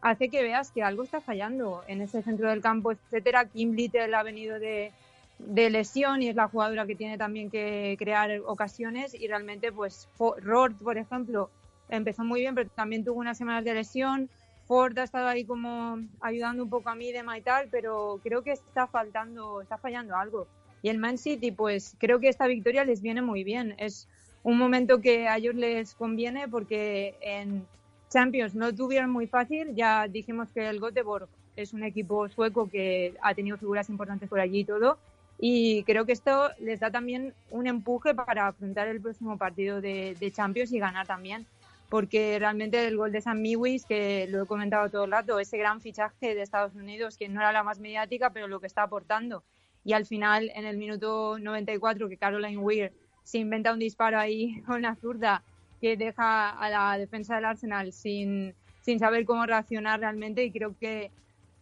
hace 0.00 0.28
que 0.28 0.42
veas 0.42 0.70
que 0.70 0.82
algo 0.82 1.02
está 1.02 1.20
fallando 1.20 1.82
en 1.86 2.00
ese 2.00 2.22
centro 2.22 2.48
del 2.48 2.60
campo, 2.60 2.92
etcétera. 2.92 3.46
Kim 3.46 3.72
Little 3.72 4.14
ha 4.14 4.22
venido 4.22 4.58
de, 4.58 4.92
de 5.38 5.70
lesión 5.70 6.22
y 6.22 6.28
es 6.28 6.36
la 6.36 6.48
jugadora 6.48 6.86
que 6.86 6.94
tiene 6.94 7.18
también 7.18 7.50
que 7.50 7.96
crear 7.98 8.30
ocasiones 8.46 9.14
y 9.14 9.26
realmente 9.26 9.72
pues 9.72 10.08
Rord, 10.18 10.74
por 10.76 10.98
ejemplo, 10.98 11.50
empezó 11.88 12.24
muy 12.24 12.40
bien, 12.40 12.54
pero 12.54 12.68
también 12.70 13.04
tuvo 13.04 13.20
unas 13.20 13.38
semanas 13.38 13.64
de 13.64 13.74
lesión. 13.74 14.28
Ford 14.66 14.96
ha 14.98 15.02
estado 15.02 15.26
ahí 15.26 15.44
como 15.44 15.98
ayudando 16.20 16.62
un 16.62 16.70
poco 16.70 16.90
a 16.90 16.94
Midema 16.94 17.36
y 17.36 17.42
tal, 17.42 17.68
pero 17.70 18.20
creo 18.22 18.42
que 18.42 18.52
está 18.52 18.86
faltando, 18.86 19.60
está 19.60 19.78
fallando 19.78 20.16
algo. 20.16 20.46
Y 20.82 20.88
el 20.88 20.98
Man 20.98 21.18
City, 21.18 21.50
pues 21.50 21.96
creo 21.98 22.20
que 22.20 22.28
esta 22.28 22.46
victoria 22.46 22.84
les 22.84 23.02
viene 23.02 23.20
muy 23.20 23.42
bien. 23.42 23.74
Es 23.78 24.08
un 24.42 24.56
momento 24.56 25.00
que 25.00 25.28
a 25.28 25.36
ellos 25.36 25.54
les 25.54 25.94
conviene 25.94 26.48
porque 26.48 27.16
en 27.20 27.66
Champions 28.10 28.54
no 28.54 28.74
tuvieron 28.74 29.10
muy 29.10 29.26
fácil. 29.26 29.74
Ya 29.74 30.06
dijimos 30.08 30.50
que 30.52 30.68
el 30.68 30.80
Göteborg 30.80 31.28
es 31.56 31.72
un 31.72 31.84
equipo 31.84 32.28
sueco 32.28 32.68
que 32.68 33.14
ha 33.22 33.34
tenido 33.34 33.56
figuras 33.56 33.88
importantes 33.88 34.28
por 34.28 34.40
allí 34.40 34.60
y 34.60 34.64
todo. 34.64 34.98
Y 35.38 35.84
creo 35.84 36.04
que 36.04 36.12
esto 36.12 36.50
les 36.58 36.80
da 36.80 36.90
también 36.90 37.32
un 37.50 37.66
empuje 37.66 38.14
para 38.14 38.48
afrontar 38.48 38.88
el 38.88 39.00
próximo 39.00 39.38
partido 39.38 39.80
de, 39.80 40.14
de 40.18 40.32
Champions 40.32 40.72
y 40.72 40.78
ganar 40.78 41.06
también. 41.06 41.46
Porque 41.88 42.38
realmente 42.38 42.86
el 42.86 42.96
gol 42.96 43.10
de 43.10 43.20
San 43.20 43.40
Miwis, 43.40 43.86
que 43.86 44.26
lo 44.28 44.42
he 44.42 44.46
comentado 44.46 44.90
todo 44.90 45.04
el 45.04 45.10
rato, 45.10 45.40
ese 45.40 45.56
gran 45.56 45.80
fichaje 45.80 46.34
de 46.34 46.42
Estados 46.42 46.74
Unidos, 46.74 47.16
que 47.16 47.28
no 47.28 47.40
era 47.40 47.52
la 47.52 47.62
más 47.62 47.80
mediática, 47.80 48.30
pero 48.30 48.48
lo 48.48 48.60
que 48.60 48.66
está 48.66 48.82
aportando. 48.82 49.42
Y 49.84 49.94
al 49.94 50.04
final, 50.04 50.50
en 50.54 50.66
el 50.66 50.76
minuto 50.76 51.38
94, 51.38 52.08
que 52.08 52.16
Caroline 52.16 52.58
Weir 52.58 52.92
se 53.24 53.38
inventa 53.38 53.72
un 53.72 53.78
disparo 53.78 54.18
ahí 54.18 54.60
con 54.66 54.82
la 54.82 54.94
zurda 54.96 55.42
que 55.80 55.96
deja 55.96 56.50
a 56.50 56.68
la 56.68 56.98
defensa 56.98 57.36
del 57.36 57.46
Arsenal 57.46 57.92
sin, 57.92 58.54
sin 58.82 58.98
saber 58.98 59.24
cómo 59.24 59.46
reaccionar 59.46 60.00
realmente 60.00 60.44
y 60.44 60.50
creo 60.50 60.76
que, 60.78 61.10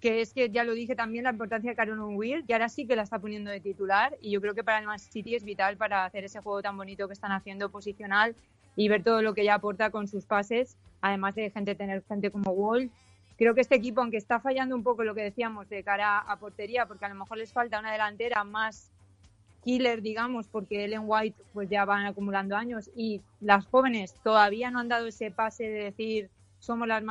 que 0.00 0.20
es 0.20 0.32
que 0.32 0.50
ya 0.50 0.64
lo 0.64 0.74
dije 0.74 0.96
también 0.96 1.24
la 1.24 1.30
importancia 1.30 1.70
de 1.70 1.76
Caron 1.76 2.16
Weir, 2.16 2.44
que 2.44 2.52
ahora 2.52 2.68
sí 2.68 2.86
que 2.86 2.96
la 2.96 3.02
está 3.02 3.18
poniendo 3.18 3.50
de 3.50 3.60
titular 3.60 4.16
y 4.20 4.30
yo 4.32 4.40
creo 4.40 4.54
que 4.54 4.64
para 4.64 4.78
el 4.78 4.86
Man 4.86 4.98
City 4.98 5.34
es 5.34 5.44
vital 5.44 5.76
para 5.76 6.04
hacer 6.04 6.24
ese 6.24 6.40
juego 6.40 6.62
tan 6.62 6.76
bonito 6.76 7.06
que 7.06 7.14
están 7.14 7.32
haciendo 7.32 7.70
posicional 7.70 8.34
y 8.76 8.88
ver 8.88 9.02
todo 9.02 9.22
lo 9.22 9.34
que 9.34 9.42
ella 9.42 9.54
aporta 9.54 9.90
con 9.90 10.06
sus 10.08 10.24
pases, 10.24 10.76
además 11.00 11.34
de 11.34 11.50
gente 11.50 11.74
tener 11.74 12.02
gente 12.04 12.30
como 12.30 12.52
Wall. 12.52 12.90
Creo 13.36 13.54
que 13.54 13.60
este 13.60 13.76
equipo, 13.76 14.00
aunque 14.00 14.16
está 14.16 14.40
fallando 14.40 14.74
un 14.74 14.82
poco 14.82 15.04
lo 15.04 15.14
que 15.14 15.22
decíamos 15.22 15.68
de 15.68 15.84
cara 15.84 16.18
a 16.18 16.36
portería, 16.38 16.86
porque 16.86 17.04
a 17.04 17.08
lo 17.08 17.14
mejor 17.14 17.38
les 17.38 17.52
falta 17.52 17.78
una 17.78 17.92
delantera 17.92 18.42
más 18.42 18.90
killer, 19.64 20.02
digamos, 20.02 20.46
porque 20.48 20.84
Ellen 20.84 21.02
White 21.04 21.42
pues 21.52 21.68
ya 21.68 21.84
van 21.84 22.06
acumulando 22.06 22.56
años 22.56 22.90
y 22.96 23.20
las 23.40 23.66
jóvenes 23.66 24.14
todavía 24.22 24.70
no 24.70 24.78
han 24.80 24.88
dado 24.88 25.06
ese 25.06 25.30
pase 25.30 25.64
de 25.64 25.84
decir 25.84 26.30
somos 26.58 26.88
las, 26.88 27.02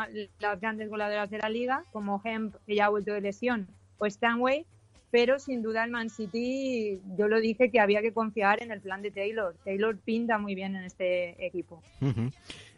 grandes 0.60 0.90
goleadoras 0.90 1.30
de 1.30 1.38
la 1.38 1.50
liga, 1.50 1.84
como 1.92 2.22
Hemp, 2.24 2.56
que 2.66 2.76
ya 2.76 2.86
ha 2.86 2.90
vuelto 2.90 3.14
de 3.14 3.22
lesión, 3.22 3.68
o 3.98 4.06
Stanway, 4.06 4.66
pero 5.10 5.40
sin 5.40 5.62
duda 5.62 5.86
el 5.86 5.92
Man 5.92 6.10
City, 6.10 7.00
yo 7.18 7.28
lo 7.28 7.40
dije 7.40 7.72
que 7.72 7.80
había 7.80 8.02
que 8.02 8.12
confiar 8.12 8.62
en 8.62 8.72
el 8.72 8.82
plan 8.82 9.02
de 9.02 9.12
Taylor. 9.12 9.56
Taylor 9.64 9.98
pinta 9.98 10.38
muy 10.38 10.54
bien 10.54 10.76
en 10.76 10.84
este 10.84 11.46
equipo. 11.46 11.82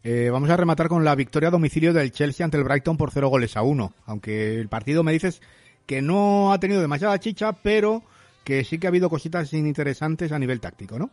eh, 0.04 0.30
vamos 0.32 0.50
a 0.50 0.58
rematar 0.58 0.88
con 0.88 1.04
la 1.04 1.16
victoria 1.16 1.50
a 1.50 1.52
domicilio 1.52 1.92
del 1.92 2.12
Chelsea 2.12 2.44
ante 2.44 2.58
el 2.58 2.64
Brighton 2.64 2.98
por 2.98 3.12
cero 3.12 3.30
goles 3.30 3.58
a 3.58 3.64
uno. 3.64 3.94
Aunque 4.06 4.60
el 4.60 4.70
partido 4.70 5.04
me 5.04 5.12
dices 5.12 5.42
que 5.88 6.04
no 6.04 6.54
ha 6.54 6.60
tenido 6.60 6.82
demasiada 6.82 7.20
chicha, 7.20 7.54
pero 7.54 8.04
que 8.44 8.64
sí 8.64 8.80
que 8.80 8.88
ha 8.88 8.90
habido 8.90 9.10
cositas 9.10 9.54
interesantes 9.54 10.32
a 10.32 10.40
nivel 10.40 10.60
táctico, 10.60 10.98
¿no? 10.98 11.10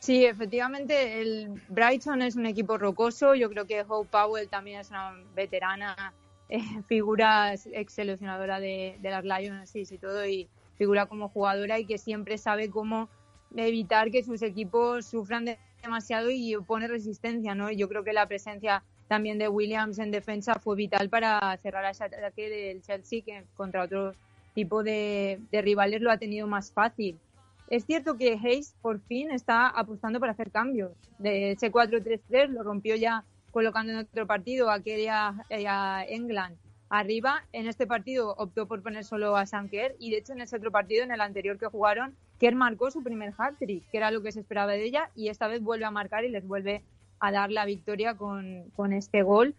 Sí, 0.00 0.24
efectivamente, 0.24 1.20
el 1.20 1.60
Brighton 1.68 2.22
es 2.22 2.36
un 2.36 2.46
equipo 2.46 2.78
rocoso. 2.78 3.34
Yo 3.34 3.50
creo 3.50 3.66
que 3.66 3.84
Hope 3.86 4.08
Powell 4.10 4.48
también 4.48 4.80
es 4.80 4.90
una 4.90 5.14
veterana 5.34 6.12
eh, 6.48 6.60
figura 6.86 7.54
ex 7.54 7.92
seleccionadora 7.92 8.60
de, 8.60 8.98
de 9.00 9.10
las 9.10 9.24
Lions 9.24 9.74
y 9.74 9.98
todo, 9.98 10.26
y 10.26 10.48
figura 10.76 11.06
como 11.06 11.28
jugadora 11.28 11.78
y 11.78 11.86
que 11.86 11.98
siempre 11.98 12.38
sabe 12.38 12.70
cómo 12.70 13.08
evitar 13.56 14.10
que 14.10 14.22
sus 14.22 14.42
equipos 14.42 15.06
sufran 15.06 15.46
demasiado 15.82 16.30
y 16.30 16.54
opone 16.54 16.88
resistencia, 16.88 17.54
¿no? 17.54 17.70
Yo 17.70 17.88
creo 17.88 18.04
que 18.04 18.12
la 18.12 18.26
presencia 18.26 18.82
también 19.08 19.38
de 19.38 19.48
Williams 19.48 19.98
en 19.98 20.10
defensa 20.10 20.54
fue 20.54 20.76
vital 20.76 21.08
para 21.08 21.56
cerrar 21.58 21.84
ese 21.90 22.04
ataque 22.04 22.48
del 22.48 22.82
Chelsea 22.82 23.22
que 23.24 23.44
contra 23.56 23.84
otro 23.84 24.14
tipo 24.56 24.82
de, 24.82 25.38
rivales 25.52 26.00
lo 26.00 26.10
ha 26.10 26.16
tenido 26.16 26.46
más 26.46 26.72
fácil. 26.72 27.20
Es 27.68 27.84
cierto 27.84 28.16
que 28.16 28.32
Hayes 28.42 28.74
por 28.80 29.00
fin 29.02 29.30
está 29.30 29.68
apostando 29.68 30.18
para 30.18 30.32
hacer 30.32 30.50
cambios. 30.50 30.92
De 31.18 31.52
ese 31.52 31.70
4-3-3 31.70 32.48
lo 32.48 32.62
rompió 32.62 32.96
ya 32.96 33.22
colocando 33.50 33.92
en 33.92 33.98
otro 33.98 34.26
partido 34.26 34.70
a 34.70 34.80
Kerry 34.80 35.08
a, 35.08 36.04
England 36.08 36.56
arriba. 36.88 37.44
En 37.52 37.66
este 37.66 37.86
partido 37.86 38.34
optó 38.38 38.66
por 38.66 38.82
poner 38.82 39.04
solo 39.04 39.36
a 39.36 39.44
Sanker 39.44 39.94
y 39.98 40.10
de 40.10 40.18
hecho 40.18 40.32
en 40.32 40.40
ese 40.40 40.56
otro 40.56 40.72
partido, 40.72 41.04
en 41.04 41.12
el 41.12 41.20
anterior 41.20 41.58
que 41.58 41.66
jugaron, 41.66 42.16
Kerr 42.38 42.54
marcó 42.54 42.90
su 42.90 43.02
primer 43.02 43.34
hat-trick, 43.36 43.90
que 43.90 43.98
era 43.98 44.10
lo 44.10 44.22
que 44.22 44.32
se 44.32 44.40
esperaba 44.40 44.72
de 44.72 44.84
ella 44.84 45.10
y 45.14 45.28
esta 45.28 45.48
vez 45.48 45.60
vuelve 45.60 45.84
a 45.84 45.90
marcar 45.90 46.24
y 46.24 46.30
les 46.30 46.46
vuelve 46.46 46.82
a 47.18 47.30
dar 47.30 47.50
la 47.50 47.66
victoria 47.66 48.14
con, 48.14 48.70
con 48.74 48.94
este 48.94 49.22
gol 49.22 49.54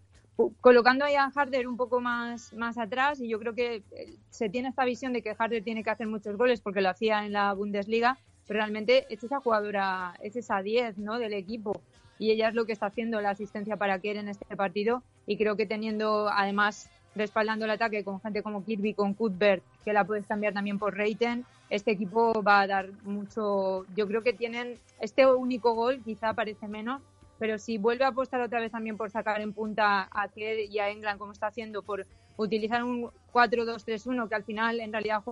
colocando 0.62 1.06
ahí 1.06 1.16
a 1.16 1.32
Harder 1.34 1.68
un 1.68 1.78
poco 1.78 2.00
más, 2.00 2.54
más 2.54 2.78
atrás 2.78 3.20
y 3.20 3.28
yo 3.28 3.40
creo 3.40 3.56
que 3.56 3.84
eh, 3.92 4.16
se 4.30 4.50
tiene 4.50 4.70
esta 4.70 4.86
visión 4.86 5.14
de 5.14 5.22
que 5.22 5.36
Harder 5.38 5.64
tiene 5.64 5.84
que 5.84 5.90
hacer 5.90 6.08
muchos 6.08 6.38
goles 6.38 6.62
porque 6.62 6.82
lo 6.82 6.90
hacía 6.90 7.26
en 7.26 7.34
la 7.34 7.54
Bundesliga, 7.54 8.20
pero 8.46 8.60
realmente 8.60 9.06
es 9.10 9.24
esa 9.24 9.40
jugadora, 9.40 10.14
es 10.22 10.36
esa 10.36 10.62
10 10.62 11.00
¿no? 11.00 11.18
del 11.18 11.34
equipo 11.34 11.82
y 12.20 12.32
ella 12.32 12.50
es 12.50 12.56
lo 12.56 12.66
que 12.66 12.74
está 12.74 12.88
haciendo 12.88 13.20
la 13.22 13.32
asistencia 13.32 13.78
para 13.78 14.00
Kerr 14.00 14.18
en 14.18 14.30
este 14.30 14.56
partido 14.56 15.04
y 15.26 15.38
creo 15.38 15.56
que 15.56 15.66
teniendo 15.66 16.30
además 16.30 16.90
respaldando 17.16 17.66
el 17.66 17.72
ataque 17.72 18.04
con 18.04 18.22
gente 18.22 18.44
como 18.44 18.64
Kirby, 18.64 18.94
con 18.94 19.16
Cuthbert, 19.16 19.64
que 19.84 19.92
la 19.92 20.06
puedes 20.06 20.28
cambiar 20.28 20.54
también 20.54 20.78
por 20.78 20.96
Reiten, 20.96 21.46
este 21.70 21.92
equipo 21.92 22.44
va 22.44 22.62
a 22.62 22.68
dar 22.68 22.90
mucho, 23.04 23.86
yo 23.96 24.08
creo 24.08 24.22
que 24.22 24.34
tienen 24.34 24.78
este 25.00 25.26
único 25.26 25.74
gol, 25.74 26.02
quizá 26.04 26.34
parece 26.34 26.68
menos, 26.68 27.02
pero 27.40 27.58
si 27.58 27.78
vuelve 27.78 28.06
a 28.06 28.10
apostar 28.10 28.42
otra 28.42 28.60
vez 28.60 28.72
también 28.72 28.98
por 28.98 29.12
sacar 29.12 29.42
en 29.42 29.54
punta 29.54 30.08
a 30.12 30.28
Kerr 30.30 30.60
y 30.60 30.80
a 30.80 30.90
England 30.90 31.20
como 31.20 31.32
está 31.32 31.48
haciendo, 31.48 31.82
por 31.84 32.06
utilizar 32.38 32.84
un 32.84 33.10
4-2-3-1 33.34 34.30
que 34.30 34.36
al 34.36 34.44
final 34.44 34.80
en 34.80 34.92
realidad 34.92 35.24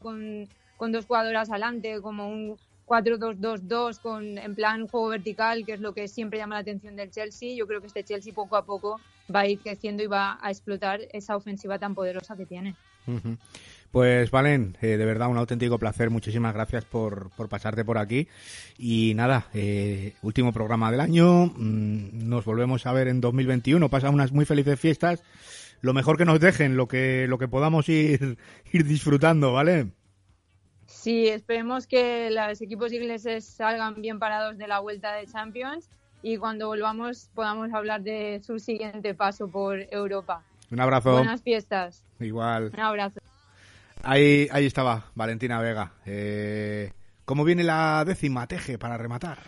con, 0.00 0.48
con 0.76 0.92
dos 0.92 1.06
jugadoras 1.06 1.50
adelante, 1.50 2.00
como 2.00 2.28
un 2.28 2.56
4-2-2-2 2.86 4.00
con 4.00 4.38
en 4.38 4.54
plan 4.54 4.88
juego 4.88 5.08
vertical, 5.08 5.64
que 5.64 5.74
es 5.74 5.80
lo 5.80 5.92
que 5.92 6.08
siempre 6.08 6.38
llama 6.38 6.56
la 6.56 6.62
atención 6.62 6.96
del 6.96 7.10
Chelsea. 7.10 7.54
Yo 7.54 7.66
creo 7.66 7.80
que 7.80 7.86
este 7.86 8.02
Chelsea 8.02 8.32
poco 8.32 8.56
a 8.56 8.64
poco 8.64 9.00
va 9.34 9.40
a 9.40 9.46
ir 9.46 9.60
creciendo 9.60 10.02
y 10.02 10.06
va 10.06 10.38
a 10.40 10.50
explotar 10.50 11.00
esa 11.12 11.36
ofensiva 11.36 11.78
tan 11.78 11.94
poderosa 11.94 12.36
que 12.36 12.46
tiene. 12.46 12.74
Pues 13.90 14.30
Valen, 14.30 14.76
eh, 14.82 14.98
de 14.98 15.04
verdad 15.04 15.28
un 15.28 15.38
auténtico 15.38 15.78
placer. 15.78 16.10
Muchísimas 16.10 16.52
gracias 16.54 16.84
por, 16.84 17.30
por 17.30 17.48
pasarte 17.48 17.84
por 17.84 17.98
aquí. 17.98 18.28
Y 18.76 19.14
nada, 19.14 19.46
eh, 19.54 20.14
último 20.22 20.52
programa 20.52 20.90
del 20.90 21.00
año. 21.00 21.46
Mm, 21.46 22.28
nos 22.28 22.44
volvemos 22.44 22.86
a 22.86 22.92
ver 22.92 23.08
en 23.08 23.20
2021. 23.20 23.88
Pasa 23.88 24.10
unas 24.10 24.32
muy 24.32 24.44
felices 24.44 24.78
fiestas. 24.78 25.22
Lo 25.80 25.94
mejor 25.94 26.18
que 26.18 26.24
nos 26.24 26.40
dejen, 26.40 26.76
lo 26.76 26.88
que, 26.88 27.26
lo 27.28 27.38
que 27.38 27.48
podamos 27.48 27.88
ir, 27.88 28.36
ir 28.72 28.84
disfrutando, 28.84 29.52
¿vale? 29.52 29.86
Sí, 30.86 31.28
esperemos 31.28 31.86
que 31.86 32.30
los 32.30 32.60
equipos 32.60 32.92
ingleses 32.92 33.44
salgan 33.44 34.00
bien 34.00 34.18
parados 34.18 34.58
de 34.58 34.66
la 34.66 34.80
vuelta 34.80 35.12
de 35.14 35.26
Champions 35.26 35.88
y 36.22 36.36
cuando 36.38 36.66
volvamos 36.66 37.30
podamos 37.34 37.72
hablar 37.72 38.02
de 38.02 38.40
su 38.42 38.58
siguiente 38.58 39.14
paso 39.14 39.48
por 39.48 39.80
Europa. 39.90 40.42
Un 40.70 40.80
abrazo. 40.80 41.12
Buenas 41.12 41.42
fiestas. 41.42 42.04
Igual. 42.20 42.70
Un 42.74 42.80
abrazo. 42.80 43.17
Ahí, 44.02 44.48
ahí 44.50 44.66
estaba, 44.66 45.10
Valentina 45.14 45.60
Vega. 45.60 45.92
Eh, 46.06 46.92
¿Cómo 47.24 47.44
viene 47.44 47.62
la 47.62 48.04
décima, 48.06 48.46
Teje, 48.46 48.78
para 48.78 48.96
rematar? 48.96 49.38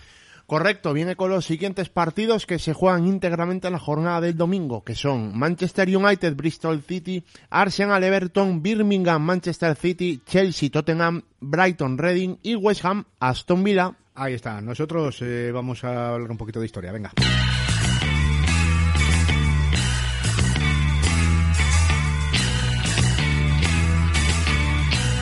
Correcto, 0.51 0.93
viene 0.93 1.15
con 1.15 1.31
los 1.31 1.45
siguientes 1.45 1.91
partidos 1.91 2.45
que 2.45 2.59
se 2.59 2.75
juegan 2.75 3.07
íntegramente 3.07 3.69
en 3.69 3.73
la 3.73 3.79
jornada 3.79 4.21
del 4.21 4.37
domingo, 4.37 4.83
que 4.83 4.97
son 4.97 5.39
Manchester 5.39 5.97
United, 5.97 6.35
Bristol 6.35 6.83
City, 6.83 7.25
Arsenal, 7.51 8.03
Everton, 8.03 8.61
Birmingham, 8.61 9.23
Manchester 9.23 9.77
City, 9.77 10.21
Chelsea, 10.27 10.69
Tottenham, 10.69 11.23
Brighton, 11.39 11.97
Reading 11.97 12.37
y 12.43 12.57
West 12.57 12.85
Ham, 12.85 13.05
Aston 13.21 13.63
Villa. 13.63 13.97
Ahí 14.17 14.35
está, 14.35 14.61
nosotros 14.61 15.23
eh, 15.23 15.53
vamos 15.55 15.85
a 15.85 16.15
hablar 16.15 16.33
un 16.33 16.37
poquito 16.37 16.59
de 16.59 16.67
historia, 16.67 16.91
venga. 16.91 17.13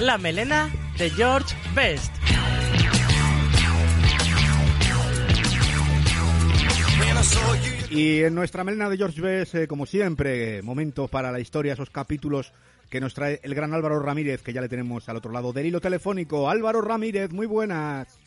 La 0.09 0.17
melena 0.17 0.73
de 0.97 1.11
George 1.11 1.55
Best. 1.75 2.11
Y 7.91 8.23
en 8.23 8.35
nuestra 8.35 8.65
melena 8.65 8.89
de 8.89 8.97
George 8.97 9.21
Best, 9.21 9.55
eh, 9.55 9.69
como 9.69 9.85
siempre, 9.85 10.63
momento 10.63 11.09
para 11.09 11.31
la 11.31 11.41
historia, 11.41 11.75
esos 11.75 11.91
capítulos 11.91 12.55
que 12.89 13.03
nos 13.03 13.13
trae 13.13 13.39
el 13.43 13.55
gran 13.55 13.75
Álvaro 13.75 14.01
Ramírez, 14.01 14.41
que 14.41 14.55
ya 14.55 14.63
le 14.63 14.71
tenemos 14.71 15.07
al 15.11 15.17
otro 15.19 15.31
lado 15.31 15.53
del 15.53 15.67
hilo 15.67 15.83
telefónico. 15.83 16.49
Álvaro 16.49 16.81
Ramírez, 16.81 17.31
muy 17.31 17.45
buenas. 17.45 18.19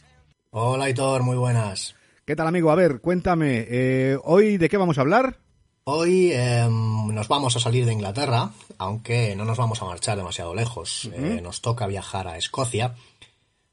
Hola, 0.52 0.88
Hitor, 0.88 1.24
muy 1.24 1.38
buenas. 1.38 1.96
¿Qué 2.26 2.36
tal, 2.36 2.46
amigo? 2.46 2.70
A 2.70 2.76
ver, 2.76 3.02
cuéntame, 3.02 3.66
eh, 3.68 4.20
¿hoy 4.24 4.58
de 4.58 4.70
qué 4.70 4.78
vamos 4.78 5.00
a 5.00 5.02
hablar? 5.02 5.40
Hoy 5.84 6.32
eh, 6.32 6.68
nos 6.70 7.28
vamos 7.28 7.56
a 7.56 7.60
salir 7.60 7.88
de 7.88 7.94
Inglaterra, 7.94 8.52
aunque 8.78 9.36
no 9.36 9.46
nos 9.46 9.58
vamos 9.58 9.82
a 9.82 9.86
marchar 9.86 10.16
demasiado 10.16 10.54
lejos. 10.54 11.10
eh, 11.12 11.42
nos 11.42 11.62
toca 11.62 11.88
viajar 11.88 12.28
a 12.28 12.38
Escocia 12.38 12.96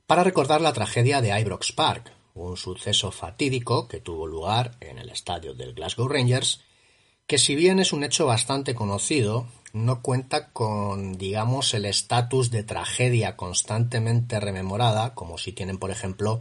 para 0.07 0.25
recordar 0.25 0.63
la 0.63 0.73
tragedia 0.73 1.21
de 1.21 1.39
Ibrox 1.39 1.73
Park, 1.73 2.11
un 2.33 2.57
suceso 2.57 3.11
fatídico 3.11 3.89
que 3.89 4.01
tuvo 4.01 4.27
lugar 4.27 4.79
en 4.81 4.99
el 4.99 5.11
estadio 5.11 5.53
del 5.53 5.75
Glasgow 5.75 6.09
Rangers, 6.09 6.63
que 7.27 7.37
si 7.37 7.55
bien 7.55 7.79
es 7.79 7.93
un 7.93 8.03
hecho 8.03 8.25
bastante 8.25 8.75
conocido, 8.75 9.47
no 9.75 10.01
cuenta 10.01 10.49
con, 10.49 11.19
digamos, 11.19 11.75
el 11.75 11.85
estatus 11.85 12.51
de 12.51 12.63
tragedia 12.63 13.37
constantemente 13.37 14.41
rememorada, 14.41 15.15
como 15.15 15.37
si 15.37 15.53
tienen, 15.53 15.77
por 15.77 15.91
ejemplo, 15.91 16.41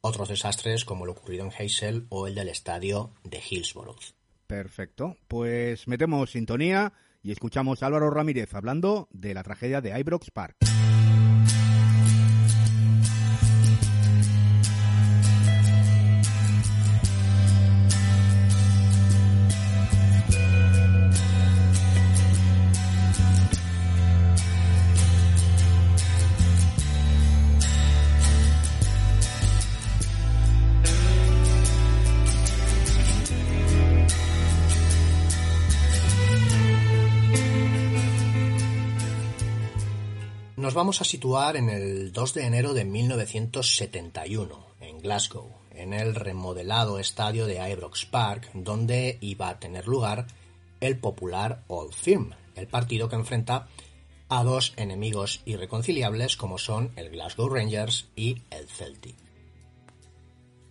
otros 0.00 0.30
desastres 0.30 0.86
como 0.86 1.04
el 1.04 1.10
ocurrido 1.10 1.44
en 1.44 1.52
Hazel 1.52 2.06
o 2.08 2.26
el 2.26 2.34
del 2.34 2.48
estadio 2.48 3.10
de 3.24 3.42
Hillsborough. 3.46 4.00
Perfecto, 4.52 5.16
pues 5.28 5.88
metemos 5.88 6.30
sintonía 6.30 6.92
y 7.22 7.32
escuchamos 7.32 7.82
a 7.82 7.86
Álvaro 7.86 8.10
Ramírez 8.10 8.52
hablando 8.52 9.08
de 9.10 9.32
la 9.32 9.42
tragedia 9.42 9.80
de 9.80 9.98
Ibrox 9.98 10.30
Park. 10.30 10.71
Vamos 40.92 41.00
a 41.00 41.04
situar 41.10 41.56
en 41.56 41.70
el 41.70 42.12
2 42.12 42.34
de 42.34 42.44
enero 42.44 42.74
de 42.74 42.84
1971, 42.84 44.66
en 44.82 44.98
Glasgow, 44.98 45.50
en 45.70 45.94
el 45.94 46.14
remodelado 46.14 46.98
estadio 46.98 47.46
de 47.46 47.66
Ibrox 47.70 48.04
Park, 48.04 48.50
donde 48.52 49.16
iba 49.22 49.48
a 49.48 49.58
tener 49.58 49.88
lugar 49.88 50.26
el 50.80 50.98
popular 50.98 51.62
Old 51.68 51.94
Firm, 51.94 52.34
el 52.56 52.66
partido 52.66 53.08
que 53.08 53.16
enfrenta 53.16 53.68
a 54.28 54.44
dos 54.44 54.74
enemigos 54.76 55.40
irreconciliables 55.46 56.36
como 56.36 56.58
son 56.58 56.92
el 56.96 57.08
Glasgow 57.08 57.48
Rangers 57.48 58.08
y 58.14 58.42
el 58.50 58.68
Celtic. 58.68 59.16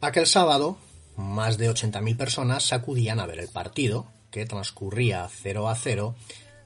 Aquel 0.02 0.27
sábado, 0.27 0.77
más 1.18 1.57
de 1.57 1.68
80.000 1.68 2.15
personas 2.15 2.72
acudían 2.73 3.19
a 3.19 3.26
ver 3.26 3.39
el 3.39 3.49
partido, 3.49 4.06
que 4.30 4.45
transcurría 4.45 5.27
0 5.27 5.68
a 5.68 5.73
0, 5.73 6.14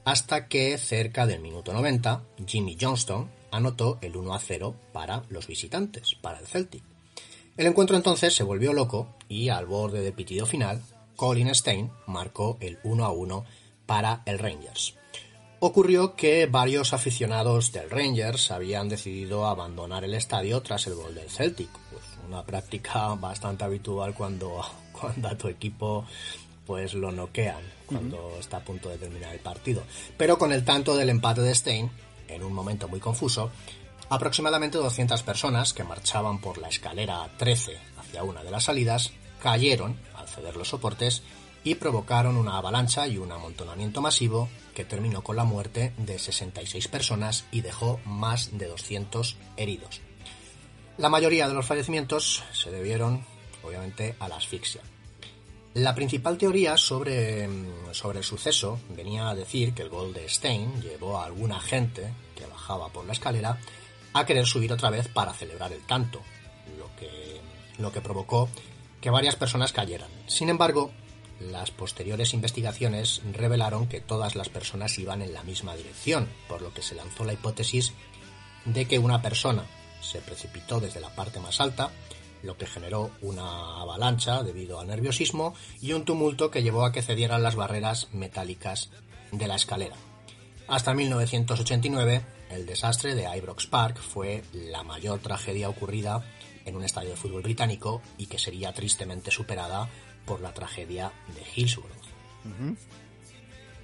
hasta 0.04 0.46
que 0.46 0.76
cerca 0.76 1.24
del 1.24 1.40
minuto 1.40 1.72
90, 1.72 2.22
Jimmy 2.46 2.76
Johnston 2.78 3.34
anotó 3.50 3.98
el 4.00 4.16
1 4.16 4.34
a 4.34 4.38
0 4.38 4.74
para 4.92 5.22
los 5.28 5.46
visitantes, 5.46 6.14
para 6.20 6.38
el 6.38 6.46
Celtic. 6.46 6.82
El 7.56 7.66
encuentro 7.66 7.96
entonces 7.96 8.34
se 8.34 8.42
volvió 8.42 8.72
loco 8.72 9.14
y 9.28 9.48
al 9.48 9.66
borde 9.66 10.02
del 10.02 10.12
pitido 10.12 10.46
final, 10.46 10.82
Colin 11.16 11.54
Stein 11.54 11.90
marcó 12.06 12.58
el 12.60 12.78
1 12.84 13.04
a 13.04 13.10
1 13.12 13.44
para 13.86 14.22
el 14.26 14.38
Rangers. 14.38 14.94
Ocurrió 15.58 16.14
que 16.14 16.44
varios 16.46 16.92
aficionados 16.92 17.72
del 17.72 17.88
Rangers 17.88 18.50
habían 18.50 18.90
decidido 18.90 19.46
abandonar 19.46 20.04
el 20.04 20.12
estadio 20.12 20.60
tras 20.60 20.86
el 20.86 20.94
gol 20.94 21.14
del 21.14 21.30
Celtic, 21.30 21.70
pues 21.90 22.04
una 22.28 22.44
práctica 22.44 23.14
bastante 23.20 23.64
habitual 23.64 24.12
cuando, 24.14 24.60
cuando 24.92 25.28
a 25.28 25.38
tu 25.38 25.48
equipo 25.48 26.04
pues 26.66 26.94
lo 26.94 27.12
noquean 27.12 27.62
cuando 27.86 28.36
está 28.40 28.56
a 28.56 28.64
punto 28.64 28.88
de 28.88 28.98
terminar 28.98 29.32
el 29.32 29.40
partido. 29.40 29.82
Pero 30.16 30.36
con 30.36 30.52
el 30.52 30.64
tanto 30.64 30.96
del 30.96 31.08
empate 31.08 31.40
de 31.40 31.54
Stein, 31.54 31.90
en 32.28 32.42
un 32.42 32.52
momento 32.52 32.88
muy 32.88 33.00
confuso, 33.00 33.50
aproximadamente 34.08 34.78
200 34.78 35.22
personas 35.22 35.72
que 35.72 35.84
marchaban 35.84 36.40
por 36.40 36.58
la 36.58 36.68
escalera 36.68 37.28
13 37.36 37.78
hacia 37.98 38.22
una 38.22 38.42
de 38.42 38.50
las 38.50 38.64
salidas 38.64 39.12
cayeron 39.42 39.96
al 40.14 40.28
ceder 40.28 40.56
los 40.56 40.68
soportes 40.68 41.22
y 41.64 41.74
provocaron 41.74 42.36
una 42.36 42.58
avalancha 42.58 43.08
y 43.08 43.18
un 43.18 43.32
amontonamiento 43.32 44.00
masivo 44.00 44.48
que 44.74 44.84
terminó 44.84 45.24
con 45.24 45.34
la 45.34 45.44
muerte 45.44 45.92
de 45.96 46.18
66 46.18 46.86
personas 46.88 47.44
y 47.50 47.60
dejó 47.62 48.00
más 48.04 48.56
de 48.56 48.66
200 48.66 49.36
heridos. 49.56 50.00
La 50.96 51.08
mayoría 51.08 51.48
de 51.48 51.54
los 51.54 51.66
fallecimientos 51.66 52.44
se 52.52 52.70
debieron, 52.70 53.26
obviamente, 53.64 54.14
a 54.20 54.28
la 54.28 54.36
asfixia. 54.36 54.80
La 55.76 55.94
principal 55.94 56.38
teoría 56.38 56.78
sobre, 56.78 57.46
sobre, 57.92 58.20
el 58.20 58.24
suceso 58.24 58.80
venía 58.96 59.28
a 59.28 59.34
decir 59.34 59.74
que 59.74 59.82
el 59.82 59.90
gol 59.90 60.14
de 60.14 60.26
Stein 60.26 60.80
llevó 60.80 61.18
a 61.18 61.26
alguna 61.26 61.60
gente 61.60 62.14
que 62.34 62.46
bajaba 62.46 62.88
por 62.88 63.04
la 63.04 63.12
escalera 63.12 63.60
a 64.14 64.24
querer 64.24 64.46
subir 64.46 64.72
otra 64.72 64.88
vez 64.88 65.06
para 65.08 65.34
celebrar 65.34 65.74
el 65.74 65.82
tanto, 65.82 66.22
lo 66.78 66.96
que, 66.96 67.42
lo 67.76 67.92
que 67.92 68.00
provocó 68.00 68.48
que 69.02 69.10
varias 69.10 69.36
personas 69.36 69.74
cayeran. 69.74 70.08
Sin 70.26 70.48
embargo, 70.48 70.92
las 71.40 71.72
posteriores 71.72 72.32
investigaciones 72.32 73.20
revelaron 73.34 73.86
que 73.86 74.00
todas 74.00 74.34
las 74.34 74.48
personas 74.48 74.98
iban 74.98 75.20
en 75.20 75.34
la 75.34 75.42
misma 75.42 75.76
dirección, 75.76 76.26
por 76.48 76.62
lo 76.62 76.72
que 76.72 76.80
se 76.80 76.94
lanzó 76.94 77.26
la 77.26 77.34
hipótesis 77.34 77.92
de 78.64 78.86
que 78.88 78.98
una 78.98 79.20
persona 79.20 79.66
se 80.00 80.22
precipitó 80.22 80.80
desde 80.80 81.00
la 81.00 81.14
parte 81.14 81.38
más 81.38 81.60
alta, 81.60 81.90
lo 82.46 82.56
que 82.56 82.66
generó 82.66 83.10
una 83.20 83.80
avalancha 83.80 84.42
debido 84.42 84.80
al 84.80 84.86
nerviosismo 84.86 85.54
y 85.80 85.92
un 85.92 86.04
tumulto 86.04 86.50
que 86.50 86.62
llevó 86.62 86.84
a 86.84 86.92
que 86.92 87.02
cedieran 87.02 87.42
las 87.42 87.56
barreras 87.56 88.08
metálicas 88.12 88.90
de 89.32 89.48
la 89.48 89.56
escalera. 89.56 89.96
Hasta 90.68 90.94
1989, 90.94 92.24
el 92.50 92.66
desastre 92.66 93.14
de 93.14 93.28
Ibrox 93.36 93.66
Park 93.66 93.98
fue 93.98 94.42
la 94.52 94.82
mayor 94.82 95.20
tragedia 95.20 95.68
ocurrida 95.68 96.24
en 96.64 96.76
un 96.76 96.84
estadio 96.84 97.10
de 97.10 97.16
fútbol 97.16 97.42
británico 97.42 98.02
y 98.18 98.26
que 98.26 98.38
sería 98.38 98.72
tristemente 98.72 99.30
superada 99.30 99.88
por 100.24 100.40
la 100.40 100.52
tragedia 100.52 101.12
de 101.34 101.42
Hillsborough. 101.54 101.92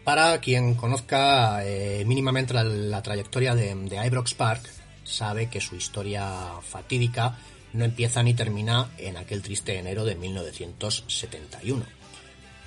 Para 0.05 0.41
quien 0.41 0.75
conozca 0.75 1.65
eh, 1.65 2.05
mínimamente 2.05 2.55
la, 2.55 3.03
trayectoria 3.03 3.55
de, 3.55 3.75
de 3.75 4.07
Ibrox 4.07 4.35
Park, 4.35 4.69
sabe 5.05 5.49
que 5.49 5.61
su 5.61 5.77
historia 5.77 6.61
fatídica 6.63 7.39
no 7.73 7.85
empieza 7.85 8.23
ni 8.23 8.35
termina 8.35 8.91
en 8.99 9.17
aquel 9.17 9.43
triste 9.43 9.79
enero 9.79 10.05
de 10.05 10.15
1971. 10.15 11.85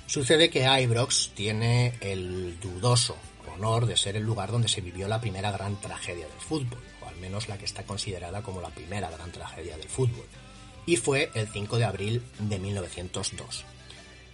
Sucede 0.06 0.50
que 0.50 0.66
Ibrox 0.82 1.32
tiene 1.34 1.94
el 2.00 2.58
dudoso 2.60 3.16
honor 3.56 3.86
de 3.86 3.96
ser 3.96 4.16
el 4.16 4.22
lugar 4.22 4.52
donde 4.52 4.68
se 4.68 4.80
vivió 4.80 5.08
la 5.08 5.20
primera 5.20 5.50
gran 5.50 5.80
tragedia 5.80 6.26
del 6.26 6.40
fútbol, 6.40 6.78
o 7.02 7.08
al 7.08 7.16
menos 7.16 7.48
la 7.48 7.58
que 7.58 7.64
está 7.64 7.84
considerada 7.84 8.42
como 8.42 8.60
la 8.60 8.70
primera 8.70 9.10
gran 9.10 9.32
tragedia 9.32 9.76
del 9.76 9.88
fútbol, 9.88 10.26
y 10.84 10.96
fue 10.96 11.30
el 11.34 11.48
5 11.48 11.78
de 11.78 11.84
abril 11.84 12.22
de 12.38 12.58
1902. 12.58 13.64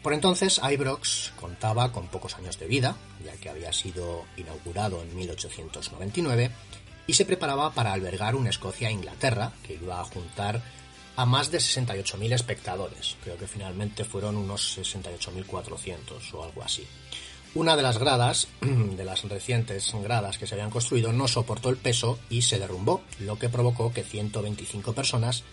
Por 0.03 0.12
entonces, 0.12 0.61
Ibrox 0.69 1.32
contaba 1.40 1.93
con 1.93 2.09
pocos 2.09 2.35
años 2.35 2.59
de 2.59 2.66
vida, 2.66 2.97
ya 3.24 3.32
que 3.35 3.49
había 3.49 3.73
sido 3.73 4.24
inaugurado 4.36 5.01
en 5.01 5.15
1899, 5.15 6.51
y 7.07 7.15
se 7.15 7.24
preparaba 7.24 7.73
para 7.73 7.93
albergar 7.93 8.35
una 8.35 8.51
Escocia-Inglaterra 8.51 9.53
que 9.66 9.74
iba 9.74 10.01
a 10.01 10.05
juntar 10.05 10.62
a 11.16 11.27
más 11.27 11.51
de 11.51 11.59
68.000 11.59 12.33
espectadores. 12.33 13.16
Creo 13.23 13.37
que 13.37 13.47
finalmente 13.47 14.05
fueron 14.05 14.37
unos 14.37 14.79
68.400 14.79 16.33
o 16.33 16.45
algo 16.45 16.62
así. 16.62 16.87
Una 17.55 17.77
de 17.77 17.83
las 17.83 17.99
gradas, 17.99 18.49
de 18.61 19.05
las 19.05 19.24
recientes 19.24 19.93
gradas 20.03 20.39
que 20.39 20.47
se 20.47 20.55
habían 20.55 20.70
construido, 20.70 21.12
no 21.12 21.29
soportó 21.29 21.69
el 21.69 21.77
peso 21.77 22.19
y 22.31 22.43
se 22.43 22.59
derrumbó, 22.59 23.03
lo 23.19 23.39
que 23.39 23.51
provocó 23.51 23.93
que 23.93 24.05
125 24.05 24.95
personas 24.95 25.45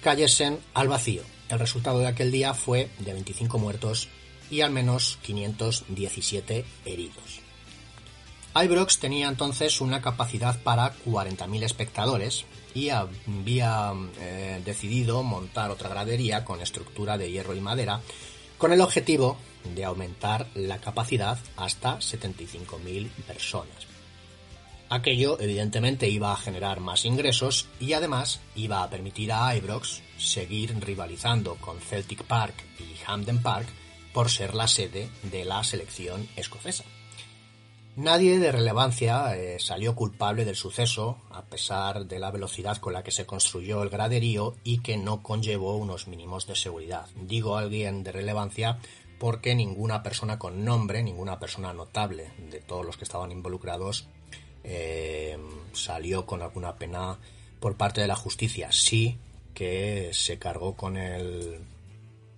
cayesen 0.00 0.60
al 0.74 0.88
vacío. 0.88 1.22
El 1.48 1.58
resultado 1.58 1.98
de 1.98 2.06
aquel 2.06 2.30
día 2.30 2.54
fue 2.54 2.88
de 3.00 3.12
25 3.12 3.58
muertos 3.58 4.08
y 4.50 4.60
al 4.60 4.70
menos 4.70 5.18
517 5.22 6.64
heridos. 6.84 7.29
Ibrox 8.54 8.98
tenía 8.98 9.28
entonces 9.28 9.80
una 9.80 10.02
capacidad 10.02 10.60
para 10.62 10.92
40.000 11.04 11.62
espectadores 11.62 12.44
y 12.74 12.88
había 12.88 13.92
eh, 14.18 14.60
decidido 14.64 15.22
montar 15.22 15.70
otra 15.70 15.88
gradería 15.88 16.44
con 16.44 16.60
estructura 16.60 17.16
de 17.16 17.30
hierro 17.30 17.54
y 17.54 17.60
madera 17.60 18.00
con 18.58 18.72
el 18.72 18.80
objetivo 18.80 19.38
de 19.74 19.84
aumentar 19.84 20.48
la 20.54 20.78
capacidad 20.78 21.38
hasta 21.56 21.98
75.000 21.98 23.08
personas. 23.26 23.86
Aquello 24.88 25.40
evidentemente 25.40 26.08
iba 26.08 26.32
a 26.32 26.36
generar 26.36 26.80
más 26.80 27.04
ingresos 27.04 27.68
y 27.78 27.92
además 27.92 28.40
iba 28.56 28.82
a 28.82 28.90
permitir 28.90 29.32
a 29.32 29.54
Ibrox 29.54 30.02
seguir 30.18 30.74
rivalizando 30.80 31.54
con 31.54 31.78
Celtic 31.80 32.24
Park 32.24 32.54
y 32.80 32.96
Hampden 33.06 33.40
Park 33.40 33.68
por 34.12 34.28
ser 34.28 34.56
la 34.56 34.66
sede 34.66 35.08
de 35.22 35.44
la 35.44 35.62
selección 35.62 36.28
escocesa. 36.34 36.84
Nadie 37.96 38.38
de 38.38 38.52
relevancia 38.52 39.36
eh, 39.36 39.58
salió 39.58 39.94
culpable 39.94 40.44
del 40.44 40.56
suceso, 40.56 41.18
a 41.30 41.42
pesar 41.42 42.06
de 42.06 42.18
la 42.18 42.30
velocidad 42.30 42.78
con 42.78 42.92
la 42.92 43.02
que 43.02 43.10
se 43.10 43.26
construyó 43.26 43.82
el 43.82 43.90
graderío 43.90 44.54
y 44.62 44.78
que 44.78 44.96
no 44.96 45.22
conllevó 45.22 45.76
unos 45.76 46.06
mínimos 46.06 46.46
de 46.46 46.54
seguridad. 46.54 47.06
Digo 47.16 47.56
alguien 47.56 48.04
de 48.04 48.12
relevancia 48.12 48.78
porque 49.18 49.54
ninguna 49.54 50.02
persona 50.02 50.38
con 50.38 50.64
nombre, 50.64 51.02
ninguna 51.02 51.38
persona 51.38 51.74
notable 51.74 52.30
de 52.50 52.60
todos 52.60 52.86
los 52.86 52.96
que 52.96 53.04
estaban 53.04 53.32
involucrados 53.32 54.06
eh, 54.64 55.36
salió 55.72 56.26
con 56.26 56.42
alguna 56.42 56.76
pena 56.76 57.18
por 57.58 57.76
parte 57.76 58.00
de 58.00 58.06
la 58.06 58.16
justicia. 58.16 58.72
Sí 58.72 59.18
que 59.52 60.10
se 60.12 60.38
cargó 60.38 60.74
con 60.74 60.96
el 60.96 61.60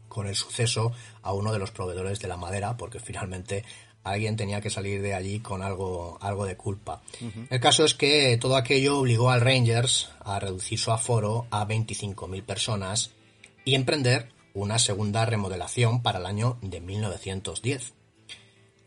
con 0.09 0.27
el 0.27 0.35
suceso 0.35 0.93
a 1.23 1.33
uno 1.33 1.53
de 1.53 1.59
los 1.59 1.71
proveedores 1.71 2.21
de 2.21 2.29
la 2.29 2.37
madera, 2.37 2.77
porque 2.77 3.01
finalmente 3.01 3.65
alguien 4.05 4.37
tenía 4.37 4.61
que 4.61 4.71
salir 4.71 5.03
de 5.03 5.15
allí 5.15 5.41
con 5.41 5.63
algo, 5.63 6.19
algo 6.21 6.45
de 6.45 6.57
culpa. 6.57 7.03
El 7.51 7.61
caso 7.61 7.85
es 7.85 7.95
que 7.95 8.37
todo 8.41 8.57
aquello 8.57 8.99
obligó 8.99 9.31
al 9.31 9.41
Rangers 9.41 10.11
a 10.21 10.39
reducir 10.41 10.79
su 10.79 10.91
aforo 10.91 11.47
a 11.51 11.67
25.000 11.67 12.43
personas 12.45 13.11
y 13.65 13.75
emprender 13.75 14.29
una 14.55 14.79
segunda 14.79 15.25
remodelación 15.25 16.03
para 16.03 16.19
el 16.19 16.27
año 16.27 16.59
de 16.63 16.81
1910. 16.81 17.95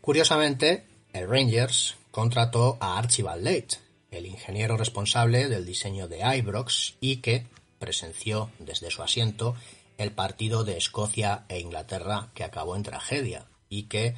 Curiosamente, 0.00 0.84
el 1.12 1.28
Rangers 1.28 1.96
contrató 2.10 2.76
a 2.80 2.98
Archibald 2.98 3.42
Late, 3.42 3.78
el 4.10 4.26
ingeniero 4.26 4.76
responsable 4.76 5.48
del 5.48 5.66
diseño 5.66 6.08
de 6.08 6.20
Ibrox 6.38 6.96
y 7.00 7.16
que 7.16 7.46
presenció 7.78 8.50
desde 8.58 8.90
su 8.90 9.02
asiento 9.02 9.56
el 9.98 10.12
partido 10.12 10.64
de 10.64 10.76
Escocia 10.76 11.44
e 11.48 11.58
Inglaterra 11.58 12.30
que 12.34 12.44
acabó 12.44 12.76
en 12.76 12.82
tragedia 12.82 13.46
y 13.68 13.84
que 13.84 14.14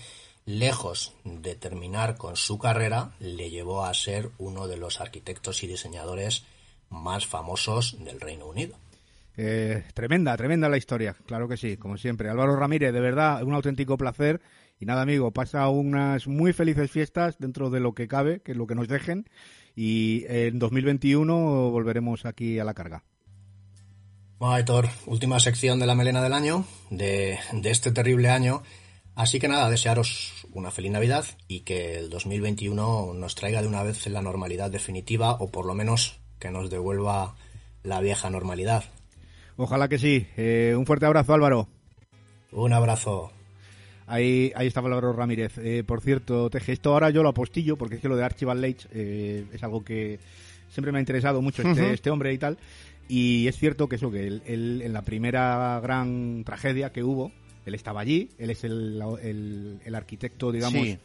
lejos 0.49 1.15
de 1.25 1.55
terminar 1.55 2.17
con 2.17 2.35
su 2.35 2.59
carrera, 2.59 3.13
le 3.21 3.51
llevó 3.51 3.85
a 3.85 3.93
ser 3.93 4.31
uno 4.39 4.67
de 4.67 4.79
los 4.79 4.99
arquitectos 4.99 5.63
y 5.63 5.67
diseñadores 5.67 6.47
más 6.89 7.27
famosos 7.27 8.03
del 8.03 8.19
Reino 8.19 8.47
Unido. 8.47 8.75
Eh, 9.37 9.85
tremenda, 9.93 10.35
tremenda 10.39 10.71
la 10.71 10.79
historia, 10.79 11.15
claro 11.27 11.49
que 11.49 11.59
sí, 11.59 11.77
como 11.77 11.99
siempre. 11.99 12.31
Álvaro 12.31 12.57
Ramírez, 12.57 12.95
de 12.95 13.01
verdad, 13.01 13.43
un 13.43 13.53
auténtico 13.53 13.99
placer. 13.99 14.41
Y 14.81 14.87
nada, 14.87 15.03
amigo, 15.03 15.33
pasa 15.33 15.69
unas 15.69 16.27
muy 16.27 16.55
felices 16.55 16.91
fiestas 16.91 17.37
dentro 17.39 17.69
de 17.69 17.81
lo 17.81 17.93
que 17.93 18.09
cabe, 18.09 18.41
que 18.41 18.53
es 18.53 18.59
lo 18.59 18.67
que 18.67 18.75
nos 18.75 18.89
dejen. 18.89 19.29
Y 19.77 20.25
en 20.29 20.59
2021 20.59 21.71
volveremos 21.71 22.25
aquí 22.25 22.59
a 22.59 22.65
la 22.65 22.73
carga. 22.73 23.05
Bueno, 24.39 24.55
Aitor, 24.55 24.89
última 25.05 25.41
sección 25.41 25.79
de 25.79 25.87
la 25.87 25.95
melena 25.95 26.23
del 26.23 26.33
año, 26.33 26.65
de, 26.89 27.39
de 27.53 27.71
este 27.71 27.93
terrible 27.93 28.31
año. 28.31 28.63
Así 29.19 29.41
que 29.41 29.49
nada, 29.49 29.69
desearos 29.69 30.38
una 30.53 30.71
feliz 30.71 30.93
Navidad 30.93 31.25
y 31.47 31.61
que 31.61 31.99
el 31.99 32.11
2021 32.11 33.13
nos 33.15 33.35
traiga 33.35 33.63
de 33.63 33.69
una 33.69 33.83
vez 33.83 34.07
la 34.07 34.23
normalidad 34.23 34.71
definitiva 34.71 35.33
o 35.33 35.51
por 35.51 35.67
lo 35.67 35.75
menos 35.75 36.21
que 36.39 36.51
nos 36.51 36.71
devuelva 36.71 37.35
la 37.83 38.01
vieja 38.01 38.31
normalidad. 38.31 38.85
Ojalá 39.57 39.89
que 39.89 39.99
sí. 39.99 40.27
Eh, 40.37 40.75
un 40.77 40.87
fuerte 40.87 41.07
abrazo, 41.07 41.35
Álvaro. 41.35 41.69
Un 42.53 42.73
abrazo. 42.73 43.33
Ahí, 44.07 44.53
ahí 44.55 44.69
está 44.69 44.81
Álvaro 44.81 45.13
Ramírez. 45.13 45.59
Eh, 45.59 45.85
por 45.87 46.01
cierto, 46.01 46.49
Teje, 46.49 46.73
esto 46.73 46.93
ahora 46.93 47.11
yo 47.11 47.23
lo 47.23 47.29
apostillo 47.29 47.77
porque 47.77 47.97
es 47.97 48.01
que 48.01 48.09
lo 48.09 48.17
de 48.17 48.25
Archibald 48.25 48.61
Leitch 48.61 48.89
eh, 48.93 49.45
es 49.53 49.63
algo 49.63 49.85
que 49.85 50.19
siempre 50.71 50.93
me 50.93 50.99
ha 50.99 51.01
interesado 51.01 51.43
mucho 51.43 51.63
este, 51.63 51.93
este 51.93 52.11
hombre 52.11 52.33
y 52.33 52.39
tal. 52.39 52.57
Y 53.09 53.49
es 53.49 53.57
cierto 53.57 53.89
que 53.89 53.97
eso, 53.97 54.11
que 54.11 54.27
él, 54.27 54.43
él, 54.47 54.83
en 54.83 54.93
la 54.93 55.03
primera 55.03 55.81
gran 55.83 56.45
tragedia 56.45 56.93
que 56.93 57.03
hubo, 57.03 57.33
él 57.69 57.75
estaba 57.75 58.01
allí, 58.01 58.31
él 58.39 58.51
es 58.51 58.65
el, 58.65 59.03
el, 59.23 59.81
el 59.85 59.95
arquitecto, 59.95 60.51
digamos, 60.53 60.83
Sí. 60.83 60.99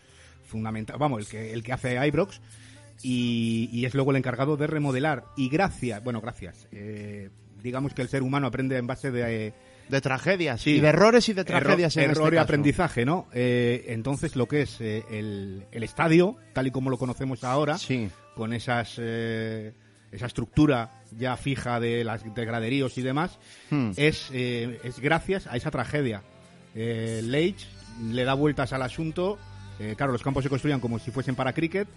fundamental, 0.46 0.98
vamos, 1.00 1.20
el 1.22 1.28
que, 1.28 1.54
el 1.54 1.64
que 1.64 1.74
hace 1.74 2.06
Ibrox 2.08 2.42
y, 3.02 3.70
y 3.72 3.86
es 3.86 3.94
luego 3.94 4.12
el 4.12 4.18
encargado 4.18 4.58
de 4.58 4.68
remodelar. 4.68 5.26
Y 5.38 5.50
gracias, 5.50 6.04
bueno, 6.04 6.22
gracias, 6.22 6.68
eh, 6.72 7.30
digamos 7.62 7.94
que 7.94 8.02
el 8.02 8.10
ser 8.10 8.24
humano 8.24 8.48
aprende 8.48 8.78
en 8.78 8.88
base 8.88 9.12
de... 9.12 9.48
eh, 9.48 9.54
De 9.90 10.00
tragedias, 10.02 10.62
Sí. 10.62 10.72
y 10.76 10.80
de 10.80 10.88
errores 10.88 11.28
y 11.30 11.34
de 11.34 11.42
Error- 11.42 11.62
tragedias 11.64 11.98
en 11.98 12.04
error 12.12 12.24
este 12.26 12.36
y 12.36 12.38
caso. 12.38 12.44
aprendizaje, 12.44 13.06
¿no? 13.06 13.28
Eh, 13.34 13.86
entonces, 13.90 14.36
lo 14.36 14.48
que 14.48 14.62
es 14.62 14.80
eh, 14.80 15.04
el, 15.12 15.66
el 15.72 15.84
estadio, 15.84 16.38
tal 16.54 16.68
y 16.68 16.72
como 16.72 16.90
lo 16.90 16.98
conocemos 16.98 17.44
ahora, 17.44 17.78
Sí. 17.78 18.10
con 18.36 18.54
esas 18.54 18.96
eh, 18.98 19.74
esa 20.12 20.28
estructura 20.28 21.02
ya 21.18 21.36
fija 21.38 21.80
de 21.80 22.04
las 22.04 22.24
de 22.36 22.46
graderíos 22.46 22.98
y 22.98 23.02
demás, 23.02 23.40
Hmm. 23.72 23.92
es, 23.98 24.30
eh, 24.32 24.80
es 24.84 25.00
gracias 25.00 25.48
a 25.48 25.56
esa 25.58 25.72
tragedia. 25.72 26.22
Eh, 26.76 27.22
Leitch 27.24 27.68
le 28.12 28.24
da 28.24 28.34
vueltas 28.34 28.74
al 28.74 28.82
asunto. 28.82 29.38
eh, 29.80 29.96
claro, 29.98 30.12
los 30.12 30.22
campos 30.24 30.44
se 30.44 30.50
construían 30.50 30.80
como 30.80 31.00
si 31.00 31.12
fuesen 31.12 31.36
para 31.36 31.54
cricket. 31.54 31.88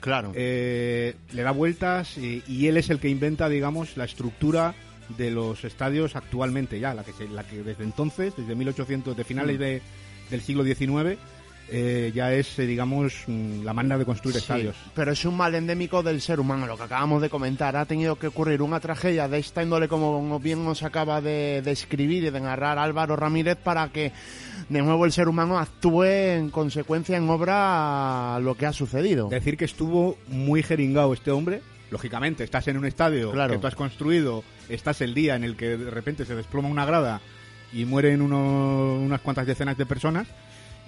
Claro. 0.00 0.32
eh, 0.34 1.14
le 1.32 1.42
da 1.42 1.50
vueltas 1.50 2.18
y, 2.18 2.42
y 2.46 2.66
él 2.66 2.76
es 2.76 2.90
el 2.90 2.98
que 3.00 3.08
inventa, 3.08 3.48
digamos, 3.48 3.96
la 3.96 4.04
estructura 4.04 4.74
de 5.16 5.30
los 5.30 5.64
estadios 5.64 6.14
actualmente 6.16 6.78
ya, 6.78 6.92
la 6.94 7.04
que, 7.04 7.12
se- 7.14 7.28
la 7.28 7.42
que 7.46 7.62
desde 7.62 7.84
entonces, 7.84 8.34
desde 8.36 8.54
1800, 8.54 9.16
de 9.16 9.24
finales 9.24 9.56
Mm. 9.56 9.60
de, 9.60 9.82
del 10.30 10.40
siglo 10.42 10.62
XIX, 10.64 11.18
eh, 11.70 12.12
ya 12.14 12.32
es, 12.32 12.58
eh, 12.58 12.66
digamos, 12.66 13.24
mm, 13.26 13.62
la 13.64 13.72
manera 13.72 13.96
de 13.98 14.04
construir 14.04 14.34
Sí, 14.36 14.40
estadios. 14.42 14.76
pero 14.94 15.12
es 15.12 15.24
un 15.24 15.36
mal 15.36 15.54
endémico 15.54 16.02
del 16.02 16.20
ser 16.20 16.38
humano, 16.40 16.66
lo 16.66 16.76
que 16.76 16.82
acabamos 16.84 17.22
de 17.22 17.30
comentar. 17.30 17.74
Ha 17.76 17.86
tenido 17.86 18.16
que 18.16 18.26
ocurrir 18.28 18.60
una 18.62 18.80
tragedia 18.80 19.28
de 19.28 19.38
esta 19.38 19.62
índole, 19.62 19.88
como 19.88 20.38
bien 20.40 20.64
nos 20.64 20.82
acaba 20.82 21.20
de 21.20 21.62
describir 21.64 22.24
y 22.24 22.30
de 22.30 22.40
narrar 22.40 22.78
Álvaro 22.78 23.16
Ramírez, 23.16 23.56
para 23.56 23.88
que 23.88 24.12
de 24.68 24.82
nuevo 24.82 25.04
el 25.06 25.12
ser 25.12 25.28
humano 25.28 25.58
actúe 25.58 26.04
en 26.04 26.50
consecuencia 26.50 27.16
en 27.16 27.28
obra 27.30 28.36
a 28.36 28.40
lo 28.40 28.54
que 28.56 28.66
ha 28.66 28.72
sucedido. 28.72 29.28
Decir 29.28 29.56
que 29.56 29.64
estuvo 29.64 30.16
muy 30.28 30.62
jeringado 30.62 31.12
este 31.14 31.30
hombre. 31.30 31.62
Lógicamente, 31.90 32.44
estás 32.44 32.66
en 32.68 32.76
un 32.78 32.86
estadio 32.86 33.30
Claro. 33.32 33.52
que 33.54 33.58
tú 33.58 33.66
has 33.66 33.74
construido, 33.74 34.42
estás 34.68 35.00
el 35.00 35.14
día 35.14 35.36
en 35.36 35.44
el 35.44 35.56
que 35.56 35.76
de 35.76 35.90
repente 35.90 36.24
se 36.24 36.34
desploma 36.34 36.68
una 36.68 36.84
grada 36.84 37.20
y 37.72 37.84
mueren 37.84 38.20
uno- 38.22 38.94
unas 38.96 39.20
cuantas 39.20 39.46
decenas 39.46 39.76
de 39.76 39.86
personas 39.86 40.26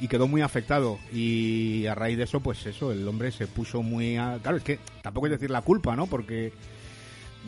y 0.00 0.08
quedó 0.08 0.28
muy 0.28 0.42
afectado. 0.42 0.98
Y 1.12 1.86
a 1.86 1.94
raíz 1.94 2.18
de 2.18 2.24
eso, 2.24 2.40
pues 2.40 2.64
eso, 2.66 2.92
el 2.92 3.06
hombre 3.08 3.32
se 3.32 3.46
puso 3.46 3.82
muy... 3.82 4.16
a- 4.16 4.38
Claro, 4.42 4.58
es 4.58 4.62
que 4.62 4.78
tampoco 5.02 5.26
es 5.26 5.32
decir 5.32 5.50
la 5.50 5.62
culpa, 5.62 5.96
¿no? 5.96 6.06
Porque 6.06 6.52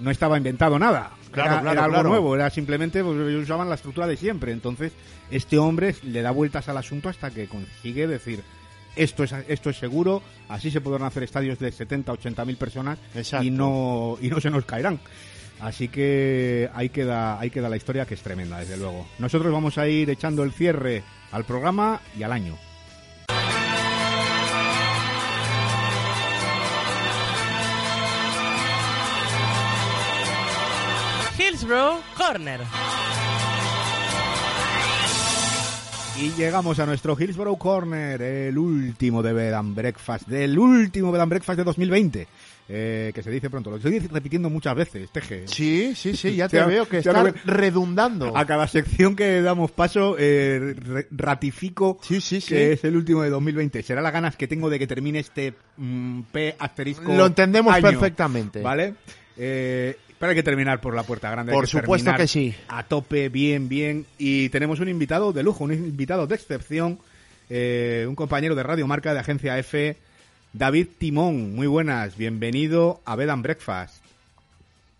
no 0.00 0.10
estaba 0.10 0.36
inventado 0.36 0.78
nada. 0.78 1.10
Claro, 1.32 1.50
era, 1.52 1.60
claro, 1.60 1.72
era 1.72 1.84
algo 1.84 1.94
claro. 1.94 2.08
nuevo, 2.10 2.34
era 2.34 2.50
simplemente, 2.50 3.02
pues, 3.02 3.16
ellos 3.28 3.42
usaban 3.42 3.68
la 3.68 3.74
estructura 3.74 4.06
de 4.06 4.16
siempre. 4.16 4.52
Entonces, 4.52 4.92
este 5.30 5.58
hombre 5.58 5.94
le 6.04 6.22
da 6.22 6.30
vueltas 6.30 6.68
al 6.68 6.76
asunto 6.78 7.08
hasta 7.08 7.30
que 7.30 7.48
consigue 7.48 8.06
decir, 8.06 8.42
esto 8.96 9.24
es, 9.24 9.32
esto 9.48 9.70
es 9.70 9.76
seguro, 9.76 10.22
así 10.48 10.70
se 10.70 10.80
podrán 10.80 11.06
hacer 11.06 11.22
estadios 11.24 11.58
de 11.58 11.70
70, 11.70 12.12
80 12.12 12.44
mil 12.44 12.56
personas 12.56 12.98
Exacto. 13.14 13.44
y 13.44 13.50
no, 13.50 14.16
y 14.20 14.28
no 14.28 14.40
se 14.40 14.50
nos 14.50 14.64
caerán. 14.64 14.98
Así 15.60 15.88
que 15.88 16.70
ahí 16.72 16.88
queda, 16.88 17.38
ahí 17.40 17.50
queda 17.50 17.68
la 17.68 17.76
historia 17.76 18.06
que 18.06 18.14
es 18.14 18.22
tremenda, 18.22 18.60
desde 18.60 18.76
luego. 18.76 19.06
Nosotros 19.18 19.52
vamos 19.52 19.76
a 19.76 19.88
ir 19.88 20.08
echando 20.08 20.44
el 20.44 20.52
cierre 20.52 21.02
al 21.32 21.44
programa 21.44 22.00
y 22.16 22.22
al 22.22 22.32
año. 22.32 22.56
Hillsborough 31.38 32.00
Corner. 32.16 32.60
Y 36.20 36.32
llegamos 36.32 36.80
a 36.80 36.86
nuestro 36.86 37.16
Hillsborough 37.16 37.58
Corner, 37.58 38.20
el 38.20 38.58
último 38.58 39.22
de 39.22 39.32
Bed 39.32 39.52
and 39.52 39.76
Breakfast, 39.76 40.26
del 40.26 40.58
último 40.58 41.12
Bed 41.12 41.20
and 41.20 41.30
Breakfast 41.30 41.58
de 41.58 41.64
2020. 41.64 42.28
Eh, 42.70 43.12
que 43.14 43.22
se 43.22 43.30
dice 43.30 43.48
pronto, 43.48 43.70
lo 43.70 43.76
estoy 43.76 43.98
repitiendo 43.98 44.50
muchas 44.50 44.74
veces, 44.74 45.10
Teje. 45.10 45.48
Sí, 45.48 45.94
sí, 45.94 46.14
sí, 46.14 46.36
ya 46.36 46.48
te 46.50 46.62
veo 46.62 46.86
que 46.86 46.98
está 46.98 47.32
redundando. 47.46 48.36
A 48.36 48.44
cada 48.44 48.66
sección 48.68 49.16
que 49.16 49.40
damos 49.40 49.70
paso, 49.70 50.16
eh, 50.18 50.74
ratifico 51.10 51.98
Sí, 52.02 52.20
sí, 52.20 52.40
sí. 52.40 52.48
que 52.54 52.72
es 52.72 52.84
el 52.84 52.96
último 52.96 53.22
de 53.22 53.30
2020. 53.30 53.82
Será 53.82 54.02
las 54.02 54.12
ganas 54.12 54.36
que 54.36 54.46
tengo 54.46 54.68
de 54.68 54.78
que 54.78 54.86
termine 54.86 55.20
este 55.20 55.54
mm, 55.78 56.22
P 56.30 56.56
asterisco. 56.58 57.12
Lo 57.14 57.26
entendemos 57.26 57.72
año, 57.72 57.82
perfectamente. 57.82 58.60
¿Vale? 58.60 58.94
Eh, 59.38 59.96
pero 60.18 60.30
hay 60.30 60.36
que 60.36 60.42
terminar 60.42 60.80
por 60.80 60.94
la 60.94 61.04
puerta 61.04 61.30
grande. 61.30 61.52
Por 61.52 61.64
que 61.64 61.70
supuesto 61.70 62.12
que 62.14 62.26
sí. 62.26 62.54
A 62.68 62.82
tope, 62.82 63.28
bien, 63.28 63.68
bien. 63.68 64.04
Y 64.18 64.48
tenemos 64.48 64.80
un 64.80 64.88
invitado 64.88 65.32
de 65.32 65.42
lujo, 65.42 65.64
un 65.64 65.72
invitado 65.72 66.26
de 66.26 66.34
excepción, 66.34 66.98
eh, 67.48 68.04
un 68.08 68.16
compañero 68.16 68.54
de 68.54 68.62
Radio 68.62 68.86
Marca 68.86 69.14
de 69.14 69.20
Agencia 69.20 69.58
F, 69.58 69.96
David 70.52 70.88
Timón. 70.98 71.54
Muy 71.54 71.66
buenas, 71.66 72.16
bienvenido 72.16 73.00
a 73.04 73.16
Bed 73.16 73.28
and 73.28 73.42
Breakfast. 73.42 74.02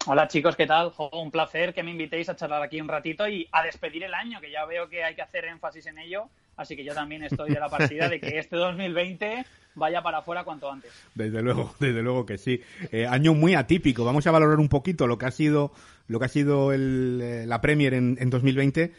Hola 0.07 0.29
chicos, 0.29 0.57
¿qué 0.57 0.67
tal? 0.67 0.91
Jo, 0.91 1.11
un 1.21 1.31
placer 1.31 1.75
que 1.75 1.83
me 1.83 1.91
invitéis 1.91 2.29
a 2.29 2.37
charlar 2.37 2.63
aquí 2.63 2.81
un 2.81 2.89
ratito 2.89 3.29
y 3.29 3.47
a 3.53 3.63
despedir 3.63 4.05
el 4.05 4.15
año, 4.15 4.41
que 4.41 4.51
ya 4.51 4.65
veo 4.65 4.89
que 4.89 5.05
hay 5.05 5.15
que 5.15 5.23
hacer 5.23 5.45
énfasis 5.47 5.87
en 5.87 5.99
ello, 5.99 6.29
así 6.57 6.77
que 6.77 6.85
yo 6.85 6.95
también 6.95 7.25
estoy 7.25 7.51
de 7.51 7.61
la 7.61 7.69
partida 7.69 8.09
de 8.09 8.21
que 8.21 8.39
este 8.39 8.57
2020 8.57 9.45
vaya 9.75 10.03
para 10.03 10.19
afuera 10.19 10.45
cuanto 10.45 10.71
antes. 10.71 10.91
Desde 11.15 11.43
luego, 11.43 11.75
desde 11.81 12.03
luego 12.03 12.25
que 12.25 12.39
sí. 12.39 12.61
Eh, 12.93 13.07
año 13.07 13.35
muy 13.35 13.55
atípico. 13.55 14.05
Vamos 14.05 14.27
a 14.27 14.31
valorar 14.31 14.59
un 14.59 14.69
poquito 14.69 15.07
lo 15.07 15.19
que 15.19 15.27
ha 15.27 15.31
sido, 15.31 15.73
lo 16.07 16.19
que 16.19 16.27
ha 16.27 16.29
sido 16.29 16.73
el, 16.73 17.21
eh, 17.23 17.45
la 17.47 17.61
Premier 17.61 17.95
en, 17.95 18.17
en 18.21 18.31
2020. 18.31 18.93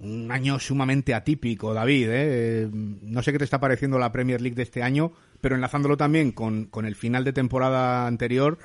Un 0.00 0.30
año 0.32 0.58
sumamente 0.58 1.14
atípico, 1.14 1.72
David. 1.72 2.08
¿eh? 2.08 2.12
Eh, 2.14 2.68
No 2.72 3.22
sé 3.22 3.32
qué 3.32 3.38
te 3.38 3.44
está 3.44 3.60
pareciendo 3.60 3.98
la 3.98 4.10
Premier 4.12 4.40
League 4.40 4.56
de 4.56 4.62
este 4.64 4.82
año, 4.82 5.12
pero 5.44 5.56
enlazándolo 5.56 5.98
también 5.98 6.32
con, 6.32 6.64
con 6.64 6.86
el 6.86 6.94
final 6.96 7.22
de 7.22 7.34
temporada 7.34 8.06
anterior, 8.06 8.56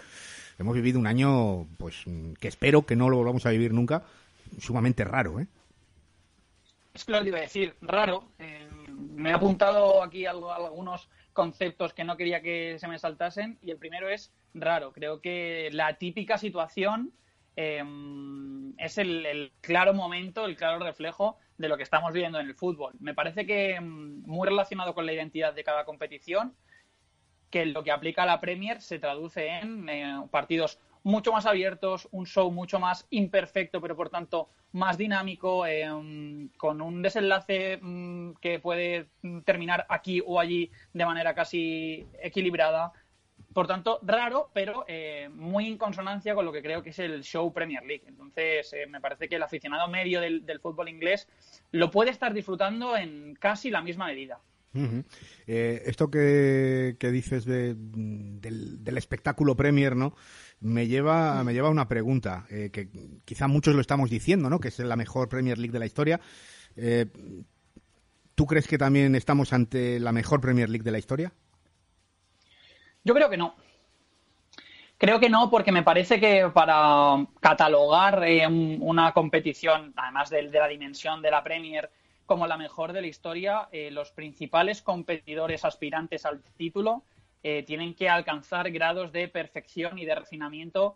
hemos 0.60 0.74
vivido 0.74 0.98
un 0.98 1.08
año, 1.08 1.68
pues, 1.78 2.06
que 2.40 2.48
espero 2.48 2.86
que 2.86 2.96
no 2.96 3.10
lo 3.10 3.18
volvamos 3.18 3.46
a 3.46 3.50
vivir 3.50 3.74
nunca, 3.74 4.04
sumamente 4.60 5.04
raro, 5.04 5.42
¿eh? 5.42 5.48
Es 6.94 7.04
que 7.04 7.12
lo 7.12 7.22
iba 7.28 7.38
a 7.38 7.42
decir, 7.42 7.76
raro. 7.82 8.30
eh, 8.40 8.66
me 8.88 9.32
he 9.32 9.34
apuntado 9.34 10.02
aquí 10.02 10.26
algo- 10.26 10.54
algunos 10.54 11.10
conceptos 11.34 11.94
que 11.94 12.06
no 12.06 12.16
quería 12.16 12.42
que 12.42 12.78
se 12.80 12.88
me 12.88 12.98
saltasen 12.98 13.58
y 13.62 13.72
el 13.72 13.78
primero 13.78 14.08
es 14.08 14.32
raro. 14.54 14.94
Creo 14.94 15.20
que 15.20 15.68
la 15.74 15.98
típica 15.98 16.38
situación 16.38 17.12
eh, 17.58 17.84
es 18.78 18.98
el, 18.98 19.26
el 19.26 19.52
claro 19.60 19.94
momento, 19.94 20.46
el 20.46 20.56
claro 20.56 20.80
reflejo 20.80 21.40
de 21.58 21.68
lo 21.68 21.76
que 21.76 21.84
estamos 21.84 22.14
viviendo 22.14 22.40
en 22.40 22.48
el 22.48 22.56
fútbol. 22.56 22.94
Me 23.02 23.14
parece 23.14 23.46
que 23.46 23.78
mm, 23.82 24.24
muy 24.26 24.48
relacionado 24.48 24.94
con 24.94 25.06
la 25.06 25.12
identidad 25.12 25.54
de 25.54 25.66
cada 25.66 25.84
competición, 25.84 26.56
que 27.50 27.66
lo 27.66 27.84
que 27.84 27.92
aplica 27.92 28.26
la 28.26 28.40
Premier 28.40 28.82
se 28.82 29.00
traduce 29.00 29.48
en 29.48 29.90
eh, 29.90 30.24
partidos 30.32 30.80
mucho 31.04 31.32
más 31.32 31.46
abiertos, 31.46 32.08
un 32.12 32.26
show 32.26 32.52
mucho 32.52 32.80
más 32.80 33.08
imperfecto, 33.10 33.82
pero 33.82 33.96
por 33.96 34.10
tanto 34.10 34.50
más 34.72 34.98
dinámico, 34.98 35.66
eh, 35.66 35.88
con 36.58 36.82
un 36.82 37.02
desenlace 37.02 37.80
mm, 37.82 38.34
que 38.42 38.60
puede 38.60 39.08
terminar 39.46 39.86
aquí 39.90 40.22
o 40.26 40.40
allí 40.40 40.72
de 40.94 41.06
manera 41.06 41.34
casi 41.34 42.08
equilibrada. 42.22 42.92
Por 43.54 43.66
tanto, 43.66 44.00
raro, 44.04 44.52
pero 44.54 44.86
eh, 44.88 45.28
muy 45.32 45.68
en 45.68 45.78
consonancia 45.78 46.36
con 46.36 46.46
lo 46.46 46.52
que 46.52 46.62
creo 46.62 46.84
que 46.84 46.92
es 46.92 47.00
el 47.00 47.24
show 47.24 47.52
Premier 47.52 47.84
League. 47.84 48.04
Entonces, 48.06 48.72
eh, 48.74 48.86
me 48.86 49.02
parece 49.02 49.28
que 49.28 49.38
el 49.38 49.44
aficionado 49.44 49.88
medio 49.88 50.22
del 50.22 50.60
fútbol 50.60 50.90
inglés 50.90 51.28
lo 51.72 51.90
puede 51.90 52.12
estar 52.12 52.34
disfrutando 52.34 52.96
en 52.96 53.36
casi 53.36 53.72
la 53.72 53.82
misma 53.82 54.08
medida. 54.08 54.40
Eh, 54.74 55.84
esto 55.86 56.12
que, 56.12 56.96
dices 57.00 57.46
del, 57.46 58.98
espectáculo 58.98 59.56
Premier, 59.56 59.96
¿no? 59.96 60.16
Me 60.60 60.88
lleva, 60.88 61.44
me 61.44 61.54
lleva 61.54 61.70
a 61.70 61.72
una 61.72 61.88
pregunta, 61.88 62.46
eh, 62.50 62.70
que 62.72 62.90
quizá 63.26 63.48
muchos 63.48 63.76
lo 63.76 63.82
estamos 63.82 64.10
diciendo, 64.10 64.50
¿no? 64.50 64.60
Que 64.60 64.68
es 64.68 64.80
la 64.80 64.96
mejor 64.96 65.30
Premier 65.30 65.58
League 65.58 65.74
de 65.74 65.80
la 65.80 65.86
historia. 65.86 66.20
Eh, 66.76 67.08
¿Tú 68.36 68.46
crees 68.46 68.68
que 68.68 68.78
también 68.78 69.16
estamos 69.16 69.54
ante 69.54 70.00
la 70.00 70.12
mejor 70.12 70.42
Premier 70.42 70.70
League 70.70 70.84
de 70.84 70.92
la 70.92 71.00
historia? 71.00 71.34
Yo 73.04 73.14
creo 73.14 73.30
que 73.30 73.38
no. 73.38 73.56
Creo 74.98 75.20
que 75.20 75.30
no, 75.30 75.50
porque 75.50 75.72
me 75.72 75.84
parece 75.84 76.20
que 76.20 76.50
para 76.54 77.26
catalogar 77.40 78.22
una 78.50 79.14
competición, 79.14 79.94
además 79.96 80.30
de, 80.30 80.44
la 80.44 80.68
dimensión 80.68 81.22
de 81.22 81.32
la 81.32 81.42
Premier, 81.42 81.90
como 82.30 82.46
la 82.46 82.58
mejor 82.58 82.94
de 82.94 83.02
la 83.02 83.08
historia, 83.08 83.70
eh, 83.72 83.90
los 83.90 84.12
principales 84.12 84.84
competidores 84.84 85.66
aspirantes 85.66 86.28
al 86.28 86.44
título 86.58 87.02
eh, 87.42 87.64
tienen 87.64 87.96
que 87.96 88.08
alcanzar 88.08 88.70
grados 88.70 89.12
de 89.12 89.28
perfección 89.28 89.98
y 89.98 90.06
de 90.06 90.14
refinamiento 90.14 90.96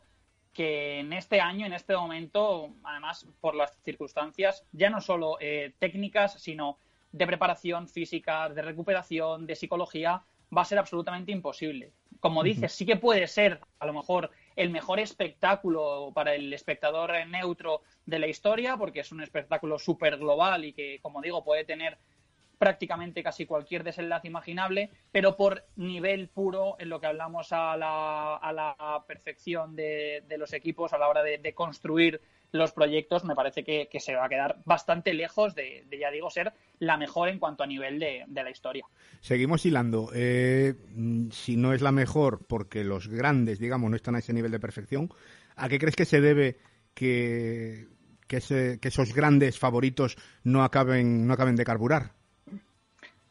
que 0.53 0.99
en 0.99 1.11
este 1.11 1.41
año, 1.41 1.65
en 1.65 1.73
este 1.73 1.95
momento, 1.95 2.69
además 2.83 3.25
por 3.41 3.55
las 3.55 3.75
circunstancias, 3.81 4.63
ya 4.73 4.91
no 4.91 5.01
solo 5.01 5.37
eh, 5.39 5.73
técnicas, 5.79 6.39
sino 6.39 6.77
de 7.11 7.25
preparación 7.25 7.89
física, 7.89 8.47
de 8.49 8.61
recuperación, 8.61 9.47
de 9.47 9.55
psicología, 9.55 10.21
va 10.55 10.61
a 10.61 10.65
ser 10.65 10.79
absolutamente 10.79 11.31
imposible. 11.31 11.91
Como 12.19 12.43
dices, 12.43 12.71
sí 12.71 12.85
que 12.85 12.95
puede 12.95 13.27
ser 13.27 13.59
a 13.79 13.85
lo 13.85 13.93
mejor 13.93 14.31
el 14.55 14.69
mejor 14.69 14.99
espectáculo 14.99 16.11
para 16.13 16.35
el 16.35 16.53
espectador 16.53 17.11
neutro 17.27 17.81
de 18.05 18.19
la 18.19 18.27
historia, 18.27 18.77
porque 18.77 19.01
es 19.01 19.11
un 19.11 19.21
espectáculo 19.21 19.77
súper 19.77 20.17
global 20.17 20.65
y 20.65 20.73
que, 20.73 20.99
como 21.01 21.21
digo, 21.21 21.43
puede 21.43 21.65
tener 21.65 21.97
prácticamente 22.57 23.23
casi 23.23 23.45
cualquier 23.45 23.83
desenlace 23.83 24.27
imaginable, 24.27 24.89
pero 25.11 25.35
por 25.35 25.65
nivel 25.75 26.29
puro 26.29 26.77
en 26.79 26.87
lo 26.87 27.01
que 27.01 27.07
hablamos 27.07 27.51
a 27.51 27.75
la, 27.75 28.35
a 28.37 28.53
la 28.53 29.03
perfección 29.05 29.75
de, 29.75 30.23
los 30.37 30.53
equipos 30.53 30.93
a 30.93 30.97
la 30.97 31.09
hora 31.09 31.23
de 31.23 31.53
construir 31.53 32.21
los 32.53 32.71
proyectos, 32.71 33.25
me 33.25 33.35
parece 33.35 33.63
que, 33.63 33.87
se 33.99 34.15
va 34.15 34.25
a 34.25 34.29
quedar 34.29 34.57
bastante 34.63 35.13
lejos 35.13 35.55
de, 35.55 35.85
ya 35.99 36.11
digo, 36.11 36.29
ser 36.29 36.53
la 36.79 36.97
mejor 36.97 37.29
en 37.29 37.39
cuanto 37.39 37.63
a 37.63 37.67
nivel 37.67 37.99
de, 37.99 38.25
la 38.31 38.49
historia. 38.49 38.85
Seguimos 39.21 39.65
hilando. 39.65 40.11
Eh, 40.13 40.75
si 41.31 41.57
no 41.57 41.73
es 41.73 41.81
la 41.81 41.91
mejor 41.91 42.45
porque 42.47 42.83
los 42.83 43.07
grandes, 43.07 43.57
digamos, 43.57 43.89
no 43.89 43.95
están 43.95 44.15
a 44.15 44.19
ese 44.19 44.33
nivel 44.33 44.51
de 44.51 44.59
perfección, 44.59 45.09
¿a 45.55 45.67
qué 45.67 45.79
crees 45.79 45.95
que 45.95 46.05
se 46.05 46.21
debe 46.21 46.59
que, 46.93 47.87
que, 48.27 48.37
esos 48.37 49.13
grandes 49.15 49.57
favoritos 49.57 50.15
no 50.43 50.63
acaben, 50.63 51.25
no 51.25 51.33
acaben 51.33 51.55
de 51.55 51.65
carburar? 51.65 52.11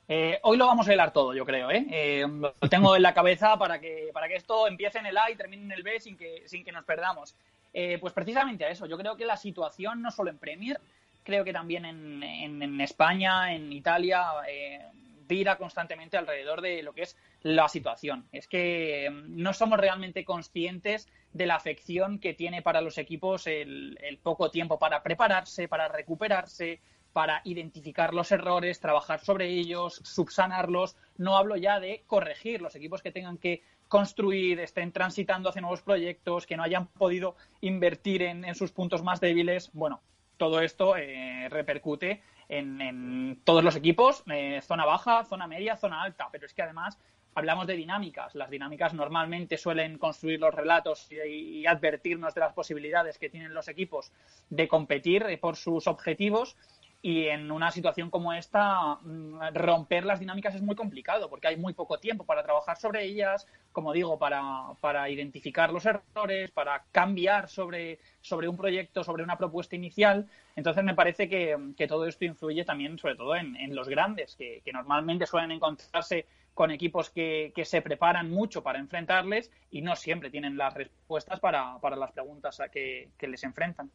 Eh, 0.08 0.40
hoy 0.42 0.58
lo 0.58 0.66
vamos 0.66 0.88
a 0.88 0.92
hilar 0.92 1.12
todo, 1.12 1.32
yo 1.32 1.46
creo. 1.46 1.70
¿eh? 1.70 2.26
lo 2.26 2.68
tengo 2.68 2.96
en 2.96 3.02
la 3.02 3.14
cabeza 3.14 3.56
para 3.56 3.80
que, 3.80 4.10
para 4.12 4.26
que 4.26 4.34
esto 4.34 4.66
empiece 4.66 4.98
en 4.98 5.06
el 5.06 5.16
A 5.16 5.30
y 5.30 5.36
termine 5.36 5.62
en 5.62 5.72
el 5.72 5.84
B 5.84 6.00
sin 6.00 6.16
que, 6.16 6.42
sin 6.46 6.64
que 6.64 6.72
nos 6.72 6.84
perdamos. 6.84 7.36
Eh, 7.72 7.98
pues 8.00 8.12
precisamente 8.12 8.64
a 8.64 8.70
eso. 8.70 8.86
Yo 8.86 8.98
creo 8.98 9.16
que 9.16 9.24
la 9.24 9.36
situación, 9.36 10.02
no 10.02 10.10
solo 10.10 10.30
en 10.30 10.38
Premier, 10.38 10.80
creo 11.22 11.44
que 11.44 11.52
también 11.52 11.84
en, 11.84 12.80
España, 12.80 13.54
en 13.54 13.72
Italia, 13.72 14.24
eh, 14.48 14.80
vira 15.26 15.56
constantemente 15.56 16.16
alrededor 16.16 16.60
de 16.60 16.82
lo 16.82 16.92
que 16.92 17.02
es 17.02 17.16
la 17.42 17.68
situación. 17.68 18.26
Es 18.32 18.46
que 18.48 19.08
mm, 19.10 19.42
no 19.42 19.52
somos 19.52 19.78
realmente 19.78 20.24
conscientes 20.24 21.08
de 21.32 21.46
la 21.46 21.54
afección 21.54 22.18
que 22.18 22.34
tiene 22.34 22.62
para 22.62 22.80
los 22.82 22.98
equipos 22.98 23.46
el, 23.46 24.18
poco 24.22 24.50
tiempo 24.50 24.78
para 24.78 25.02
prepararse, 25.02 25.68
para 25.68 25.88
recuperarse, 25.88 26.80
para 27.12 27.40
identificar 27.44 28.14
los 28.14 28.32
errores, 28.32 28.80
trabajar 28.80 29.20
sobre 29.20 29.48
ellos, 29.48 30.00
subsanarlos. 30.04 30.96
No 31.16 31.36
hablo 31.36 31.56
ya 31.56 31.80
de 31.80 32.04
corregir 32.06 32.60
los 32.60 32.74
equipos 32.74 33.02
que 33.02 33.12
tengan 33.12 33.38
que 33.38 33.62
construir, 33.92 34.58
estén 34.58 34.90
transitando 34.90 35.50
hacia 35.50 35.60
nuevos 35.60 35.82
proyectos, 35.82 36.46
que 36.46 36.56
no 36.56 36.62
hayan 36.62 36.86
podido 36.86 37.36
invertir 37.60 38.22
en, 38.22 38.54
sus 38.54 38.72
puntos 38.72 39.02
más 39.02 39.20
débiles. 39.20 39.70
Bueno, 39.74 40.00
todo 40.38 40.62
esto 40.62 40.96
eh, 40.96 41.46
repercute 41.50 42.22
en, 42.48 43.38
todos 43.44 43.62
los 43.62 43.76
equipos, 43.76 44.24
eh, 44.32 44.62
zona 44.62 44.86
baja, 44.86 45.24
zona 45.26 45.46
media, 45.46 45.76
zona 45.76 46.02
alta, 46.02 46.30
pero 46.32 46.46
es 46.46 46.54
que 46.54 46.62
además 46.62 46.98
hablamos 47.34 47.66
de 47.66 47.76
dinámicas. 47.76 48.34
Las 48.34 48.48
dinámicas 48.48 48.94
normalmente 48.94 49.58
suelen 49.58 49.98
construir 49.98 50.40
los 50.40 50.54
relatos 50.54 51.12
y, 51.12 51.66
advertirnos 51.66 52.32
de 52.32 52.40
las 52.40 52.54
posibilidades 52.54 53.18
que 53.18 53.28
tienen 53.28 53.52
los 53.52 53.68
equipos 53.68 54.10
de 54.48 54.68
competir 54.68 55.24
eh, 55.24 55.36
por 55.36 55.56
sus 55.56 55.86
objetivos 55.86 56.56
y 57.04 57.26
en 57.26 57.50
una 57.50 57.72
situación 57.72 58.10
como 58.10 58.32
esta, 58.32 58.94
mm, 59.02 59.54
romper 59.54 60.04
las 60.04 60.20
dinámicas 60.20 60.54
es 60.54 60.62
muy 60.62 60.76
complicado 60.76 61.28
porque 61.28 61.48
hay 61.48 61.56
muy 61.56 61.74
poco 61.74 61.98
tiempo 61.98 62.24
para 62.24 62.44
trabajar 62.44 62.78
sobre 62.78 63.04
ellas, 63.04 63.48
como 63.72 63.92
digo, 63.92 64.20
para, 64.20 64.42
para 64.80 65.10
identificar 65.10 65.72
los 65.72 65.84
errores, 65.84 66.52
para 66.52 66.84
cambiar 66.92 67.48
sobre, 67.48 67.98
sobre 68.20 68.48
un 68.48 68.56
proyecto, 68.56 69.02
sobre 69.02 69.24
una 69.24 69.36
propuesta 69.36 69.74
inicial. 69.74 70.28
Entonces 70.54 70.84
me 70.84 70.94
parece 70.94 71.28
que, 71.28 71.58
todo 71.88 72.06
esto 72.06 72.24
influye 72.24 72.64
también, 72.64 72.96
sobre 72.98 73.16
todo 73.16 73.34
en, 73.34 73.56
en 73.56 73.74
los 73.74 73.88
grandes, 73.88 74.36
que, 74.36 74.62
que 74.64 74.72
normalmente 74.72 75.26
suelen 75.26 75.50
encontrarse 75.50 76.26
con 76.54 76.70
equipos 76.70 77.10
que, 77.10 77.52
se 77.64 77.80
preparan 77.80 78.30
mucho 78.30 78.62
para 78.62 78.78
enfrentarles 78.78 79.50
y 79.70 79.80
no 79.80 79.96
siempre 79.96 80.30
tienen 80.30 80.56
las 80.56 80.74
respuestas 80.74 81.40
para, 81.40 81.78
las 81.96 82.12
preguntas 82.12 82.60
a 82.60 82.68
que, 82.68 83.10
les 83.20 83.44
enfrentan. 83.44 83.90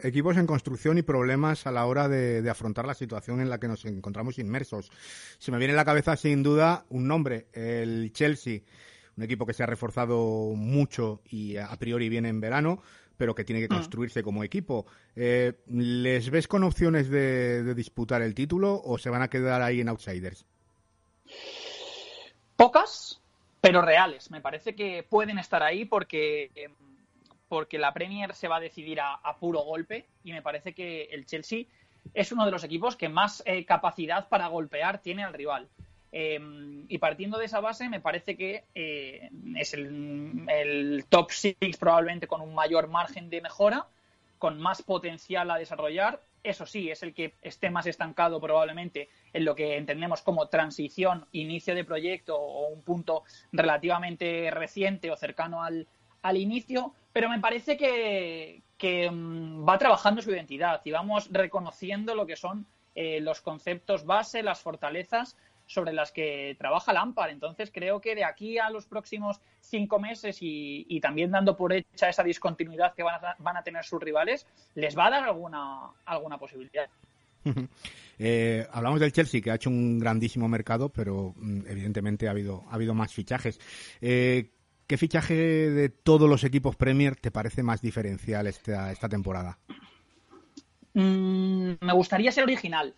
Equipos 0.00 0.36
en 0.36 0.46
construcción 0.46 0.98
y 0.98 1.02
problemas 1.02 1.66
a 1.66 1.72
la 1.72 1.86
hora 1.86 2.08
de, 2.08 2.48
afrontar 2.50 2.86
la 2.86 2.94
situación 2.94 3.40
en 3.40 3.50
la 3.50 3.58
que 3.58 3.68
nos 3.68 3.84
encontramos 3.84 4.38
inmersos. 4.38 4.90
Se 5.38 5.52
me 5.52 5.58
viene 5.58 5.74
a 5.74 5.76
la 5.76 5.84
cabeza 5.84 6.16
sin 6.16 6.42
duda 6.42 6.84
un 6.88 7.06
nombre, 7.06 7.46
el 7.52 8.12
Chelsea, 8.12 8.60
un 9.16 9.22
equipo 9.22 9.46
que 9.46 9.52
se 9.52 9.62
ha 9.62 9.66
reforzado 9.66 10.54
mucho 10.56 11.20
y 11.28 11.56
a 11.56 11.76
priori 11.78 12.08
viene 12.08 12.28
en 12.28 12.40
verano 12.40 12.82
pero 13.14 13.36
que 13.36 13.44
tiene 13.44 13.60
que 13.60 13.72
mm. 13.72 13.76
construirse 13.76 14.22
como 14.24 14.42
equipo. 14.42 14.86
Eh, 15.14 15.52
¿Les 15.68 16.28
ves 16.30 16.48
con 16.48 16.64
opciones 16.64 17.08
de 17.08 17.72
disputar 17.74 18.20
el 18.20 18.34
título 18.34 18.82
o 18.82 18.98
se 18.98 19.10
van 19.10 19.22
a 19.22 19.28
quedar 19.28 19.62
ahí 19.62 19.80
en 19.80 19.90
outsiders? 19.90 20.44
Pocas, 22.62 23.20
pero 23.60 23.82
reales. 23.82 24.30
Me 24.30 24.40
parece 24.40 24.76
que 24.76 25.02
pueden 25.02 25.36
estar 25.36 25.64
ahí 25.64 25.84
porque, 25.84 26.70
porque 27.48 27.76
la 27.76 27.92
Premier 27.92 28.36
se 28.36 28.46
va 28.46 28.58
a 28.58 28.60
decidir 28.60 29.00
a, 29.00 29.36
puro 29.40 29.62
golpe 29.62 30.06
y 30.22 30.30
me 30.30 30.42
parece 30.42 30.72
que 30.72 31.08
el 31.10 31.26
Chelsea 31.26 31.64
es 32.14 32.30
uno 32.30 32.44
de 32.44 32.52
los 32.52 32.62
equipos 32.62 32.94
que 32.94 33.08
más 33.08 33.42
eh, 33.46 33.64
capacidad 33.64 34.28
para 34.28 34.46
golpear 34.46 35.02
tiene 35.02 35.24
al 35.24 35.34
rival. 35.34 35.68
Em, 36.12 36.84
y 36.88 36.98
partiendo 36.98 37.36
de 37.36 37.46
esa 37.46 37.58
base, 37.58 37.88
me 37.88 37.98
parece 37.98 38.36
que 38.36 38.62
eh, 38.76 39.28
es 39.56 39.74
el, 39.74 40.46
el, 40.48 41.04
top 41.08 41.32
6 41.32 41.56
probablemente 41.80 42.28
con 42.28 42.42
un 42.42 42.54
mayor 42.54 42.86
margen 42.86 43.28
de 43.28 43.40
mejora, 43.40 43.88
con 44.38 44.60
más 44.60 44.82
potencial 44.82 45.50
a 45.50 45.58
desarrollar 45.58 46.20
eso 46.42 46.66
sí, 46.66 46.90
es 46.90 47.02
el 47.02 47.14
que 47.14 47.34
esté 47.42 47.70
más 47.70 47.86
estancado 47.86 48.40
probablemente 48.40 49.08
en 49.32 49.44
lo 49.44 49.54
que 49.54 49.76
entendemos 49.76 50.22
como 50.22 50.48
transición, 50.48 51.26
inicio 51.32 51.74
de 51.74 51.84
proyecto 51.84 52.36
o 52.36 52.68
un 52.68 52.82
punto 52.82 53.22
relativamente 53.52 54.50
reciente 54.50 55.10
o 55.10 55.16
cercano 55.16 55.62
al, 55.62 55.86
inicio, 56.36 56.94
pero 57.12 57.28
me 57.28 57.40
parece 57.40 57.76
que, 57.76 58.62
mm, 59.10 59.68
va 59.68 59.78
trabajando 59.78 60.22
su 60.22 60.30
identidad 60.30 60.80
y 60.84 60.90
vamos 60.90 61.28
reconociendo 61.32 62.14
lo 62.14 62.26
que 62.26 62.36
son 62.36 62.66
eh, 62.94 63.20
los 63.20 63.40
conceptos 63.40 64.04
base, 64.04 64.42
las 64.42 64.60
fortalezas 64.60 65.36
sobre 65.72 65.92
las 65.92 66.12
que 66.12 66.54
trabaja 66.58 66.92
Lampard. 66.92 67.30
Entonces 67.30 67.70
creo 67.72 68.00
que 68.00 68.14
de 68.14 68.24
aquí 68.24 68.58
a 68.58 68.70
los 68.70 68.86
próximos 68.86 69.40
cinco 69.60 69.98
meses 69.98 70.38
y, 70.40 71.00
también 71.00 71.30
dando 71.30 71.56
por 71.56 71.72
hecha 71.72 72.08
esa 72.08 72.22
discontinuidad 72.22 72.94
que 72.94 73.02
van 73.02 73.24
a, 73.24 73.36
van 73.38 73.56
a, 73.56 73.62
tener 73.62 73.84
sus 73.84 74.00
rivales, 74.00 74.46
les 74.74 74.96
va 74.96 75.06
a 75.06 75.10
dar 75.10 75.24
alguna, 75.24 75.90
alguna 76.04 76.38
posibilidad. 76.38 76.88
Eh, 78.24 78.64
hablamos 78.70 79.00
del 79.00 79.10
Chelsea, 79.10 79.40
que 79.40 79.50
ha 79.50 79.56
hecho 79.56 79.68
un 79.68 79.98
grandísimo 79.98 80.46
mercado, 80.46 80.90
pero 80.90 81.34
mm, 81.34 81.66
evidentemente 81.66 82.28
ha 82.28 82.30
habido, 82.30 82.62
ha 82.70 82.74
habido 82.74 82.94
más 82.94 83.12
fichajes. 83.12 83.58
Eh, 84.00 84.52
¿Qué 84.86 84.96
fichaje 84.96 85.34
de 85.34 85.88
todos 85.88 86.28
los 86.28 86.44
equipos 86.44 86.76
Premier 86.76 87.16
te 87.16 87.32
parece 87.32 87.64
más 87.64 87.80
diferencial 87.80 88.46
esta, 88.46 88.92
esta 88.92 89.08
temporada? 89.08 89.58
Mm, 90.94 91.72
me 91.80 91.92
gustaría 91.94 92.30
ser 92.30 92.44
original. 92.44 92.94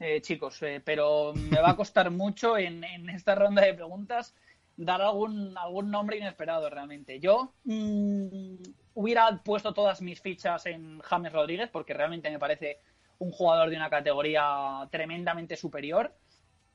Eh, 0.00 0.20
chicos, 0.20 0.60
eh, 0.62 0.82
pero 0.84 1.32
me 1.34 1.60
va 1.60 1.70
a 1.70 1.76
costar 1.76 2.10
mucho 2.10 2.58
en, 2.58 2.84
esta 3.10 3.34
ronda 3.34 3.62
de 3.62 3.74
preguntas 3.74 4.34
dar 4.76 5.00
algún, 5.00 5.56
algún 5.56 5.90
nombre 5.90 6.16
inesperado 6.16 6.68
realmente. 6.68 7.20
Yo 7.20 7.54
mm, 7.64 8.56
hubiera 8.94 9.40
puesto 9.44 9.72
todas 9.72 10.02
mis 10.02 10.20
fichas 10.20 10.66
en 10.66 10.98
James 10.98 11.32
Rodríguez 11.32 11.70
porque 11.70 11.94
realmente 11.94 12.28
me 12.30 12.40
parece 12.40 12.80
un 13.18 13.30
jugador 13.30 13.70
de 13.70 13.76
una 13.76 13.88
categoría 13.88 14.88
tremendamente 14.90 15.56
superior, 15.56 16.12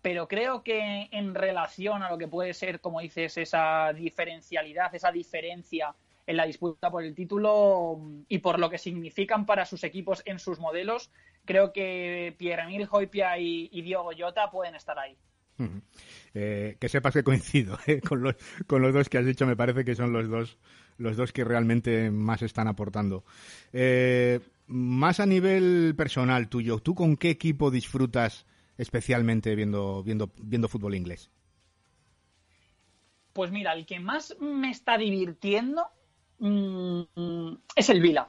pero 0.01 0.29
creo 0.29 0.63
que 0.63 1.09
en 1.11 1.35
relación 1.35 2.03
a 2.03 2.09
lo 2.09 2.17
que 2.17 2.29
puede 2.29 2.53
ser, 2.53 2.79
como 2.79 3.01
dices, 3.01 3.37
esa 3.37 3.91
diferencialidad, 3.93 4.95
esa 4.95 5.11
diferencia 5.11 5.93
en 6.29 6.37
la 6.37 6.45
disputa 6.45 6.91
por 6.91 7.03
el 7.03 7.15
título 7.15 7.99
y 8.27 8.37
por 8.37 8.59
lo 8.59 8.69
que 8.69 8.77
significan 8.77 9.47
para 9.47 9.65
sus 9.65 9.83
equipos 9.83 10.21
en 10.25 10.37
sus 10.37 10.59
modelos, 10.59 11.09
creo 11.43 11.73
que 11.73 12.35
Pierre-Emile 12.37 12.87
Hoypia 12.91 13.39
y, 13.39 13.81
Diogo 13.81 14.11
Jota 14.15 14.51
pueden 14.51 14.75
estar 14.75 14.99
ahí. 14.99 15.17
Eh, 16.35 16.77
que 16.79 16.87
sepas 16.87 17.15
que 17.15 17.23
coincido 17.23 17.79
eh, 17.87 17.99
con, 17.99 18.21
los, 18.21 18.35
con 18.67 18.83
los 18.83 18.93
dos 18.93 19.09
que 19.09 19.17
has 19.17 19.25
dicho, 19.25 19.47
me 19.47 19.55
parece 19.55 19.83
que 19.83 19.95
son 19.95 20.13
los 20.13 20.29
dos, 20.29 20.59
los 20.99 21.17
dos 21.17 21.33
que 21.33 21.43
realmente 21.43 22.11
más 22.11 22.43
están 22.43 22.67
aportando. 22.67 23.25
Eh, 23.73 24.39
más 24.67 25.19
a 25.19 25.25
nivel 25.25 25.95
personal 25.97 26.47
tuyo, 26.47 26.77
¿tú 26.77 26.93
con 26.93 27.17
qué 27.17 27.31
equipo 27.31 27.71
disfrutas 27.71 28.45
especialmente 28.77 29.55
viendo, 29.55 30.03
viendo, 30.03 30.31
viendo 30.37 30.67
fútbol 30.67 30.93
inglés? 30.93 31.31
Pues 33.33 33.49
mira, 33.49 33.73
el 33.73 33.87
que 33.87 33.99
más 33.99 34.37
me 34.39 34.69
está 34.69 34.99
divirtiendo 34.99 35.87
mm, 36.39 37.53
es 37.75 37.89
el 37.89 38.01
Vila. 38.01 38.27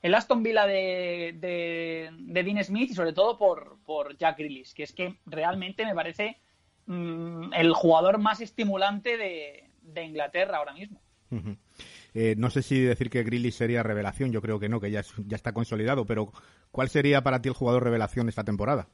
El 0.00 0.14
Aston 0.14 0.42
Villa 0.42 0.66
de, 0.66 1.34
de, 1.40 2.42
Dean 2.42 2.62
Smith 2.62 2.90
y 2.90 2.94
sobre 2.94 3.12
todo 3.12 3.36
por, 3.36 3.78
por 3.84 4.16
Jack 4.16 4.38
Grealish, 4.38 4.72
que 4.72 4.84
es 4.84 4.92
que 4.92 5.18
realmente 5.26 5.84
me 5.84 5.94
parece 5.94 6.36
mm, 6.86 7.52
el 7.54 7.72
jugador 7.72 8.18
más 8.18 8.40
estimulante 8.40 9.16
de, 9.16 9.64
Inglaterra 10.04 10.58
ahora 10.58 10.74
mismo. 10.74 11.00
Eh, 12.14 12.34
no 12.38 12.50
sé 12.50 12.62
si 12.62 12.80
decir 12.80 13.10
que 13.10 13.24
Grealish 13.24 13.54
sería 13.54 13.82
revelación, 13.82 14.30
yo 14.30 14.40
creo 14.40 14.60
que 14.60 14.68
no, 14.68 14.80
que 14.80 14.90
ya, 14.90 15.02
ya 15.26 15.36
está 15.36 15.52
consolidado, 15.52 16.06
pero 16.06 16.32
¿cuál 16.70 16.88
sería 16.88 17.22
para 17.22 17.42
ti 17.42 17.48
el 17.48 17.54
jugador 17.54 17.82
revelación 17.82 18.28
esta 18.28 18.44
temporada? 18.44 18.88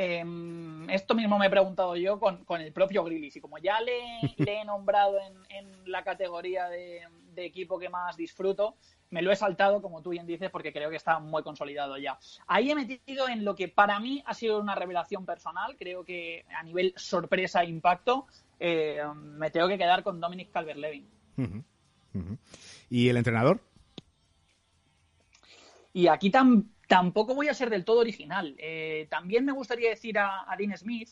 Em, 0.00 0.88
esto 0.90 1.16
mismo 1.16 1.40
me 1.40 1.46
he 1.46 1.50
preguntado 1.50 1.96
yo 1.96 2.20
con, 2.20 2.60
el 2.60 2.72
propio 2.72 3.02
Grealish 3.02 3.38
y 3.38 3.40
como 3.40 3.58
ya 3.58 3.80
le, 3.80 3.98
he 4.38 4.64
nombrado 4.64 5.18
en, 5.48 5.68
la 5.86 6.04
categoría 6.04 6.68
de, 6.68 7.02
equipo 7.36 7.78
que 7.78 7.88
más 7.88 8.16
disfruto, 8.16 8.74
me 9.10 9.22
lo 9.22 9.30
he 9.30 9.36
saltado, 9.36 9.80
como 9.80 10.02
tú 10.02 10.10
bien 10.10 10.26
dices, 10.26 10.50
porque 10.50 10.72
creo 10.72 10.90
que 10.90 10.96
está 10.96 11.20
muy 11.20 11.44
consolidado 11.44 11.96
ya. 11.96 12.18
Ahí 12.48 12.70
he 12.70 12.74
metido 12.74 13.28
en 13.28 13.44
lo 13.44 13.54
que 13.54 13.68
para 13.68 14.00
mí 14.00 14.24
ha 14.26 14.34
sido 14.34 14.60
una 14.60 14.74
revelación 14.74 15.24
personal, 15.24 15.76
creo 15.76 16.04
que 16.04 16.44
a 16.56 16.64
nivel 16.64 16.92
sorpresa 16.96 17.62
e 17.62 17.68
impacto, 17.68 18.26
eh, 18.58 19.00
me 19.14 19.52
tengo 19.52 19.68
que 19.68 19.78
quedar 19.78 20.02
con 20.02 20.20
Dominic 20.20 20.50
Calvert-Levin. 20.50 21.08
¿Y 22.90 23.08
el 23.08 23.16
entrenador? 23.16 23.60
Y 25.92 26.08
aquí 26.08 26.32
tampoco 26.88 27.36
voy 27.36 27.46
a 27.46 27.54
ser 27.54 27.70
del 27.70 27.84
todo 27.84 28.00
original. 28.00 28.56
Eh, 28.58 29.06
también 29.08 29.44
me 29.44 29.52
gustaría 29.52 29.90
decir 29.90 30.18
a 30.18 30.52
Dean 30.58 30.76
Smith 30.76 31.10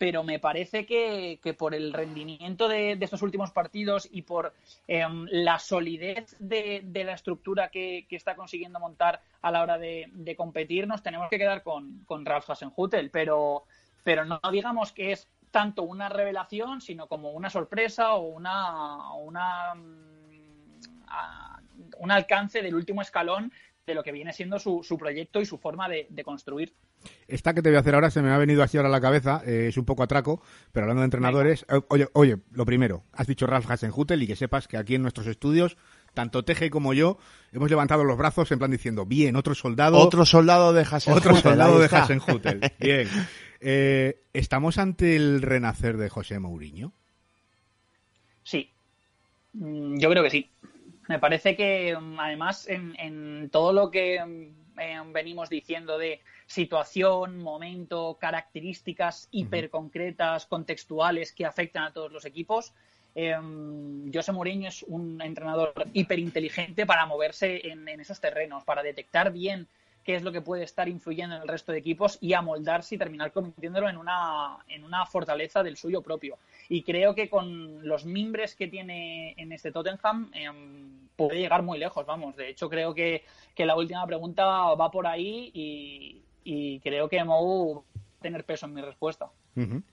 pero 0.00 0.24
me 0.24 0.38
parece 0.38 0.86
que, 0.86 1.38
por 1.58 1.74
el 1.74 1.92
rendimiento 1.92 2.68
de, 2.68 2.92
estos 2.98 3.20
últimos 3.20 3.50
partidos 3.50 4.08
y 4.10 4.22
por 4.22 4.54
em, 4.88 5.26
la 5.30 5.58
solidez 5.58 6.36
de, 6.38 6.82
la 7.04 7.12
estructura 7.12 7.68
que, 7.68 8.06
está 8.08 8.34
consiguiendo 8.34 8.80
montar 8.80 9.20
a 9.42 9.50
la 9.50 9.62
hora 9.62 9.76
de, 9.76 10.34
competir, 10.38 10.86
nos 10.88 11.02
tenemos 11.02 11.28
que 11.28 11.36
quedar 11.36 11.62
con, 11.62 12.02
con 12.06 12.24
Ralf 12.24 12.48
Hasenhutel, 12.48 13.10
pero, 13.10 13.64
pero 14.02 14.24
no 14.24 14.40
digamos 14.50 14.90
que 14.92 15.12
es 15.12 15.28
tanto 15.50 15.82
una 15.82 16.08
revelación, 16.08 16.80
sino 16.80 17.06
como 17.06 17.32
una 17.32 17.50
sorpresa 17.50 18.14
o 18.14 18.22
una, 18.22 19.12
una 19.12 19.74
mm, 19.74 20.10
un 21.98 22.10
alcance 22.10 22.62
del 22.62 22.74
último 22.74 23.02
escalón 23.02 23.52
de 23.90 23.94
lo 23.94 24.02
que 24.02 24.12
viene 24.12 24.32
siendo 24.32 24.58
su, 24.58 24.82
su 24.82 24.96
proyecto 24.96 25.40
y 25.40 25.46
su 25.46 25.58
forma 25.58 25.88
de, 25.88 26.06
construir. 26.24 26.72
Esta 27.28 27.54
que 27.54 27.62
te 27.62 27.70
voy 27.70 27.76
a 27.76 27.80
hacer 27.80 27.94
ahora 27.94 28.10
se 28.10 28.22
me 28.22 28.30
ha 28.30 28.38
venido 28.38 28.62
así 28.62 28.76
ahora 28.76 28.88
a 28.88 28.92
la 28.92 29.00
cabeza, 29.00 29.42
eh, 29.46 29.66
es 29.68 29.76
un 29.76 29.84
poco 29.84 30.02
atraco, 30.02 30.42
pero 30.72 30.84
hablando 30.84 31.00
de 31.00 31.06
entrenadores, 31.06 31.66
eh, 31.68 31.80
oye, 31.88 32.08
oye, 32.12 32.38
lo 32.52 32.64
primero, 32.64 33.04
has 33.12 33.26
dicho 33.26 33.46
Ralf 33.46 33.70
Hasenhutel 33.70 34.22
y 34.22 34.26
que 34.26 34.36
sepas 34.36 34.68
que 34.68 34.76
aquí 34.76 34.94
en 34.94 35.02
nuestros 35.02 35.26
estudios, 35.26 35.76
tanto 36.14 36.44
Teje 36.44 36.70
como 36.70 36.94
yo, 36.94 37.18
hemos 37.52 37.70
levantado 37.70 38.04
los 38.04 38.16
brazos 38.16 38.50
en 38.52 38.58
plan 38.58 38.70
diciendo, 38.70 39.06
bien, 39.06 39.36
otro 39.36 39.54
soldado. 39.54 39.98
Otro 39.98 40.24
soldado 40.24 40.72
de 40.72 40.82
Hasenhutel. 40.82 41.32
Otro 41.32 41.36
soldado 41.36 41.78
de 41.78 41.86
Hasenhutel. 41.86 42.60
bien. 42.80 43.08
Eh, 43.60 44.22
¿Estamos 44.32 44.78
ante 44.78 45.16
el 45.16 45.42
renacer 45.42 45.96
de 45.96 46.08
José 46.08 46.38
Mourinho? 46.38 46.92
Sí, 48.42 48.70
mm, 49.52 49.98
yo 49.98 50.10
creo 50.10 50.22
que 50.22 50.30
sí. 50.30 50.50
Me 51.10 51.18
parece 51.18 51.56
que 51.56 51.96
mm, 51.98 52.20
además 52.20 52.68
en 52.68 53.50
todo 53.50 53.72
lo 53.72 53.90
que 53.90 54.24
mm, 54.24 54.78
eh, 54.80 55.02
venimos 55.12 55.50
diciendo 55.50 55.98
de 55.98 56.20
situación, 56.46 57.38
momento, 57.38 58.16
características 58.18 59.28
hiperconcretas, 59.32 60.46
contextuales 60.46 61.32
que 61.32 61.44
afectan 61.44 61.82
a 61.82 61.92
todos 61.92 62.12
los 62.12 62.24
equipos. 62.24 62.72
Eh, 63.14 63.36
José 64.14 64.32
Mourinho 64.32 64.68
es 64.68 64.84
un 64.84 65.20
entrenador 65.20 65.74
hiperinteligente 65.92 66.86
para 66.86 67.06
moverse 67.06 67.68
en, 67.68 67.88
esos 67.88 68.20
terrenos, 68.20 68.62
para 68.62 68.84
detectar 68.84 69.32
bien 69.32 69.66
qué 70.04 70.14
es 70.14 70.22
lo 70.22 70.32
que 70.32 70.40
puede 70.40 70.64
estar 70.64 70.88
influyendo 70.88 71.36
en 71.36 71.42
el 71.42 71.48
resto 71.48 71.72
de 71.72 71.78
equipos 71.78 72.18
y 72.20 72.32
amoldarse 72.32 72.94
y 72.94 72.98
terminar 72.98 73.32
convirtiéndolo 73.32 73.88
en 73.88 73.96
una, 73.96 74.58
en 74.68 74.84
una 74.84 75.06
fortaleza 75.06 75.62
del 75.62 75.76
suyo 75.76 76.02
propio. 76.02 76.38
Y 76.68 76.82
creo 76.82 77.14
que 77.14 77.28
con 77.28 77.86
los 77.86 78.04
mimbres 78.04 78.54
que 78.54 78.68
tiene 78.68 79.34
en 79.36 79.52
este 79.52 79.72
Tottenham 79.72 80.30
em, 80.34 81.08
puede 81.16 81.38
llegar 81.38 81.62
muy 81.62 81.78
lejos, 81.78 82.06
vamos. 82.06 82.36
De 82.36 82.48
hecho, 82.48 82.68
creo 82.68 82.94
que, 82.94 83.24
la 83.56 83.76
última 83.76 84.06
pregunta 84.06 84.44
va 84.46 84.90
por 84.90 85.06
ahí 85.06 85.50
y, 85.52 86.80
creo 86.80 87.08
que 87.08 87.22
Mou 87.22 87.74
va 87.74 87.80
a 87.80 88.22
tener 88.22 88.44
peso 88.44 88.66
en 88.66 88.74
mi 88.74 88.80
respuesta. 88.80 89.30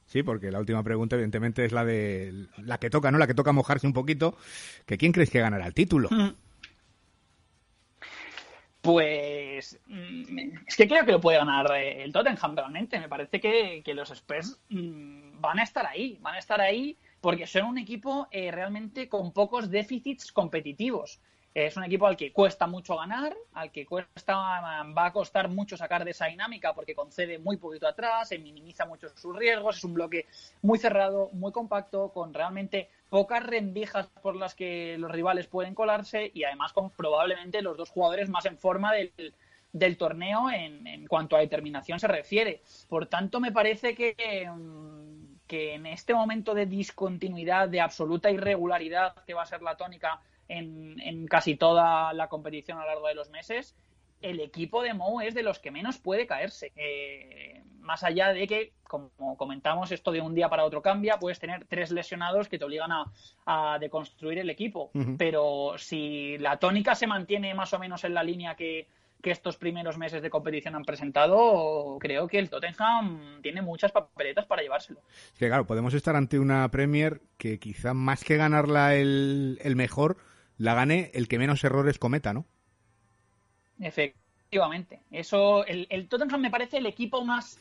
Sí, 0.06 0.24
porque 0.24 0.52
la 0.52 0.60
última 0.60 0.84
pregunta, 0.84 1.16
evidentemente, 1.16 1.66
es 1.66 1.74
la 1.74 1.84
de 1.84 2.48
la 2.58 2.78
que 2.78 2.90
toca, 2.90 3.12
¿no? 3.12 3.18
La 3.18 3.28
que 3.28 3.34
toca 3.34 3.52
mojarse 3.52 3.86
un 3.86 3.92
poquito. 3.92 4.38
Que 4.86 4.98
¿Quién 4.98 5.12
crees 5.12 5.30
que 5.30 5.42
ganará 5.42 5.68
el 5.68 5.74
título? 5.74 6.08
Pues 8.88 9.78
mm, 9.88 10.64
es 10.66 10.78
que 10.78 10.88
creo 10.88 11.06
que 11.06 11.12
lo 11.12 11.20
puede 11.20 11.38
ganar 11.38 11.70
eh, 11.76 12.04
el 12.04 12.14
Tottenham 12.14 12.56
realmente. 12.56 12.98
Me 12.98 13.10
parece 13.10 13.42
que, 13.42 13.84
los 13.94 14.12
Spurs 14.12 14.58
mm, 14.70 15.42
van 15.42 15.60
a 15.60 15.64
estar 15.64 15.86
ahí, 15.86 16.18
van 16.22 16.36
a 16.36 16.40
estar 16.40 16.62
ahí 16.62 16.96
porque 17.20 17.48
son 17.48 17.66
un 17.66 17.78
equipo 17.78 18.30
eh, 18.32 18.50
realmente 18.50 19.10
con 19.10 19.34
pocos 19.34 19.70
déficits 19.70 20.32
competitivos. 20.32 21.20
Es 21.54 21.76
un 21.76 21.84
equipo 21.84 22.08
al 22.08 22.16
que 22.16 22.32
cuesta 22.32 22.66
mucho 22.66 22.96
ganar, 22.96 23.36
al 23.56 23.74
que 23.74 23.86
cuesta, 23.86 24.36
va 24.36 25.06
a 25.06 25.12
costar 25.12 25.50
mucho 25.50 25.76
sacar 25.76 26.06
de 26.06 26.12
esa 26.12 26.28
dinámica 26.28 26.74
porque 26.74 26.96
concede 26.96 27.40
muy 27.40 27.58
poquito 27.58 27.90
atrás, 27.90 28.30
se 28.30 28.40
minimiza 28.40 28.86
mucho 28.86 29.10
sus 29.10 29.36
riesgos, 29.36 29.78
es 29.78 29.84
un 29.84 29.96
bloque 29.96 30.28
muy 30.62 30.80
cerrado, 30.80 31.30
muy 31.34 31.52
compacto, 31.52 32.10
con 32.14 32.34
realmente 32.34 32.90
pocas 33.10 33.44
rendijas 33.46 34.08
por 34.22 34.36
las 34.36 34.56
que 34.56 34.98
los 34.98 35.12
rivales 35.12 35.48
pueden 35.48 35.76
colarse 35.76 36.32
y 36.34 36.44
además 36.44 36.74
con 36.74 36.90
probablemente 36.90 37.62
los 37.62 37.78
dos 37.78 37.90
jugadores 37.90 38.30
más 38.30 38.46
en 38.46 38.58
forma 38.58 38.92
del, 38.94 39.98
torneo 39.98 40.50
en, 40.50 40.86
en, 40.88 41.08
cuanto 41.08 41.36
a 41.36 41.40
determinación 41.40 42.00
se 42.00 42.08
refiere. 42.08 42.62
Por 42.90 43.06
tanto, 43.08 43.40
me 43.40 43.52
parece 43.52 43.96
que, 43.96 44.16
que 45.48 45.74
en 45.74 45.86
este 45.86 46.14
momento 46.14 46.54
de 46.54 46.66
discontinuidad, 46.66 47.70
de 47.70 47.82
absoluta 47.82 48.30
irregularidad 48.30 49.16
que 49.26 49.34
va 49.34 49.44
a 49.44 49.48
ser 49.48 49.62
la 49.62 49.78
tónica 49.78 50.22
en, 50.50 51.26
casi 51.28 51.56
toda 51.56 52.14
la 52.14 52.28
competición 52.28 52.78
a 52.78 52.82
lo 52.82 52.88
largo 52.88 53.08
de 53.08 53.16
los 53.16 53.30
meses, 53.30 53.76
el 54.22 54.40
equipo 54.40 54.82
de 54.82 54.94
Mou 54.94 55.22
es 55.22 55.34
de 55.34 55.44
los 55.44 55.60
que 55.60 55.72
menos 55.72 55.98
puede 55.98 56.28
caerse. 56.28 56.72
Eh, 56.76 57.64
más 57.88 58.04
allá 58.04 58.34
de 58.34 58.46
que, 58.46 58.74
como 58.84 59.36
comentamos, 59.38 59.92
esto 59.92 60.12
de 60.12 60.22
un 60.22 60.36
día 60.36 60.50
para 60.50 60.66
otro 60.66 60.84
cambia, 60.84 61.18
puedes 61.18 61.40
tener 61.40 61.66
tres 61.66 61.92
lesionados 61.92 62.48
que 62.48 62.60
te 62.60 62.66
obligan 62.66 62.92
a, 62.92 63.78
deconstruir 63.80 64.38
el 64.38 64.50
equipo. 64.52 64.92
Pero 65.18 65.74
si 65.78 66.38
la 66.38 66.58
tónica 66.58 66.94
se 66.94 67.08
mantiene 67.08 67.56
más 67.56 67.74
o 67.74 67.80
menos 67.80 68.04
en 68.04 68.14
la 68.14 68.24
línea 68.24 68.56
que, 68.56 68.88
que 69.22 69.32
estos 69.32 69.58
primeros 69.58 69.98
meses 69.98 70.22
de 70.22 70.30
competición 70.30 70.76
han 70.76 70.84
presentado, 70.84 71.98
creo 72.00 72.28
que 72.28 72.40
el 72.40 72.50
Tottenham 72.50 73.42
tiene 73.42 73.62
muchas 73.62 73.92
papeletas 73.92 74.46
para 74.46 74.62
llevárselo. 74.62 75.02
Es 75.34 75.40
que 75.40 75.48
claro, 75.48 75.66
podemos 75.66 75.94
estar 75.94 76.16
ante 76.16 76.40
una 76.40 76.70
Premier 76.70 77.22
que 77.38 77.60
quizá 77.60 77.94
más 77.94 78.24
que 78.24 78.38
ganarla 78.38 78.96
el, 78.96 79.60
el 79.62 79.76
mejor, 79.76 80.18
la 80.58 80.76
gane 80.76 81.12
el 81.14 81.28
que 81.28 81.40
menos 81.40 81.64
errores 81.64 82.00
cometa, 82.00 82.34
¿no? 82.34 82.46
Efectivamente. 83.80 85.02
Eso, 85.12 85.66
el, 85.66 85.88
el, 85.90 86.08
Tottenham 86.08 86.42
me 86.42 86.52
parece 86.52 86.78
el 86.78 86.86
equipo 86.86 87.24
más 87.24 87.60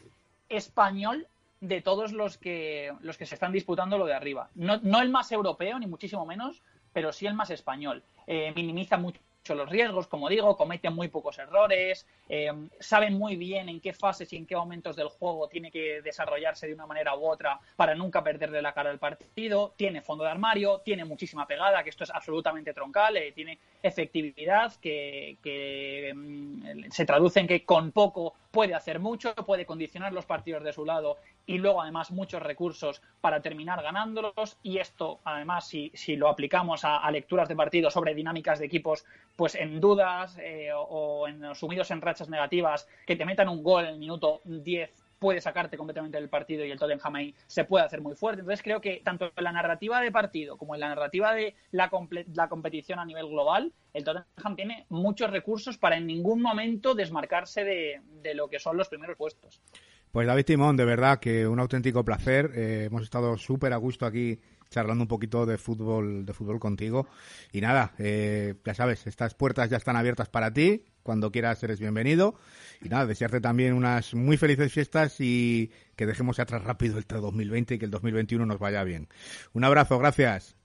español 0.48 1.26
de 1.60 1.80
todos 1.80 2.12
los 2.12 2.38
que, 2.38 2.92
los 3.00 3.16
que 3.16 3.26
se 3.26 3.34
están 3.34 3.52
disputando 3.52 3.98
lo 3.98 4.06
de 4.06 4.14
arriba. 4.14 4.50
No, 4.54 4.78
no 4.82 5.00
el 5.00 5.08
más 5.08 5.32
europeo, 5.32 5.78
ni 5.78 5.86
muchísimo 5.86 6.26
menos, 6.26 6.62
pero 6.92 7.12
sí 7.12 7.26
el 7.26 7.34
más 7.34 7.50
español. 7.50 8.02
Eh, 8.26 8.52
minimiza 8.54 8.96
mucho 8.96 9.20
los 9.54 9.68
riesgos, 9.68 10.06
como 10.06 10.28
digo, 10.28 10.56
cometen 10.56 10.94
muy 10.94 11.08
pocos 11.08 11.38
errores, 11.38 12.06
eh, 12.28 12.50
saben 12.80 13.16
muy 13.16 13.36
bien 13.36 13.68
en 13.68 13.80
qué 13.80 13.92
fases 13.92 14.32
y 14.32 14.36
en 14.36 14.46
qué 14.46 14.56
momentos 14.56 14.96
del 14.96 15.08
juego 15.08 15.48
tiene 15.48 15.70
que 15.70 16.02
desarrollarse 16.02 16.66
de 16.66 16.74
una 16.74 16.86
manera 16.86 17.16
u 17.16 17.26
otra 17.26 17.60
para 17.76 17.94
nunca 17.94 18.24
perderle 18.24 18.62
la 18.62 18.72
cara 18.72 18.90
al 18.90 18.98
partido, 18.98 19.74
tiene 19.76 20.02
fondo 20.02 20.24
de 20.24 20.30
armario, 20.30 20.80
tiene 20.84 21.04
muchísima 21.04 21.46
pegada, 21.46 21.82
que 21.84 21.90
esto 21.90 22.04
es 22.04 22.10
absolutamente 22.10 22.72
troncal, 22.72 23.16
eh, 23.16 23.32
tiene 23.32 23.58
efectividad 23.82 24.74
que, 24.80 26.12
mm, 26.14 26.90
se 26.90 27.04
traduce 27.04 27.40
en 27.40 27.46
que 27.46 27.64
con 27.64 27.92
poco 27.92 28.34
puede 28.56 28.74
hacer 28.74 29.00
mucho, 29.00 29.34
puede 29.34 29.66
condicionar 29.66 30.14
los 30.14 30.24
partidos 30.24 30.64
de 30.64 30.72
su 30.72 30.86
lado 30.86 31.18
y 31.44 31.58
luego 31.58 31.82
además 31.82 32.10
muchos 32.10 32.42
recursos 32.42 33.02
para 33.20 33.42
terminar 33.42 33.82
ganándolos. 33.82 34.56
Y 34.62 34.78
esto 34.78 35.20
además 35.24 35.68
si, 35.68 35.92
si 35.92 36.16
lo 36.16 36.30
aplicamos 36.30 36.80
a, 36.82 37.10
lecturas 37.10 37.48
de 37.50 37.54
partidos 37.54 37.92
sobre 37.92 38.14
dinámicas 38.14 38.58
de 38.58 38.64
equipos 38.64 39.04
pues 39.36 39.56
en 39.56 39.78
dudas 39.78 40.38
eh, 40.40 40.70
o, 40.74 41.28
en, 41.28 41.54
sumidos 41.54 41.90
en 41.90 42.00
rachas 42.00 42.30
negativas 42.30 42.88
que 43.06 43.14
te 43.14 43.26
metan 43.26 43.50
un 43.50 43.62
gol 43.62 43.84
en 43.84 43.90
el 43.90 43.98
minuto 43.98 44.40
10 44.44 45.05
puede 45.18 45.40
sacarte 45.40 45.76
completamente 45.76 46.18
del 46.18 46.28
partido 46.28 46.64
y 46.64 46.70
el 46.70 46.78
Tottenham 46.78 47.14
ahí 47.16 47.34
se 47.46 47.64
puede 47.64 47.84
hacer 47.84 48.00
muy 48.00 48.14
fuerte. 48.14 48.40
Entonces 48.40 48.62
creo 48.62 48.80
que 48.80 49.00
tanto 49.04 49.32
en 49.34 49.44
la 49.44 49.52
narrativa 49.52 50.00
de 50.00 50.12
partido 50.12 50.56
como 50.56 50.74
en 50.74 50.80
la 50.80 50.88
narrativa 50.88 51.34
de 51.34 51.54
la, 51.70 51.90
la 52.34 52.48
competición 52.48 52.98
a 52.98 53.04
nivel 53.04 53.28
global, 53.28 53.72
el 53.92 54.04
Tottenham 54.04 54.56
tiene 54.56 54.86
muchos 54.88 55.30
recursos 55.30 55.78
para 55.78 55.96
en 55.96 56.06
ningún 56.06 56.42
momento 56.42 56.94
desmarcarse 56.94 57.64
de, 57.64 58.34
lo 58.34 58.48
que 58.48 58.58
son 58.58 58.76
los 58.76 58.88
primeros 58.88 59.16
puestos. 59.16 59.62
Pues 60.10 60.26
David 60.26 60.44
Timón, 60.44 60.76
de 60.76 60.84
verdad 60.84 61.18
que 61.18 61.46
un 61.46 61.60
auténtico 61.60 62.04
placer. 62.04 62.50
Eh, 62.54 62.84
hemos 62.84 63.02
estado 63.02 63.36
súper 63.36 63.72
a 63.72 63.76
gusto 63.76 64.06
aquí 64.06 64.38
charlando 64.70 65.04
un 65.04 65.08
poquito 65.08 65.46
de 65.46 65.58
fútbol, 65.58 66.26
de 66.26 66.32
fútbol 66.32 66.60
contigo. 66.60 67.06
Y 67.52 67.60
nada, 67.60 67.94
eh, 67.98 68.54
ya 68.64 68.74
sabes, 68.74 69.06
estas 69.06 69.34
puertas 69.34 69.70
ya 69.70 69.76
están 69.76 69.96
abiertas 69.96 70.28
para 70.28 70.52
ti. 70.52 70.84
Cuando 71.02 71.30
quieras 71.30 71.62
eres 71.62 71.78
bienvenido. 71.78 72.34
Y 72.82 72.88
nada, 72.88 73.06
desearte 73.06 73.40
también 73.40 73.74
unas 73.74 74.14
muy 74.14 74.36
felices 74.36 74.72
fiestas 74.72 75.16
y 75.20 75.70
que 75.94 76.06
dejemos 76.06 76.40
atrás 76.40 76.64
rápido 76.64 76.98
el 76.98 77.04
2020 77.06 77.74
y 77.74 77.78
que 77.78 77.84
el 77.84 77.90
2021 77.90 78.44
nos 78.44 78.58
vaya 78.58 78.82
bien. 78.82 79.08
Un 79.52 79.64
abrazo, 79.64 79.98
gracias. 79.98 80.56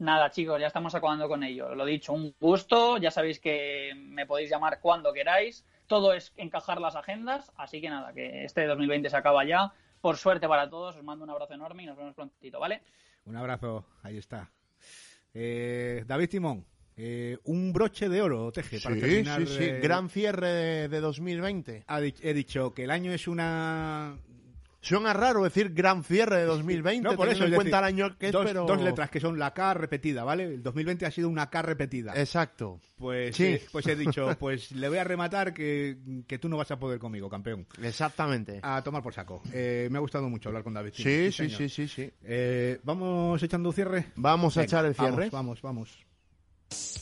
Nada, 0.00 0.30
chicos, 0.30 0.58
ya 0.58 0.68
estamos 0.68 0.94
acabando 0.94 1.28
con 1.28 1.44
ello. 1.44 1.74
Lo 1.74 1.84
dicho, 1.84 2.14
un 2.14 2.34
gusto. 2.40 2.96
Ya 2.96 3.10
sabéis 3.10 3.38
que 3.38 3.92
me 3.96 4.24
podéis 4.24 4.48
llamar 4.48 4.80
cuando 4.80 5.12
queráis. 5.12 5.66
Todo 5.86 6.14
es 6.14 6.32
encajar 6.36 6.80
las 6.80 6.96
agendas. 6.96 7.52
Así 7.56 7.82
que 7.82 7.90
nada, 7.90 8.14
que 8.14 8.44
este 8.44 8.64
2020 8.66 9.10
se 9.10 9.16
acaba 9.18 9.44
ya. 9.44 9.74
Por 10.00 10.16
suerte 10.16 10.48
para 10.48 10.68
todos. 10.68 10.96
Os 10.96 11.02
mando 11.02 11.24
un 11.24 11.30
abrazo 11.30 11.54
enorme 11.54 11.82
y 11.82 11.86
nos 11.86 11.96
vemos 11.96 12.14
prontito, 12.14 12.58
¿vale? 12.58 12.82
Un 13.26 13.36
abrazo. 13.36 13.84
Ahí 14.02 14.16
está. 14.16 14.50
Eh, 15.34 16.04
David 16.06 16.28
Timón. 16.28 16.66
Eh, 16.96 17.38
un 17.44 17.72
broche 17.72 18.08
de 18.08 18.20
oro, 18.20 18.52
Teje, 18.52 18.78
para 18.80 18.96
terminar. 18.96 19.46
Sí, 19.46 19.56
sí, 19.56 19.66
gran 19.82 20.10
cierre 20.10 20.88
de, 20.88 21.00
2020. 21.00 21.84
he 22.22 22.34
dicho 22.34 22.74
que 22.74 22.84
el 22.84 22.90
año 22.90 23.12
es 23.12 23.26
una 23.26 24.18
Suena 24.82 25.12
raro 25.12 25.44
decir 25.44 25.74
gran 25.74 26.02
cierre 26.02 26.38
de 26.38 26.44
2020, 26.44 27.02
no, 27.02 27.16
por 27.16 27.28
eso 27.28 27.44
en 27.44 27.54
cuenta 27.54 27.80
el 27.80 27.84
año 27.84 28.16
que 28.16 28.26
es, 28.26 28.32
dos, 28.32 28.46
pero... 28.46 28.64
dos 28.64 28.80
letras 28.80 29.10
que 29.10 29.20
son 29.20 29.38
la 29.38 29.52
K 29.52 29.74
repetida, 29.74 30.24
¿vale? 30.24 30.44
El 30.44 30.62
2020 30.62 31.04
ha 31.04 31.10
sido 31.10 31.28
una 31.28 31.50
K 31.50 31.60
repetida. 31.60 32.14
Exacto. 32.16 32.80
Pues, 32.96 33.36
sí. 33.36 33.44
Eh, 33.44 33.62
pues 33.70 33.86
he 33.86 33.94
dicho, 33.94 34.34
pues 34.38 34.72
le 34.72 34.88
voy 34.88 34.98
a 34.98 35.04
rematar 35.04 35.52
que, 35.52 35.98
que, 36.26 36.38
tú 36.38 36.48
no 36.48 36.56
vas 36.56 36.70
a 36.70 36.78
poder 36.78 36.98
conmigo, 36.98 37.28
campeón. 37.28 37.66
Exactamente. 37.82 38.60
A 38.62 38.82
tomar 38.82 39.02
por 39.02 39.12
saco. 39.12 39.42
Eh, 39.52 39.88
me 39.90 39.98
ha 39.98 40.00
gustado 40.00 40.28
mucho 40.30 40.48
hablar 40.48 40.64
con 40.64 40.72
David. 40.72 40.92
Sí, 40.94 41.30
sí, 41.30 41.50
sí, 41.50 41.68
sí, 41.68 41.86
sí. 41.86 42.10
Eh, 42.22 42.80
¿Vamos 42.82 43.42
echando 43.42 43.72
cierre? 43.72 44.06
Vamos 44.16 44.56
a 44.56 44.62
echar 44.62 44.86
el 44.86 44.94
cierre. 44.94 45.28
Vamos, 45.30 45.60
vamos, 45.60 45.96
vamos. 46.70 46.99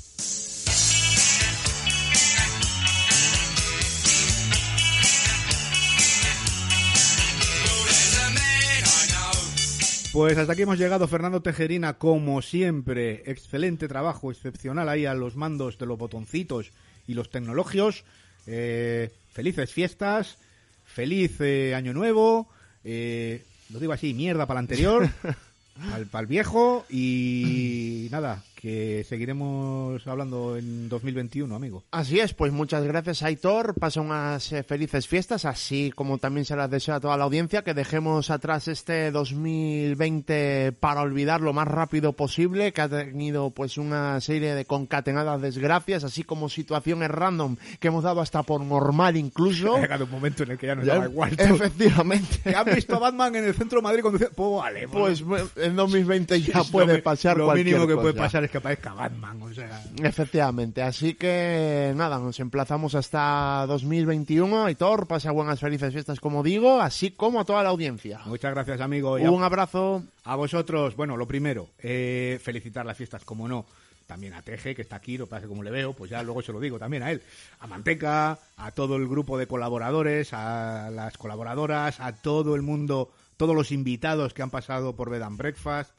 Pues 10.18 10.36
hasta 10.36 10.54
aquí 10.54 10.62
hemos 10.62 10.80
llegado, 10.80 11.06
Fernando 11.06 11.42
Tejerina, 11.42 11.96
como 11.96 12.42
siempre. 12.42 13.22
Excelente 13.26 13.86
trabajo, 13.86 14.32
excepcional 14.32 14.88
ahí 14.88 15.06
a 15.06 15.14
los 15.14 15.36
mandos 15.36 15.78
de 15.78 15.86
los 15.86 15.96
botoncitos 15.96 16.72
y 17.06 17.14
los 17.14 17.30
tecnologios. 17.30 18.02
Eh, 18.44 19.12
felices 19.32 19.72
fiestas, 19.72 20.36
feliz 20.84 21.40
eh, 21.40 21.72
año 21.76 21.92
nuevo. 21.92 22.48
Eh, 22.82 23.44
lo 23.70 23.78
digo 23.78 23.92
así, 23.92 24.12
mierda 24.12 24.44
para 24.46 24.58
el 24.58 24.64
anterior, 24.64 25.08
para 26.10 26.22
el 26.22 26.26
viejo 26.26 26.84
y 26.90 28.08
nada, 28.10 28.42
que 28.60 29.04
seguiremos 29.08 30.04
hablando 30.06 30.56
en 30.56 30.88
2021, 30.88 31.54
amigo. 31.54 31.84
Así 31.92 32.18
es, 32.18 32.34
pues 32.34 32.52
muchas 32.52 32.82
gracias, 32.82 33.22
Aitor. 33.22 33.74
Pasa 33.78 34.00
unas 34.00 34.52
eh, 34.52 34.64
felices 34.64 35.06
fiestas, 35.06 35.44
así 35.44 35.92
como 35.94 36.18
también 36.18 36.44
se 36.44 36.56
las 36.56 36.68
deseo 36.68 36.96
a 36.96 37.00
toda 37.00 37.16
la 37.16 37.24
audiencia, 37.24 37.62
que 37.62 37.72
dejemos 37.72 38.30
atrás 38.30 38.66
este 38.66 39.12
2020 39.12 40.72
para 40.72 41.02
olvidar 41.02 41.40
lo 41.40 41.52
más 41.52 41.68
rápido 41.68 42.14
posible, 42.14 42.72
que 42.72 42.80
ha 42.80 42.88
tenido 42.88 43.50
pues 43.50 43.78
una 43.78 44.20
serie 44.20 44.54
de 44.54 44.64
concatenadas 44.64 45.40
desgracias, 45.40 46.02
así 46.02 46.24
como 46.24 46.48
situaciones 46.48 47.10
random 47.10 47.56
que 47.78 47.88
hemos 47.88 48.02
dado 48.02 48.20
hasta 48.20 48.42
por 48.42 48.60
normal 48.60 49.16
incluso. 49.16 49.76
Ha 49.78 49.82
llegado 49.82 50.06
un 50.06 50.10
momento 50.10 50.42
en 50.42 50.50
el 50.50 50.58
que 50.58 50.66
ya 50.66 50.74
nos 50.74 50.86
da 50.86 51.06
igual. 51.06 51.32
Efectivamente. 51.38 52.54
¿Han 52.56 52.74
visto 52.74 52.96
a 52.96 52.98
Batman 52.98 53.36
en 53.36 53.44
el 53.44 53.54
centro 53.54 53.78
de 53.78 53.82
Madrid 53.84 54.02
conduciendo? 54.02 54.34
Pues 54.34 54.60
vale. 54.60 54.88
Pues, 54.88 55.22
pues 55.22 55.44
en 55.56 55.76
2020 55.76 56.40
ya 56.42 56.64
puede 56.72 56.98
pasar 56.98 57.36
Lo 57.36 57.52
mínimo 57.52 57.86
que 57.86 57.94
puede 57.94 58.14
pasar 58.14 58.47
que 58.50 58.60
parezca 58.60 58.92
Batman, 58.92 59.42
o 59.42 59.52
sea. 59.52 59.82
Efectivamente, 60.02 60.82
así 60.82 61.14
que 61.14 61.92
nada, 61.96 62.18
nos 62.18 62.38
emplazamos 62.40 62.94
hasta 62.94 63.64
2021. 63.66 64.74
Thor 64.76 65.06
pasa 65.06 65.30
buenas 65.30 65.60
felices 65.60 65.92
fiestas, 65.92 66.20
como 66.20 66.42
digo, 66.42 66.80
así 66.80 67.10
como 67.10 67.40
a 67.40 67.44
toda 67.44 67.62
la 67.62 67.70
audiencia. 67.70 68.20
Muchas 68.26 68.52
gracias, 68.52 68.80
amigo. 68.80 69.12
Un 69.14 69.42
abrazo. 69.42 70.02
A 70.24 70.36
vosotros, 70.36 70.94
bueno, 70.96 71.16
lo 71.16 71.26
primero, 71.26 71.68
eh, 71.78 72.38
felicitar 72.42 72.84
las 72.84 72.96
fiestas, 72.96 73.24
como 73.24 73.48
no 73.48 73.64
también 74.08 74.32
a 74.32 74.42
Teje, 74.42 74.74
que 74.74 74.82
está 74.82 74.96
aquí, 74.96 75.18
lo 75.18 75.26
que 75.26 75.30
pasa 75.30 75.46
como 75.46 75.62
le 75.62 75.70
veo, 75.70 75.92
pues 75.92 76.10
ya 76.10 76.22
luego 76.22 76.40
se 76.42 76.50
lo 76.50 76.58
digo 76.58 76.78
también 76.78 77.02
a 77.02 77.12
él, 77.12 77.22
a 77.60 77.66
Manteca, 77.66 78.38
a 78.56 78.70
todo 78.72 78.96
el 78.96 79.06
grupo 79.06 79.36
de 79.36 79.46
colaboradores, 79.46 80.32
a 80.32 80.90
las 80.90 81.18
colaboradoras, 81.18 82.00
a 82.00 82.12
todo 82.12 82.56
el 82.56 82.62
mundo, 82.62 83.12
todos 83.36 83.54
los 83.54 83.70
invitados 83.70 84.32
que 84.32 84.42
han 84.42 84.50
pasado 84.50 84.96
por 84.96 85.10
Bed 85.10 85.22
and 85.22 85.36
Breakfast 85.36 85.92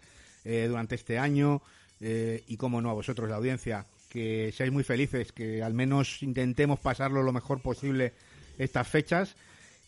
eh, 0.43 0.65
durante 0.67 0.95
este 0.95 1.19
año, 1.19 1.61
eh, 2.01 2.43
y 2.47 2.57
como 2.57 2.81
no 2.81 2.89
a 2.89 2.93
vosotros 2.93 3.29
la 3.29 3.35
audiencia, 3.35 3.85
que 4.09 4.51
seáis 4.51 4.71
muy 4.71 4.83
felices, 4.83 5.31
que 5.31 5.61
al 5.61 5.73
menos 5.73 6.23
intentemos 6.23 6.79
pasarlo 6.79 7.23
lo 7.23 7.31
mejor 7.31 7.61
posible 7.61 8.13
estas 8.57 8.87
fechas, 8.87 9.35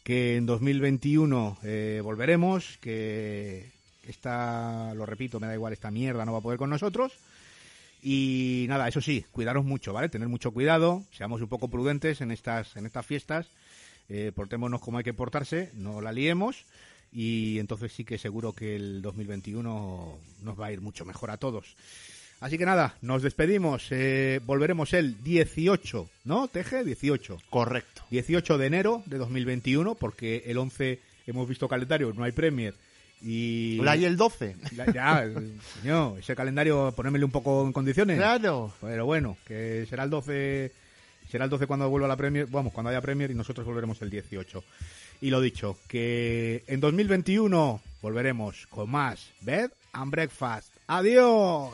que 0.04 0.38
en 0.38 0.46
2021 0.46 1.58
eh, 1.64 2.02
volveremos, 2.04 2.78
que 2.80 3.72
esta, 4.08 4.94
lo 4.94 5.06
repito, 5.06 5.40
me 5.40 5.48
da 5.48 5.54
igual, 5.54 5.74
esta 5.74 5.92
mierda 5.92 6.26
no 6.26 6.34
va 6.34 6.40
a 6.40 6.42
poder 6.42 6.58
con 6.58 6.70
nosotros. 6.70 7.14
Y 8.04 8.66
nada, 8.68 8.88
eso 8.88 9.00
sí, 9.00 9.26
cuidaros 9.32 9.64
mucho, 9.64 9.94
¿vale? 9.94 10.10
Tener 10.10 10.28
mucho 10.28 10.52
cuidado, 10.52 11.04
seamos 11.12 11.42
un 11.42 11.48
poco 11.48 11.68
prudentes 11.68 12.22
en 12.22 12.32
estas, 12.32 12.76
en 12.76 12.88
estas 12.88 13.06
fiestas, 13.06 13.48
eh, 14.10 14.32
portémonos 14.34 14.82
como 14.82 14.98
hay 14.98 15.04
que 15.04 15.14
portarse, 15.14 15.70
no 15.74 16.02
la 16.02 16.12
liemos 16.12 16.66
y 17.12 17.60
entonces 17.60 17.92
sí 17.92 18.06
que 18.06 18.18
seguro 18.18 18.54
que 18.54 18.76
el 18.76 19.02
2021 19.02 20.18
nos 20.44 20.60
va 20.60 20.68
a 20.68 20.72
ir 20.72 20.82
mucho 20.82 21.06
mejor 21.06 21.32
a 21.32 21.38
todos. 21.38 21.76
Así 22.42 22.58
que 22.58 22.66
nada, 22.66 22.96
nos 23.02 23.22
despedimos. 23.22 23.88
Eh, 23.92 24.40
volveremos 24.46 24.94
el 24.94 25.22
18, 25.24 26.10
¿no? 26.26 26.48
Teje, 26.48 26.84
18. 26.84 27.38
Correcto. 27.52 28.04
18 28.10 28.58
de 28.58 28.66
enero 28.66 29.04
de 29.06 29.20
2021, 29.20 29.94
porque 29.94 30.44
el 30.48 30.58
11 30.58 31.00
hemos 31.28 31.48
visto 31.48 31.68
calendario, 31.68 32.12
no 32.16 32.24
hay 32.24 32.32
Premier. 32.32 32.74
Y... 33.22 33.78
La 33.84 33.96
y 33.96 34.06
el 34.06 34.18
12. 34.18 34.56
ya, 34.92 35.24
señor, 35.82 36.18
ese 36.18 36.36
calendario, 36.36 36.92
ponérmelo 36.96 37.28
un 37.28 37.32
poco 37.32 37.64
en 37.64 37.74
condiciones. 37.74 38.18
Claro. 38.18 38.74
Pero 38.82 39.06
bueno, 39.06 39.38
que 39.46 39.86
será 39.88 40.04
el 40.04 40.10
12, 40.10 40.72
será 41.30 41.44
el 41.44 41.52
12 41.52 41.68
cuando 41.68 41.90
vuelva 41.92 42.08
la 42.08 42.18
Premier, 42.18 42.48
vamos, 42.48 42.74
cuando 42.74 42.90
haya 42.90 43.02
Premier 43.02 43.30
y 43.30 43.36
nosotros 43.36 43.68
volveremos 43.68 44.02
el 44.02 44.10
18. 44.10 44.64
Y 45.22 45.30
lo 45.30 45.40
dicho, 45.40 45.78
que 45.88 46.64
en 46.66 46.80
2021 46.80 47.80
volveremos 48.02 48.66
con 48.68 48.90
más 48.90 49.30
Bed 49.42 49.70
and 49.94 50.12
Breakfast. 50.12 50.76
¡Adiós! 50.88 51.70